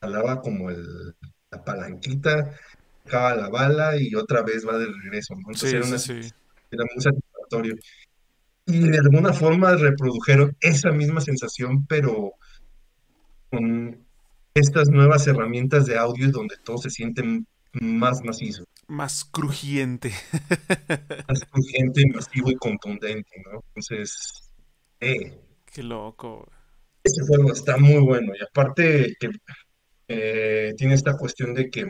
jalaba 0.00 0.40
como 0.42 0.70
el, 0.70 1.14
la 1.50 1.64
palanquita, 1.64 2.52
dejaba 3.04 3.34
la 3.36 3.48
bala 3.50 3.96
y 4.00 4.14
otra 4.14 4.42
vez 4.42 4.66
va 4.66 4.78
de 4.78 4.86
regreso, 4.86 5.34
¿no? 5.34 5.52
Entonces 5.52 5.70
Sí, 5.70 5.76
era, 5.76 5.86
una, 5.86 5.98
sí. 5.98 6.12
era 6.70 6.84
muy 6.94 7.02
satisfactorio. 7.02 7.74
Y 8.66 8.88
de 8.88 8.98
alguna 8.98 9.32
forma 9.32 9.74
reprodujeron 9.76 10.56
esa 10.60 10.90
misma 10.92 11.20
sensación, 11.20 11.86
pero 11.86 12.32
con 13.50 14.06
estas 14.54 14.88
nuevas 14.88 15.26
herramientas 15.26 15.86
de 15.86 15.98
audio 15.98 16.30
donde 16.30 16.56
todo 16.64 16.78
se 16.78 16.90
siente 16.90 17.22
más 17.80 18.22
macizo, 18.24 18.64
Más 18.86 19.24
crujiente. 19.24 20.12
más 21.28 21.40
urgente, 21.52 22.02
masivo 22.14 22.50
y 22.50 22.56
contundente, 22.56 23.30
¿no? 23.44 23.62
Entonces, 23.74 24.50
eh, 25.00 25.40
Qué 25.74 25.82
loco. 25.82 26.48
ese 27.02 27.26
juego 27.26 27.52
está 27.52 27.76
muy 27.76 27.98
bueno. 27.98 28.32
Y 28.38 28.44
aparte 28.44 29.16
que 29.18 29.28
eh, 30.06 30.72
tiene 30.76 30.94
esta 30.94 31.16
cuestión 31.16 31.52
de 31.52 31.68
que 31.68 31.88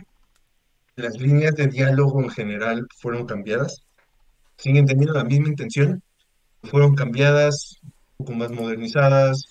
las 0.96 1.20
líneas 1.20 1.54
de 1.54 1.66
diálogo 1.66 2.22
en 2.22 2.30
general 2.30 2.86
fueron 2.96 3.26
cambiadas, 3.26 3.84
siguen 4.56 4.86
teniendo 4.86 5.12
la 5.12 5.24
misma 5.24 5.48
intención, 5.48 6.02
fueron 6.62 6.94
cambiadas, 6.94 7.76
un 7.82 7.92
poco 8.16 8.32
más 8.32 8.50
modernizadas, 8.52 9.44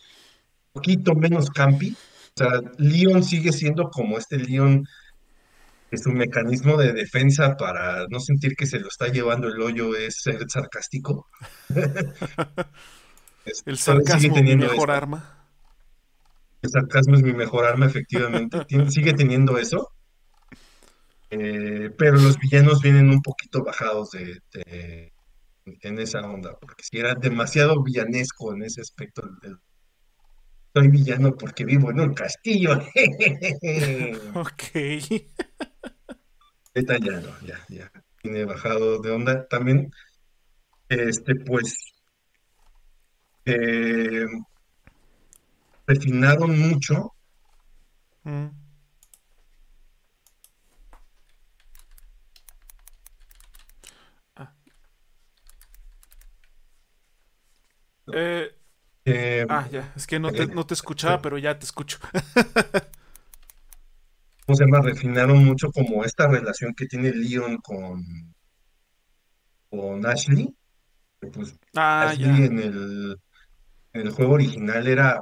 un 0.73 0.81
poquito 0.81 1.13
menos 1.13 1.51
campi. 1.51 1.95
O 2.35 2.35
sea, 2.35 2.59
Leon 2.79 3.23
sigue 3.23 3.51
siendo 3.51 3.91
como 3.91 4.17
este 4.17 4.39
Leon 4.39 4.83
que 5.91 5.97
su 5.99 6.09
mecanismo 6.09 6.75
de 6.75 6.91
defensa 6.91 7.55
para 7.55 8.07
no 8.09 8.19
sentir 8.19 8.55
que 8.55 8.65
se 8.65 8.79
lo 8.79 8.87
está 8.87 9.09
llevando 9.09 9.47
el 9.47 9.61
hoyo 9.61 9.95
es 9.95 10.23
ser 10.23 10.43
sarcástico. 10.49 11.27
Es- 13.45 13.63
El 13.65 13.77
sarcasmo, 13.77 14.29
mi 14.29 14.33
teniendo 14.35 14.65
mejor 14.67 14.89
eso. 14.89 14.97
arma. 14.97 15.47
El 16.61 16.69
sarcasmo 16.69 17.15
es 17.15 17.23
mi 17.23 17.33
mejor 17.33 17.65
arma, 17.65 17.85
efectivamente. 17.87 18.65
Sigue 18.89 19.13
teniendo 19.13 19.57
eso. 19.57 19.89
eh, 21.29 21.89
pero 21.97 22.13
los 22.17 22.37
villanos 22.37 22.81
vienen 22.81 23.09
un 23.09 23.21
poquito 23.21 23.63
bajados 23.63 24.11
de, 24.11 24.39
de- 24.53 25.13
en 25.65 25.97
esa 25.99 26.19
onda, 26.21 26.57
porque 26.59 26.83
si 26.83 26.99
era 26.99 27.15
demasiado 27.15 27.81
villanesco 27.81 28.53
en 28.53 28.63
ese 28.63 28.81
aspecto 28.81 29.23
soy 30.75 30.87
villano 30.89 31.35
porque 31.35 31.63
vivo 31.65 31.89
en 31.91 31.99
un 32.01 32.13
castillo. 32.13 32.79
Ok. 34.35 34.63
No, 36.75 37.39
ya, 37.45 37.59
ya. 37.69 37.91
Tiene 38.21 38.45
bajado 38.45 38.99
de 38.99 39.11
onda. 39.11 39.47
También, 39.47 39.91
este, 40.89 41.35
pues, 41.35 41.92
eh, 43.45 44.25
refinaron 45.87 46.57
mucho. 46.59 47.13
Mm. 48.23 48.47
Ah. 54.35 54.53
Eh, 58.13 58.55
eh, 59.05 59.45
ah, 59.49 59.67
ya. 59.71 59.93
Es 59.95 60.07
que 60.07 60.19
no 60.19 60.31
te, 60.31 60.43
eh, 60.43 60.47
no 60.47 60.65
te 60.65 60.73
escuchaba, 60.73 61.21
pero 61.21 61.37
ya 61.37 61.57
te 61.57 61.65
escucho. 61.65 61.99
¿cómo 64.45 64.57
se 64.57 64.65
llama? 64.65 64.81
Refinaron 64.81 65.43
mucho 65.45 65.71
como 65.71 66.03
esta 66.03 66.27
relación 66.27 66.73
que 66.75 66.85
tiene 66.85 67.11
Leon 67.11 67.57
con, 67.57 68.35
con 69.69 70.05
Ashley. 70.05 70.53
Pues 71.19 71.55
Ah, 71.75 72.09
Ashley 72.09 72.39
ya. 72.39 72.45
en 72.45 72.59
el, 72.59 73.21
el 73.93 74.11
juego 74.11 74.33
original 74.33 74.87
era, 74.87 75.21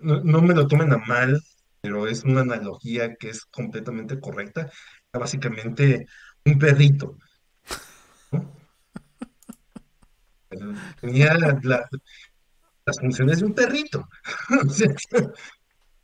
no, 0.00 0.20
no 0.24 0.42
me 0.42 0.54
lo 0.54 0.66
tomen 0.66 0.92
a 0.92 0.98
mal, 0.98 1.40
pero 1.80 2.06
es 2.06 2.24
una 2.24 2.40
analogía 2.42 3.14
que 3.16 3.30
es 3.30 3.44
completamente 3.46 4.20
correcta. 4.20 4.62
Era 5.12 5.20
básicamente 5.20 6.06
un 6.44 6.58
perrito. 6.58 7.18
Tenía 11.00 11.34
la- 11.34 11.88
las 12.86 12.98
funciones 13.00 13.40
de 13.40 13.46
un 13.46 13.54
perrito. 13.54 14.08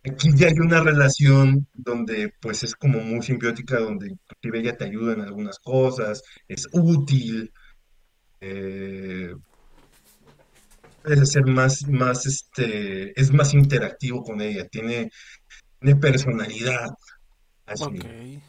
Aquí 0.05 0.31
ya 0.37 0.47
hay 0.49 0.59
una 0.61 0.81
relación 0.83 1.67
donde 1.75 2.33
pues 2.41 2.63
es 2.63 2.75
como 2.75 3.01
muy 3.01 3.23
simbiótica, 3.23 3.79
donde 3.81 4.09
inclusive 4.13 4.61
ella 4.61 4.77
te 4.77 4.85
ayuda 4.87 5.13
en 5.15 5.21
algunas 5.23 5.59
cosas, 5.59 6.23
es 6.49 6.67
útil, 6.73 7.53
eh, 8.41 9.35
puedes 11.03 11.31
ser 11.31 11.47
más, 11.47 11.87
más, 11.89 12.27
este, 12.27 13.19
es 13.21 13.33
más 13.33 13.55
interactivo 13.55 14.23
con 14.23 14.41
ella, 14.41 14.67
tiene, 14.69 15.11
tiene 15.81 15.97
personalidad. 15.97 16.91
Ashley. 17.67 18.43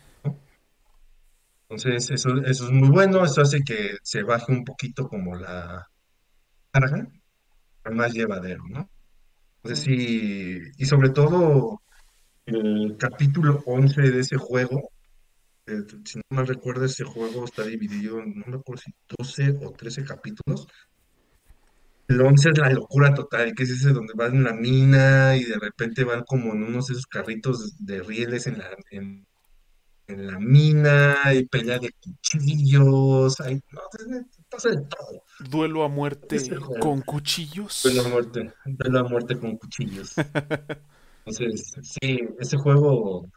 Entonces 1.64 2.10
eso, 2.10 2.38
eso 2.46 2.66
es 2.66 2.72
muy 2.72 2.90
bueno, 2.90 3.24
eso 3.24 3.42
hace 3.42 3.62
que 3.62 3.98
se 4.02 4.24
baje 4.24 4.52
un 4.52 4.66
poquito 4.66 5.08
como 5.08 5.36
la 5.36 5.88
carga, 6.72 7.08
más 7.92 8.14
llevadero, 8.14 8.64
¿no? 8.70 8.90
Entonces 9.58 9.86
sí, 9.86 10.60
y 10.78 10.86
sobre 10.86 11.10
todo 11.10 11.82
el 12.46 12.96
capítulo 12.98 13.62
11 13.66 14.02
de 14.02 14.20
ese 14.20 14.38
juego 14.38 14.90
eh, 15.70 15.84
si 16.04 16.18
no 16.18 16.24
mal 16.30 16.48
recuerdo, 16.48 16.86
ese 16.86 17.04
juego 17.04 17.46
está 17.46 17.64
dividido 17.64 18.20
en, 18.20 18.40
no 18.40 18.46
me 18.48 18.56
acuerdo 18.58 18.82
si 18.84 18.94
12 19.18 19.66
o 19.66 19.72
13 19.72 20.04
capítulos. 20.04 20.68
El 22.10 22.22
11 22.22 22.50
es 22.50 22.58
la 22.58 22.70
locura 22.72 23.14
total, 23.14 23.54
que 23.56 23.64
es 23.64 23.70
ese 23.70 23.94
donde 23.94 24.14
van 24.16 24.36
en 24.36 24.44
la 24.44 24.54
mina 24.54 25.38
y 25.38 25.46
de 25.46 25.58
repente 25.60 26.04
van 26.04 26.24
como 26.26 26.54
en 26.54 26.64
unos 26.64 26.88
de 26.88 26.94
esos 26.96 27.08
carritos 27.08 27.78
de 27.80 28.02
rieles 28.04 28.48
en 28.48 28.58
la, 28.60 28.70
en, 28.92 29.28
en 30.08 30.28
la 30.28 30.40
mina 30.40 31.18
y 31.34 31.46
pelea 31.48 31.80
de 31.80 31.92
cuchillos. 32.02 33.40
Hay, 33.42 33.62
no, 33.72 33.82
pasa 34.50 34.70
de 34.72 34.78
todo. 34.88 35.24
Duelo 35.40 35.84
a 35.84 35.90
muerte 35.90 36.60
con 36.80 37.04
de 37.84 37.94
la 37.94 38.04
cuchillos. 38.04 38.04
muerte, 38.04 38.54
de 38.66 38.90
la 38.92 39.04
muerte 39.04 39.40
con 39.40 39.58
cuchillos. 39.58 40.14
Entonces, 41.26 41.76
sí, 41.82 42.20
ese 42.40 42.58
juego, 42.58 43.32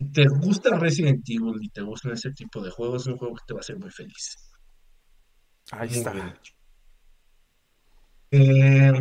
si 0.00 0.10
te 0.12 0.26
gusta 0.28 0.76
Resident 0.78 1.28
Evil 1.28 1.62
y 1.62 1.68
te 1.70 1.82
gustan 1.82 2.12
ese 2.12 2.32
tipo 2.32 2.60
de 2.62 2.70
juegos, 2.70 3.02
es 3.02 3.08
un 3.08 3.18
juego 3.18 3.36
que 3.36 3.42
te 3.46 3.54
va 3.54 3.60
a 3.60 3.62
hacer 3.62 3.78
muy 3.78 3.90
feliz. 3.92 4.50
Ahí 5.72 5.88
Muy 5.88 5.98
está. 5.98 6.12
bien. 6.12 6.34
Eh, 8.30 8.92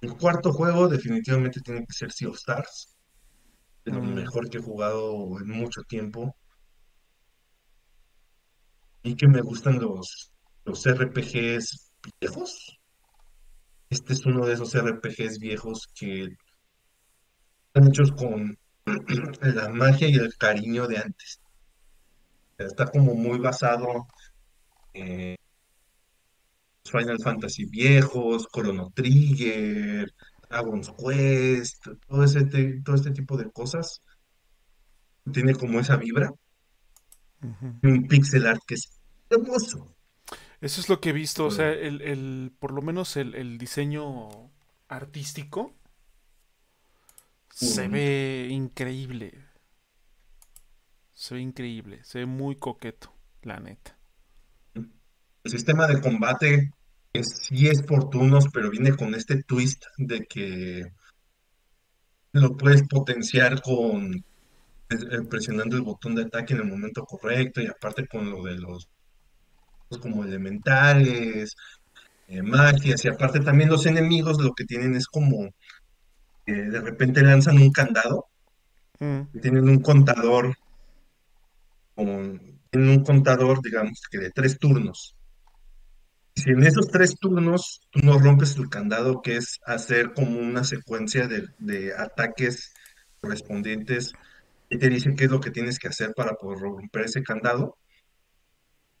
el 0.00 0.16
cuarto 0.16 0.52
juego 0.52 0.88
definitivamente 0.88 1.60
tiene 1.60 1.86
que 1.86 1.92
ser 1.92 2.12
Sea 2.12 2.28
of 2.28 2.36
Stars, 2.36 2.96
de 3.84 3.92
lo 3.92 4.02
Mm, 4.02 4.14
mejor 4.14 4.50
que 4.50 4.58
he 4.58 4.62
jugado 4.62 5.38
en 5.40 5.48
mucho 5.48 5.82
tiempo 5.82 6.36
y 9.02 9.14
que 9.14 9.28
me 9.28 9.40
gustan 9.40 9.78
los, 9.78 10.32
los 10.64 10.86
RPGs 10.86 11.92
viejos. 12.20 12.78
Este 13.90 14.14
es 14.14 14.26
uno 14.26 14.46
de 14.46 14.54
esos 14.54 14.74
RPGs 14.74 15.38
viejos 15.38 15.86
que 15.94 16.28
están 17.66 17.88
hechos 17.88 18.12
con 18.12 18.58
la 19.42 19.68
magia 19.68 20.08
y 20.08 20.14
el 20.14 20.34
cariño 20.36 20.88
de 20.88 20.98
antes. 20.98 21.40
Está 22.58 22.86
como 22.86 23.14
muy 23.14 23.38
basado 23.38 24.06
en 24.92 25.36
Final 26.84 27.18
Fantasy 27.20 27.64
viejos, 27.66 28.46
Chrono 28.52 28.90
Trigger, 28.94 30.10
Dragon's 30.48 30.90
Quest, 30.92 31.86
todo 32.08 32.24
ese 32.24 32.44
te- 32.46 32.80
todo 32.82 32.96
este 32.96 33.10
tipo 33.12 33.36
de 33.36 33.50
cosas. 33.50 34.00
Tiene 35.32 35.54
como 35.54 35.80
esa 35.80 35.96
vibra 35.96 36.30
y 37.82 37.86
un 37.88 38.06
pixel 38.08 38.46
art 38.46 38.60
que 38.66 38.74
es 38.74 38.88
hermoso. 39.30 39.94
Eso 40.60 40.80
es 40.80 40.88
lo 40.88 41.00
que 41.00 41.10
he 41.10 41.12
visto, 41.12 41.46
o 41.46 41.50
sea, 41.50 41.66
Bueno, 41.66 41.80
el, 41.86 42.00
el- 42.02 42.52
por 42.58 42.72
lo 42.72 42.82
menos 42.82 43.16
el, 43.16 43.34
el 43.34 43.58
diseño 43.58 44.50
artístico 44.88 45.72
se 47.50 47.88
ve 47.88 48.48
increíble. 48.50 49.32
Se 51.14 51.34
ve 51.34 51.40
increíble, 51.40 52.04
se 52.04 52.18
ve 52.20 52.26
muy 52.26 52.56
coqueto, 52.56 53.12
la 53.42 53.58
neta. 53.58 53.93
El 55.44 55.50
sistema 55.50 55.86
de 55.86 56.00
combate 56.00 56.72
es, 57.12 57.42
sí 57.42 57.68
es 57.68 57.82
por 57.82 58.10
turnos, 58.10 58.46
pero 58.52 58.70
viene 58.70 58.96
con 58.96 59.14
este 59.14 59.42
twist 59.42 59.84
de 59.96 60.26
que 60.26 60.92
lo 62.32 62.56
puedes 62.56 62.82
potenciar 62.88 63.62
con 63.62 64.14
eh, 64.14 65.22
presionando 65.30 65.76
el 65.76 65.82
botón 65.82 66.14
de 66.14 66.22
ataque 66.22 66.54
en 66.54 66.60
el 66.60 66.66
momento 66.66 67.04
correcto 67.04 67.60
y 67.60 67.66
aparte 67.66 68.06
con 68.06 68.30
lo 68.30 68.42
de 68.42 68.56
los 68.56 68.88
como 70.00 70.24
elementales, 70.24 71.54
eh, 72.26 72.42
magias 72.42 73.04
y 73.04 73.08
aparte 73.08 73.38
también 73.38 73.70
los 73.70 73.86
enemigos 73.86 74.42
lo 74.42 74.52
que 74.52 74.64
tienen 74.64 74.96
es 74.96 75.06
como 75.06 75.44
eh, 76.46 76.52
de 76.52 76.80
repente 76.80 77.22
lanzan 77.22 77.58
un 77.58 77.70
candado, 77.70 78.26
Mm, 79.00 79.22
y 79.34 79.40
tienen 79.40 79.68
un 79.68 79.80
contador 79.80 80.56
con, 81.96 82.60
tienen 82.70 82.90
un 82.90 83.04
contador 83.04 83.60
digamos 83.62 84.00
que 84.10 84.18
de 84.18 84.30
tres 84.30 84.58
turnos. 84.58 85.13
Si 86.36 86.50
en 86.50 86.64
esos 86.64 86.88
tres 86.88 87.16
turnos 87.18 87.80
tú 87.90 88.00
no 88.02 88.18
rompes 88.18 88.56
el 88.56 88.68
candado, 88.68 89.22
que 89.22 89.36
es 89.36 89.60
hacer 89.66 90.12
como 90.12 90.40
una 90.40 90.64
secuencia 90.64 91.28
de, 91.28 91.94
ataques 91.96 92.74
correspondientes, 93.20 94.12
y 94.68 94.78
te 94.78 94.88
dice 94.88 95.14
qué 95.16 95.24
es 95.24 95.30
lo 95.30 95.40
que 95.40 95.52
tienes 95.52 95.78
que 95.78 95.88
hacer 95.88 96.12
para 96.14 96.34
poder 96.34 96.58
romper 96.58 97.04
ese 97.04 97.22
candado, 97.22 97.76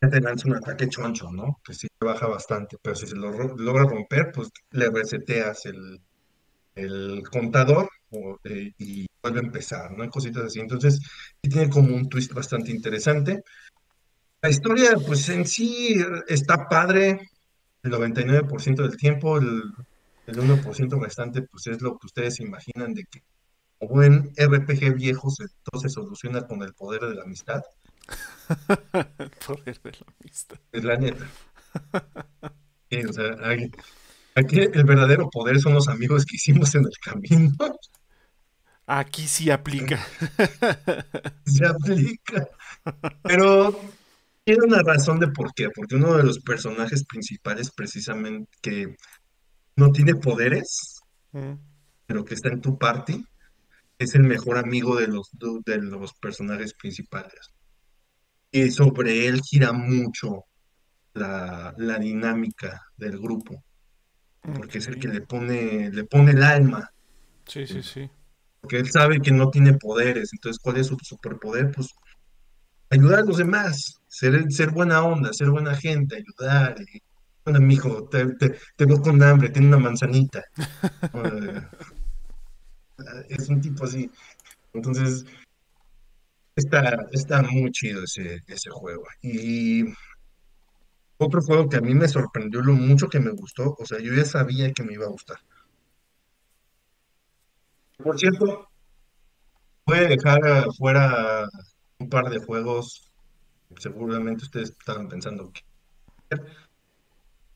ya 0.00 0.08
te 0.08 0.20
lanza 0.20 0.48
un 0.48 0.56
ataque 0.56 0.88
choncho, 0.88 1.30
¿no? 1.32 1.60
Que 1.64 1.74
sí 1.74 1.88
te 1.98 2.06
baja 2.06 2.28
bastante, 2.28 2.76
pero 2.80 2.94
si 2.94 3.06
se 3.06 3.16
lo 3.16 3.32
logra 3.32 3.84
romper, 3.84 4.30
pues 4.32 4.50
le 4.70 4.90
reseteas 4.90 5.66
el, 5.66 7.22
contador 7.30 7.88
eh, 8.44 8.72
y 8.78 9.06
vuelve 9.22 9.40
a 9.40 9.42
empezar, 9.42 9.90
¿no? 9.92 10.08
Cositas 10.08 10.44
así. 10.44 10.60
Entonces, 10.60 11.00
sí 11.42 11.50
tiene 11.50 11.68
como 11.68 11.94
un 11.94 12.08
twist 12.08 12.32
bastante 12.32 12.70
interesante. 12.70 13.42
La 14.44 14.50
historia, 14.50 14.90
pues 15.06 15.26
en 15.30 15.46
sí 15.46 15.96
está 16.28 16.68
padre, 16.68 17.30
el 17.82 17.90
99% 17.90 18.82
del 18.82 18.94
tiempo, 18.98 19.38
el, 19.38 19.62
el 20.26 20.38
uno 20.38 20.60
por 20.60 20.74
ciento 20.74 21.00
restante, 21.00 21.40
pues 21.40 21.66
es 21.66 21.80
lo 21.80 21.96
que 21.96 22.04
ustedes 22.08 22.40
imaginan 22.40 22.92
de 22.92 23.04
que 23.04 23.22
como 23.78 23.92
buen 23.94 24.32
RPG 24.36 24.96
viejo 24.96 25.30
se, 25.30 25.44
todo 25.62 25.80
se 25.80 25.88
soluciona 25.88 26.46
con 26.46 26.62
el 26.62 26.74
poder 26.74 27.00
de 27.06 27.14
la 27.14 27.22
amistad, 27.22 27.62
el 29.18 29.30
poder 29.46 29.80
de 29.80 29.92
la 29.92 30.06
amistad. 30.20 30.58
es 30.72 30.84
la 30.84 30.96
neta. 30.98 31.26
Sí, 32.90 32.98
o 33.02 33.12
sea, 33.14 33.36
hay- 33.44 33.70
aquí 34.34 34.60
el 34.60 34.84
verdadero 34.84 35.30
poder 35.30 35.58
son 35.58 35.72
los 35.72 35.88
amigos 35.88 36.26
que 36.26 36.36
hicimos 36.36 36.74
en 36.74 36.82
el 36.84 36.98
camino, 37.02 37.50
Aquí 38.86 39.26
sí 39.26 39.50
aplica. 39.50 40.06
se 41.46 41.64
aplica, 41.64 42.46
pero 43.22 43.80
tiene 44.44 44.64
una 44.66 44.82
razón 44.82 45.18
de 45.20 45.28
por 45.28 45.52
qué, 45.54 45.68
porque 45.70 45.96
uno 45.96 46.16
de 46.16 46.22
los 46.24 46.40
personajes 46.40 47.04
principales 47.06 47.70
precisamente 47.70 48.50
que 48.62 48.96
no 49.76 49.92
tiene 49.92 50.14
poderes, 50.16 51.00
Mm, 51.32 51.54
pero 52.06 52.24
que 52.24 52.34
está 52.34 52.48
en 52.50 52.60
tu 52.60 52.78
party, 52.78 53.24
es 53.98 54.14
el 54.14 54.22
mejor 54.24 54.58
amigo 54.58 54.96
de 54.96 55.08
los, 55.08 55.30
de 55.66 55.78
los 55.82 56.14
personajes 56.14 56.74
principales. 56.74 57.50
Y 58.50 58.70
sobre 58.70 59.26
él 59.26 59.40
gira 59.42 59.72
mucho 59.72 60.44
la, 61.14 61.74
la 61.78 61.98
dinámica 61.98 62.82
del 62.96 63.18
grupo, 63.18 63.64
porque 64.54 64.78
es 64.78 64.88
el 64.88 64.98
que 65.00 65.08
le 65.08 65.22
pone, 65.22 65.90
le 65.90 66.04
pone 66.04 66.32
el 66.32 66.42
alma, 66.42 66.90
Sí, 67.46 67.66
sí, 67.66 67.82
sí. 67.82 68.10
porque 68.60 68.78
él 68.78 68.90
sabe 68.90 69.20
que 69.20 69.30
no 69.32 69.50
tiene 69.50 69.74
poderes, 69.74 70.30
entonces 70.32 70.60
¿cuál 70.62 70.78
es 70.78 70.86
su 70.88 70.96
superpoder? 71.02 71.70
Pues 71.72 71.88
ayudar 72.94 73.20
a 73.20 73.24
los 73.24 73.36
demás, 73.36 74.00
ser, 74.08 74.50
ser 74.52 74.70
buena 74.70 75.02
onda, 75.02 75.32
ser 75.32 75.50
buena 75.50 75.74
gente, 75.74 76.16
ayudar. 76.16 76.76
Y, 76.80 77.02
bueno, 77.44 77.60
mijo, 77.60 78.08
te, 78.08 78.26
te, 78.36 78.58
te 78.76 78.86
veo 78.86 79.00
con 79.00 79.22
hambre, 79.22 79.50
tiene 79.50 79.68
una 79.68 79.78
manzanita. 79.78 80.42
Eh, 82.96 83.26
es 83.28 83.48
un 83.48 83.60
tipo 83.60 83.84
así. 83.84 84.08
Entonces, 84.72 85.26
está, 86.54 87.08
está 87.10 87.42
muy 87.42 87.72
chido 87.72 88.04
ese, 88.04 88.40
ese 88.46 88.70
juego. 88.70 89.02
Y 89.20 89.82
otro 91.18 91.42
juego 91.42 91.68
que 91.68 91.78
a 91.78 91.80
mí 91.80 91.92
me 91.92 92.06
sorprendió 92.06 92.60
lo 92.60 92.72
mucho 92.74 93.08
que 93.08 93.18
me 93.18 93.32
gustó, 93.32 93.74
o 93.76 93.84
sea, 93.84 93.98
yo 93.98 94.14
ya 94.14 94.24
sabía 94.24 94.72
que 94.72 94.84
me 94.84 94.92
iba 94.92 95.06
a 95.06 95.10
gustar. 95.10 95.38
Por 97.98 98.16
cierto, 98.16 98.68
voy 99.84 99.98
a 99.98 100.08
dejar 100.08 100.46
afuera 100.46 101.48
un 102.04 102.08
par 102.10 102.28
de 102.30 102.38
juegos, 102.38 103.10
seguramente 103.78 104.44
ustedes 104.44 104.70
estaban 104.70 105.08
pensando 105.08 105.50
que 105.50 105.62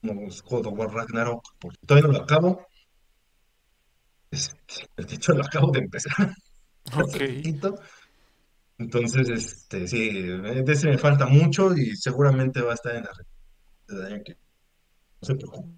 como 0.01 0.29
God 0.49 0.67
of 0.67 0.79
War 0.79 0.91
Ragnarok, 0.91 1.43
porque 1.59 1.79
todavía 1.87 2.09
no 2.09 2.19
lo 2.19 2.25
acabo. 2.25 2.67
Este, 4.31 4.87
de 4.97 5.15
hecho, 5.15 5.33
lo 5.33 5.45
acabo 5.45 5.71
de 5.71 5.81
empezar 5.81 6.13
Ok. 6.95 7.15
hace 7.15 7.35
poquito. 7.35 7.75
Entonces, 8.79 9.29
este, 9.29 9.89
sí, 9.89 10.23
de 10.23 10.73
ese 10.73 10.89
me 10.89 10.99
falta 10.99 11.27
mucho 11.27 11.77
y 11.77 11.97
seguramente 11.97 12.63
va 12.63 12.73
a 12.73 12.75
estar 12.75 12.95
en 12.95 13.05
la 13.05 13.11
red 13.13 13.27
del 13.89 14.13
año 14.13 14.23
que 14.25 14.33
no 14.35 15.27
se 15.27 15.35
preocupe. 15.35 15.73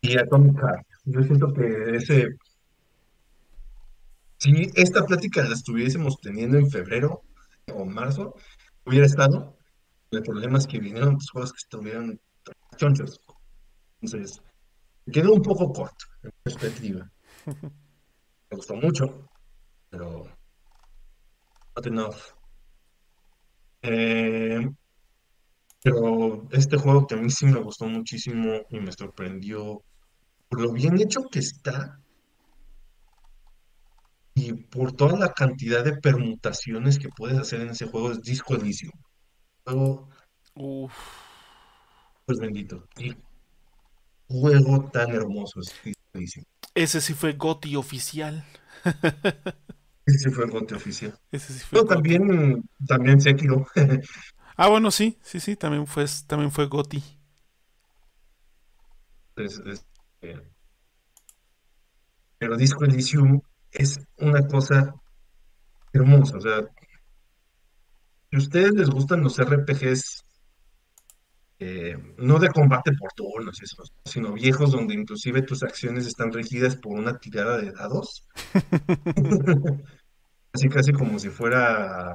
Y 0.00 0.18
Atomic 0.18 0.58
Heart. 0.58 0.86
Yo 1.04 1.22
siento 1.22 1.52
que 1.52 1.96
ese, 1.96 2.28
si 4.38 4.70
esta 4.74 5.04
plática 5.04 5.42
la 5.42 5.54
estuviésemos 5.54 6.20
teniendo 6.20 6.58
en 6.58 6.70
febrero 6.70 7.22
o 7.72 7.84
marzo, 7.84 8.34
hubiera 8.84 9.06
estado. 9.06 9.56
El 10.10 10.22
problema 10.22 10.58
es 10.58 10.66
que 10.66 10.78
vinieron 10.78 11.14
otros 11.14 11.30
juegos 11.30 11.52
que 11.52 11.58
estuvieron 11.58 12.20
chonchos. 12.76 13.20
Entonces, 14.00 14.40
quedó 15.12 15.32
un 15.32 15.42
poco 15.42 15.72
corto 15.72 16.06
en 16.22 16.30
perspectiva. 16.42 17.10
Me 18.50 18.56
gustó 18.56 18.76
mucho, 18.76 19.28
pero 19.90 20.24
not 21.74 21.86
enough. 21.86 22.16
Eh, 23.82 24.68
pero 25.82 26.48
este 26.50 26.76
juego 26.76 27.06
que 27.06 27.14
a 27.14 27.18
mí 27.18 27.30
sí 27.30 27.46
me 27.46 27.60
gustó 27.60 27.86
muchísimo 27.86 28.62
y 28.70 28.80
me 28.80 28.92
sorprendió 28.92 29.84
por 30.48 30.60
lo 30.60 30.72
bien 30.72 31.00
hecho 31.00 31.22
que 31.30 31.40
está 31.40 32.00
y 34.36 34.52
por 34.52 34.92
toda 34.92 35.18
la 35.18 35.32
cantidad 35.32 35.84
de 35.84 35.96
permutaciones 35.96 37.00
que 37.00 37.08
puedes 37.08 37.38
hacer 37.38 37.60
en 37.62 37.70
ese 37.70 37.86
juego 37.88 38.12
es 38.12 38.22
Disco 38.22 38.54
Elysium. 38.54 38.92
Juego, 39.64 40.10
Uf. 40.56 40.96
pues 42.24 42.38
bendito. 42.38 42.84
Y 42.98 43.14
juego 44.28 44.88
tan 44.92 45.10
hermoso 45.10 45.58
es 45.60 45.74
Disco 45.82 46.00
Elysium. 46.14 46.44
Ese 46.74 47.00
sí 47.00 47.14
fue 47.14 47.32
Goti 47.32 47.74
oficial. 47.76 48.44
Ese 50.04 50.18
sí 50.18 50.30
fue 50.30 50.44
el 50.44 50.50
gote 50.50 50.74
oficial. 50.74 51.16
Ese 51.30 51.52
sí 51.52 51.60
fue 51.60 51.82
Goti. 51.82 51.94
también, 51.94 52.62
también 52.86 53.20
Sekiro. 53.20 53.66
Ah, 54.56 54.68
bueno, 54.68 54.90
sí, 54.90 55.18
sí, 55.22 55.40
sí, 55.40 55.56
también 55.56 55.86
fue, 55.86 56.04
también 56.26 56.50
fue 56.50 56.66
Goti. 56.66 57.02
Es- 59.36 59.60
es, 59.64 59.86
eh, 60.22 60.40
pero 62.38 62.56
Disco 62.56 62.84
Elysium 62.84 63.40
es 63.76 63.98
una 64.18 64.46
cosa 64.46 64.94
hermosa. 65.92 66.36
O 66.36 66.40
sea, 66.40 66.60
si 68.30 68.36
a 68.36 68.38
ustedes 68.38 68.72
les 68.72 68.90
gustan 68.90 69.22
los 69.22 69.38
RPGs, 69.38 70.24
eh, 71.58 71.96
no 72.18 72.38
de 72.38 72.48
combate 72.48 72.92
por 72.92 73.12
turnos, 73.12 73.62
eso, 73.62 73.82
sino 74.04 74.32
viejos 74.32 74.72
donde 74.72 74.94
inclusive 74.94 75.42
tus 75.42 75.62
acciones 75.62 76.06
están 76.06 76.32
regidas 76.32 76.76
por 76.76 76.98
una 76.98 77.18
tirada 77.18 77.56
de 77.58 77.72
dados, 77.72 78.26
así 80.52 80.68
casi 80.68 80.92
como 80.92 81.18
si 81.18 81.30
fuera 81.30 82.14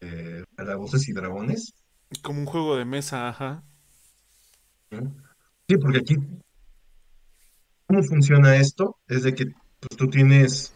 eh, 0.00 0.44
calabozos 0.56 1.06
y 1.08 1.12
dragones. 1.12 1.74
Como 2.22 2.40
un 2.40 2.46
juego 2.46 2.76
de 2.76 2.84
mesa, 2.84 3.28
ajá. 3.28 3.64
Sí, 5.68 5.76
porque 5.78 5.98
aquí, 5.98 6.16
¿cómo 7.86 8.02
funciona 8.02 8.56
esto? 8.56 8.98
Es 9.06 9.22
de 9.22 9.34
que 9.34 9.46
pues, 9.82 9.98
tú 9.98 10.08
tienes, 10.08 10.72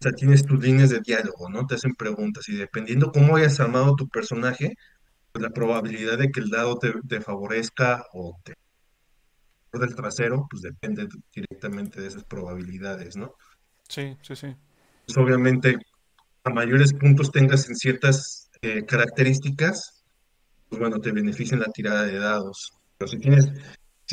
o 0.00 0.02
sea, 0.02 0.12
tienes 0.12 0.44
tus 0.44 0.62
líneas 0.62 0.90
de 0.90 1.00
diálogo, 1.00 1.48
¿no? 1.48 1.66
Te 1.66 1.76
hacen 1.76 1.94
preguntas 1.94 2.48
y 2.48 2.56
dependiendo 2.56 3.10
cómo 3.10 3.36
hayas 3.36 3.58
armado 3.60 3.96
tu 3.96 4.08
personaje, 4.08 4.74
pues 5.32 5.42
la 5.42 5.50
probabilidad 5.50 6.18
de 6.18 6.30
que 6.30 6.40
el 6.40 6.50
dado 6.50 6.78
te, 6.78 6.92
te 7.08 7.20
favorezca 7.20 8.04
o 8.12 8.38
te 8.44 8.54
del 9.78 9.94
trasero, 9.94 10.46
pues 10.48 10.62
depende 10.62 11.08
directamente 11.34 12.00
de 12.00 12.08
esas 12.08 12.24
probabilidades, 12.24 13.16
¿no? 13.16 13.34
Sí, 13.88 14.16
sí, 14.22 14.36
sí. 14.36 14.54
Pues 15.06 15.18
obviamente, 15.18 15.76
a 16.44 16.50
mayores 16.50 16.92
puntos 16.92 17.30
tengas 17.32 17.68
en 17.68 17.76
ciertas 17.76 18.50
eh, 18.62 18.84
características, 18.84 20.04
pues 20.68 20.80
bueno, 20.80 21.00
te 21.00 21.12
beneficia 21.12 21.54
en 21.54 21.60
la 21.62 21.72
tirada 21.72 22.04
de 22.04 22.18
dados. 22.18 22.72
Pero 22.96 23.10
si 23.10 23.18
tienes, 23.18 23.46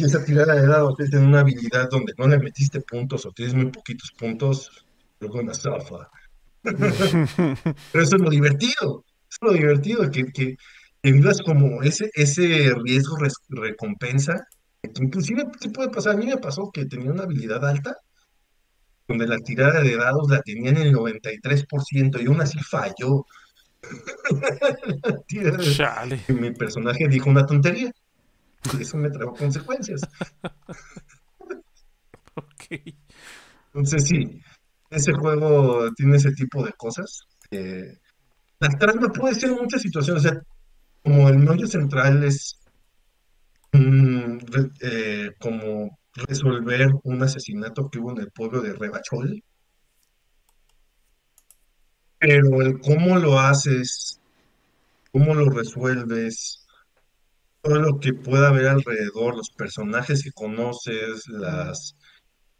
si 0.01 0.07
esa 0.07 0.23
tirada 0.25 0.55
de 0.55 0.67
dados 0.67 0.99
es 0.99 1.13
en 1.13 1.23
una 1.25 1.41
habilidad 1.41 1.89
donde 1.89 2.13
no 2.17 2.27
le 2.27 2.39
metiste 2.39 2.81
puntos 2.81 3.25
o 3.25 3.31
tienes 3.31 3.53
muy 3.53 3.65
poquitos 3.67 4.11
puntos, 4.17 4.85
you're 5.19 5.33
gonna 5.33 5.53
suffer. 5.53 6.07
Pero 6.63 8.03
eso 8.03 8.15
es 8.15 8.21
lo 8.21 8.29
divertido, 8.29 9.05
eso 9.29 9.39
es 9.41 9.41
lo 9.41 9.53
divertido, 9.53 10.09
que, 10.11 10.25
que, 10.25 10.55
que 11.01 11.11
vivas 11.11 11.41
como 11.41 11.81
ese, 11.83 12.09
ese 12.13 12.73
riesgo 12.83 13.17
res- 13.17 13.41
recompensa, 13.49 14.47
inclusive 14.83 15.45
¿qué 15.59 15.69
puede 15.69 15.89
pasar? 15.89 16.13
A 16.13 16.17
mí 16.17 16.25
me 16.25 16.37
pasó 16.37 16.71
que 16.71 16.85
tenía 16.85 17.11
una 17.11 17.23
habilidad 17.23 17.63
alta, 17.65 17.95
donde 19.07 19.27
la 19.27 19.37
tirada 19.39 19.81
de 19.81 19.95
dados 19.97 20.29
la 20.29 20.41
tenía 20.41 20.71
en 20.71 20.77
el 20.77 20.93
93% 20.93 22.21
y 22.21 22.27
aún 22.27 22.41
así 22.41 22.59
falló. 22.59 23.25
Chale. 25.75 26.21
Mi 26.29 26.51
personaje 26.51 27.07
dijo 27.07 27.29
una 27.29 27.45
tontería 27.45 27.91
y 28.77 28.81
eso 28.81 28.97
me 28.97 29.09
trajo 29.09 29.33
consecuencias. 29.35 30.01
Ok. 32.35 32.93
Entonces 33.73 34.05
sí, 34.07 34.41
ese 34.89 35.13
juego 35.13 35.91
tiene 35.95 36.17
ese 36.17 36.31
tipo 36.33 36.63
de 36.65 36.73
cosas. 36.73 37.21
eh, 37.51 37.99
la 38.59 38.69
trama 38.69 39.09
puede 39.09 39.35
ser 39.35 39.51
en 39.51 39.57
muchas 39.57 39.81
situaciones, 39.83 40.25
o 40.25 40.29
sea, 40.29 40.41
como 41.03 41.29
el 41.29 41.39
meollo 41.39 41.67
central 41.67 42.23
es 42.25 42.59
mm, 43.73 44.37
re- 44.53 44.71
eh, 44.81 45.31
como 45.39 45.99
resolver 46.13 46.89
un 47.03 47.21
asesinato 47.23 47.89
que 47.89 47.99
hubo 47.99 48.11
en 48.11 48.19
el 48.19 48.31
pueblo 48.31 48.61
de 48.61 48.73
Rebachol, 48.73 49.43
pero 52.19 52.61
el 52.61 52.79
cómo 52.79 53.17
lo 53.17 53.39
haces, 53.39 54.19
cómo 55.11 55.33
lo 55.35 55.49
resuelves, 55.49 56.65
todo 57.61 57.79
lo 57.79 57.99
que 57.99 58.13
pueda 58.13 58.49
haber 58.49 58.67
alrededor, 58.67 59.35
los 59.35 59.51
personajes 59.51 60.23
que 60.23 60.31
conoces, 60.31 61.27
las 61.27 61.95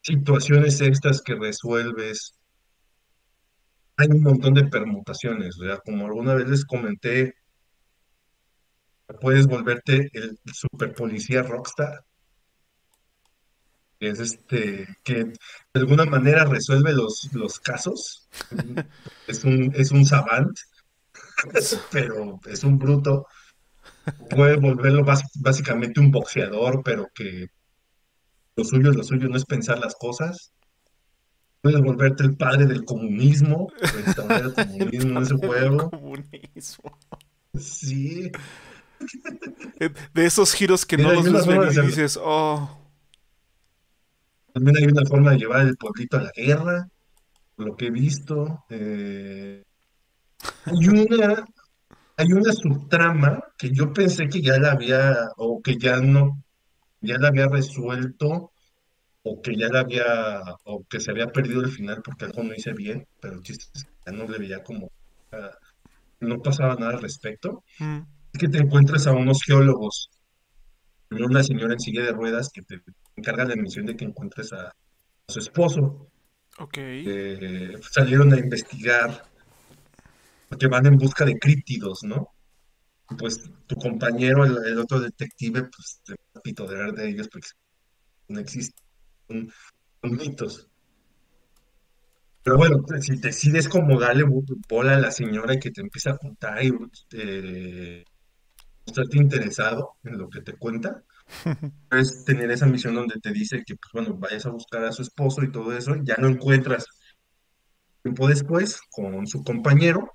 situaciones 0.02 0.80
extras 0.82 1.22
que 1.22 1.36
resuelves, 1.36 2.36
hay 3.98 4.07
un 4.07 4.22
montón 4.22 4.53
de 4.53 4.65
permutaciones, 4.65 5.60
o 5.60 5.64
sea, 5.65 5.78
como 5.80 6.06
alguna 6.06 6.36
vez 6.36 6.48
les 6.48 6.65
comenté, 6.65 7.36
puedes 9.19 9.48
volverte 9.48 10.10
el 10.14 10.40
super 10.53 10.94
policía 10.94 11.44
rockstar, 11.44 12.03
que 13.99 14.10
es 14.10 14.19
este, 14.19 14.88
que 15.03 15.26
de 15.26 15.36
alguna 15.73 16.06
manera 16.06 16.45
resuelve 16.45 16.94
los, 16.94 17.30
los 17.34 17.60
casos, 17.60 18.28
es 19.28 19.44
un, 19.44 19.72
es 19.76 19.91
un 19.91 20.06
savant, 20.06 20.57
pero 21.91 22.40
es 22.45 22.64
un 22.64 22.80
bruto, 22.80 23.28
puedes 24.30 24.60
volverlo 24.60 25.06
básicamente 25.36 25.99
un 25.99 26.11
boxeador, 26.11 26.82
pero 26.84 27.07
que 27.14 27.48
lo 28.56 28.64
suyo, 28.64 28.91
lo 28.91 29.03
suyo 29.03 29.28
no 29.30 29.38
es 29.38 29.45
pensar 29.45 29.80
las 29.80 29.95
cosas, 29.95 30.52
puedes 31.61 31.82
volverte 31.82 32.23
el 32.23 32.36
padre 32.36 32.65
del 32.65 32.86
comunismo, 32.86 33.68
restaurar 33.80 34.41
el 34.44 34.53
comunismo 34.53 35.18
en 35.18 35.23
ese 35.23 35.36
juego, 35.36 35.90
comunismo. 35.90 36.98
sí, 37.57 38.32
De 40.14 40.26
esos 40.26 40.53
giros 40.53 40.86
que 40.86 40.98
no 40.98 41.10
mira, 41.10 41.30
los 41.32 41.48
ves 41.48 41.78
y 41.78 41.82
dices, 41.82 42.19
oh, 42.22 42.78
También 44.53 44.78
hay 44.78 44.86
una 44.86 45.06
forma 45.06 45.32
de 45.32 45.38
llevar 45.38 45.61
el 45.68 45.78
pueblito 45.78 46.18
a 46.18 46.23
la 46.23 46.32
guerra, 46.36 46.90
por 47.56 47.65
lo 47.68 47.76
que 47.76 47.88
he 47.88 47.91
visto. 47.91 48.64
eh, 48.69 49.64
hay 50.65 50.88
una, 50.88 51.45
hay 52.22 52.34
una 52.34 52.52
subtrama 52.53 53.43
que 53.57 53.72
yo 53.72 53.91
pensé 53.93 54.27
que 54.30 54.41
ya 54.41 54.57
la 54.60 54.72
había, 54.73 55.30
o 55.38 55.61
que 55.61 55.77
ya 55.77 55.98
no, 56.02 56.43
ya 57.02 57.18
la 57.18 57.30
había 57.30 57.48
resuelto, 57.48 58.52
o 59.23 59.41
que 59.41 59.56
ya 59.56 59.68
la 59.69 59.81
había, 59.81 60.06
o 60.65 60.84
que 60.89 60.99
se 60.99 61.11
había 61.11 61.27
perdido 61.27 61.61
el 61.61 61.72
final 61.72 62.02
porque 62.03 62.26
algo 62.26 62.43
no 62.43 62.53
hice 62.56 62.73
bien, 62.73 63.07
pero 63.19 63.35
el 63.35 63.41
chiste 63.43 63.65
es 63.73 63.84
que 63.85 63.91
ya 64.07 64.11
no 64.14 64.27
le 64.27 64.38
veía 64.39 64.64
como, 64.64 64.91
ah, 65.31 65.52
no 66.22 66.41
pasaba 66.41 66.76
nada 66.76 66.93
al 66.93 67.02
respecto. 67.02 67.64
mm, 67.80 67.99
Es 68.34 68.39
que 68.39 68.48
te 68.49 68.60
encuentras 68.60 69.07
a 69.07 69.14
unos 69.14 69.43
geólogos, 69.43 70.10
una 71.11 71.43
señora 71.43 71.73
en 71.73 71.80
silla 71.80 72.03
de 72.03 72.11
ruedas 72.14 72.49
que 72.53 72.61
te 72.61 72.81
encarga 73.15 73.45
la 73.45 73.56
misión 73.56 73.85
de 73.85 73.95
que 73.95 74.06
encuentres 74.06 74.53
a, 74.53 74.68
a 74.69 74.73
su 75.27 75.39
esposo. 75.39 76.07
ok. 76.60 76.77
eh, 76.77 77.73
salieron 77.91 78.34
a 78.34 78.39
investigar 78.39 79.23
porque 80.52 80.68
van 80.68 80.86
en 80.88 80.98
busca 80.99 81.26
de 81.26 81.40
críptidos, 81.40 82.03
¿no? 82.03 82.30
Y 83.10 83.15
Pues 83.15 83.41
tu 83.68 83.76
compañero, 83.78 84.45
el, 84.45 84.57
el 84.68 84.80
otro 84.80 84.99
detective, 85.02 85.64
pues 85.64 86.02
se 86.06 86.14
va 86.14 86.18
a 86.36 86.41
pitodear 86.41 86.94
de 86.94 87.10
ellos 87.10 87.30
porque 87.30 87.49
no 88.30 88.40
existen, 88.41 88.84
son, 89.30 89.52
son 90.03 90.18
mitos. 90.18 90.69
Pero 92.44 92.57
bueno, 92.57 92.84
si 93.02 93.18
decides 93.18 93.69
como 93.69 93.99
darle 93.99 94.23
bo- 94.23 94.44
bola 94.69 94.95
a 94.95 94.99
la 94.99 95.11
señora 95.11 95.53
y 95.53 95.60
que 95.60 95.72
te 95.72 95.82
empieza 95.82 96.11
a 96.11 96.18
contar 96.18 96.64
y 96.64 96.72
eh, 97.14 98.03
mostrarte 98.88 99.18
interesado 99.19 99.98
en 100.03 100.18
lo 100.19 100.30
que 100.30 100.41
te 100.41 100.53
cuenta, 100.57 101.03
puedes 101.90 102.26
tener 102.26 102.52
esa 102.52 102.68
misión 102.68 102.95
donde 102.95 103.19
te 103.22 103.32
dice 103.34 103.64
que, 103.65 103.76
pues 103.76 103.91
bueno, 103.94 104.18
vayas 104.19 104.45
a 104.48 104.52
buscar 104.52 104.86
a 104.86 104.91
su 104.94 105.03
esposo 105.03 105.44
y 105.44 105.52
todo 105.52 105.76
eso, 105.78 105.95
y 105.95 106.06
ya 106.06 106.15
lo 106.19 106.30
encuentras 106.30 106.86
tiempo 108.03 108.28
después 108.28 108.80
con 108.91 109.26
su 109.28 109.44
compañero 109.44 110.11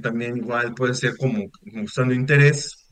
También 0.00 0.36
igual 0.36 0.74
puede 0.74 0.94
ser 0.94 1.16
como 1.16 1.44
mostrando 1.72 2.14
interés 2.14 2.86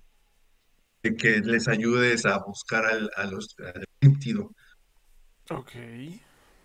de 1.02 1.14
que 1.16 1.40
les 1.40 1.68
ayudes 1.68 2.24
a 2.24 2.38
buscar 2.38 2.86
al, 2.86 3.10
a 3.16 3.24
los, 3.26 3.54
al 3.58 3.84
críptido. 4.00 4.50
Ok. 5.50 5.72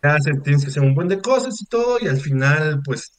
Hacen- 0.02 0.41
Tienes 0.44 0.64
que 0.64 0.70
hacer 0.70 0.84
un 0.84 0.95
buen 0.95 1.10
de 1.10 1.20
cosas 1.22 1.61
y 1.61 1.66
todo, 1.66 1.98
y 2.02 2.07
al 2.07 2.22
final, 2.22 2.82
pues, 2.86 3.11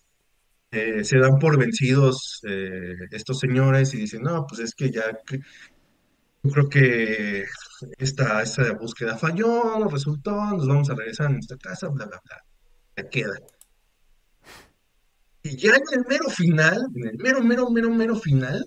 eh, 0.70 1.04
se 1.04 1.18
dan 1.18 1.38
por 1.38 1.58
vencidos 1.58 2.40
eh, 2.48 2.94
estos 3.10 3.38
señores 3.38 3.92
y 3.92 3.98
dicen, 3.98 4.22
no, 4.22 4.46
pues 4.46 4.60
es 4.60 4.74
que 4.74 4.90
ya, 4.90 5.04
yo 6.42 6.50
creo 6.50 6.68
que 6.70 7.44
esta, 7.98 8.40
esta 8.42 8.72
búsqueda 8.72 9.18
falló, 9.18 9.78
no 9.78 9.88
resultó, 9.88 10.32
nos 10.52 10.66
vamos 10.66 10.88
a 10.88 10.94
regresar 10.94 11.26
a 11.26 11.30
nuestra 11.30 11.58
casa, 11.58 11.88
bla, 11.88 12.06
bla, 12.06 12.18
bla. 12.24 12.38
Ya 12.96 13.08
queda. 13.10 13.34
Y 15.50 15.56
ya 15.56 15.70
en 15.74 15.82
el 15.98 16.04
mero 16.08 16.28
final, 16.30 16.86
en 16.94 17.08
el 17.08 17.18
mero, 17.18 17.42
mero, 17.42 17.68
mero, 17.70 17.90
mero 17.90 18.14
final, 18.14 18.64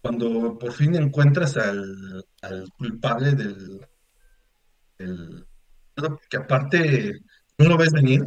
cuando 0.00 0.56
por 0.56 0.72
fin 0.72 0.94
encuentras 0.94 1.56
al, 1.56 2.24
al 2.42 2.68
culpable 2.78 3.32
del, 3.34 3.80
del- 4.96 5.44
que 6.30 6.36
aparte 6.36 7.14
no 7.58 7.68
lo 7.68 7.76
ves 7.76 7.90
venir, 7.92 8.24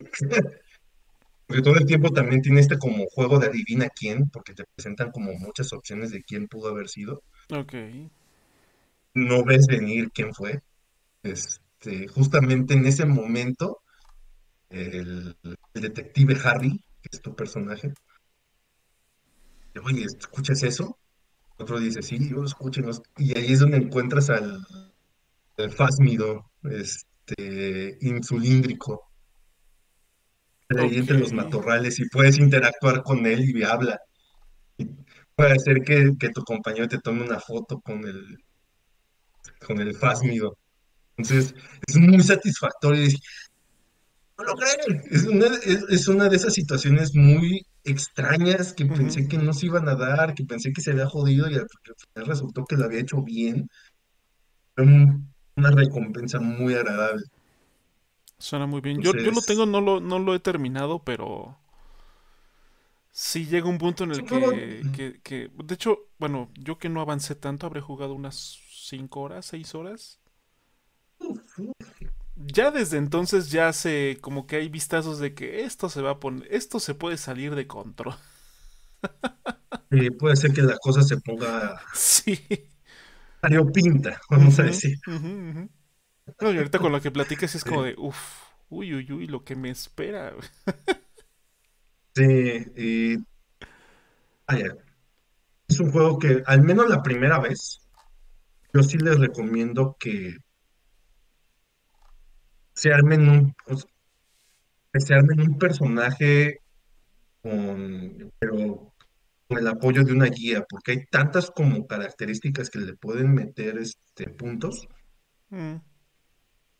porque 1.46 1.62
todo 1.62 1.76
el 1.76 1.86
tiempo 1.86 2.10
también 2.10 2.42
tiene 2.42 2.60
este 2.60 2.76
como 2.76 3.06
juego 3.06 3.38
de 3.38 3.46
adivina 3.46 3.88
quién, 3.88 4.28
porque 4.28 4.52
te 4.52 4.64
presentan 4.74 5.10
como 5.12 5.32
muchas 5.32 5.72
opciones 5.72 6.10
de 6.10 6.22
quién 6.24 6.46
pudo 6.46 6.68
haber 6.68 6.88
sido, 6.90 7.22
Ok. 7.50 7.72
no 9.14 9.44
ves 9.44 9.66
venir 9.66 10.10
quién 10.12 10.34
fue. 10.34 10.60
Este, 11.22 12.06
justamente 12.08 12.74
en 12.74 12.84
ese 12.84 13.06
momento, 13.06 13.78
el, 14.70 15.36
el 15.42 15.82
detective 15.82 16.36
Harry, 16.44 16.70
que 17.02 17.08
es 17.12 17.20
tu 17.20 17.34
personaje, 17.34 17.92
oye, 19.84 20.04
¿escuchas 20.04 20.62
eso? 20.62 20.98
Otro 21.58 21.78
dice, 21.78 22.02
sí, 22.02 22.28
yo 22.28 22.36
lo 22.36 22.44
escucho, 22.44 22.82
y 23.16 23.36
ahí 23.36 23.52
es 23.52 23.60
donde 23.60 23.78
encuentras 23.78 24.30
al, 24.30 24.66
al 25.56 25.70
Fásmido, 25.70 26.50
este, 26.64 27.96
insulíndrico 28.00 29.06
ahí 30.70 30.96
entre 30.96 31.18
los 31.18 31.32
matorrales 31.32 31.98
y 32.00 32.08
puedes 32.08 32.38
interactuar 32.38 33.02
con 33.02 33.24
él 33.26 33.48
y 33.48 33.62
habla. 33.62 34.00
Y 34.76 34.86
puede 35.34 35.58
ser 35.58 35.82
que, 35.82 36.12
que 36.18 36.30
tu 36.30 36.42
compañero 36.42 36.88
te 36.88 36.98
tome 36.98 37.22
una 37.22 37.40
foto 37.40 37.80
con 37.80 38.04
el, 38.06 38.38
con 39.66 39.80
el 39.80 39.94
fásmido. 39.94 40.58
Entonces, 41.16 41.54
es 41.86 41.96
muy 41.96 42.20
satisfactorio. 42.20 43.08
"No 44.38 44.44
lo 44.44 44.54
creen". 44.54 45.02
Es 45.10 45.24
una, 45.24 45.46
es, 45.46 45.84
es 45.88 46.08
una 46.08 46.28
de 46.28 46.36
esas 46.36 46.54
situaciones 46.54 47.14
muy 47.14 47.66
extrañas 47.84 48.72
que 48.72 48.86
pensé 48.86 49.28
que 49.28 49.38
no 49.38 49.52
se 49.52 49.66
iban 49.66 49.88
a 49.88 49.94
dar, 49.94 50.34
que 50.34 50.44
pensé 50.44 50.72
que 50.72 50.80
se 50.82 50.90
había 50.92 51.06
jodido 51.06 51.48
y 51.50 51.54
al 51.54 51.60
al 51.60 51.68
final 52.14 52.26
resultó 52.28 52.64
que 52.64 52.76
lo 52.76 52.84
había 52.84 53.00
hecho 53.00 53.22
bien. 53.22 53.68
Fue 54.74 54.84
un- 54.84 55.32
una 55.56 55.70
recompensa 55.70 56.38
muy 56.40 56.74
agradable. 56.74 57.22
Suena 58.38 58.66
muy 58.66 58.80
bien. 58.82 59.00
Yo, 59.00 59.12
yo 59.12 59.30
lo 59.30 59.40
tengo, 59.40 59.64
no 59.66 59.80
lo, 59.80 60.00
no 60.00 60.18
lo 60.18 60.34
he 60.34 60.40
terminado, 60.40 61.02
pero 61.02 61.56
sí 63.10 63.46
llega 63.46 63.68
un 63.68 63.78
punto 63.78 64.04
en 64.04 64.12
el 64.12 64.24
que, 64.24 64.82
que, 64.94 65.20
que- 65.22 65.50
De 65.64 65.74
hecho, 65.74 65.98
bueno, 66.18 66.50
yo 66.54 66.78
que 66.78 66.88
no 66.88 67.00
avancé 67.00 67.34
tanto, 67.34 67.66
habré 67.66 67.80
jugado 67.80 68.12
unas 68.14 68.58
5 68.70 69.20
horas, 69.20 69.46
6 69.46 69.74
horas. 69.74 70.20
Ya 72.36 72.70
desde 72.70 72.98
entonces 72.98 73.50
ya 73.50 73.72
se 73.72 74.18
como 74.20 74.46
que 74.46 74.56
hay 74.56 74.68
vistazos 74.68 75.18
de 75.18 75.34
que 75.34 75.62
esto 75.64 75.88
se 75.88 76.02
va 76.02 76.10
a 76.12 76.20
poner, 76.20 76.46
esto 76.52 76.80
se 76.80 76.94
puede 76.94 77.16
salir 77.16 77.54
de 77.54 77.66
control. 77.66 78.14
eh, 79.90 80.10
puede 80.12 80.36
ser 80.36 80.52
que 80.52 80.62
la 80.62 80.76
cosa 80.78 81.02
se 81.02 81.16
ponga 81.20 81.80
Sí. 81.92 82.38
variopinta, 83.42 84.20
vamos 84.30 84.58
a 84.58 84.64
decir. 84.64 84.98
No, 86.40 86.52
y 86.52 86.56
ahorita 86.58 86.80
con 86.80 86.92
lo 86.92 87.00
que 87.00 87.10
platicas 87.10 87.54
es 87.54 87.64
como 87.64 87.82
Sí, 87.82 87.84
de, 87.84 87.94
uff, 87.98 88.42
uy, 88.68 88.94
uy, 88.94 89.10
uy, 89.12 89.26
lo 89.26 89.44
que 89.44 89.56
me 89.56 89.70
espera. 89.70 90.32
sí, 92.14 92.64
y 92.76 93.16
vaya, 94.48 94.76
es 95.68 95.80
un 95.80 95.92
juego 95.92 96.18
que 96.18 96.42
al 96.46 96.62
menos 96.62 96.88
la 96.88 97.02
primera 97.02 97.38
vez, 97.40 97.80
yo 98.74 98.82
sí 98.82 98.98
les 98.98 99.18
recomiendo 99.20 99.96
que 100.00 100.36
se 102.76 102.92
armen 102.92 103.28
un, 103.28 103.54
que 104.92 105.00
se 105.00 105.14
armen 105.14 105.40
un 105.40 105.58
personaje 105.58 106.60
con, 107.42 108.32
pero 108.38 108.92
con 109.48 109.58
el 109.58 109.66
apoyo 109.68 110.04
de 110.04 110.12
una 110.12 110.26
guía, 110.26 110.64
porque 110.68 110.92
hay 110.92 111.06
tantas 111.10 111.50
como 111.50 111.86
características 111.86 112.70
que 112.70 112.78
le 112.80 112.94
pueden 112.94 113.34
meter 113.34 113.78
este, 113.78 114.28
puntos, 114.30 114.86
Mm, 115.48 115.76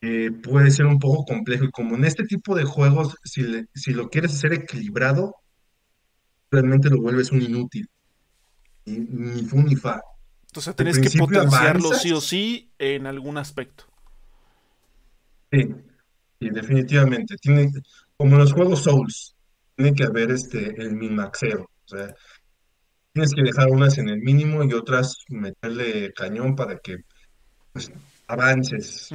que 0.00 0.32
puede 0.42 0.70
ser 0.72 0.86
un 0.86 0.98
poco 0.98 1.24
complejo. 1.24 1.64
Y 1.64 1.70
como 1.70 1.94
en 1.94 2.04
este 2.04 2.24
tipo 2.24 2.56
de 2.56 2.64
juegos, 2.64 3.14
si, 3.24 3.42
le- 3.42 3.66
si 3.74 3.92
lo 3.92 4.08
quieres 4.08 4.34
hacer 4.34 4.52
equilibrado, 4.52 5.36
realmente 6.50 6.90
lo 6.90 7.00
vuelves 7.00 7.30
un 7.30 7.42
inútil, 7.42 7.88
ni, 8.86 8.98
ni 8.98 9.42
fu 9.44 9.62
ni 9.62 9.76
fa. 9.76 10.00
Al 10.66 10.74
tienes 10.74 10.98
que 10.98 11.18
potenciarlo 11.18 11.92
sí 11.94 12.12
o 12.12 12.20
sí 12.20 12.72
en 12.78 13.06
algún 13.06 13.38
aspecto. 13.38 13.84
Sí, 15.50 15.74
sí, 16.40 16.50
definitivamente. 16.50 17.36
Tiene, 17.36 17.70
como 18.16 18.32
en 18.34 18.38
los 18.38 18.52
juegos 18.52 18.82
Souls, 18.82 19.34
tiene 19.74 19.94
que 19.94 20.04
haber 20.04 20.30
este, 20.30 20.80
el 20.80 20.94
min-maxeo. 20.96 21.62
O 21.62 21.88
sea, 21.88 22.14
tienes 23.12 23.32
que 23.34 23.42
dejar 23.42 23.68
unas 23.70 23.98
en 23.98 24.08
el 24.08 24.20
mínimo 24.20 24.62
y 24.64 24.72
otras 24.72 25.16
meterle 25.28 26.12
cañón 26.12 26.54
para 26.54 26.78
que 26.78 26.98
pues, 27.72 27.90
avances 28.26 29.10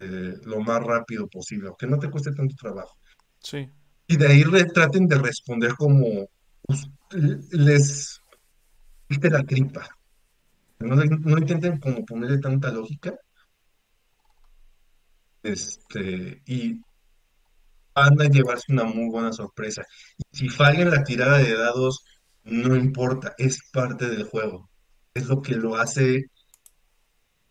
este, 0.00 0.46
lo 0.46 0.60
más 0.60 0.82
rápido 0.82 1.26
posible, 1.28 1.68
aunque 1.68 1.86
no 1.86 1.98
te 1.98 2.10
cueste 2.10 2.32
tanto 2.32 2.54
trabajo. 2.56 2.96
Sí, 3.40 3.68
Y 4.06 4.16
de 4.16 4.26
ahí 4.26 4.42
re- 4.44 4.64
traten 4.66 5.06
de 5.06 5.18
responder 5.18 5.74
como 5.74 6.28
pues, 6.62 6.88
les 7.50 8.20
diste 9.08 9.30
la 9.30 9.42
tripa. 9.42 9.88
No, 10.80 10.94
no 10.94 11.38
intenten 11.38 11.78
como 11.78 12.04
ponerle 12.04 12.38
tanta 12.38 12.70
lógica, 12.70 13.16
este, 15.42 16.42
y 16.46 16.80
van 17.94 18.20
a 18.20 18.28
llevarse 18.28 18.72
una 18.72 18.84
muy 18.84 19.08
buena 19.10 19.32
sorpresa. 19.32 19.82
Si 20.32 20.48
fallan 20.48 20.90
la 20.90 21.04
tirada 21.04 21.38
de 21.38 21.54
dados, 21.54 22.04
no 22.44 22.76
importa, 22.76 23.34
es 23.38 23.58
parte 23.72 24.08
del 24.08 24.24
juego. 24.24 24.68
Es 25.14 25.26
lo 25.26 25.42
que 25.42 25.54
lo 25.54 25.76
hace 25.76 26.30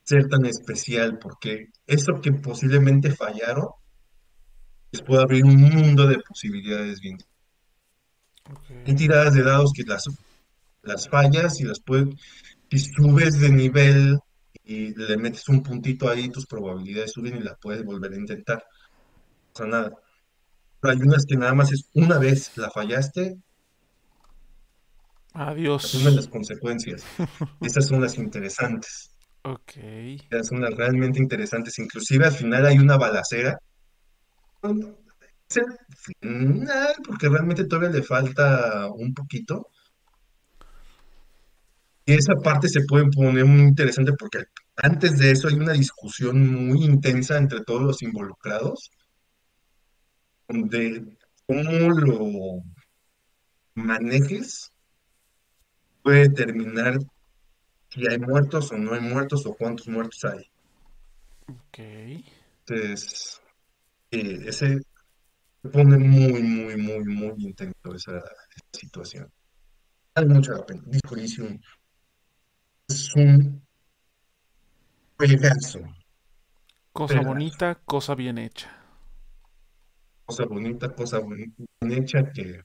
ser 0.04 0.28
tan 0.28 0.46
especial, 0.46 1.20
porque 1.20 1.68
eso 1.86 2.22
que 2.22 2.32
posiblemente 2.32 3.12
fallaron 3.12 3.68
les 4.92 5.02
puede 5.02 5.22
abrir 5.22 5.44
un 5.44 5.60
mundo 5.60 6.08
de 6.08 6.20
posibilidades 6.20 7.02
bien. 7.02 7.18
ok. 8.50 8.88
Hay 8.88 8.96
tiradas 8.96 9.34
de 9.34 9.44
dados 9.44 9.74
que 9.76 9.84
las, 9.84 10.06
las 10.82 11.10
fallas 11.10 11.60
y 11.60 11.66
las 11.66 11.82
puedes, 11.82 12.16
si 12.72 12.80
subes 12.80 13.40
de 13.40 13.50
nivel 13.50 14.20
y 14.68 14.94
le 14.96 15.18
metes 15.18 15.48
un 15.50 15.64
puntito 15.64 16.10
ahí, 16.10 16.30
tus 16.30 16.46
probabilidades 16.46 17.12
suben 17.14 17.38
y 17.38 17.40
las 17.42 17.58
puedes 17.60 17.84
volver 17.84 18.14
a 18.14 18.18
intentar. 18.18 18.64
O 19.54 19.58
sea, 19.58 19.68
nada. 19.68 19.92
Pero 20.80 20.94
hay 20.94 21.02
unas 21.02 21.26
que 21.26 21.38
nada 21.38 21.54
más 21.54 21.72
es 21.72 21.90
una 21.94 22.20
vez 22.20 22.56
la 22.58 22.70
fallaste, 22.70 23.38
asumen 25.34 25.48
Adiós. 25.50 26.16
las 26.16 26.28
consecuencias. 26.28 27.04
Esas 27.62 27.88
son 27.88 28.02
las 28.02 28.18
interesantes. 28.18 29.12
Ok. 29.44 29.78
Esas 30.30 30.48
son 30.48 30.62
las 30.62 30.74
realmente 30.74 31.20
interesantes. 31.20 31.78
Inclusive 31.80 32.26
al 32.26 32.34
final 32.34 32.66
hay 32.66 32.78
una 32.78 32.98
balacera. 32.98 33.58
Bueno, 34.62 34.98
es 35.50 35.58
el 35.58 35.66
final, 36.20 36.94
porque 37.06 37.30
realmente 37.30 37.66
todavía 37.66 37.92
le 37.92 38.04
falta 38.04 38.88
un 38.88 39.14
poquito. 39.14 39.70
Y 42.08 42.14
esa 42.14 42.36
parte 42.36 42.70
se 42.70 42.86
puede 42.86 43.12
poner 43.12 43.44
muy 43.44 43.64
interesante 43.64 44.14
porque 44.14 44.46
antes 44.78 45.20
de 45.20 45.30
eso 45.30 45.50
hay 45.50 45.56
una 45.56 45.74
discusión 45.74 46.66
muy 46.66 46.86
intensa 46.86 47.38
entre 47.38 47.66
todos 47.66 47.82
los 47.82 48.02
involucrados, 48.02 48.92
donde 50.48 51.06
cómo 51.46 51.90
lo 51.90 52.64
manejes 53.76 54.72
puede 56.02 56.30
determinar 56.30 56.98
si 57.90 58.08
hay 58.10 58.20
muertos 58.20 58.72
o 58.72 58.78
no 58.78 58.94
hay 58.94 59.02
muertos 59.02 59.46
o 59.46 59.54
cuántos 59.54 59.90
muertos 59.90 60.24
hay. 60.24 60.50
Ok. 61.50 62.24
Entonces, 62.66 63.42
eh, 64.12 64.44
ese 64.46 64.80
se 65.62 65.70
pone 65.70 65.98
muy, 65.98 66.42
muy, 66.42 66.78
muy, 66.78 67.04
muy 67.04 67.34
intenso 67.40 67.94
esa, 67.94 68.18
esa 68.20 68.66
situación. 68.72 69.30
Vale 70.16 70.34
mucho 70.34 70.54
la 70.54 70.66
pena. 70.66 70.84
Disco 70.86 71.14
Elysium 71.18 71.60
es 72.88 73.16
un 73.16 73.62
juegazo, 75.18 75.82
Cosa 76.98 77.22
bonita, 77.22 77.76
cosa 77.86 78.16
bien 78.16 78.40
hecha. 78.40 78.76
Cosa 80.26 80.46
bonita, 80.46 80.96
cosa 80.96 81.20
bien 81.20 81.54
hecha 81.82 82.32
que 82.32 82.64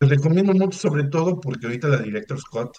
les 0.00 0.10
recomiendo 0.10 0.54
mucho, 0.54 0.78
sobre 0.78 1.04
todo 1.04 1.38
porque 1.38 1.66
ahorita 1.66 1.88
la 1.88 1.98
Director 1.98 2.40
Scott 2.40 2.78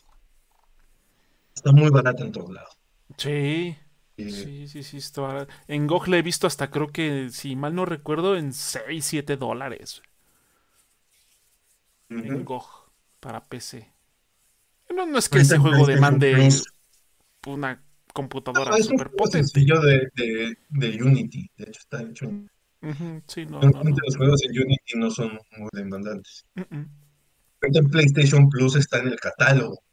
está 1.53 1.71
muy 1.71 1.91
barata 1.91 2.23
en 2.23 2.31
todos 2.31 2.49
lados. 2.51 2.75
Sí. 3.17 3.77
Sí, 4.17 4.67
sí, 4.67 4.83
sí. 4.83 4.97
Está... 4.97 5.47
En 5.67 5.85
GOG 5.85 6.07
la 6.07 6.17
he 6.17 6.21
visto 6.21 6.47
hasta 6.47 6.71
creo 6.71 6.87
que, 6.87 7.29
si 7.29 7.55
mal 7.55 7.75
no 7.75 7.85
recuerdo, 7.85 8.35
en 8.35 8.51
6 8.51 9.05
7 9.05 9.37
dólares. 9.37 10.01
En. 12.09 12.43
GOG 12.43 12.65
para 13.19 13.43
PC. 13.43 13.93
No, 14.95 15.05
no 15.05 15.17
es 15.17 15.29
que 15.29 15.39
ese 15.39 15.57
juego 15.57 15.85
demande 15.85 16.49
una 17.45 17.75
no, 17.75 17.81
computadora 18.13 18.75
es 18.77 18.87
un 18.87 18.97
super 18.97 19.07
juego 19.07 19.17
potente. 19.17 19.47
sencillo 19.47 19.79
de, 19.81 20.09
de, 20.15 20.57
de 20.69 21.03
Unity. 21.03 21.49
De 21.57 21.63
hecho, 21.65 21.79
está 21.79 22.01
hecho 22.01 22.31
Sí, 23.27 23.45
no, 23.45 23.59
no, 23.59 23.61
Normalmente 23.61 24.01
no. 24.01 24.05
los 24.05 24.17
juegos 24.17 24.43
en 24.43 24.51
Unity 24.51 24.97
no 24.97 25.11
son 25.11 25.39
muy 25.57 25.69
demandantes. 25.73 26.45
Ahorita 26.55 27.79
en 27.79 27.89
PlayStation 27.89 28.49
Plus 28.49 28.75
está 28.77 28.99
en 28.99 29.07
el 29.09 29.19
catálogo, 29.19 29.83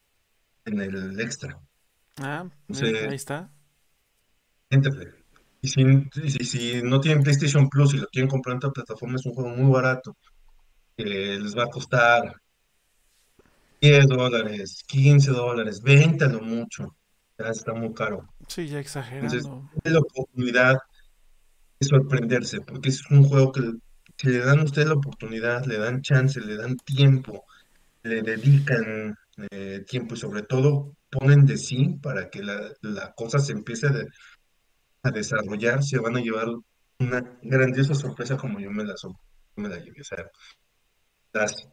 en 0.64 0.81
el 0.81 1.20
extra. 1.20 1.59
Ah, 2.18 2.48
ahí 2.70 3.14
está. 3.14 3.51
Y 5.60 5.68
si, 5.68 5.82
y 6.23 6.31
si, 6.31 6.44
si 6.44 6.82
no 6.82 7.01
tienen 7.01 7.23
PlayStation 7.23 7.68
Plus 7.68 7.94
y 7.94 7.98
lo 7.98 8.06
quieren 8.09 8.28
comprar 8.28 8.52
en 8.52 8.59
otra 8.59 8.70
plataforma, 8.70 9.16
es 9.16 9.27
un 9.27 9.35
juego 9.35 9.51
muy 9.51 9.73
barato, 9.73 10.16
que 10.97 11.05
les 11.05 11.56
va 11.56 11.64
a 11.64 11.70
costar 11.70 12.35
10 13.81 14.07
dólares, 14.07 14.82
15 14.86 15.31
dólares, 15.31 15.81
20 15.82 16.24
a 16.24 16.28
lo 16.28 16.40
mucho. 16.40 16.97
Ya 17.39 17.48
está 17.51 17.74
muy 17.74 17.93
caro. 17.93 18.27
Sí, 18.48 18.66
ya 18.69 18.78
Entonces, 18.78 18.81
exagerando. 18.81 19.70
es 19.85 19.93
la 19.93 19.98
oportunidad 20.01 20.78
de 21.81 21.86
sorprenderse, 21.86 22.61
porque 22.62 22.89
es 22.89 23.03
un 23.11 23.24
juego 23.24 23.53
que 23.53 23.61
si 24.19 24.28
le 24.28 24.39
dan 24.39 24.61
a 24.61 24.65
usted 24.65 24.86
la 24.86 24.94
oportunidad, 24.94 25.65
le 25.66 25.78
dan 25.78 26.01
chance, 26.03 26.40
le 26.40 26.57
dan 26.57 26.77
tiempo 26.77 27.44
le 28.05 28.23
dedican 28.23 29.16
eh, 29.51 29.85
tiempo 29.86 30.15
y 30.15 30.19
sobre 30.19 30.43
todo 30.44 30.94
ponen 31.11 31.44
de 31.47 31.57
sí 31.59 31.98
para 32.03 32.31
que 32.31 32.43
la, 32.43 32.73
la 32.82 33.12
cosa 33.15 33.39
se 33.40 33.53
empiece 33.53 33.89
de- 33.90 34.07
a 35.05 35.11
desarrollar, 35.11 35.82
se 35.82 35.98
van 35.98 36.16
a 36.16 36.20
llevar 36.20 36.48
una 37.01 37.39
grandiosa 37.43 37.94
sorpresa 37.94 38.36
como 38.36 38.61
yo 38.61 38.70
me 38.70 38.85
la, 38.85 38.94
me 39.57 39.69
la 39.69 39.78
llevé. 39.78 40.01
O 40.01 40.05
sea, 40.05 40.24
las 41.32 41.69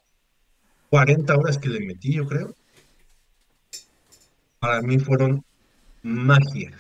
40 0.94 1.36
horas 1.36 1.58
que 1.58 1.70
le 1.70 1.80
metí, 1.80 2.14
yo 2.14 2.28
creo, 2.28 2.54
para 4.60 4.80
mí 4.84 5.00
fueron 5.00 5.44
magia. 6.04 6.72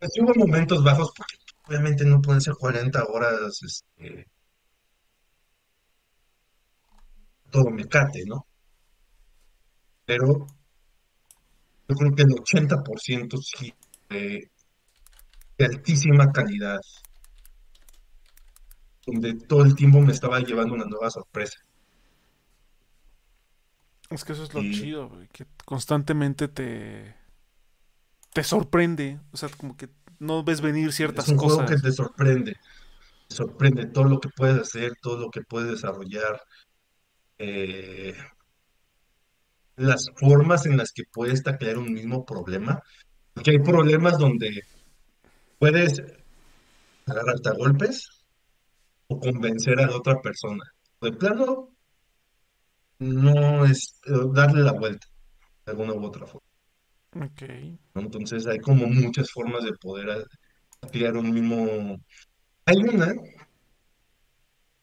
Sí 0.00 0.20
hubo 0.20 0.34
momentos 0.34 0.82
bajos 0.82 1.12
porque 1.16 1.36
obviamente 1.68 2.04
no 2.04 2.20
pueden 2.20 2.40
ser 2.40 2.54
40 2.54 3.04
horas 3.04 3.62
este, 3.62 4.26
todo 7.52 7.70
mecate, 7.70 8.24
¿no? 8.26 8.44
Pero 10.04 10.48
yo 11.88 11.94
creo 11.94 12.14
que 12.16 12.22
el 12.22 12.30
80% 12.30 13.38
sí 13.40 13.72
de 14.08 14.50
altísima 15.64 16.32
calidad, 16.32 16.80
donde 19.10 19.34
todo 19.34 19.64
el 19.64 19.74
tiempo 19.74 20.00
me 20.00 20.12
estaba 20.12 20.40
llevando 20.40 20.74
una 20.74 20.84
nueva 20.84 21.10
sorpresa. 21.10 21.58
Es 24.10 24.24
que 24.24 24.32
eso 24.32 24.44
es 24.44 24.54
lo 24.54 24.62
Y 24.62 24.70
chido, 24.72 25.08
güey, 25.08 25.28
que 25.28 25.46
constantemente 25.64 26.48
te, 26.48 27.14
te 28.32 28.44
sorprende. 28.44 29.20
O 29.32 29.36
sea, 29.36 29.48
como 29.50 29.76
que 29.76 29.88
no 30.18 30.44
ves 30.44 30.60
venir 30.60 30.88
es 30.88 30.96
ciertas 30.96 31.28
un 31.28 31.38
juego 31.38 31.64
que 31.64 31.76
cosas. 31.76 31.82
te 31.82 31.92
sorprende, 31.92 32.56
te 33.28 33.34
sorprende 33.34 33.86
todo 33.86 34.04
lo 34.04 34.20
que 34.20 34.28
puedes 34.30 34.58
hacer, 34.58 34.94
todo 35.00 35.18
lo 35.18 35.30
que 35.30 35.42
puedes 35.42 35.70
desarrollar, 35.70 36.42
eh, 37.38 38.14
las 39.76 40.10
formas 40.16 40.66
en 40.66 40.76
las 40.76 40.92
que 40.92 41.04
puedes 41.10 41.42
taclear 41.42 41.78
un 41.78 41.92
mismo 41.92 42.24
problema, 42.26 42.82
porque 43.32 43.52
hay 43.52 43.58
problemas 43.60 44.18
donde 44.18 44.62
puedes 45.58 46.02
agarrarte 47.06 47.48
a 47.48 47.52
golpes 47.52 48.19
o 49.10 49.18
convencer 49.18 49.78
a 49.80 49.86
la 49.86 49.96
otra 49.96 50.20
persona. 50.20 50.64
De 51.00 51.12
plano, 51.12 51.70
no 52.98 53.64
es 53.64 54.00
eh, 54.06 54.12
darle 54.32 54.62
la 54.62 54.72
vuelta 54.72 55.06
de 55.64 55.72
alguna 55.72 55.94
u 55.94 56.04
otra 56.04 56.26
forma. 56.26 56.46
Ok. 57.26 57.42
¿no? 57.94 58.02
Entonces 58.02 58.46
hay 58.46 58.58
como 58.58 58.86
muchas 58.86 59.30
formas 59.30 59.64
de 59.64 59.72
poder 59.72 60.10
a- 60.10 60.88
crear 60.90 61.16
un 61.16 61.32
mismo... 61.32 61.98
Hay 62.66 62.76
una, 62.76 63.12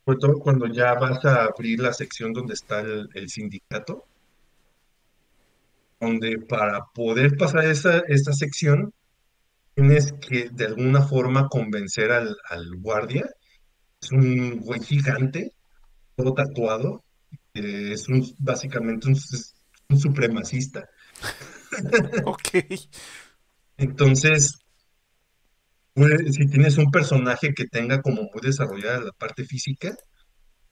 sobre 0.05 0.19
todo 0.19 0.39
cuando 0.39 0.67
ya 0.67 0.93
vas 0.95 1.23
a 1.25 1.45
abrir 1.45 1.79
la 1.79 1.93
sección 1.93 2.33
donde 2.33 2.53
está 2.53 2.81
el, 2.81 3.07
el 3.13 3.29
sindicato, 3.29 4.05
donde 5.99 6.39
para 6.39 6.85
poder 6.93 7.37
pasar 7.37 7.65
esa, 7.65 7.99
esa 8.07 8.33
sección 8.33 8.93
tienes 9.73 10.11
que 10.13 10.49
de 10.49 10.65
alguna 10.65 11.01
forma 11.01 11.47
convencer 11.47 12.11
al, 12.11 12.35
al 12.49 12.75
guardia. 12.77 13.29
Es 14.01 14.11
un 14.11 14.59
güey 14.59 14.81
gigante, 14.81 15.53
todo 16.15 16.33
tatuado, 16.33 17.03
es 17.53 18.07
un, 18.09 18.23
básicamente 18.39 19.07
un, 19.07 19.17
un 19.89 19.99
supremacista. 19.99 20.89
Ok. 22.25 22.49
Entonces, 23.77 24.59
Pues, 25.93 26.35
si 26.35 26.45
tienes 26.47 26.77
un 26.77 26.91
personaje 26.91 27.53
que 27.55 27.65
tenga 27.67 28.01
como 28.01 28.23
muy 28.23 28.41
desarrollada 28.41 28.99
la 29.01 29.11
parte 29.13 29.45
física, 29.45 29.95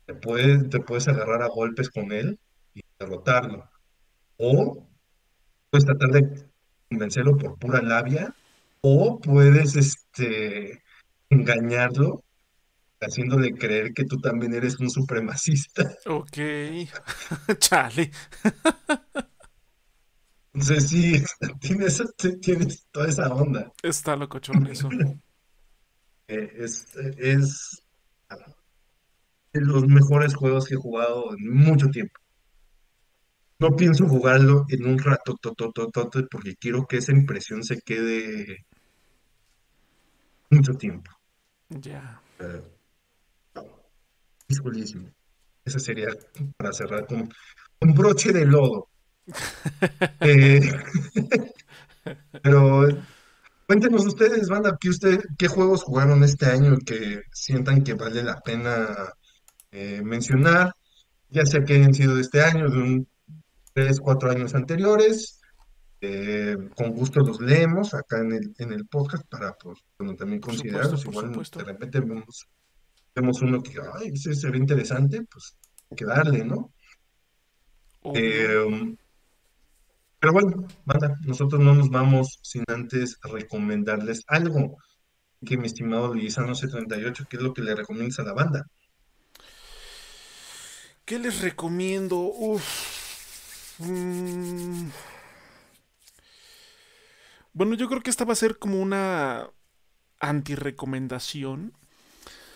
te 0.06 0.16
puedes, 0.16 0.70
te 0.70 0.80
puedes 0.82 1.08
agarrar 1.08 1.44
a 1.44 1.48
golpes 1.50 1.90
con 1.90 2.12
él 2.12 2.40
y 2.76 2.82
derrotarlo. 3.00 3.70
O 4.38 4.88
puedes 5.72 5.86
tratar 5.86 6.12
de 6.12 6.46
convencerlo 6.90 7.38
por 7.38 7.58
pura 7.60 7.82
labia, 7.82 8.36
o 8.82 9.20
puedes 9.22 9.78
este, 9.78 10.84
engañarlo 11.30 12.25
haciéndole 13.06 13.54
creer 13.54 13.94
que 13.94 14.06
tú 14.06 14.20
también 14.20 14.54
eres 14.54 14.80
un 14.80 14.90
supremacista. 14.90 15.96
Ok. 16.06 16.38
Chale. 17.60 18.12
Entonces 20.54 20.90
sí, 20.90 21.24
tienes, 21.60 22.04
tienes 22.42 22.86
toda 22.92 23.08
esa 23.08 23.34
onda. 23.34 23.72
Está 23.84 24.16
locochón 24.16 24.68
eso. 24.68 24.90
Eh, 26.28 26.52
es, 26.58 26.88
es 27.20 27.84
de 29.54 29.62
los 29.62 29.86
mejores 29.86 30.34
juegos 30.34 30.66
que 30.66 30.74
he 30.74 30.78
jugado 30.78 31.38
en 31.38 31.54
mucho 31.54 31.88
tiempo. 31.92 32.20
No 33.60 33.76
pienso 33.76 34.08
jugarlo 34.08 34.66
en 34.70 34.88
un 34.88 34.98
rato 34.98 35.36
porque 36.32 36.56
quiero 36.56 36.88
que 36.88 36.98
esa 36.98 37.12
impresión 37.12 37.64
se 37.64 37.80
quede 37.80 38.66
mucho 40.50 40.74
tiempo. 40.74 41.12
Ya. 41.70 42.22
Eh, 42.40 42.64
es 44.48 44.60
buenísimo. 44.60 45.10
Ese 45.64 45.80
sería 45.80 46.08
para 46.58 46.74
cerrar 46.74 47.08
con 47.08 47.30
un 47.82 47.94
broche 47.94 48.32
de 48.32 48.46
lodo. 48.46 48.90
Eh, 50.22 50.62
pero 52.44 52.88
cuéntenos 53.66 54.06
ustedes, 54.06 54.48
banda, 54.48 54.78
¿qué, 54.80 54.90
usted, 54.90 55.20
qué 55.38 55.48
juegos 55.48 55.84
jugaron 55.84 56.24
este 56.24 56.46
año 56.46 56.78
que 56.86 57.22
sientan 57.32 57.84
que 57.84 57.96
vale 57.96 58.22
la 58.22 58.40
pena 58.42 59.14
eh, 59.72 60.02
mencionar? 60.04 60.74
Ya 61.30 61.46
sea 61.46 61.64
que 61.64 61.74
hayan 61.74 61.94
sido 61.94 62.16
de 62.16 62.22
este 62.22 62.42
año, 62.42 62.70
de 62.70 62.78
un 62.78 63.08
tres, 63.76 64.00
cuatro 64.00 64.32
años 64.32 64.56
anteriores. 64.56 65.42
Eh, 66.02 66.56
con 66.76 66.92
gusto 66.92 67.20
los 67.22 67.40
leemos 67.42 67.94
acá 67.94 68.20
en 68.20 68.34
el, 68.34 68.54
en 68.60 68.74
el 68.74 68.86
podcast 68.86 69.26
para 69.28 69.54
pues, 69.54 69.80
bueno, 69.98 70.16
también 70.16 70.40
considerarlos. 70.40 71.06
Igual 71.06 71.32
de 71.32 71.64
repente 71.64 72.00
vemos, 72.00 72.48
vemos 73.16 73.42
uno 73.42 73.64
que 73.64 73.80
ay, 73.94 74.12
ese 74.14 74.36
se 74.36 74.50
ve 74.50 74.58
interesante, 74.58 75.24
pues 75.24 75.58
hay 75.90 75.96
que 75.96 76.06
darle, 76.06 76.44
¿no? 76.44 76.72
Eh, 78.14 78.96
pero 80.20 80.34
bueno, 80.34 80.68
banda, 80.86 81.18
nosotros 81.22 81.62
no 81.62 81.74
nos 81.74 81.90
vamos 81.90 82.40
sin 82.42 82.64
antes 82.68 83.20
recomendarles 83.24 84.24
algo 84.28 84.78
que 85.46 85.58
mi 85.58 85.68
estimado 85.68 86.14
Luisano78, 86.14 87.28
¿qué 87.28 87.38
es 87.38 87.44
lo 87.44 87.54
que 87.54 87.62
le 87.62 87.76
recomiendas 87.76 88.20
a 88.20 88.24
la 88.24 88.34
banda? 88.34 88.66
¿Qué 91.06 91.20
les 91.20 91.42
recomiendo? 91.42 92.18
Uf. 92.18 93.80
Mm. 93.80 94.90
Bueno, 97.54 97.76
yo 97.76 97.88
creo 97.88 98.02
que 98.02 98.10
esta 98.10 98.26
va 98.26 98.34
a 98.34 98.36
ser 98.36 98.58
como 98.58 98.82
una 98.82 99.50
anti-recomendación. 100.20 101.74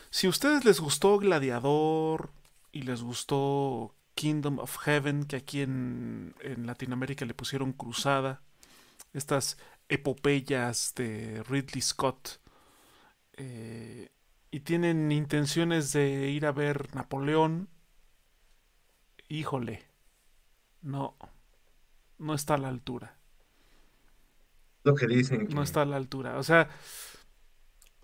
Si 0.09 0.27
a 0.27 0.29
ustedes 0.29 0.65
les 0.65 0.79
gustó 0.79 1.17
Gladiador 1.17 2.31
y 2.71 2.81
les 2.81 3.01
gustó 3.01 3.95
Kingdom 4.15 4.59
of 4.59 4.77
Heaven, 4.79 5.25
que 5.25 5.35
aquí 5.37 5.61
en, 5.61 6.35
en 6.41 6.65
Latinoamérica 6.65 7.25
le 7.25 7.33
pusieron 7.33 7.73
Cruzada, 7.73 8.41
estas 9.13 9.57
epopeyas 9.87 10.93
de 10.95 11.43
Ridley 11.47 11.81
Scott, 11.81 12.39
eh, 13.33 14.09
y 14.51 14.61
tienen 14.61 15.11
intenciones 15.11 15.93
de 15.93 16.29
ir 16.29 16.45
a 16.45 16.51
ver 16.51 16.93
Napoleón, 16.95 17.69
híjole, 19.27 19.83
no, 20.81 21.15
no 22.17 22.33
está 22.33 22.55
a 22.55 22.57
la 22.57 22.69
altura. 22.69 23.15
Lo 24.83 24.95
que 24.95 25.07
dicen 25.07 25.47
No 25.51 25.61
está 25.61 25.81
a 25.81 25.85
la 25.85 25.97
altura. 25.97 26.37
O 26.37 26.43
sea, 26.43 26.69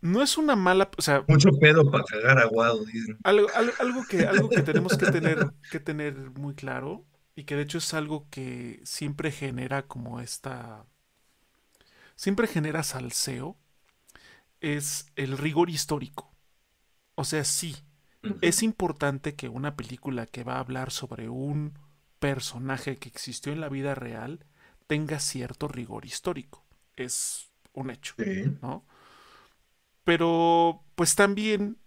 no 0.05 0.21
es 0.21 0.37
una 0.37 0.55
mala. 0.55 0.89
O 0.97 1.01
sea, 1.01 1.25
mucho 1.27 1.49
pedo 1.59 1.89
para 1.89 2.03
cagar 2.03 2.37
aguado, 2.39 2.85
algo, 3.23 3.47
algo, 3.55 3.73
algo 3.79 4.05
que, 4.07 4.25
algo 4.25 4.49
que 4.49 4.61
tenemos 4.61 4.97
que 4.97 5.07
tener, 5.07 5.51
que 5.71 5.79
tener 5.79 6.15
muy 6.31 6.53
claro. 6.53 7.05
Y 7.35 7.43
que 7.43 7.55
de 7.55 7.63
hecho 7.63 7.79
es 7.79 7.93
algo 7.93 8.27
que 8.29 8.79
siempre 8.83 9.31
genera 9.31 9.87
como 9.87 10.21
esta. 10.21 10.85
Siempre 12.15 12.47
genera 12.47 12.83
salseo. 12.83 13.57
Es 14.61 15.07
el 15.15 15.37
rigor 15.37 15.69
histórico. 15.69 16.33
O 17.15 17.23
sea, 17.25 17.43
sí. 17.43 17.75
Es 18.41 18.63
importante 18.63 19.35
que 19.35 19.49
una 19.49 19.75
película 19.75 20.25
que 20.25 20.43
va 20.43 20.55
a 20.55 20.59
hablar 20.59 20.91
sobre 20.91 21.29
un 21.29 21.77
personaje 22.19 22.97
que 22.97 23.09
existió 23.09 23.51
en 23.53 23.61
la 23.61 23.69
vida 23.69 23.93
real 23.93 24.45
tenga 24.87 25.19
cierto 25.19 25.67
rigor 25.67 26.05
histórico. 26.05 26.63
Es 26.95 27.51
un 27.73 27.89
hecho, 27.91 28.15
Sí. 28.17 28.45
¿no? 28.61 28.85
Pero, 30.05 30.83
pues 30.95 31.15
también 31.15 31.77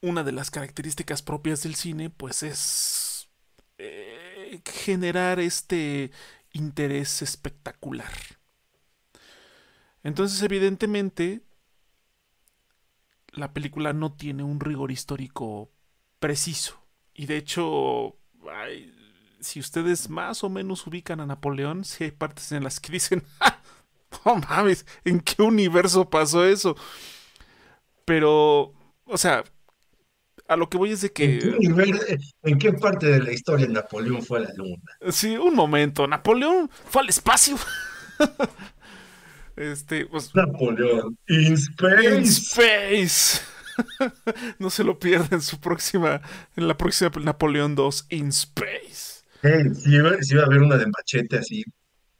una 0.00 0.24
de 0.24 0.32
las 0.32 0.50
características 0.50 1.22
propias 1.22 1.62
del 1.62 1.74
cine, 1.76 2.10
pues 2.10 2.42
es 2.42 3.28
eh, 3.78 4.60
generar 4.64 5.38
este 5.40 6.10
interés 6.52 7.22
espectacular. 7.22 8.12
Entonces, 10.02 10.42
evidentemente, 10.42 11.42
la 13.32 13.52
película 13.52 13.92
no 13.92 14.12
tiene 14.12 14.42
un 14.42 14.60
rigor 14.60 14.90
histórico 14.90 15.70
preciso. 16.18 16.82
Y 17.14 17.26
de 17.26 17.36
hecho, 17.38 18.16
si 19.40 19.60
ustedes 19.60 20.08
más 20.08 20.44
o 20.44 20.50
menos 20.50 20.86
ubican 20.86 21.20
a 21.20 21.26
Napoleón, 21.26 21.84
si 21.84 22.04
hay 22.04 22.10
partes 22.10 22.52
en 22.52 22.64
las 22.64 22.80
que 22.80 22.92
dicen, 22.92 23.24
"Ja, 23.38 23.61
No 24.24 24.36
mames, 24.36 24.86
¿en 25.04 25.20
qué 25.20 25.42
universo 25.42 26.08
pasó 26.08 26.44
eso? 26.44 26.76
Pero, 28.04 28.72
o 29.04 29.16
sea, 29.16 29.44
a 30.48 30.56
lo 30.56 30.68
que 30.68 30.76
voy 30.76 30.90
es 30.92 31.00
de 31.00 31.12
que... 31.12 31.34
¿En 31.34 31.38
qué, 31.40 31.48
univer- 31.58 32.32
en 32.42 32.58
qué 32.58 32.72
parte 32.72 33.06
de 33.06 33.20
la 33.22 33.32
historia 33.32 33.66
Napoleón 33.68 34.22
fue 34.22 34.38
a 34.38 34.42
la 34.42 34.52
luna? 34.54 34.82
Sí, 35.10 35.36
un 35.36 35.54
momento, 35.54 36.06
Napoleón 36.06 36.68
fue 36.86 37.02
al 37.02 37.08
espacio. 37.08 37.56
Este, 39.54 40.06
pues... 40.06 40.34
Napoleón, 40.34 41.18
in 41.28 41.52
space. 41.52 42.16
In 42.16 42.22
Space. 42.22 43.40
no 44.58 44.70
se 44.70 44.82
lo 44.82 44.98
pierda 44.98 45.28
en 45.32 45.42
su 45.42 45.60
próxima, 45.60 46.22
en 46.56 46.68
la 46.68 46.76
próxima 46.76 47.10
Napoleón 47.22 47.74
2, 47.74 48.06
In 48.10 48.28
Space. 48.28 49.22
Hey, 49.42 49.64
si 49.74 49.94
iba, 49.94 50.10
sí 50.22 50.32
iba 50.34 50.44
a 50.44 50.46
haber 50.46 50.62
una 50.62 50.78
de 50.78 50.86
machete 50.86 51.36
así 51.38 51.64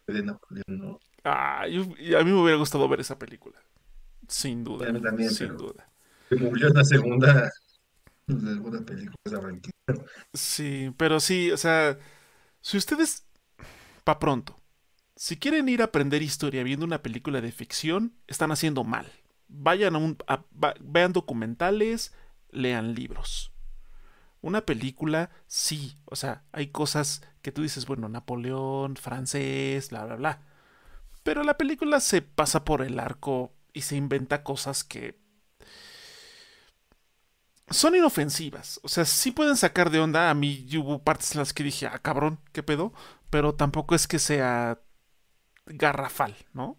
de 0.07 0.23
Napoleón, 0.23 0.65
¿no? 0.67 1.01
Ah, 1.25 1.67
yo- 1.69 1.83
a 2.19 2.25
mí 2.25 2.31
me 2.33 2.41
hubiera 2.43 2.59
gustado 2.59 2.89
ver 2.89 3.01
esa 3.01 3.19
película. 3.19 3.59
Sin 4.29 4.65
duda, 4.65 4.89
A 4.89 4.93
mí 4.93 5.01
también, 5.01 5.31
sin 5.31 5.57
duda. 5.57 5.89
Se 6.29 6.37
murió 6.37 6.69
en 6.69 6.75
la 6.75 6.85
segunda, 6.85 7.53
la 8.27 8.41
segunda 8.41 8.81
película 8.85 9.17
esa. 9.25 9.41
Sí, 10.35 10.93
pero 10.97 11.21
sí, 11.21 11.51
o 11.53 11.57
sea, 11.57 11.99
si 12.61 12.77
ustedes, 12.79 13.27
pa' 14.05 14.19
pronto, 14.19 14.57
si 15.17 15.37
quieren 15.39 15.69
ir 15.69 15.83
a 15.83 15.87
aprender 15.87 16.23
historia 16.23 16.63
viendo 16.65 16.87
una 16.87 17.03
película 17.03 17.41
de 17.41 17.53
ficción, 17.53 18.15
están 18.29 18.53
haciendo 18.53 18.85
mal. 18.85 19.13
Vayan 19.49 19.97
a 19.97 19.99
un, 19.99 20.19
a- 20.29 20.45
va- 20.63 20.75
vean 20.81 21.13
documentales, 21.13 22.15
lean 22.51 22.95
libros. 22.95 23.53
Una 24.41 24.67
película, 24.67 25.31
sí, 25.47 25.97
o 26.07 26.17
sea, 26.17 26.45
hay 26.53 26.69
cosas 26.69 27.23
que 27.43 27.53
tú 27.53 27.63
dices, 27.63 27.87
bueno, 27.87 28.09
Napoleón, 28.09 28.97
francés, 28.97 29.91
bla, 29.91 30.05
bla, 30.07 30.17
bla. 30.17 30.41
Pero 31.23 31.45
la 31.45 31.57
película 31.57 32.01
se 32.01 32.23
pasa 32.23 32.65
por 32.65 32.83
el 32.83 32.99
arco 32.99 33.53
y 33.73 33.83
se 33.83 33.97
inventa 33.97 34.43
cosas 34.43 34.85
que 34.85 35.21
son 37.71 37.95
inofensivas. 37.95 38.81
O 38.83 38.89
sea, 38.89 39.05
sí 39.05 39.31
pueden 39.31 39.57
sacar 39.57 39.91
de 39.91 40.01
onda. 40.01 40.31
A 40.31 40.35
mí 40.35 40.67
hubo 40.77 41.03
partes 41.03 41.33
en 41.33 41.39
las 41.39 41.53
que 41.53 41.63
dije, 41.63 41.87
ah, 41.87 41.99
cabrón, 41.99 42.41
¿qué 42.53 42.63
pedo? 42.63 42.93
Pero 43.31 43.55
tampoco 43.55 43.95
es 43.95 44.07
que 44.07 44.19
sea 44.19 44.81
garrafal, 45.67 46.37
¿no? 46.53 46.79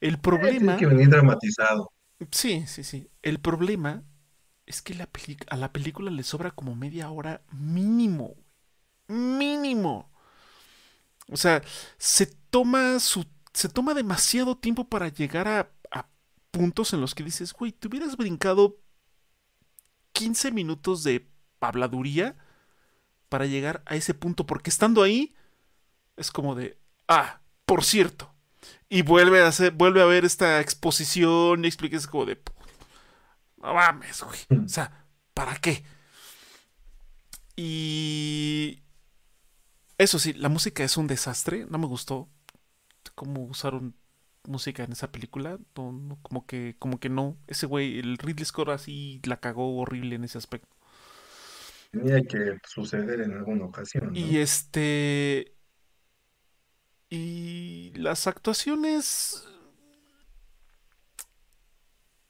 El 0.00 0.18
problema... 0.18 0.76
Tiene 0.76 0.78
que 0.78 0.86
venir 0.86 1.08
dramatizado. 1.08 1.92
Sí, 2.30 2.64
sí, 2.66 2.84
sí. 2.84 3.10
El 3.22 3.40
problema 3.40 4.04
es 4.66 4.82
que 4.82 4.94
la 4.94 5.08
a 5.48 5.56
la 5.56 5.72
película 5.72 6.10
le 6.10 6.22
sobra 6.22 6.50
como 6.50 6.74
media 6.74 7.10
hora 7.10 7.42
mínimo. 7.52 8.34
Mínimo. 9.08 10.10
O 11.30 11.36
sea, 11.36 11.62
se 11.98 12.26
toma 12.56 12.98
su. 13.00 13.26
Se 13.52 13.68
toma 13.68 13.92
demasiado 13.92 14.56
tiempo 14.56 14.88
para 14.88 15.08
llegar 15.08 15.46
a, 15.46 15.70
a 15.90 16.08
puntos 16.50 16.94
en 16.94 17.02
los 17.02 17.14
que 17.14 17.22
dices, 17.22 17.52
güey, 17.52 17.70
te 17.70 17.86
hubieras 17.86 18.16
brincado 18.16 18.78
15 20.12 20.52
minutos 20.52 21.02
de 21.02 21.28
habladuría 21.60 22.34
para 23.28 23.44
llegar 23.44 23.82
a 23.84 23.94
ese 23.94 24.14
punto. 24.14 24.46
Porque 24.46 24.70
estando 24.70 25.02
ahí, 25.02 25.34
es 26.16 26.30
como 26.30 26.54
de. 26.54 26.78
Ah, 27.08 27.42
por 27.66 27.84
cierto. 27.84 28.32
Y 28.88 29.02
vuelve 29.02 29.42
a 29.42 29.48
hacer, 29.48 29.72
vuelve 29.72 30.00
a 30.00 30.06
ver 30.06 30.24
esta 30.24 30.62
exposición 30.62 31.62
y 31.62 31.68
expliques 31.68 32.06
como 32.06 32.24
de. 32.24 32.40
No 33.58 33.74
mames, 33.74 34.22
güey. 34.22 34.64
O 34.64 34.68
sea, 34.68 35.04
¿para 35.34 35.56
qué? 35.56 35.84
Y. 37.54 38.82
Eso 39.98 40.18
sí, 40.18 40.32
la 40.32 40.48
música 40.48 40.84
es 40.84 40.96
un 40.96 41.06
desastre. 41.06 41.66
No 41.68 41.76
me 41.76 41.86
gustó 41.86 42.30
cómo 43.16 43.44
usaron 43.44 43.96
música 44.44 44.84
en 44.84 44.92
esa 44.92 45.10
película. 45.12 45.58
No, 45.76 45.92
no, 45.92 46.18
como 46.22 46.46
que, 46.46 46.76
como 46.78 47.00
que 47.00 47.08
no. 47.10 47.36
Ese 47.48 47.66
güey, 47.66 47.98
el 47.98 48.18
Ridley 48.18 48.44
Scott 48.46 48.68
así 48.70 49.20
la 49.24 49.38
cagó 49.40 49.76
horrible 49.78 50.16
en 50.16 50.24
ese 50.24 50.38
aspecto. 50.38 50.68
Tenía 51.90 52.22
que 52.22 52.58
suceder 52.68 53.22
en 53.22 53.32
alguna 53.32 53.64
ocasión, 53.66 54.12
¿no? 54.12 54.16
Y 54.18 54.38
este. 54.38 55.54
Y 57.10 57.92
las 57.96 58.26
actuaciones. 58.28 59.46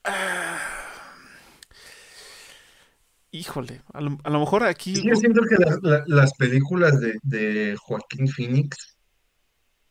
Ah, 0.03 0.57
Híjole, 3.31 3.81
a 3.93 4.01
lo, 4.01 4.17
a 4.23 4.29
lo 4.29 4.39
mejor 4.39 4.63
aquí. 4.63 4.93
Que 4.93 5.09
yo 5.09 5.15
siento 5.15 5.41
que 5.41 5.55
las, 5.57 5.79
la- 5.83 6.03
las 6.07 6.33
películas 6.35 6.99
de, 6.99 7.15
de 7.23 7.75
Joaquín 7.79 8.27
Phoenix, 8.29 8.96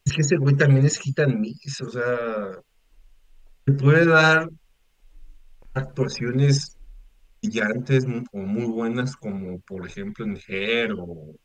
es 0.06 0.12
que 0.12 0.22
ese 0.22 0.36
güey 0.36 0.56
también 0.56 0.86
es 0.86 0.98
hit 0.98 1.18
and 1.20 1.38
miss, 1.40 1.80
o 1.82 1.90
sea, 1.90 2.62
te 3.64 3.72
puede 3.72 4.06
dar 4.06 4.48
actuaciones 5.74 6.76
brillantes 7.42 8.06
o 8.32 8.38
muy 8.38 8.66
buenas, 8.66 9.16
como 9.16 9.60
por 9.60 9.86
ejemplo 9.86 10.24
en 10.24 10.38
Her 10.46 10.92
o, 10.92 11.36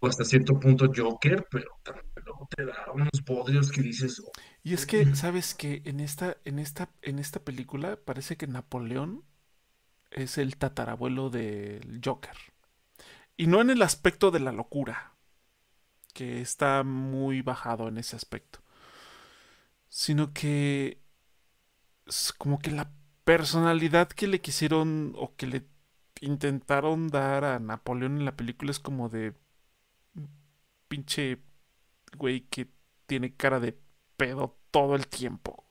o 0.00 0.06
hasta 0.06 0.24
cierto 0.24 0.60
punto 0.60 0.90
Joker, 0.94 1.46
pero 1.50 1.66
también 1.82 2.06
luego 2.24 2.48
te 2.54 2.64
da 2.66 2.86
unos 2.92 3.22
podrios 3.24 3.70
que 3.70 3.82
dices, 3.82 4.20
"Oh, 4.20 4.30
Y 4.62 4.74
es 4.74 4.84
que, 4.86 5.14
¿sabes 5.14 5.54
que 5.54 5.82
En 5.84 6.00
esta, 6.00 6.36
en 6.44 6.58
esta, 6.58 6.90
en 7.02 7.18
esta 7.18 7.40
película 7.40 7.96
parece 8.04 8.36
que 8.36 8.46
Napoleón 8.46 9.24
es 10.10 10.38
el 10.38 10.56
tatarabuelo 10.58 11.30
del 11.30 12.00
Joker. 12.04 12.36
Y 13.36 13.46
no 13.46 13.60
en 13.60 13.70
el 13.70 13.82
aspecto 13.82 14.30
de 14.30 14.40
la 14.40 14.52
locura, 14.52 15.11
que 16.12 16.40
está 16.40 16.82
muy 16.84 17.42
bajado 17.42 17.88
en 17.88 17.98
ese 17.98 18.16
aspecto. 18.16 18.60
Sino 19.88 20.32
que 20.32 21.00
es 22.06 22.32
como 22.32 22.58
que 22.58 22.70
la 22.70 22.90
personalidad 23.24 24.08
que 24.08 24.26
le 24.26 24.40
quisieron 24.40 25.14
o 25.16 25.34
que 25.36 25.46
le 25.46 25.66
intentaron 26.20 27.08
dar 27.08 27.44
a 27.44 27.58
Napoleón 27.58 28.18
en 28.18 28.24
la 28.24 28.36
película 28.36 28.70
es 28.70 28.80
como 28.80 29.08
de 29.08 29.34
pinche 30.88 31.38
güey 32.16 32.42
que 32.42 32.68
tiene 33.06 33.34
cara 33.34 33.60
de 33.60 33.78
pedo 34.16 34.58
todo 34.70 34.94
el 34.94 35.06
tiempo. 35.06 35.64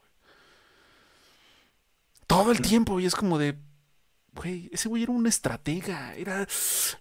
Todo 2.28 2.52
el 2.52 2.62
tiempo. 2.62 3.00
Y 3.00 3.06
es 3.06 3.16
como 3.16 3.38
de. 3.38 3.58
Güey, 4.34 4.70
ese 4.72 4.88
güey 4.88 5.04
era 5.04 5.12
un 5.12 5.28
estratega. 5.28 6.16
Era. 6.16 6.48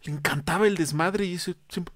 Le 0.02 0.12
encantaba 0.12 0.66
el 0.66 0.76
desmadre 0.76 1.26
y 1.26 1.34
ese 1.34 1.56
siempre. 1.68 1.94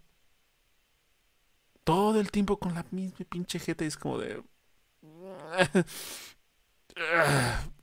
Todo 1.84 2.20
el 2.20 2.30
tiempo 2.30 2.58
con 2.58 2.74
la 2.74 2.84
misma 2.90 3.24
pinche 3.28 3.58
jeta. 3.58 3.84
Y 3.84 3.88
es 3.88 3.96
como 3.96 4.18
de. 4.18 4.42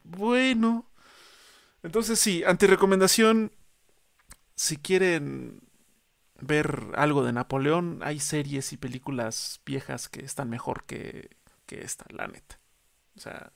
Bueno. 0.03 0.89
Entonces 1.83 2.19
sí, 2.19 2.43
antirecomendación. 2.43 3.51
Si 4.55 4.77
quieren 4.77 5.61
ver 6.39 6.91
algo 6.95 7.23
de 7.23 7.33
Napoleón, 7.33 8.01
hay 8.03 8.19
series 8.19 8.73
y 8.73 8.77
películas 8.77 9.61
viejas 9.65 10.09
que 10.09 10.23
están 10.23 10.49
mejor 10.49 10.85
que, 10.85 11.29
que 11.65 11.83
esta, 11.83 12.05
la 12.09 12.27
neta. 12.27 12.59
O 13.15 13.19
sea, 13.19 13.53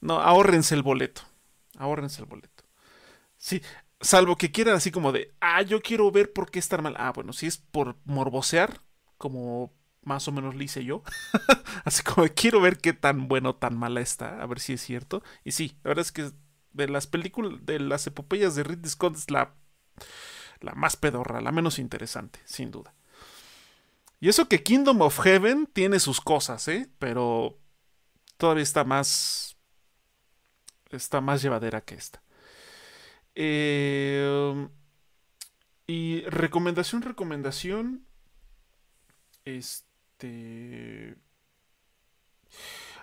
no, 0.00 0.20
ahórrense 0.20 0.74
el 0.74 0.82
boleto. 0.82 1.22
Ahórrense 1.78 2.22
el 2.22 2.28
boleto. 2.28 2.64
Sí, 3.36 3.62
salvo 4.00 4.36
que 4.36 4.52
quieran 4.52 4.76
así 4.76 4.90
como 4.90 5.12
de, 5.12 5.34
ah, 5.40 5.62
yo 5.62 5.80
quiero 5.82 6.10
ver 6.10 6.32
por 6.32 6.50
qué 6.50 6.58
estar 6.58 6.82
mal. 6.82 6.94
Ah, 6.98 7.12
bueno, 7.12 7.32
si 7.32 7.46
es 7.46 7.58
por 7.58 7.96
morbosear, 8.04 8.80
como 9.24 9.72
más 10.02 10.28
o 10.28 10.32
menos 10.32 10.54
le 10.54 10.64
hice 10.64 10.84
yo. 10.84 11.02
así 11.86 12.02
como 12.02 12.26
quiero 12.28 12.60
ver 12.60 12.76
qué 12.76 12.92
tan 12.92 13.26
bueno 13.26 13.50
o 13.50 13.54
tan 13.54 13.74
mala 13.74 14.02
está, 14.02 14.42
a 14.42 14.46
ver 14.46 14.60
si 14.60 14.74
es 14.74 14.82
cierto. 14.82 15.22
Y 15.44 15.52
sí, 15.52 15.78
la 15.82 15.88
verdad 15.88 16.04
es 16.04 16.12
que 16.12 16.30
de 16.72 16.88
las 16.88 17.06
películas, 17.06 17.64
de 17.64 17.80
las 17.80 18.06
epopeyas 18.06 18.54
de 18.54 18.64
Ridley 18.64 18.90
Scott 18.90 19.16
es 19.16 19.30
la, 19.30 19.54
la 20.60 20.74
más 20.74 20.96
pedorra, 20.96 21.40
la 21.40 21.52
menos 21.52 21.78
interesante, 21.78 22.38
sin 22.44 22.70
duda. 22.70 22.92
Y 24.20 24.28
eso 24.28 24.46
que 24.46 24.62
Kingdom 24.62 25.00
of 25.00 25.20
Heaven 25.20 25.66
tiene 25.72 25.98
sus 26.00 26.20
cosas, 26.20 26.68
¿eh? 26.68 26.90
Pero 26.98 27.58
todavía 28.36 28.62
está 28.62 28.84
más. 28.84 29.56
Está 30.90 31.22
más 31.22 31.40
llevadera 31.40 31.80
que 31.80 31.94
esta. 31.94 32.22
Eh, 33.34 34.68
y 35.86 36.20
recomendación, 36.26 37.00
recomendación. 37.00 38.04
Este. 39.44 41.16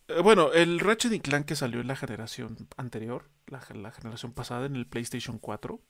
Eh, 0.08 0.22
Bueno, 0.22 0.52
el 0.54 0.80
Ratchet 0.80 1.14
y 1.14 1.20
Clank 1.20 1.46
que 1.46 1.56
salió 1.56 1.82
en 1.82 1.88
la 1.88 1.96
generación 1.96 2.58
anterior, 2.78 3.30
la, 3.48 3.62
la 3.76 3.92
generación 3.92 4.34
pasada, 4.34 4.66
en 4.66 4.76
el 4.76 4.88
PlayStation 4.88 5.38
4, 5.40 5.82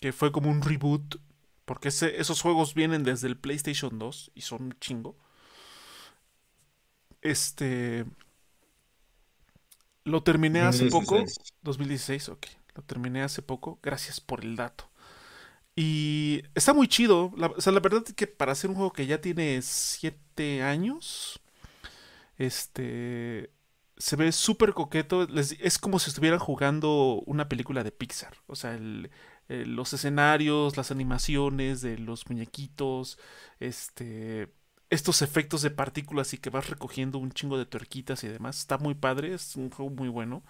que 0.00 0.12
fue 0.12 0.32
como 0.32 0.50
un 0.50 0.62
reboot, 0.62 1.16
porque 1.64 1.88
ese- 1.88 2.20
esos 2.20 2.40
juegos 2.42 2.74
vienen 2.74 3.04
desde 3.04 3.28
el 3.28 3.36
PlayStation 3.38 3.98
2 3.98 4.32
y 4.34 4.40
son 4.42 4.74
chingo. 4.80 5.16
Este. 7.22 8.04
Lo 10.04 10.22
terminé 10.22 10.60
hace 10.60 10.86
poco. 10.86 11.16
2016. 11.16 11.54
2016, 11.62 12.28
ok. 12.30 12.46
Lo 12.74 12.82
terminé 12.82 13.22
hace 13.22 13.42
poco. 13.42 13.78
Gracias 13.82 14.20
por 14.20 14.44
el 14.44 14.56
dato. 14.56 14.88
Y 15.76 16.42
está 16.54 16.74
muy 16.74 16.88
chido. 16.88 17.32
La, 17.36 17.48
o 17.48 17.60
sea, 17.60 17.72
la 17.72 17.80
verdad 17.80 18.04
es 18.06 18.14
que 18.14 18.26
para 18.26 18.52
hacer 18.52 18.70
un 18.70 18.76
juego 18.76 18.92
que 18.92 19.06
ya 19.06 19.20
tiene 19.20 19.60
7 19.62 20.62
años, 20.62 21.40
este, 22.38 23.52
se 23.98 24.16
ve 24.16 24.32
súper 24.32 24.74
coqueto. 24.74 25.26
Les- 25.26 25.56
es 25.60 25.78
como 25.78 25.98
si 25.98 26.10
estuvieran 26.10 26.38
jugando 26.40 27.22
una 27.26 27.48
película 27.48 27.84
de 27.84 27.92
Pixar. 27.92 28.34
O 28.46 28.56
sea, 28.56 28.74
el- 28.74 29.10
el- 29.48 29.74
los 29.76 29.92
escenarios, 29.94 30.76
las 30.76 30.90
animaciones 30.90 31.80
de 31.82 31.98
los 31.98 32.28
muñequitos, 32.30 33.18
este, 33.60 34.48
estos 34.90 35.22
efectos 35.22 35.62
de 35.62 35.70
partículas 35.70 36.32
y 36.34 36.38
que 36.38 36.50
vas 36.50 36.70
recogiendo 36.70 37.18
un 37.18 37.32
chingo 37.32 37.58
de 37.58 37.66
tuerquitas 37.66 38.24
y 38.24 38.28
demás. 38.28 38.58
Está 38.58 38.78
muy 38.78 38.94
padre, 38.94 39.34
es 39.34 39.56
un 39.56 39.70
juego 39.70 39.90
muy 39.90 40.08
bueno. 40.08 40.42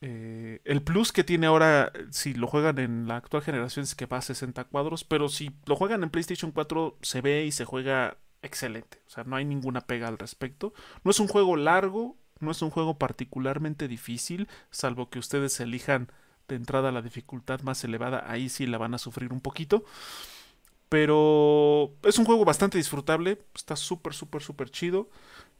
Eh, 0.00 0.60
el 0.64 0.82
plus 0.82 1.12
que 1.12 1.24
tiene 1.24 1.46
ahora, 1.46 1.92
si 2.10 2.34
lo 2.34 2.46
juegan 2.46 2.78
en 2.78 3.08
la 3.08 3.16
actual 3.16 3.42
generación, 3.42 3.84
es 3.84 3.94
que 3.94 4.06
va 4.06 4.18
a 4.18 4.22
60 4.22 4.64
cuadros, 4.64 5.04
pero 5.04 5.28
si 5.28 5.50
lo 5.66 5.76
juegan 5.76 6.02
en 6.02 6.10
PlayStation 6.10 6.52
4, 6.52 6.98
se 7.00 7.20
ve 7.20 7.44
y 7.46 7.52
se 7.52 7.64
juega 7.64 8.18
excelente. 8.42 9.02
O 9.06 9.10
sea, 9.10 9.24
no 9.24 9.36
hay 9.36 9.44
ninguna 9.44 9.80
pega 9.86 10.08
al 10.08 10.18
respecto. 10.18 10.74
No 11.02 11.10
es 11.10 11.20
un 11.20 11.28
juego 11.28 11.56
largo, 11.56 12.16
no 12.40 12.50
es 12.50 12.62
un 12.62 12.70
juego 12.70 12.98
particularmente 12.98 13.88
difícil, 13.88 14.48
salvo 14.70 15.08
que 15.10 15.18
ustedes 15.18 15.58
elijan 15.60 16.10
de 16.48 16.56
entrada 16.56 16.92
la 16.92 17.00
dificultad 17.00 17.62
más 17.62 17.82
elevada, 17.84 18.24
ahí 18.30 18.48
sí 18.48 18.66
la 18.66 18.78
van 18.78 18.94
a 18.94 18.98
sufrir 18.98 19.32
un 19.32 19.40
poquito. 19.40 19.84
Pero 20.94 21.92
es 22.04 22.20
un 22.20 22.24
juego 22.24 22.44
bastante 22.44 22.78
disfrutable, 22.78 23.44
está 23.52 23.74
súper, 23.74 24.14
súper, 24.14 24.42
súper 24.42 24.70
chido. 24.70 25.10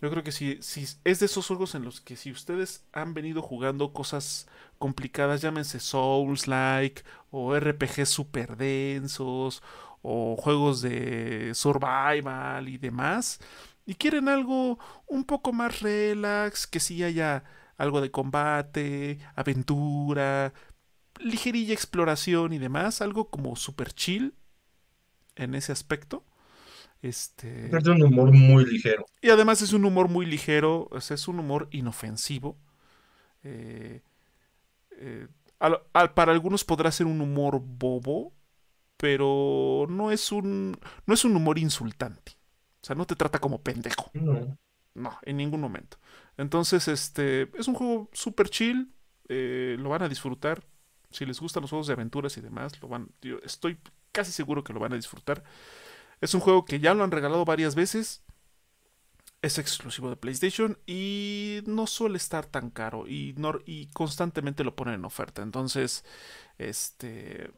Yo 0.01 0.09
creo 0.09 0.23
que 0.23 0.31
si, 0.31 0.61
es 0.61 1.19
de 1.19 1.27
esos 1.27 1.48
juegos 1.48 1.74
en 1.74 1.82
los 1.85 2.01
que 2.01 2.15
si 2.15 2.31
ustedes 2.31 2.86
han 2.93 3.15
venido 3.15 3.43
jugando 3.43 3.93
cosas 3.93 4.47
complicadas, 4.78 5.43
llámense 5.43 5.81
Souls-like 5.81 7.02
o 7.32 7.52
RPG 7.56 8.06
super 8.06 8.56
densos 8.56 9.61
o 10.02 10.36
juegos 10.36 10.82
de 10.82 11.51
survival 11.55 12.69
y 12.69 12.78
demás, 12.78 13.40
y 13.86 13.97
quieren 13.97 14.28
algo 14.28 14.78
un 15.09 15.24
poco 15.24 15.52
más 15.52 15.81
relax, 15.81 16.69
que 16.69 16.78
sí 16.78 17.02
haya 17.02 17.43
algo 17.77 18.01
de 18.01 18.12
combate, 18.12 19.19
aventura, 19.35 20.55
ligerilla 21.19 21.74
exploración 21.74 22.52
y 22.52 22.59
demás, 22.59 23.02
algo 23.02 23.31
como 23.31 23.56
super 23.56 23.93
chill 23.93 24.32
en 25.36 25.55
ese 25.55 25.73
aspecto. 25.73 26.24
Este, 27.02 27.77
Es 27.77 27.86
un 27.89 28.02
humor 28.02 28.32
muy 28.32 28.65
ligero. 28.66 29.06
y 29.23 29.31
además 29.31 29.62
es 29.62 29.73
un 29.73 29.85
humor 29.85 30.09
muy 30.09 30.27
ligero, 30.27 30.89
o 30.90 31.01
sea, 31.01 31.15
es 31.16 31.28
un 31.28 31.39
humor 31.40 31.69
inofensivo. 31.73 32.56
Eh, 33.44 34.02
eh, 34.98 35.28
al- 35.59 35.81
al- 35.93 36.15
para 36.15 36.32
algunos 36.32 36.65
podrá 36.65 36.90
ser 36.93 37.06
un 37.06 37.20
humor 37.20 37.61
bobo, 37.62 38.35
pero 38.97 39.86
no 39.90 40.11
es 40.12 40.32
un, 40.32 40.78
no 41.06 41.15
es 41.15 41.24
un 41.24 41.36
humor 41.36 41.59
insultante. 41.59 42.32
O 42.82 42.86
sea, 42.86 42.97
no 42.97 43.06
te 43.06 43.16
trata 43.16 43.39
como 43.40 43.62
pendejo. 43.62 44.11
No. 44.15 44.59
No, 44.94 45.19
en 45.23 45.36
ningún 45.39 45.61
momento. 45.61 45.98
Entonces, 46.36 46.89
este, 46.89 47.51
es 47.59 47.69
un 47.69 47.74
juego 47.74 48.11
súper 48.12 48.48
chill, 48.51 48.93
eh, 49.28 49.77
lo 49.78 49.90
van 49.90 50.02
a 50.02 50.09
disfrutar. 50.09 50.65
Si 51.11 51.27
les 51.27 51.40
gustan 51.40 51.62
los 51.62 51.70
juegos 51.70 51.86
de 51.89 51.94
aventuras 51.94 52.36
y 52.36 52.40
demás, 52.43 52.81
lo 52.82 52.89
van, 52.89 53.09
yo 53.23 53.39
estoy 53.44 53.78
casi 54.14 54.32
seguro 54.32 54.64
que 54.64 54.72
lo 54.72 54.80
van 54.80 54.94
a 54.94 54.96
disfrutar. 54.96 55.44
Es 56.20 56.32
un 56.32 56.40
juego 56.40 56.64
que 56.64 56.80
ya 56.80 56.94
lo 56.94 57.04
han 57.04 57.10
regalado 57.10 57.44
varias 57.44 57.74
veces. 57.74 58.22
Es 59.42 59.58
exclusivo 59.58 60.08
de 60.08 60.16
PlayStation 60.16 60.78
y 60.86 61.60
no 61.66 61.86
suele 61.86 62.16
estar 62.16 62.46
tan 62.46 62.70
caro 62.70 63.04
y, 63.06 63.34
constantemente 63.92 64.64
lo 64.64 64.74
ponen 64.74 64.94
en 64.94 65.04
oferta. 65.04 65.42
Entonces, 65.42 66.04
este, 66.56 67.50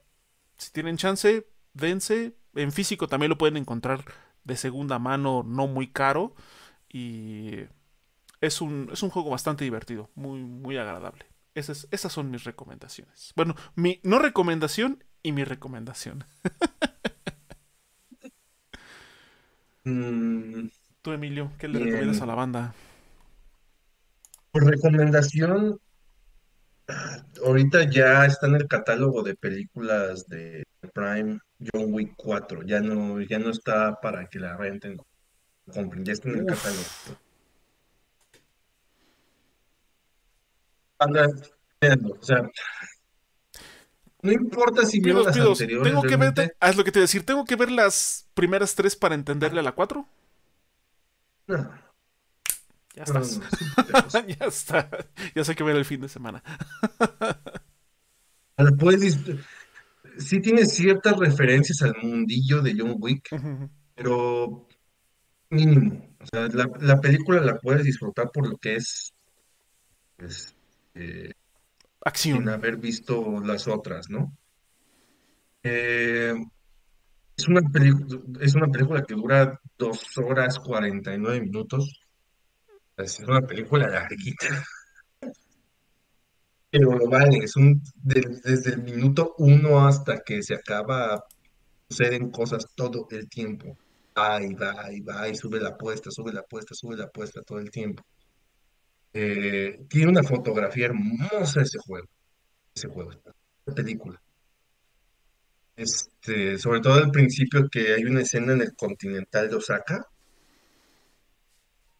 si 0.56 0.72
tienen 0.72 0.96
chance, 0.96 1.46
dense. 1.74 2.34
En 2.54 2.72
físico 2.72 3.06
también 3.06 3.30
lo 3.30 3.38
pueden 3.38 3.56
encontrar 3.56 4.04
de 4.42 4.56
segunda 4.56 4.98
mano, 4.98 5.44
no 5.46 5.68
muy 5.68 5.92
caro. 5.92 6.34
Y 6.88 7.66
es 8.40 8.60
un, 8.60 8.88
es 8.92 9.02
un 9.02 9.10
juego 9.10 9.30
bastante 9.30 9.62
divertido, 9.62 10.10
muy, 10.16 10.40
muy 10.40 10.76
agradable. 10.78 11.26
Esas, 11.54 11.86
esas 11.90 12.12
son 12.12 12.30
mis 12.30 12.44
recomendaciones. 12.44 13.32
Bueno, 13.36 13.54
mi 13.76 14.00
no 14.02 14.18
recomendación 14.18 15.04
y 15.22 15.32
mi 15.32 15.44
recomendación. 15.44 16.24
Mm, 19.88 20.66
Tú, 21.01 21.12
Emilio, 21.12 21.52
¿qué 21.59 21.68
le 21.68 21.78
Bien. 21.78 21.90
recomiendas 21.90 22.20
a 22.20 22.26
la 22.26 22.34
banda? 22.34 22.74
por 24.51 24.64
recomendación, 24.64 25.78
ahorita 27.44 27.90
ya 27.90 28.24
está 28.24 28.47
en 28.47 28.56
el 28.56 28.66
catálogo 28.66 29.22
de 29.22 29.36
películas 29.36 30.26
de 30.28 30.64
Prime 30.94 31.38
John 31.60 31.93
Wick 31.93 32.14
4. 32.16 32.62
Ya 32.62 32.80
no, 32.80 33.20
ya 33.20 33.38
no 33.38 33.51
está 33.51 34.01
para 34.01 34.26
que 34.28 34.38
la 34.40 34.56
renten 34.56 34.97
ya 36.02 36.12
está 36.12 36.30
en 36.30 36.38
el 36.38 36.47
catálogo. 36.47 36.82
Anda, 40.98 41.28
o 42.18 42.22
sea, 42.22 42.51
no 44.27 44.32
importa 44.32 44.85
si 44.86 45.01
vieron 45.01 45.01
pidos, 45.01 45.24
las 45.24 45.35
pidos, 45.35 45.39
anteriores, 45.39 45.81
tengo 45.81 46.07
que 46.07 46.16
ver, 46.16 46.35
realmente. 46.35 46.57
ah, 46.61 46.69
es 46.70 46.77
lo 46.77 46.85
que 46.85 46.93
te 46.93 46.98
iba 47.01 47.05
a 47.05 47.09
decir, 47.09 47.24
tengo 47.27 47.44
que 47.47 47.57
ver 47.57 47.70
las 47.70 48.28
primeras 48.35 48.74
tres 48.74 48.97
para 48.97 49.15
entenderle 49.15 49.61
a 49.61 49.62
la 49.62 49.73
cuatro. 49.73 50.07
No, 51.48 51.57
Ya 52.94 53.05
no, 53.07 53.15
no, 53.15 53.20
estás. 53.24 53.51
no, 53.89 53.98
es 54.07 54.12
ya 54.27 54.47
está. 54.47 54.89
Ya 55.35 55.44
sé 55.44 55.55
que 55.55 55.65
ver 55.65 55.77
el 55.77 55.85
fin 55.85 56.01
de 56.01 56.09
semana. 56.09 56.43
Puedes 58.78 59.19
sí 60.19 60.40
tiene 60.40 60.65
ciertas 60.66 61.16
referencias 61.19 61.82
al 61.82 61.94
mundillo 62.03 62.62
de 62.62 62.74
John 62.77 62.97
Wick, 62.98 63.28
pero 63.94 64.66
mínimo. 65.51 66.16
O 66.20 66.27
sea, 66.27 66.48
la, 66.48 66.69
la 66.81 67.01
película 67.01 67.40
la 67.40 67.59
puedes 67.59 67.85
disfrutar 67.85 68.31
por 68.32 68.48
lo 68.48 68.57
que 68.59 68.77
es, 68.77 69.15
pues, 70.16 70.55
eh, 70.94 71.32
sin 72.14 72.48
Acción. 72.48 72.48
haber 72.48 72.78
visto 72.78 73.40
las 73.40 73.68
otras, 73.68 74.10
¿no? 74.10 74.36
Eh, 75.62 76.34
es 77.36 77.48
una 77.48 77.60
es 78.40 78.54
una 78.54 78.68
película 78.68 79.02
que 79.04 79.14
dura 79.14 79.60
dos 79.78 80.18
horas 80.18 80.58
49 80.58 81.40
minutos. 81.40 82.00
Es 82.98 83.20
una 83.20 83.40
película 83.42 83.88
larguita, 83.88 84.64
pero 86.70 86.98
vale. 87.08 87.38
Es 87.38 87.56
un, 87.56 87.82
de- 87.96 88.40
desde 88.44 88.70
el 88.74 88.82
minuto 88.82 89.34
uno 89.38 89.86
hasta 89.86 90.20
que 90.22 90.42
se 90.42 90.54
acaba, 90.54 91.24
suceden 91.88 92.30
cosas 92.30 92.66
todo 92.76 93.06
el 93.10 93.28
tiempo. 93.28 93.76
Va 94.18 94.42
y 94.42 94.54
va 94.54 94.92
y 94.92 95.00
va 95.00 95.28
y 95.28 95.36
sube 95.36 95.60
la 95.60 95.70
apuesta, 95.70 96.10
sube 96.10 96.32
la 96.32 96.40
apuesta, 96.40 96.74
sube 96.74 96.96
la 96.96 97.04
apuesta 97.06 97.42
todo 97.42 97.58
el 97.60 97.70
tiempo. 97.70 98.04
Eh, 99.12 99.86
tiene 99.88 100.10
una 100.10 100.22
fotografía 100.22 100.86
hermosa 100.86 101.62
ese 101.62 101.78
juego, 101.78 102.06
ese 102.74 102.88
juego, 102.88 103.12
esta 103.12 103.32
película. 103.74 104.20
Este, 105.76 106.58
sobre 106.58 106.80
todo 106.80 106.94
al 106.94 107.10
principio 107.10 107.68
que 107.70 107.94
hay 107.94 108.04
una 108.04 108.22
escena 108.22 108.52
en 108.54 108.62
el 108.62 108.74
Continental 108.74 109.48
de 109.50 109.56
Osaka, 109.56 110.06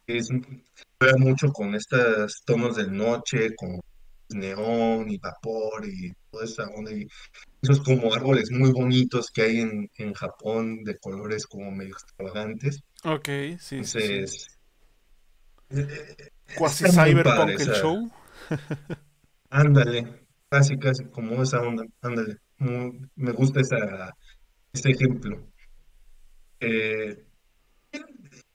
que 0.05 0.17
es, 0.17 0.29
juega 0.99 1.17
mucho 1.17 1.51
con 1.51 1.75
estos 1.75 2.41
tonos 2.45 2.75
de 2.75 2.87
noche, 2.87 3.55
con 3.55 3.79
neón 4.29 5.09
y 5.09 5.17
vapor 5.17 5.85
y 5.85 6.11
toda 6.31 6.45
esa 6.45 6.63
onda, 6.69 6.91
y 6.91 7.07
esos 7.61 7.81
como 7.81 8.13
árboles 8.13 8.51
muy 8.51 8.71
bonitos 8.71 9.27
que 9.31 9.43
hay 9.43 9.59
en, 9.59 9.89
en 9.95 10.13
Japón 10.13 10.83
de 10.83 10.97
colores 10.97 11.45
como 11.45 11.71
medio 11.71 11.93
extravagantes. 11.93 12.81
Ok, 13.03 13.29
sí, 13.59 13.83
sí, 13.83 14.27
sí. 14.27 14.47
Cuasi 16.57 16.85
Cyberpunk 16.89 17.59
el 17.59 17.73
show. 17.73 18.11
ándale, 19.49 20.25
casi 20.49 20.77
casi 20.77 21.05
como 21.05 21.41
esa 21.43 21.61
onda, 21.61 21.83
ándale, 22.01 22.37
muy- 22.57 22.99
me 23.15 23.31
gusta 23.31 23.59
esa, 23.61 24.13
ese 24.73 24.91
ejemplo. 24.91 25.47
Eh, 26.59 27.23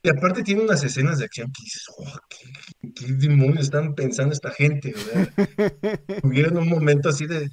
Y 0.04 0.08
aparte 0.08 0.42
tiene 0.42 0.62
unas 0.62 0.82
escenas 0.82 1.18
de 1.18 1.26
acción 1.26 1.52
que 1.52 1.62
dices, 1.62 1.84
"Oh, 1.96 2.18
¿qué, 2.28 2.92
qué 2.92 3.12
demonios 3.12 3.64
están 3.66 3.94
pensando 3.94 4.32
esta 4.32 4.50
gente? 4.50 4.92
Tuvieron 6.22 6.56
un 6.56 6.68
momento 6.68 7.08
así 7.10 7.26
de, 7.26 7.48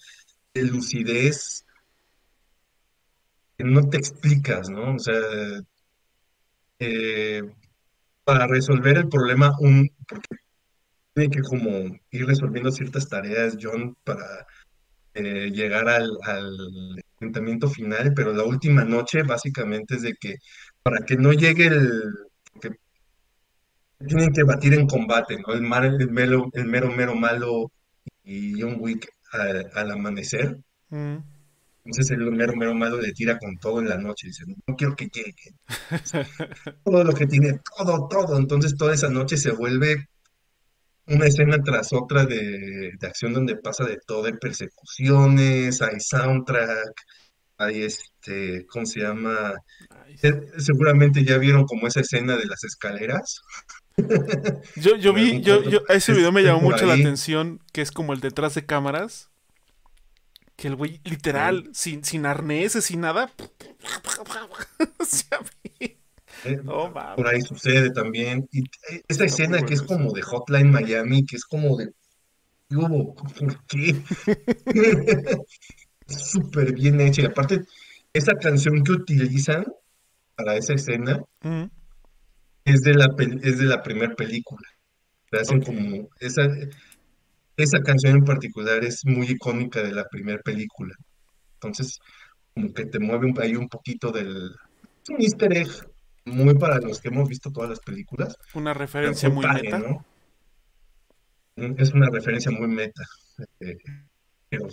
de 0.55 0.63
lucidez 0.63 1.63
que 3.57 3.65
no 3.65 3.87
te 3.89 3.97
explicas, 3.97 4.69
¿no? 4.69 4.95
O 4.95 4.99
sea, 4.99 5.13
eh, 6.79 7.41
para 8.31 8.47
resolver 8.47 8.97
el 8.97 9.09
problema, 9.09 9.51
un, 9.59 9.89
porque 10.07 10.27
tiene 11.13 11.29
que 11.29 11.41
como 11.41 11.69
ir 12.11 12.25
resolviendo 12.25 12.71
ciertas 12.71 13.09
tareas, 13.09 13.57
John, 13.59 13.95
para 14.03 14.45
eh, 15.15 15.49
llegar 15.51 15.89
al, 15.89 16.09
al 16.23 17.01
enfrentamiento 17.13 17.67
final, 17.69 18.13
pero 18.15 18.31
la 18.33 18.43
última 18.43 18.83
noche 18.83 19.23
básicamente 19.23 19.95
es 19.95 20.03
de 20.03 20.13
que 20.13 20.35
para 20.83 21.03
que 21.05 21.17
no 21.17 21.33
llegue 21.33 21.67
el... 21.67 22.13
porque 22.53 22.77
tienen 24.07 24.31
que 24.31 24.43
batir 24.43 24.73
en 24.75 24.87
combate, 24.87 25.37
¿no? 25.45 25.53
El, 25.53 25.61
mar- 25.61 25.83
el, 25.85 26.09
mero, 26.11 26.49
el 26.53 26.65
mero, 26.65 26.89
mero 26.89 27.15
malo 27.15 27.71
y 28.23 28.61
John 28.61 28.77
Wick 28.79 29.09
al, 29.33 29.69
al 29.73 29.91
amanecer. 29.91 30.57
Mm. 30.89 31.17
Entonces 31.85 32.11
el 32.11 32.31
mero, 32.31 32.55
mero 32.55 32.75
malo 32.75 32.99
le 33.01 33.13
tira 33.13 33.37
con 33.37 33.57
todo 33.57 33.79
en 33.79 33.89
la 33.89 33.97
noche. 33.97 34.27
Dice, 34.27 34.43
no 34.67 34.75
quiero 34.75 34.95
que 34.95 35.07
llegue. 35.07 35.55
Todo 36.83 37.03
lo 37.03 37.13
que 37.13 37.25
tiene, 37.25 37.59
todo, 37.77 38.07
todo. 38.07 38.37
Entonces 38.37 38.75
toda 38.75 38.93
esa 38.93 39.09
noche 39.09 39.37
se 39.37 39.51
vuelve 39.51 40.07
una 41.09 41.25
escena 41.25 41.57
tras 41.63 41.91
otra 41.93 42.25
de, 42.25 42.91
de 42.99 43.07
acción 43.07 43.33
donde 43.33 43.55
pasa 43.55 43.83
de 43.83 43.97
todo, 44.05 44.25
hay 44.25 44.33
persecuciones, 44.33 45.81
hay 45.81 45.99
soundtrack, 45.99 46.93
hay 47.57 47.83
este, 47.83 48.65
¿cómo 48.67 48.85
se 48.85 49.01
llama? 49.01 49.55
Nice. 50.07 50.27
Eh, 50.27 50.41
Seguramente 50.57 51.23
ya 51.23 51.37
vieron 51.37 51.65
como 51.65 51.87
esa 51.87 52.01
escena 52.01 52.37
de 52.37 52.45
las 52.45 52.63
escaleras. 52.63 53.41
Yo, 54.75 54.95
yo 54.95 55.13
vi, 55.15 55.41
yo, 55.41 55.63
yo, 55.63 55.79
ese 55.89 56.11
es, 56.11 56.17
video 56.17 56.31
me 56.31 56.43
llamó 56.43 56.61
mucho 56.61 56.85
la 56.85 56.93
atención, 56.93 57.59
que 57.73 57.81
es 57.81 57.91
como 57.91 58.13
el 58.13 58.21
detrás 58.21 58.53
de 58.55 58.65
cámaras, 58.65 59.29
que 60.59 60.67
el 60.67 60.75
güey 60.75 60.99
literal, 61.05 61.69
sin, 61.73 62.03
sin 62.03 62.25
arneses, 62.25 62.83
sin 62.85 63.01
nada. 63.01 63.31
Vi- 65.79 65.97
eh, 66.43 66.59
oh, 66.67 66.91
por 67.15 67.27
ahí 67.27 67.41
sucede 67.41 67.91
también. 67.91 68.47
Y 68.51 68.59
eh, 68.63 69.01
muy 69.17 69.25
escena 69.25 69.65
que 69.65 69.73
es 69.73 69.81
como 69.81 70.11
de 70.11 70.21
Hotline 70.21 70.69
Miami, 70.71 71.25
que 71.25 71.37
es 71.37 71.45
como 71.45 71.77
de, 71.77 71.91
¿qué 72.69 72.75
hubo? 72.75 73.15
¿Por 73.15 73.65
qué? 73.67 73.95
Súper 76.07 76.73
bien 76.73 76.99
hecha. 77.01 77.21
Y 77.21 77.25
aparte, 77.25 77.61
esa 78.13 78.33
canción 78.35 78.83
que 78.83 78.91
utilizan 78.91 79.65
para 80.35 80.55
esa 80.55 80.73
escena 80.73 81.21
Mm, 81.41 81.65
es 82.65 82.81
de 82.81 82.93
la, 82.95 83.15
es 83.43 83.59
de 83.59 83.65
la 83.65 83.81
primera 83.81 84.13
película. 84.15 84.67
Le 85.31 85.39
hacen 85.39 85.61
como, 85.61 86.09
esa, 86.19 86.47
esa 87.63 87.81
canción 87.81 88.17
en 88.17 88.25
particular 88.25 88.83
es 88.83 89.05
muy 89.05 89.27
icónica 89.27 89.81
de 89.83 89.91
la 89.93 90.05
primera 90.07 90.41
película. 90.41 90.93
Entonces, 91.55 91.99
como 92.53 92.73
que 92.73 92.85
te 92.85 92.99
mueve 92.99 93.27
un- 93.27 93.39
ahí 93.41 93.55
un 93.55 93.69
poquito 93.69 94.11
del... 94.11 94.51
Es 95.03 95.09
un 95.09 95.21
easter 95.21 95.53
egg 95.57 95.67
muy 96.25 96.53
para 96.55 96.79
los 96.79 96.99
que 97.01 97.07
hemos 97.09 97.27
visto 97.29 97.51
todas 97.51 97.69
las 97.69 97.79
películas, 97.79 98.35
Una 98.53 98.73
referencia 98.73 99.29
muy 99.29 99.37
muy 99.37 99.45
padre, 99.45 99.63
meta. 99.63 99.79
¿no? 99.79 100.05
Es 101.77 101.91
una 101.93 102.09
referencia 102.09 102.51
muy 102.51 102.67
meta. 102.67 103.03
eh, 103.59 103.77
pero 104.49 104.67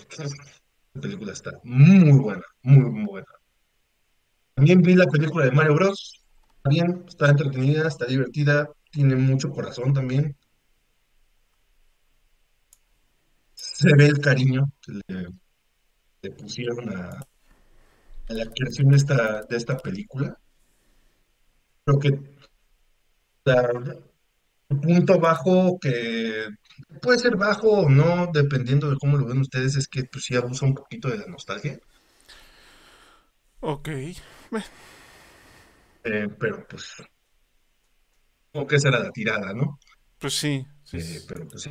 la 0.95 1.01
película 1.01 1.33
está 1.33 1.53
muy 1.65 2.13
buena, 2.13 2.43
muy, 2.63 2.91
muy 2.91 3.05
buena. 3.05 3.27
También 4.55 4.83
vi 4.83 4.95
la 4.95 5.07
película 5.07 5.45
de 5.45 5.51
Mario 5.53 5.75
Bros. 5.75 6.23
Está 6.57 6.71
bien, 6.71 7.05
está 7.07 7.29
entretenida, 7.31 7.87
está 7.89 8.07
divertida, 8.07 8.69
tiene 8.91 9.17
mucho 9.17 9.51
corazón 9.51 9.93
también. 9.93 10.37
Se 13.79 13.95
ve 13.95 14.07
el 14.07 14.21
cariño 14.21 14.71
que 14.81 14.93
le, 15.09 15.29
le 16.23 16.31
pusieron 16.31 16.89
a, 16.97 17.11
a 18.29 18.33
la 18.33 18.47
creación 18.51 18.89
de 18.89 18.97
esta, 18.97 19.43
de 19.43 19.57
esta 19.57 19.77
película. 19.77 20.39
Creo 21.85 21.99
que 22.01 22.11
la- 23.45 23.97
el 24.69 24.81
punto 24.81 25.21
bajo 25.21 25.79
que 25.79 26.49
puede 27.01 27.19
ser 27.19 27.37
bajo 27.37 27.69
o 27.71 27.89
no, 27.89 28.29
dependiendo 28.33 28.91
de 28.91 28.97
cómo 28.97 29.17
lo 29.17 29.27
ven 29.27 29.39
ustedes, 29.39 29.77
es 29.77 29.87
que 29.89 30.05
pues 30.05 30.25
sí 30.25 30.35
abusa 30.35 30.67
un 30.67 30.75
poquito 30.75 31.09
de 31.09 31.19
la 31.19 31.27
nostalgia, 31.27 31.79
Ok. 33.61 33.89
Eh, 36.05 36.29
pero 36.39 36.67
pues 36.69 37.03
como 38.53 38.67
que 38.67 38.77
esa 38.77 38.89
era 38.89 39.01
la 39.01 39.11
tirada, 39.11 39.53
¿no? 39.53 39.79
Pues 40.19 40.35
sí, 40.35 40.67
sí. 40.85 40.99
Eh, 40.99 41.21
pero 41.29 41.47
pues 41.49 41.63
sí, 41.63 41.71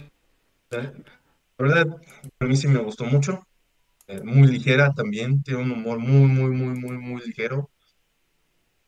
la 1.58 1.66
verdad, 1.66 2.02
a 2.40 2.46
mí 2.46 2.56
sí 2.56 2.68
me 2.68 2.80
gustó 2.80 3.06
mucho, 3.06 3.48
eh, 4.08 4.22
muy 4.22 4.48
ligera 4.48 4.94
también, 4.94 5.42
tiene 5.42 5.62
un 5.62 5.72
humor 5.72 6.00
muy, 6.00 6.28
muy, 6.28 6.52
muy, 6.52 6.78
muy, 6.78 6.98
muy 6.98 7.22
ligero. 7.26 7.72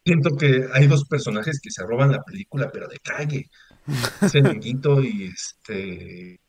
Siento 0.05 0.35
que 0.37 0.67
hay 0.73 0.87
dos 0.87 1.05
personajes 1.05 1.59
que 1.61 1.71
se 1.71 1.83
roban 1.83 2.11
la 2.11 2.23
película, 2.23 2.69
pero 2.71 2.87
de 2.87 2.99
calle, 2.99 3.49
es 4.21 4.35
el 4.35 4.47
Honguito 4.47 5.01
y 5.01 5.25
este 5.25 6.39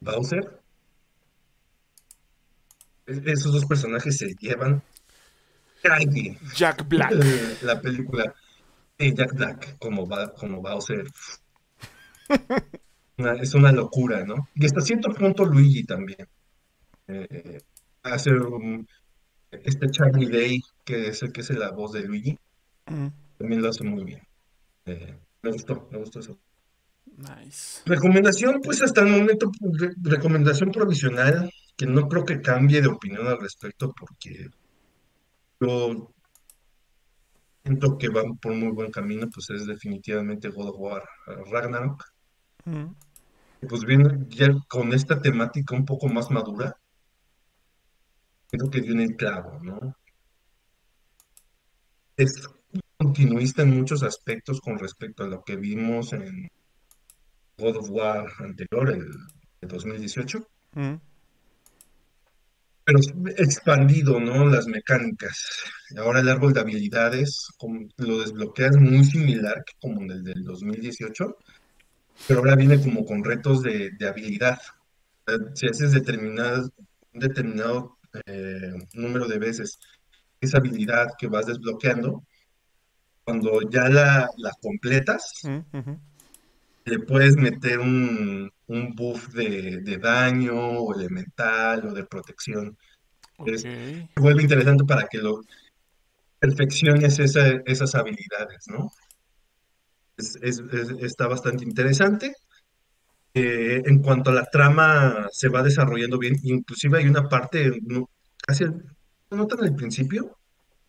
Bowser. 0.00 0.60
Esos 3.06 3.52
dos 3.52 3.64
personajes 3.64 4.16
se 4.16 4.34
llevan 4.38 4.82
calle 5.82 6.38
Jack 6.54 6.86
Black. 6.88 7.12
eh, 7.12 7.58
la 7.62 7.80
película 7.80 8.34
de 8.98 9.14
Jack 9.14 9.34
Black 9.34 9.78
como, 9.78 10.08
como 10.36 10.60
Bowser. 10.60 11.06
Una- 13.20 13.32
es 13.34 13.54
una 13.54 13.72
locura, 13.72 14.24
¿no? 14.24 14.48
Y 14.54 14.64
hasta 14.66 14.80
cierto 14.80 15.10
punto 15.12 15.44
Luigi 15.44 15.84
también. 15.84 16.26
Eh, 17.08 17.60
hace 18.02 18.30
un- 18.30 18.86
este 19.50 19.90
Charlie 19.90 20.28
Day, 20.30 20.60
que 20.84 21.08
es 21.08 21.22
el 21.22 21.32
que 21.32 21.40
es 21.42 21.50
la 21.50 21.70
voz 21.72 21.92
de 21.92 22.02
Luigi, 22.02 22.38
Mm, 22.86 23.08
también 23.38 23.62
lo 23.62 23.68
hace 23.68 23.84
muy 23.84 24.04
bien. 24.04 24.22
Eh, 24.86 25.16
me 25.42 25.50
gustó, 25.52 25.88
me 25.92 25.98
gustó 25.98 26.20
eso. 26.20 26.38
nice. 27.16 27.82
Recomendación, 27.86 28.60
pues 28.62 28.80
hasta 28.82 29.02
el 29.02 29.08
momento, 29.08 29.50
re- 29.78 29.94
recomendación 30.02 30.70
provisional, 30.70 31.50
que 31.76 31.86
no 31.86 32.08
creo 32.08 32.24
que 32.24 32.40
cambie 32.40 32.80
de 32.80 32.88
opinión 32.88 33.26
al 33.26 33.38
respecto, 33.40 33.92
porque 33.98 34.48
yo 35.60 36.10
siento 37.64 37.98
que 37.98 38.08
van 38.08 38.38
por 38.38 38.54
muy 38.54 38.70
buen 38.72 38.90
camino, 38.90 39.28
pues 39.32 39.50
es 39.50 39.66
definitivamente 39.66 40.48
God 40.48 40.68
of 40.70 40.76
War 40.78 41.02
Ragnarok. 41.50 42.04
Mm, 42.64 42.86
Pues 43.68 43.84
bien, 43.84 44.28
ya 44.30 44.48
con 44.68 44.92
esta 44.92 45.20
temática 45.20 45.76
un 45.76 45.84
poco 45.84 46.08
más 46.08 46.30
madura, 46.30 46.76
creo 48.50 48.70
que 48.70 48.80
dio 48.80 48.92
en 48.92 49.00
el 49.00 49.16
clavo, 49.16 49.58
¿no? 49.62 49.96
Es 52.16 52.48
continuista 52.96 53.62
en 53.62 53.76
muchos 53.76 54.02
aspectos 54.02 54.60
con 54.60 54.78
respecto 54.78 55.24
a 55.24 55.28
lo 55.28 55.42
que 55.42 55.56
vimos 55.56 56.12
en 56.12 56.50
God 57.58 57.76
of 57.76 57.90
War 57.90 58.32
anterior, 58.38 58.90
el 58.90 59.10
de 59.60 59.68
2018, 59.68 60.38
mm, 60.72 60.94
pero 62.84 62.98
expandido, 63.36 64.18
¿no? 64.20 64.46
Las 64.46 64.66
mecánicas. 64.66 65.64
Ahora 65.96 66.20
el 66.20 66.28
árbol 66.28 66.52
de 66.52 66.60
habilidades 66.60 67.48
como 67.58 67.88
lo 67.98 68.20
desbloqueas 68.20 68.76
muy 68.76 69.04
similar 69.04 69.62
que 69.64 69.74
como 69.80 70.00
en 70.02 70.10
el 70.10 70.24
del 70.24 70.44
2018, 70.44 71.36
pero 72.26 72.40
ahora 72.40 72.56
viene 72.56 72.80
como 72.80 73.04
con 73.04 73.24
retos 73.24 73.62
de, 73.62 73.90
de 73.90 74.08
habilidad. 74.08 74.60
Eh, 75.26 75.32
Si 75.54 75.66
haces 75.66 75.92
determinadas, 75.92 76.70
un 77.12 77.20
determinado 77.20 77.98
eh, 78.26 78.72
número 78.94 79.26
de 79.28 79.38
veces 79.38 79.78
esa 80.40 80.58
habilidad 80.58 81.08
que 81.18 81.26
vas 81.26 81.46
desbloqueando, 81.46 82.24
cuando 83.24 83.60
ya 83.70 83.88
la, 83.88 84.28
la 84.38 84.52
completas, 84.60 85.32
le 86.84 86.98
puedes 87.00 87.36
meter 87.36 87.78
un, 87.78 88.50
un 88.66 88.94
buff 88.94 89.28
de, 89.34 89.80
de 89.82 89.98
daño 89.98 90.54
o 90.56 90.94
elemental 90.94 91.86
o 91.86 91.92
de 91.92 92.04
protección. 92.04 92.76
Es, 93.44 93.64
vuelve 94.16 94.42
interesante 94.42 94.84
para 94.84 95.06
que 95.06 95.18
lo 95.18 95.42
perfecciones 96.38 97.18
esa- 97.18 97.60
esas 97.66 97.94
habilidades, 97.94 98.64
¿no? 98.68 98.90
Es- 100.20 100.38
es- 100.42 100.62
es- 100.72 100.90
está 101.02 101.26
bastante 101.26 101.64
interesante. 101.64 102.34
Eh, 103.32 103.80
en 103.84 104.02
cuanto 104.02 104.30
a 104.30 104.34
la 104.34 104.44
trama, 104.44 105.28
se 105.32 105.48
va 105.48 105.62
desarrollando 105.62 106.18
bien. 106.18 106.36
Inclusive 106.42 106.98
hay 106.98 107.06
una 107.08 107.28
parte, 107.28 107.70
no, 107.82 108.08
casi, 108.46 108.64
al- 108.64 108.84
no 109.30 109.46
tan 109.46 109.62
al 109.64 109.74
principio, 109.74 110.36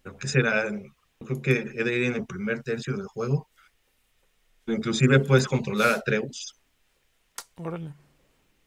pero 0.01 0.17
que 0.17 0.27
será, 0.27 0.69
creo 1.25 1.41
que 1.41 1.51
he 1.75 1.83
de 1.83 1.97
ir 1.97 2.03
en 2.05 2.15
el 2.15 2.25
primer 2.25 2.61
tercio 2.63 2.95
del 2.97 3.05
juego. 3.05 3.47
Inclusive 4.67 5.19
puedes 5.19 5.47
controlar 5.47 5.89
a 5.91 5.95
Atreus. 5.95 6.55
Órale. 7.57 7.93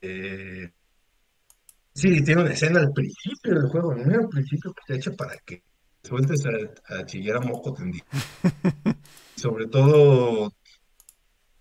Eh, 0.00 0.70
sí, 1.94 2.22
tiene 2.22 2.42
una 2.42 2.52
escena 2.52 2.80
al 2.80 2.92
principio 2.92 3.54
del 3.54 3.68
juego, 3.68 3.94
no 3.94 4.20
al 4.20 4.28
principio 4.28 4.72
que 4.72 4.82
te 4.86 4.94
echa 4.98 5.10
para 5.12 5.36
que 5.38 5.62
sueltes 6.04 6.44
a, 6.46 6.94
a 6.94 7.06
chillar 7.06 7.36
a 7.38 7.40
moco 7.40 7.72
tendido. 7.74 8.04
Sobre 9.36 9.66
todo, 9.66 10.52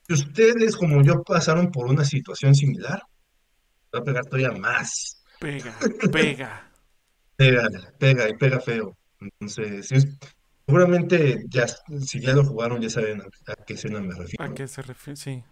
si 0.08 0.14
ustedes 0.14 0.76
como 0.76 1.02
yo 1.02 1.24
pasaron 1.24 1.72
por 1.72 1.88
una 1.88 2.06
situación 2.06 2.54
similar, 2.54 3.02
va 3.94 4.00
a 4.00 4.04
pegar 4.04 4.26
todavía 4.26 4.52
más. 4.52 5.24
Pega, 5.40 5.76
pega. 6.12 6.70
Pega, 7.36 7.68
pega 7.98 8.30
y 8.30 8.38
pega 8.38 8.60
feo. 8.60 8.96
Entonces, 9.20 9.90
seguramente 10.68 11.44
ya, 11.50 11.66
si 12.06 12.22
ya 12.22 12.34
lo 12.34 12.46
jugaron, 12.46 12.80
ya 12.80 12.92
saben 12.92 13.22
a, 13.22 13.26
a 13.52 13.56
qué 13.66 13.74
escena 13.74 14.00
me 14.02 14.14
¿A 14.14 14.18
refiero. 14.20 14.54
qué 14.54 14.68
se 14.68 14.82
refiere? 14.84 15.16
Sí, 15.18 15.44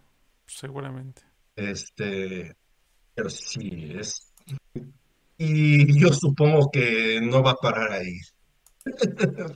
seguramente. 0.45 1.23
Este, 1.55 2.55
pero 3.15 3.30
sí, 3.31 3.93
es. 3.97 4.31
Y 5.38 5.99
yo 5.99 6.13
supongo 6.13 6.69
que 6.72 7.19
no 7.19 7.41
va 7.41 7.51
a 7.51 7.55
parar 7.55 7.91
ahí. 7.93 8.19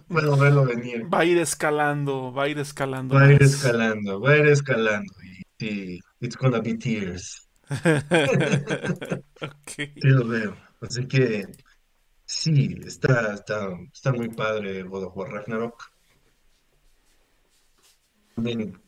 Puedo 0.08 0.38
verlo 0.38 0.66
venir. 0.66 1.06
Va 1.14 1.20
a 1.20 1.26
ir 1.26 1.38
escalando, 1.38 2.32
va 2.32 2.44
a 2.44 2.50
ir 2.50 2.60
escalando 2.60 3.16
Va 3.16 3.24
a 3.24 3.32
ir 3.32 3.42
escalando, 3.42 4.20
va 4.22 4.32
a 4.32 4.38
ir 4.38 4.48
escalando. 4.48 5.14
Y 5.24 5.36
Sí, 5.58 6.02
it's 6.20 6.36
gonna 6.36 6.60
be 6.60 6.76
tears. 6.78 7.48
ok. 9.42 9.72
Sí 9.76 10.10
lo 10.10 10.28
veo. 10.28 10.58
Así 10.82 11.08
que 11.08 11.46
sí, 12.26 12.78
está, 12.86 13.34
está, 13.34 13.70
está 13.92 14.12
muy 14.12 14.30
padre 14.30 14.84
God 14.84 15.06
of 15.06 15.18
War 15.18 15.32
Ragnarok. 15.32 15.92
También 18.36 18.82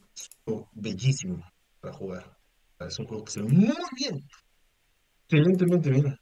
bellísimo 0.73 1.43
para 1.79 1.93
jugar. 1.93 2.37
Es 2.79 2.99
un 2.99 3.07
juego 3.07 3.23
que 3.23 3.31
se 3.31 3.41
ve 3.41 3.47
muy 3.47 3.75
bien, 3.95 4.29
excelentemente 5.23 5.89
bien. 5.89 6.19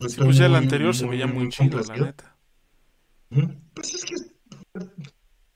Sí, 0.00 0.06
Está 0.06 0.24
pues 0.24 0.36
ya 0.38 0.46
el 0.46 0.52
muy, 0.52 0.60
anterior 0.60 0.94
se 0.94 1.06
veía 1.06 1.26
muy 1.26 1.44
muy 1.44 1.48
chido, 1.50 1.78
la 1.80 1.96
neta. 1.96 2.36
Pues 3.74 3.94
es 3.94 4.04
que 4.04 4.14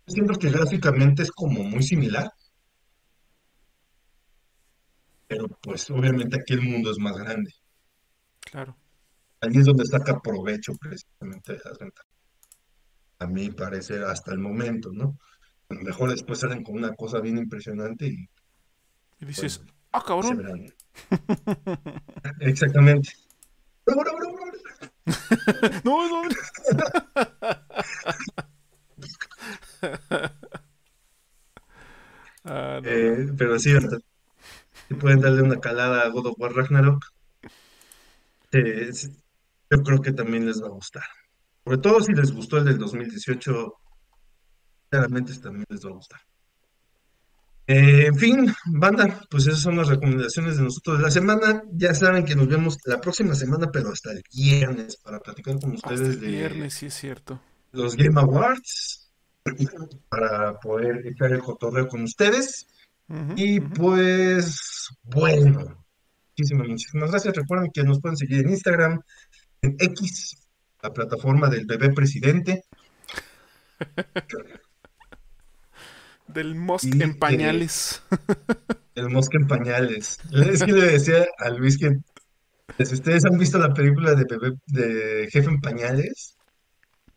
siento 0.06 0.34
que 0.38 0.50
gráficamente 0.50 1.22
es 1.22 1.32
como 1.32 1.64
muy 1.64 1.82
similar, 1.82 2.30
pero 5.26 5.48
pues 5.62 5.90
obviamente 5.90 6.38
aquí 6.38 6.52
el 6.54 6.62
mundo 6.62 6.90
es 6.90 6.98
más 6.98 7.16
grande. 7.16 7.50
Claro. 8.40 8.76
Ahí 9.40 9.56
es 9.56 9.64
donde 9.64 9.86
saca 9.86 10.20
provecho 10.20 10.74
precisamente 10.74 11.54
de 11.54 11.60
las 11.64 11.78
ventajas. 11.78 12.12
A 13.18 13.26
mí 13.26 13.50
parece 13.50 14.04
hasta 14.04 14.32
el 14.32 14.38
momento, 14.38 14.90
¿no? 14.92 15.18
A 15.70 15.74
lo 15.74 15.80
mejor 15.80 16.10
después 16.10 16.38
salen 16.38 16.62
con 16.62 16.76
una 16.76 16.94
cosa 16.94 17.20
bien 17.20 17.38
impresionante 17.38 18.06
y 18.06 18.28
Y 19.20 19.24
dices, 19.24 19.62
ah, 19.92 20.00
se 20.00 20.06
cabrón. 20.06 20.66
Exactamente. 22.40 23.23
No, 25.84 26.08
no. 26.08 26.28
Ah, 32.46 32.78
no, 32.82 32.90
no. 32.90 32.90
Eh, 32.90 33.32
pero 33.38 33.58
sí, 33.58 33.72
si 34.88 34.94
pueden 34.94 35.20
darle 35.20 35.42
una 35.42 35.60
calada 35.60 36.02
a 36.02 36.08
God 36.08 36.26
of 36.26 36.34
War 36.38 36.52
Ragnarok, 36.52 37.02
eh, 38.52 38.90
yo 39.70 39.82
creo 39.82 40.02
que 40.02 40.12
también 40.12 40.46
les 40.46 40.62
va 40.62 40.66
a 40.66 40.70
gustar. 40.70 41.04
Sobre 41.64 41.78
todo 41.78 42.00
si 42.02 42.12
les 42.12 42.32
gustó 42.32 42.58
el 42.58 42.66
del 42.66 42.78
2018, 42.78 43.74
claramente 44.90 45.34
también 45.38 45.64
les 45.70 45.84
va 45.84 45.90
a 45.90 45.94
gustar. 45.94 46.20
Eh, 47.66 48.06
en 48.06 48.16
fin, 48.16 48.54
banda, 48.66 49.22
pues 49.30 49.46
esas 49.46 49.60
son 49.60 49.76
las 49.76 49.88
recomendaciones 49.88 50.58
de 50.58 50.64
nosotros 50.64 50.98
de 50.98 51.04
la 51.04 51.10
semana. 51.10 51.62
Ya 51.72 51.94
saben 51.94 52.24
que 52.24 52.34
nos 52.34 52.46
vemos 52.46 52.78
la 52.84 53.00
próxima 53.00 53.34
semana, 53.34 53.70
pero 53.72 53.90
hasta 53.90 54.12
el 54.12 54.22
viernes 54.34 54.96
para 54.98 55.18
platicar 55.20 55.58
con 55.58 55.74
Hasta 55.74 55.94
ustedes 55.94 56.16
el 56.16 56.20
de 56.20 56.26
viernes, 56.26 56.74
sí 56.74 56.86
es 56.86 56.94
cierto. 56.94 57.40
los 57.72 57.96
Game 57.96 58.20
Awards, 58.20 59.10
para 60.08 60.58
poder 60.60 61.06
echar 61.06 61.32
el 61.32 61.40
cotorreo 61.40 61.88
con 61.88 62.02
ustedes. 62.02 62.66
Y 63.36 63.60
pues, 63.60 64.88
bueno, 65.02 65.84
muchísimas, 66.30 66.68
muchísimas 66.68 67.10
gracias. 67.10 67.36
Recuerden 67.36 67.70
que 67.72 67.82
nos 67.82 68.00
pueden 68.00 68.16
seguir 68.16 68.40
en 68.40 68.50
Instagram, 68.50 69.00
en 69.62 69.76
X, 69.78 70.36
la 70.82 70.92
plataforma 70.92 71.48
del 71.48 71.64
bebé 71.64 71.92
presidente. 71.92 72.64
Del 76.28 76.54
Musk 76.54 77.00
en 77.00 77.18
pañales. 77.18 78.02
el 78.94 79.10
mosca 79.10 79.38
en 79.38 79.46
pañales. 79.46 80.18
Es 80.32 80.62
que 80.62 80.72
le 80.72 80.92
decía 80.92 81.26
a 81.38 81.50
Luis 81.50 81.78
que 81.78 81.98
si 82.84 82.94
ustedes 82.94 83.24
han 83.24 83.38
visto 83.38 83.58
la 83.58 83.72
película 83.72 84.14
de 84.14 84.24
bebé, 84.24 84.56
de 84.66 85.28
Jefe 85.30 85.48
en 85.48 85.60
Pañales, 85.60 86.36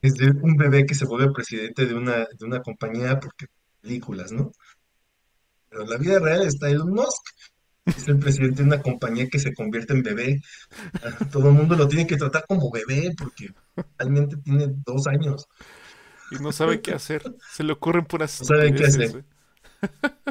es 0.01 0.13
de 0.15 0.29
un 0.29 0.55
bebé 0.55 0.85
que 0.85 0.95
se 0.95 1.05
vuelve 1.05 1.31
presidente 1.31 1.85
de 1.85 1.95
una, 1.95 2.17
de 2.17 2.45
una 2.45 2.61
compañía 2.61 3.19
porque 3.19 3.47
películas, 3.81 4.31
¿no? 4.31 4.51
Pero 5.69 5.83
en 5.83 5.89
la 5.89 5.97
vida 5.97 6.19
real 6.19 6.43
está 6.43 6.69
Elon 6.69 6.91
Musk, 6.91 7.23
es 7.85 8.07
el 8.07 8.19
presidente 8.19 8.57
de 8.57 8.67
una 8.67 8.81
compañía 8.81 9.27
que 9.27 9.39
se 9.39 9.53
convierte 9.53 9.93
en 9.93 10.03
bebé. 10.03 10.41
Ah, 11.01 11.25
Todo 11.31 11.49
el 11.49 11.55
mundo 11.55 11.75
lo 11.75 11.87
tiene 11.87 12.05
que 12.05 12.17
tratar 12.17 12.45
como 12.47 12.69
bebé 12.69 13.13
porque 13.17 13.49
realmente 13.97 14.37
tiene 14.37 14.67
dos 14.85 15.07
años. 15.07 15.47
Y 16.31 16.35
no 16.41 16.51
sabe 16.51 16.81
qué 16.81 16.93
hacer. 16.93 17.23
Se 17.51 17.63
le 17.63 17.73
ocurren 17.73 18.05
puras 18.05 18.39
No 18.41 18.45
sabe 18.45 18.73
qué 18.73 18.85
hacer. 18.85 19.23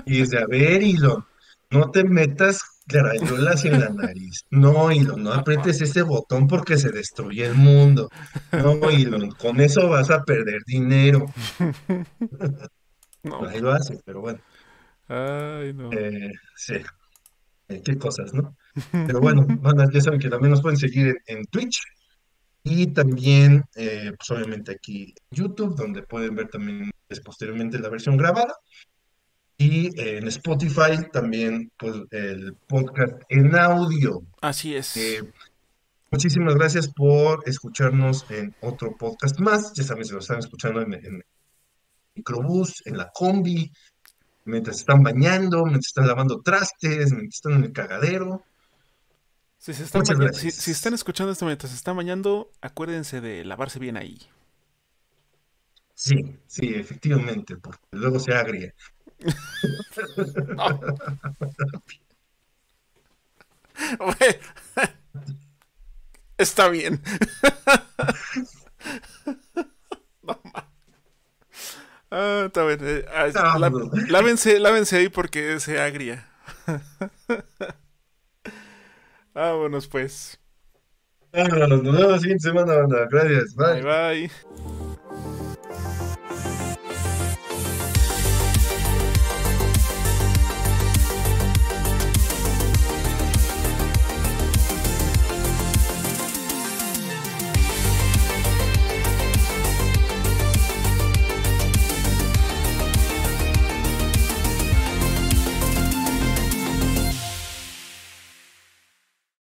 Y 0.04 0.26
de, 0.26 0.38
a 0.38 0.46
ver, 0.46 0.82
Elon, 0.82 1.24
no 1.70 1.90
te 1.90 2.04
metas 2.04 2.60
crayolas 2.86 3.64
en 3.64 3.80
la 3.80 3.88
nariz. 3.90 4.44
No, 4.50 4.90
Elon, 4.90 5.22
no 5.22 5.32
aprietes 5.32 5.80
ese 5.80 6.02
botón 6.02 6.46
porque 6.46 6.76
se 6.76 6.90
destruye 6.90 7.46
el 7.46 7.54
mundo. 7.54 8.08
No, 8.52 8.90
Elon, 8.90 9.30
con 9.32 9.60
eso 9.60 9.88
vas 9.88 10.10
a 10.10 10.22
perder 10.24 10.62
dinero. 10.66 11.26
No, 13.22 13.44
Ahí 13.46 13.60
lo 13.60 13.72
hace, 13.72 13.98
pero 14.04 14.20
bueno, 14.20 14.38
ay, 15.08 15.72
no. 15.74 15.90
eh, 15.92 16.30
sí, 16.54 16.74
eh, 17.68 17.82
qué 17.84 17.98
cosas, 17.98 18.32
¿no? 18.32 18.56
Pero 18.92 19.20
bueno, 19.20 19.46
ya 19.92 20.00
saben 20.00 20.20
que 20.20 20.28
también 20.28 20.52
nos 20.52 20.62
pueden 20.62 20.76
seguir 20.76 21.08
en, 21.08 21.38
en 21.38 21.44
Twitch 21.46 21.80
y 22.68 22.88
también, 22.88 23.62
eh, 23.76 24.10
pues 24.18 24.28
obviamente 24.32 24.72
aquí 24.72 25.14
YouTube, 25.30 25.76
donde 25.76 26.02
pueden 26.02 26.34
ver 26.34 26.48
también 26.48 26.90
pues, 27.06 27.20
posteriormente 27.20 27.78
la 27.78 27.88
versión 27.88 28.16
grabada. 28.16 28.52
Y 29.56 29.86
eh, 30.00 30.18
en 30.18 30.26
Spotify 30.26 31.08
también, 31.12 31.70
pues 31.78 31.94
el 32.10 32.54
podcast 32.66 33.14
en 33.28 33.54
audio. 33.54 34.20
Así 34.40 34.74
Eh, 34.74 34.78
es. 34.78 35.24
muchísimas 36.10 36.56
gracias 36.56 36.88
por 36.92 37.44
escucharnos 37.48 38.28
en 38.32 38.52
otro 38.60 38.96
podcast 38.98 39.38
más. 39.38 39.72
Ya 39.74 39.84
saben, 39.84 40.04
si 40.04 40.12
lo 40.12 40.18
están 40.18 40.40
escuchando 40.40 40.80
en, 40.82 40.94
en 40.94 41.22
microbús, 42.16 42.82
en 42.84 42.98
la 42.98 43.08
combi, 43.14 43.70
mientras 44.44 44.78
están 44.78 45.04
bañando, 45.04 45.62
mientras 45.62 45.86
están 45.86 46.08
lavando 46.08 46.40
trastes, 46.42 47.12
mientras 47.12 47.34
están 47.36 47.52
en 47.52 47.64
el 47.64 47.72
cagadero. 47.72 48.42
Si, 49.66 49.74
se 49.74 49.82
están 49.82 50.04
si, 50.32 50.52
si 50.52 50.70
escuchando 50.94 51.32
esto 51.32 51.44
mientras 51.44 51.72
se 51.72 51.76
están 51.76 51.96
bañando, 51.96 52.52
acuérdense 52.60 53.20
de 53.20 53.44
lavarse 53.44 53.80
bien 53.80 53.96
ahí. 53.96 54.16
Sí, 55.92 56.38
sí, 56.46 56.72
efectivamente, 56.76 57.56
porque 57.56 57.80
luego 57.90 58.20
se 58.20 58.32
agria. 58.32 58.72
No, 63.98 64.16
está 66.38 66.68
bien. 66.68 67.02
Ah, 72.08 72.44
está 72.46 72.64
bien. 72.64 72.78
eh, 72.82 73.04
ah, 73.12 73.58
No, 73.58 73.68
no, 73.68 73.90
lávense, 74.08 74.60
lávense 74.60 74.96
ahí 74.96 75.08
porque 75.08 75.58
se 75.58 75.80
agria. 75.80 76.28
Vámonos 79.36 79.86
pues. 79.86 80.40
Vámonos, 81.30 81.82
nos 81.82 81.94
vemos 81.94 82.10
la 82.12 82.18
siguiente 82.18 82.48
semana, 82.48 82.74
banda. 82.74 83.06
Gracias, 83.10 83.54
bye. 83.54 83.82
Bye, 83.82 84.30
bye. 84.30 86.05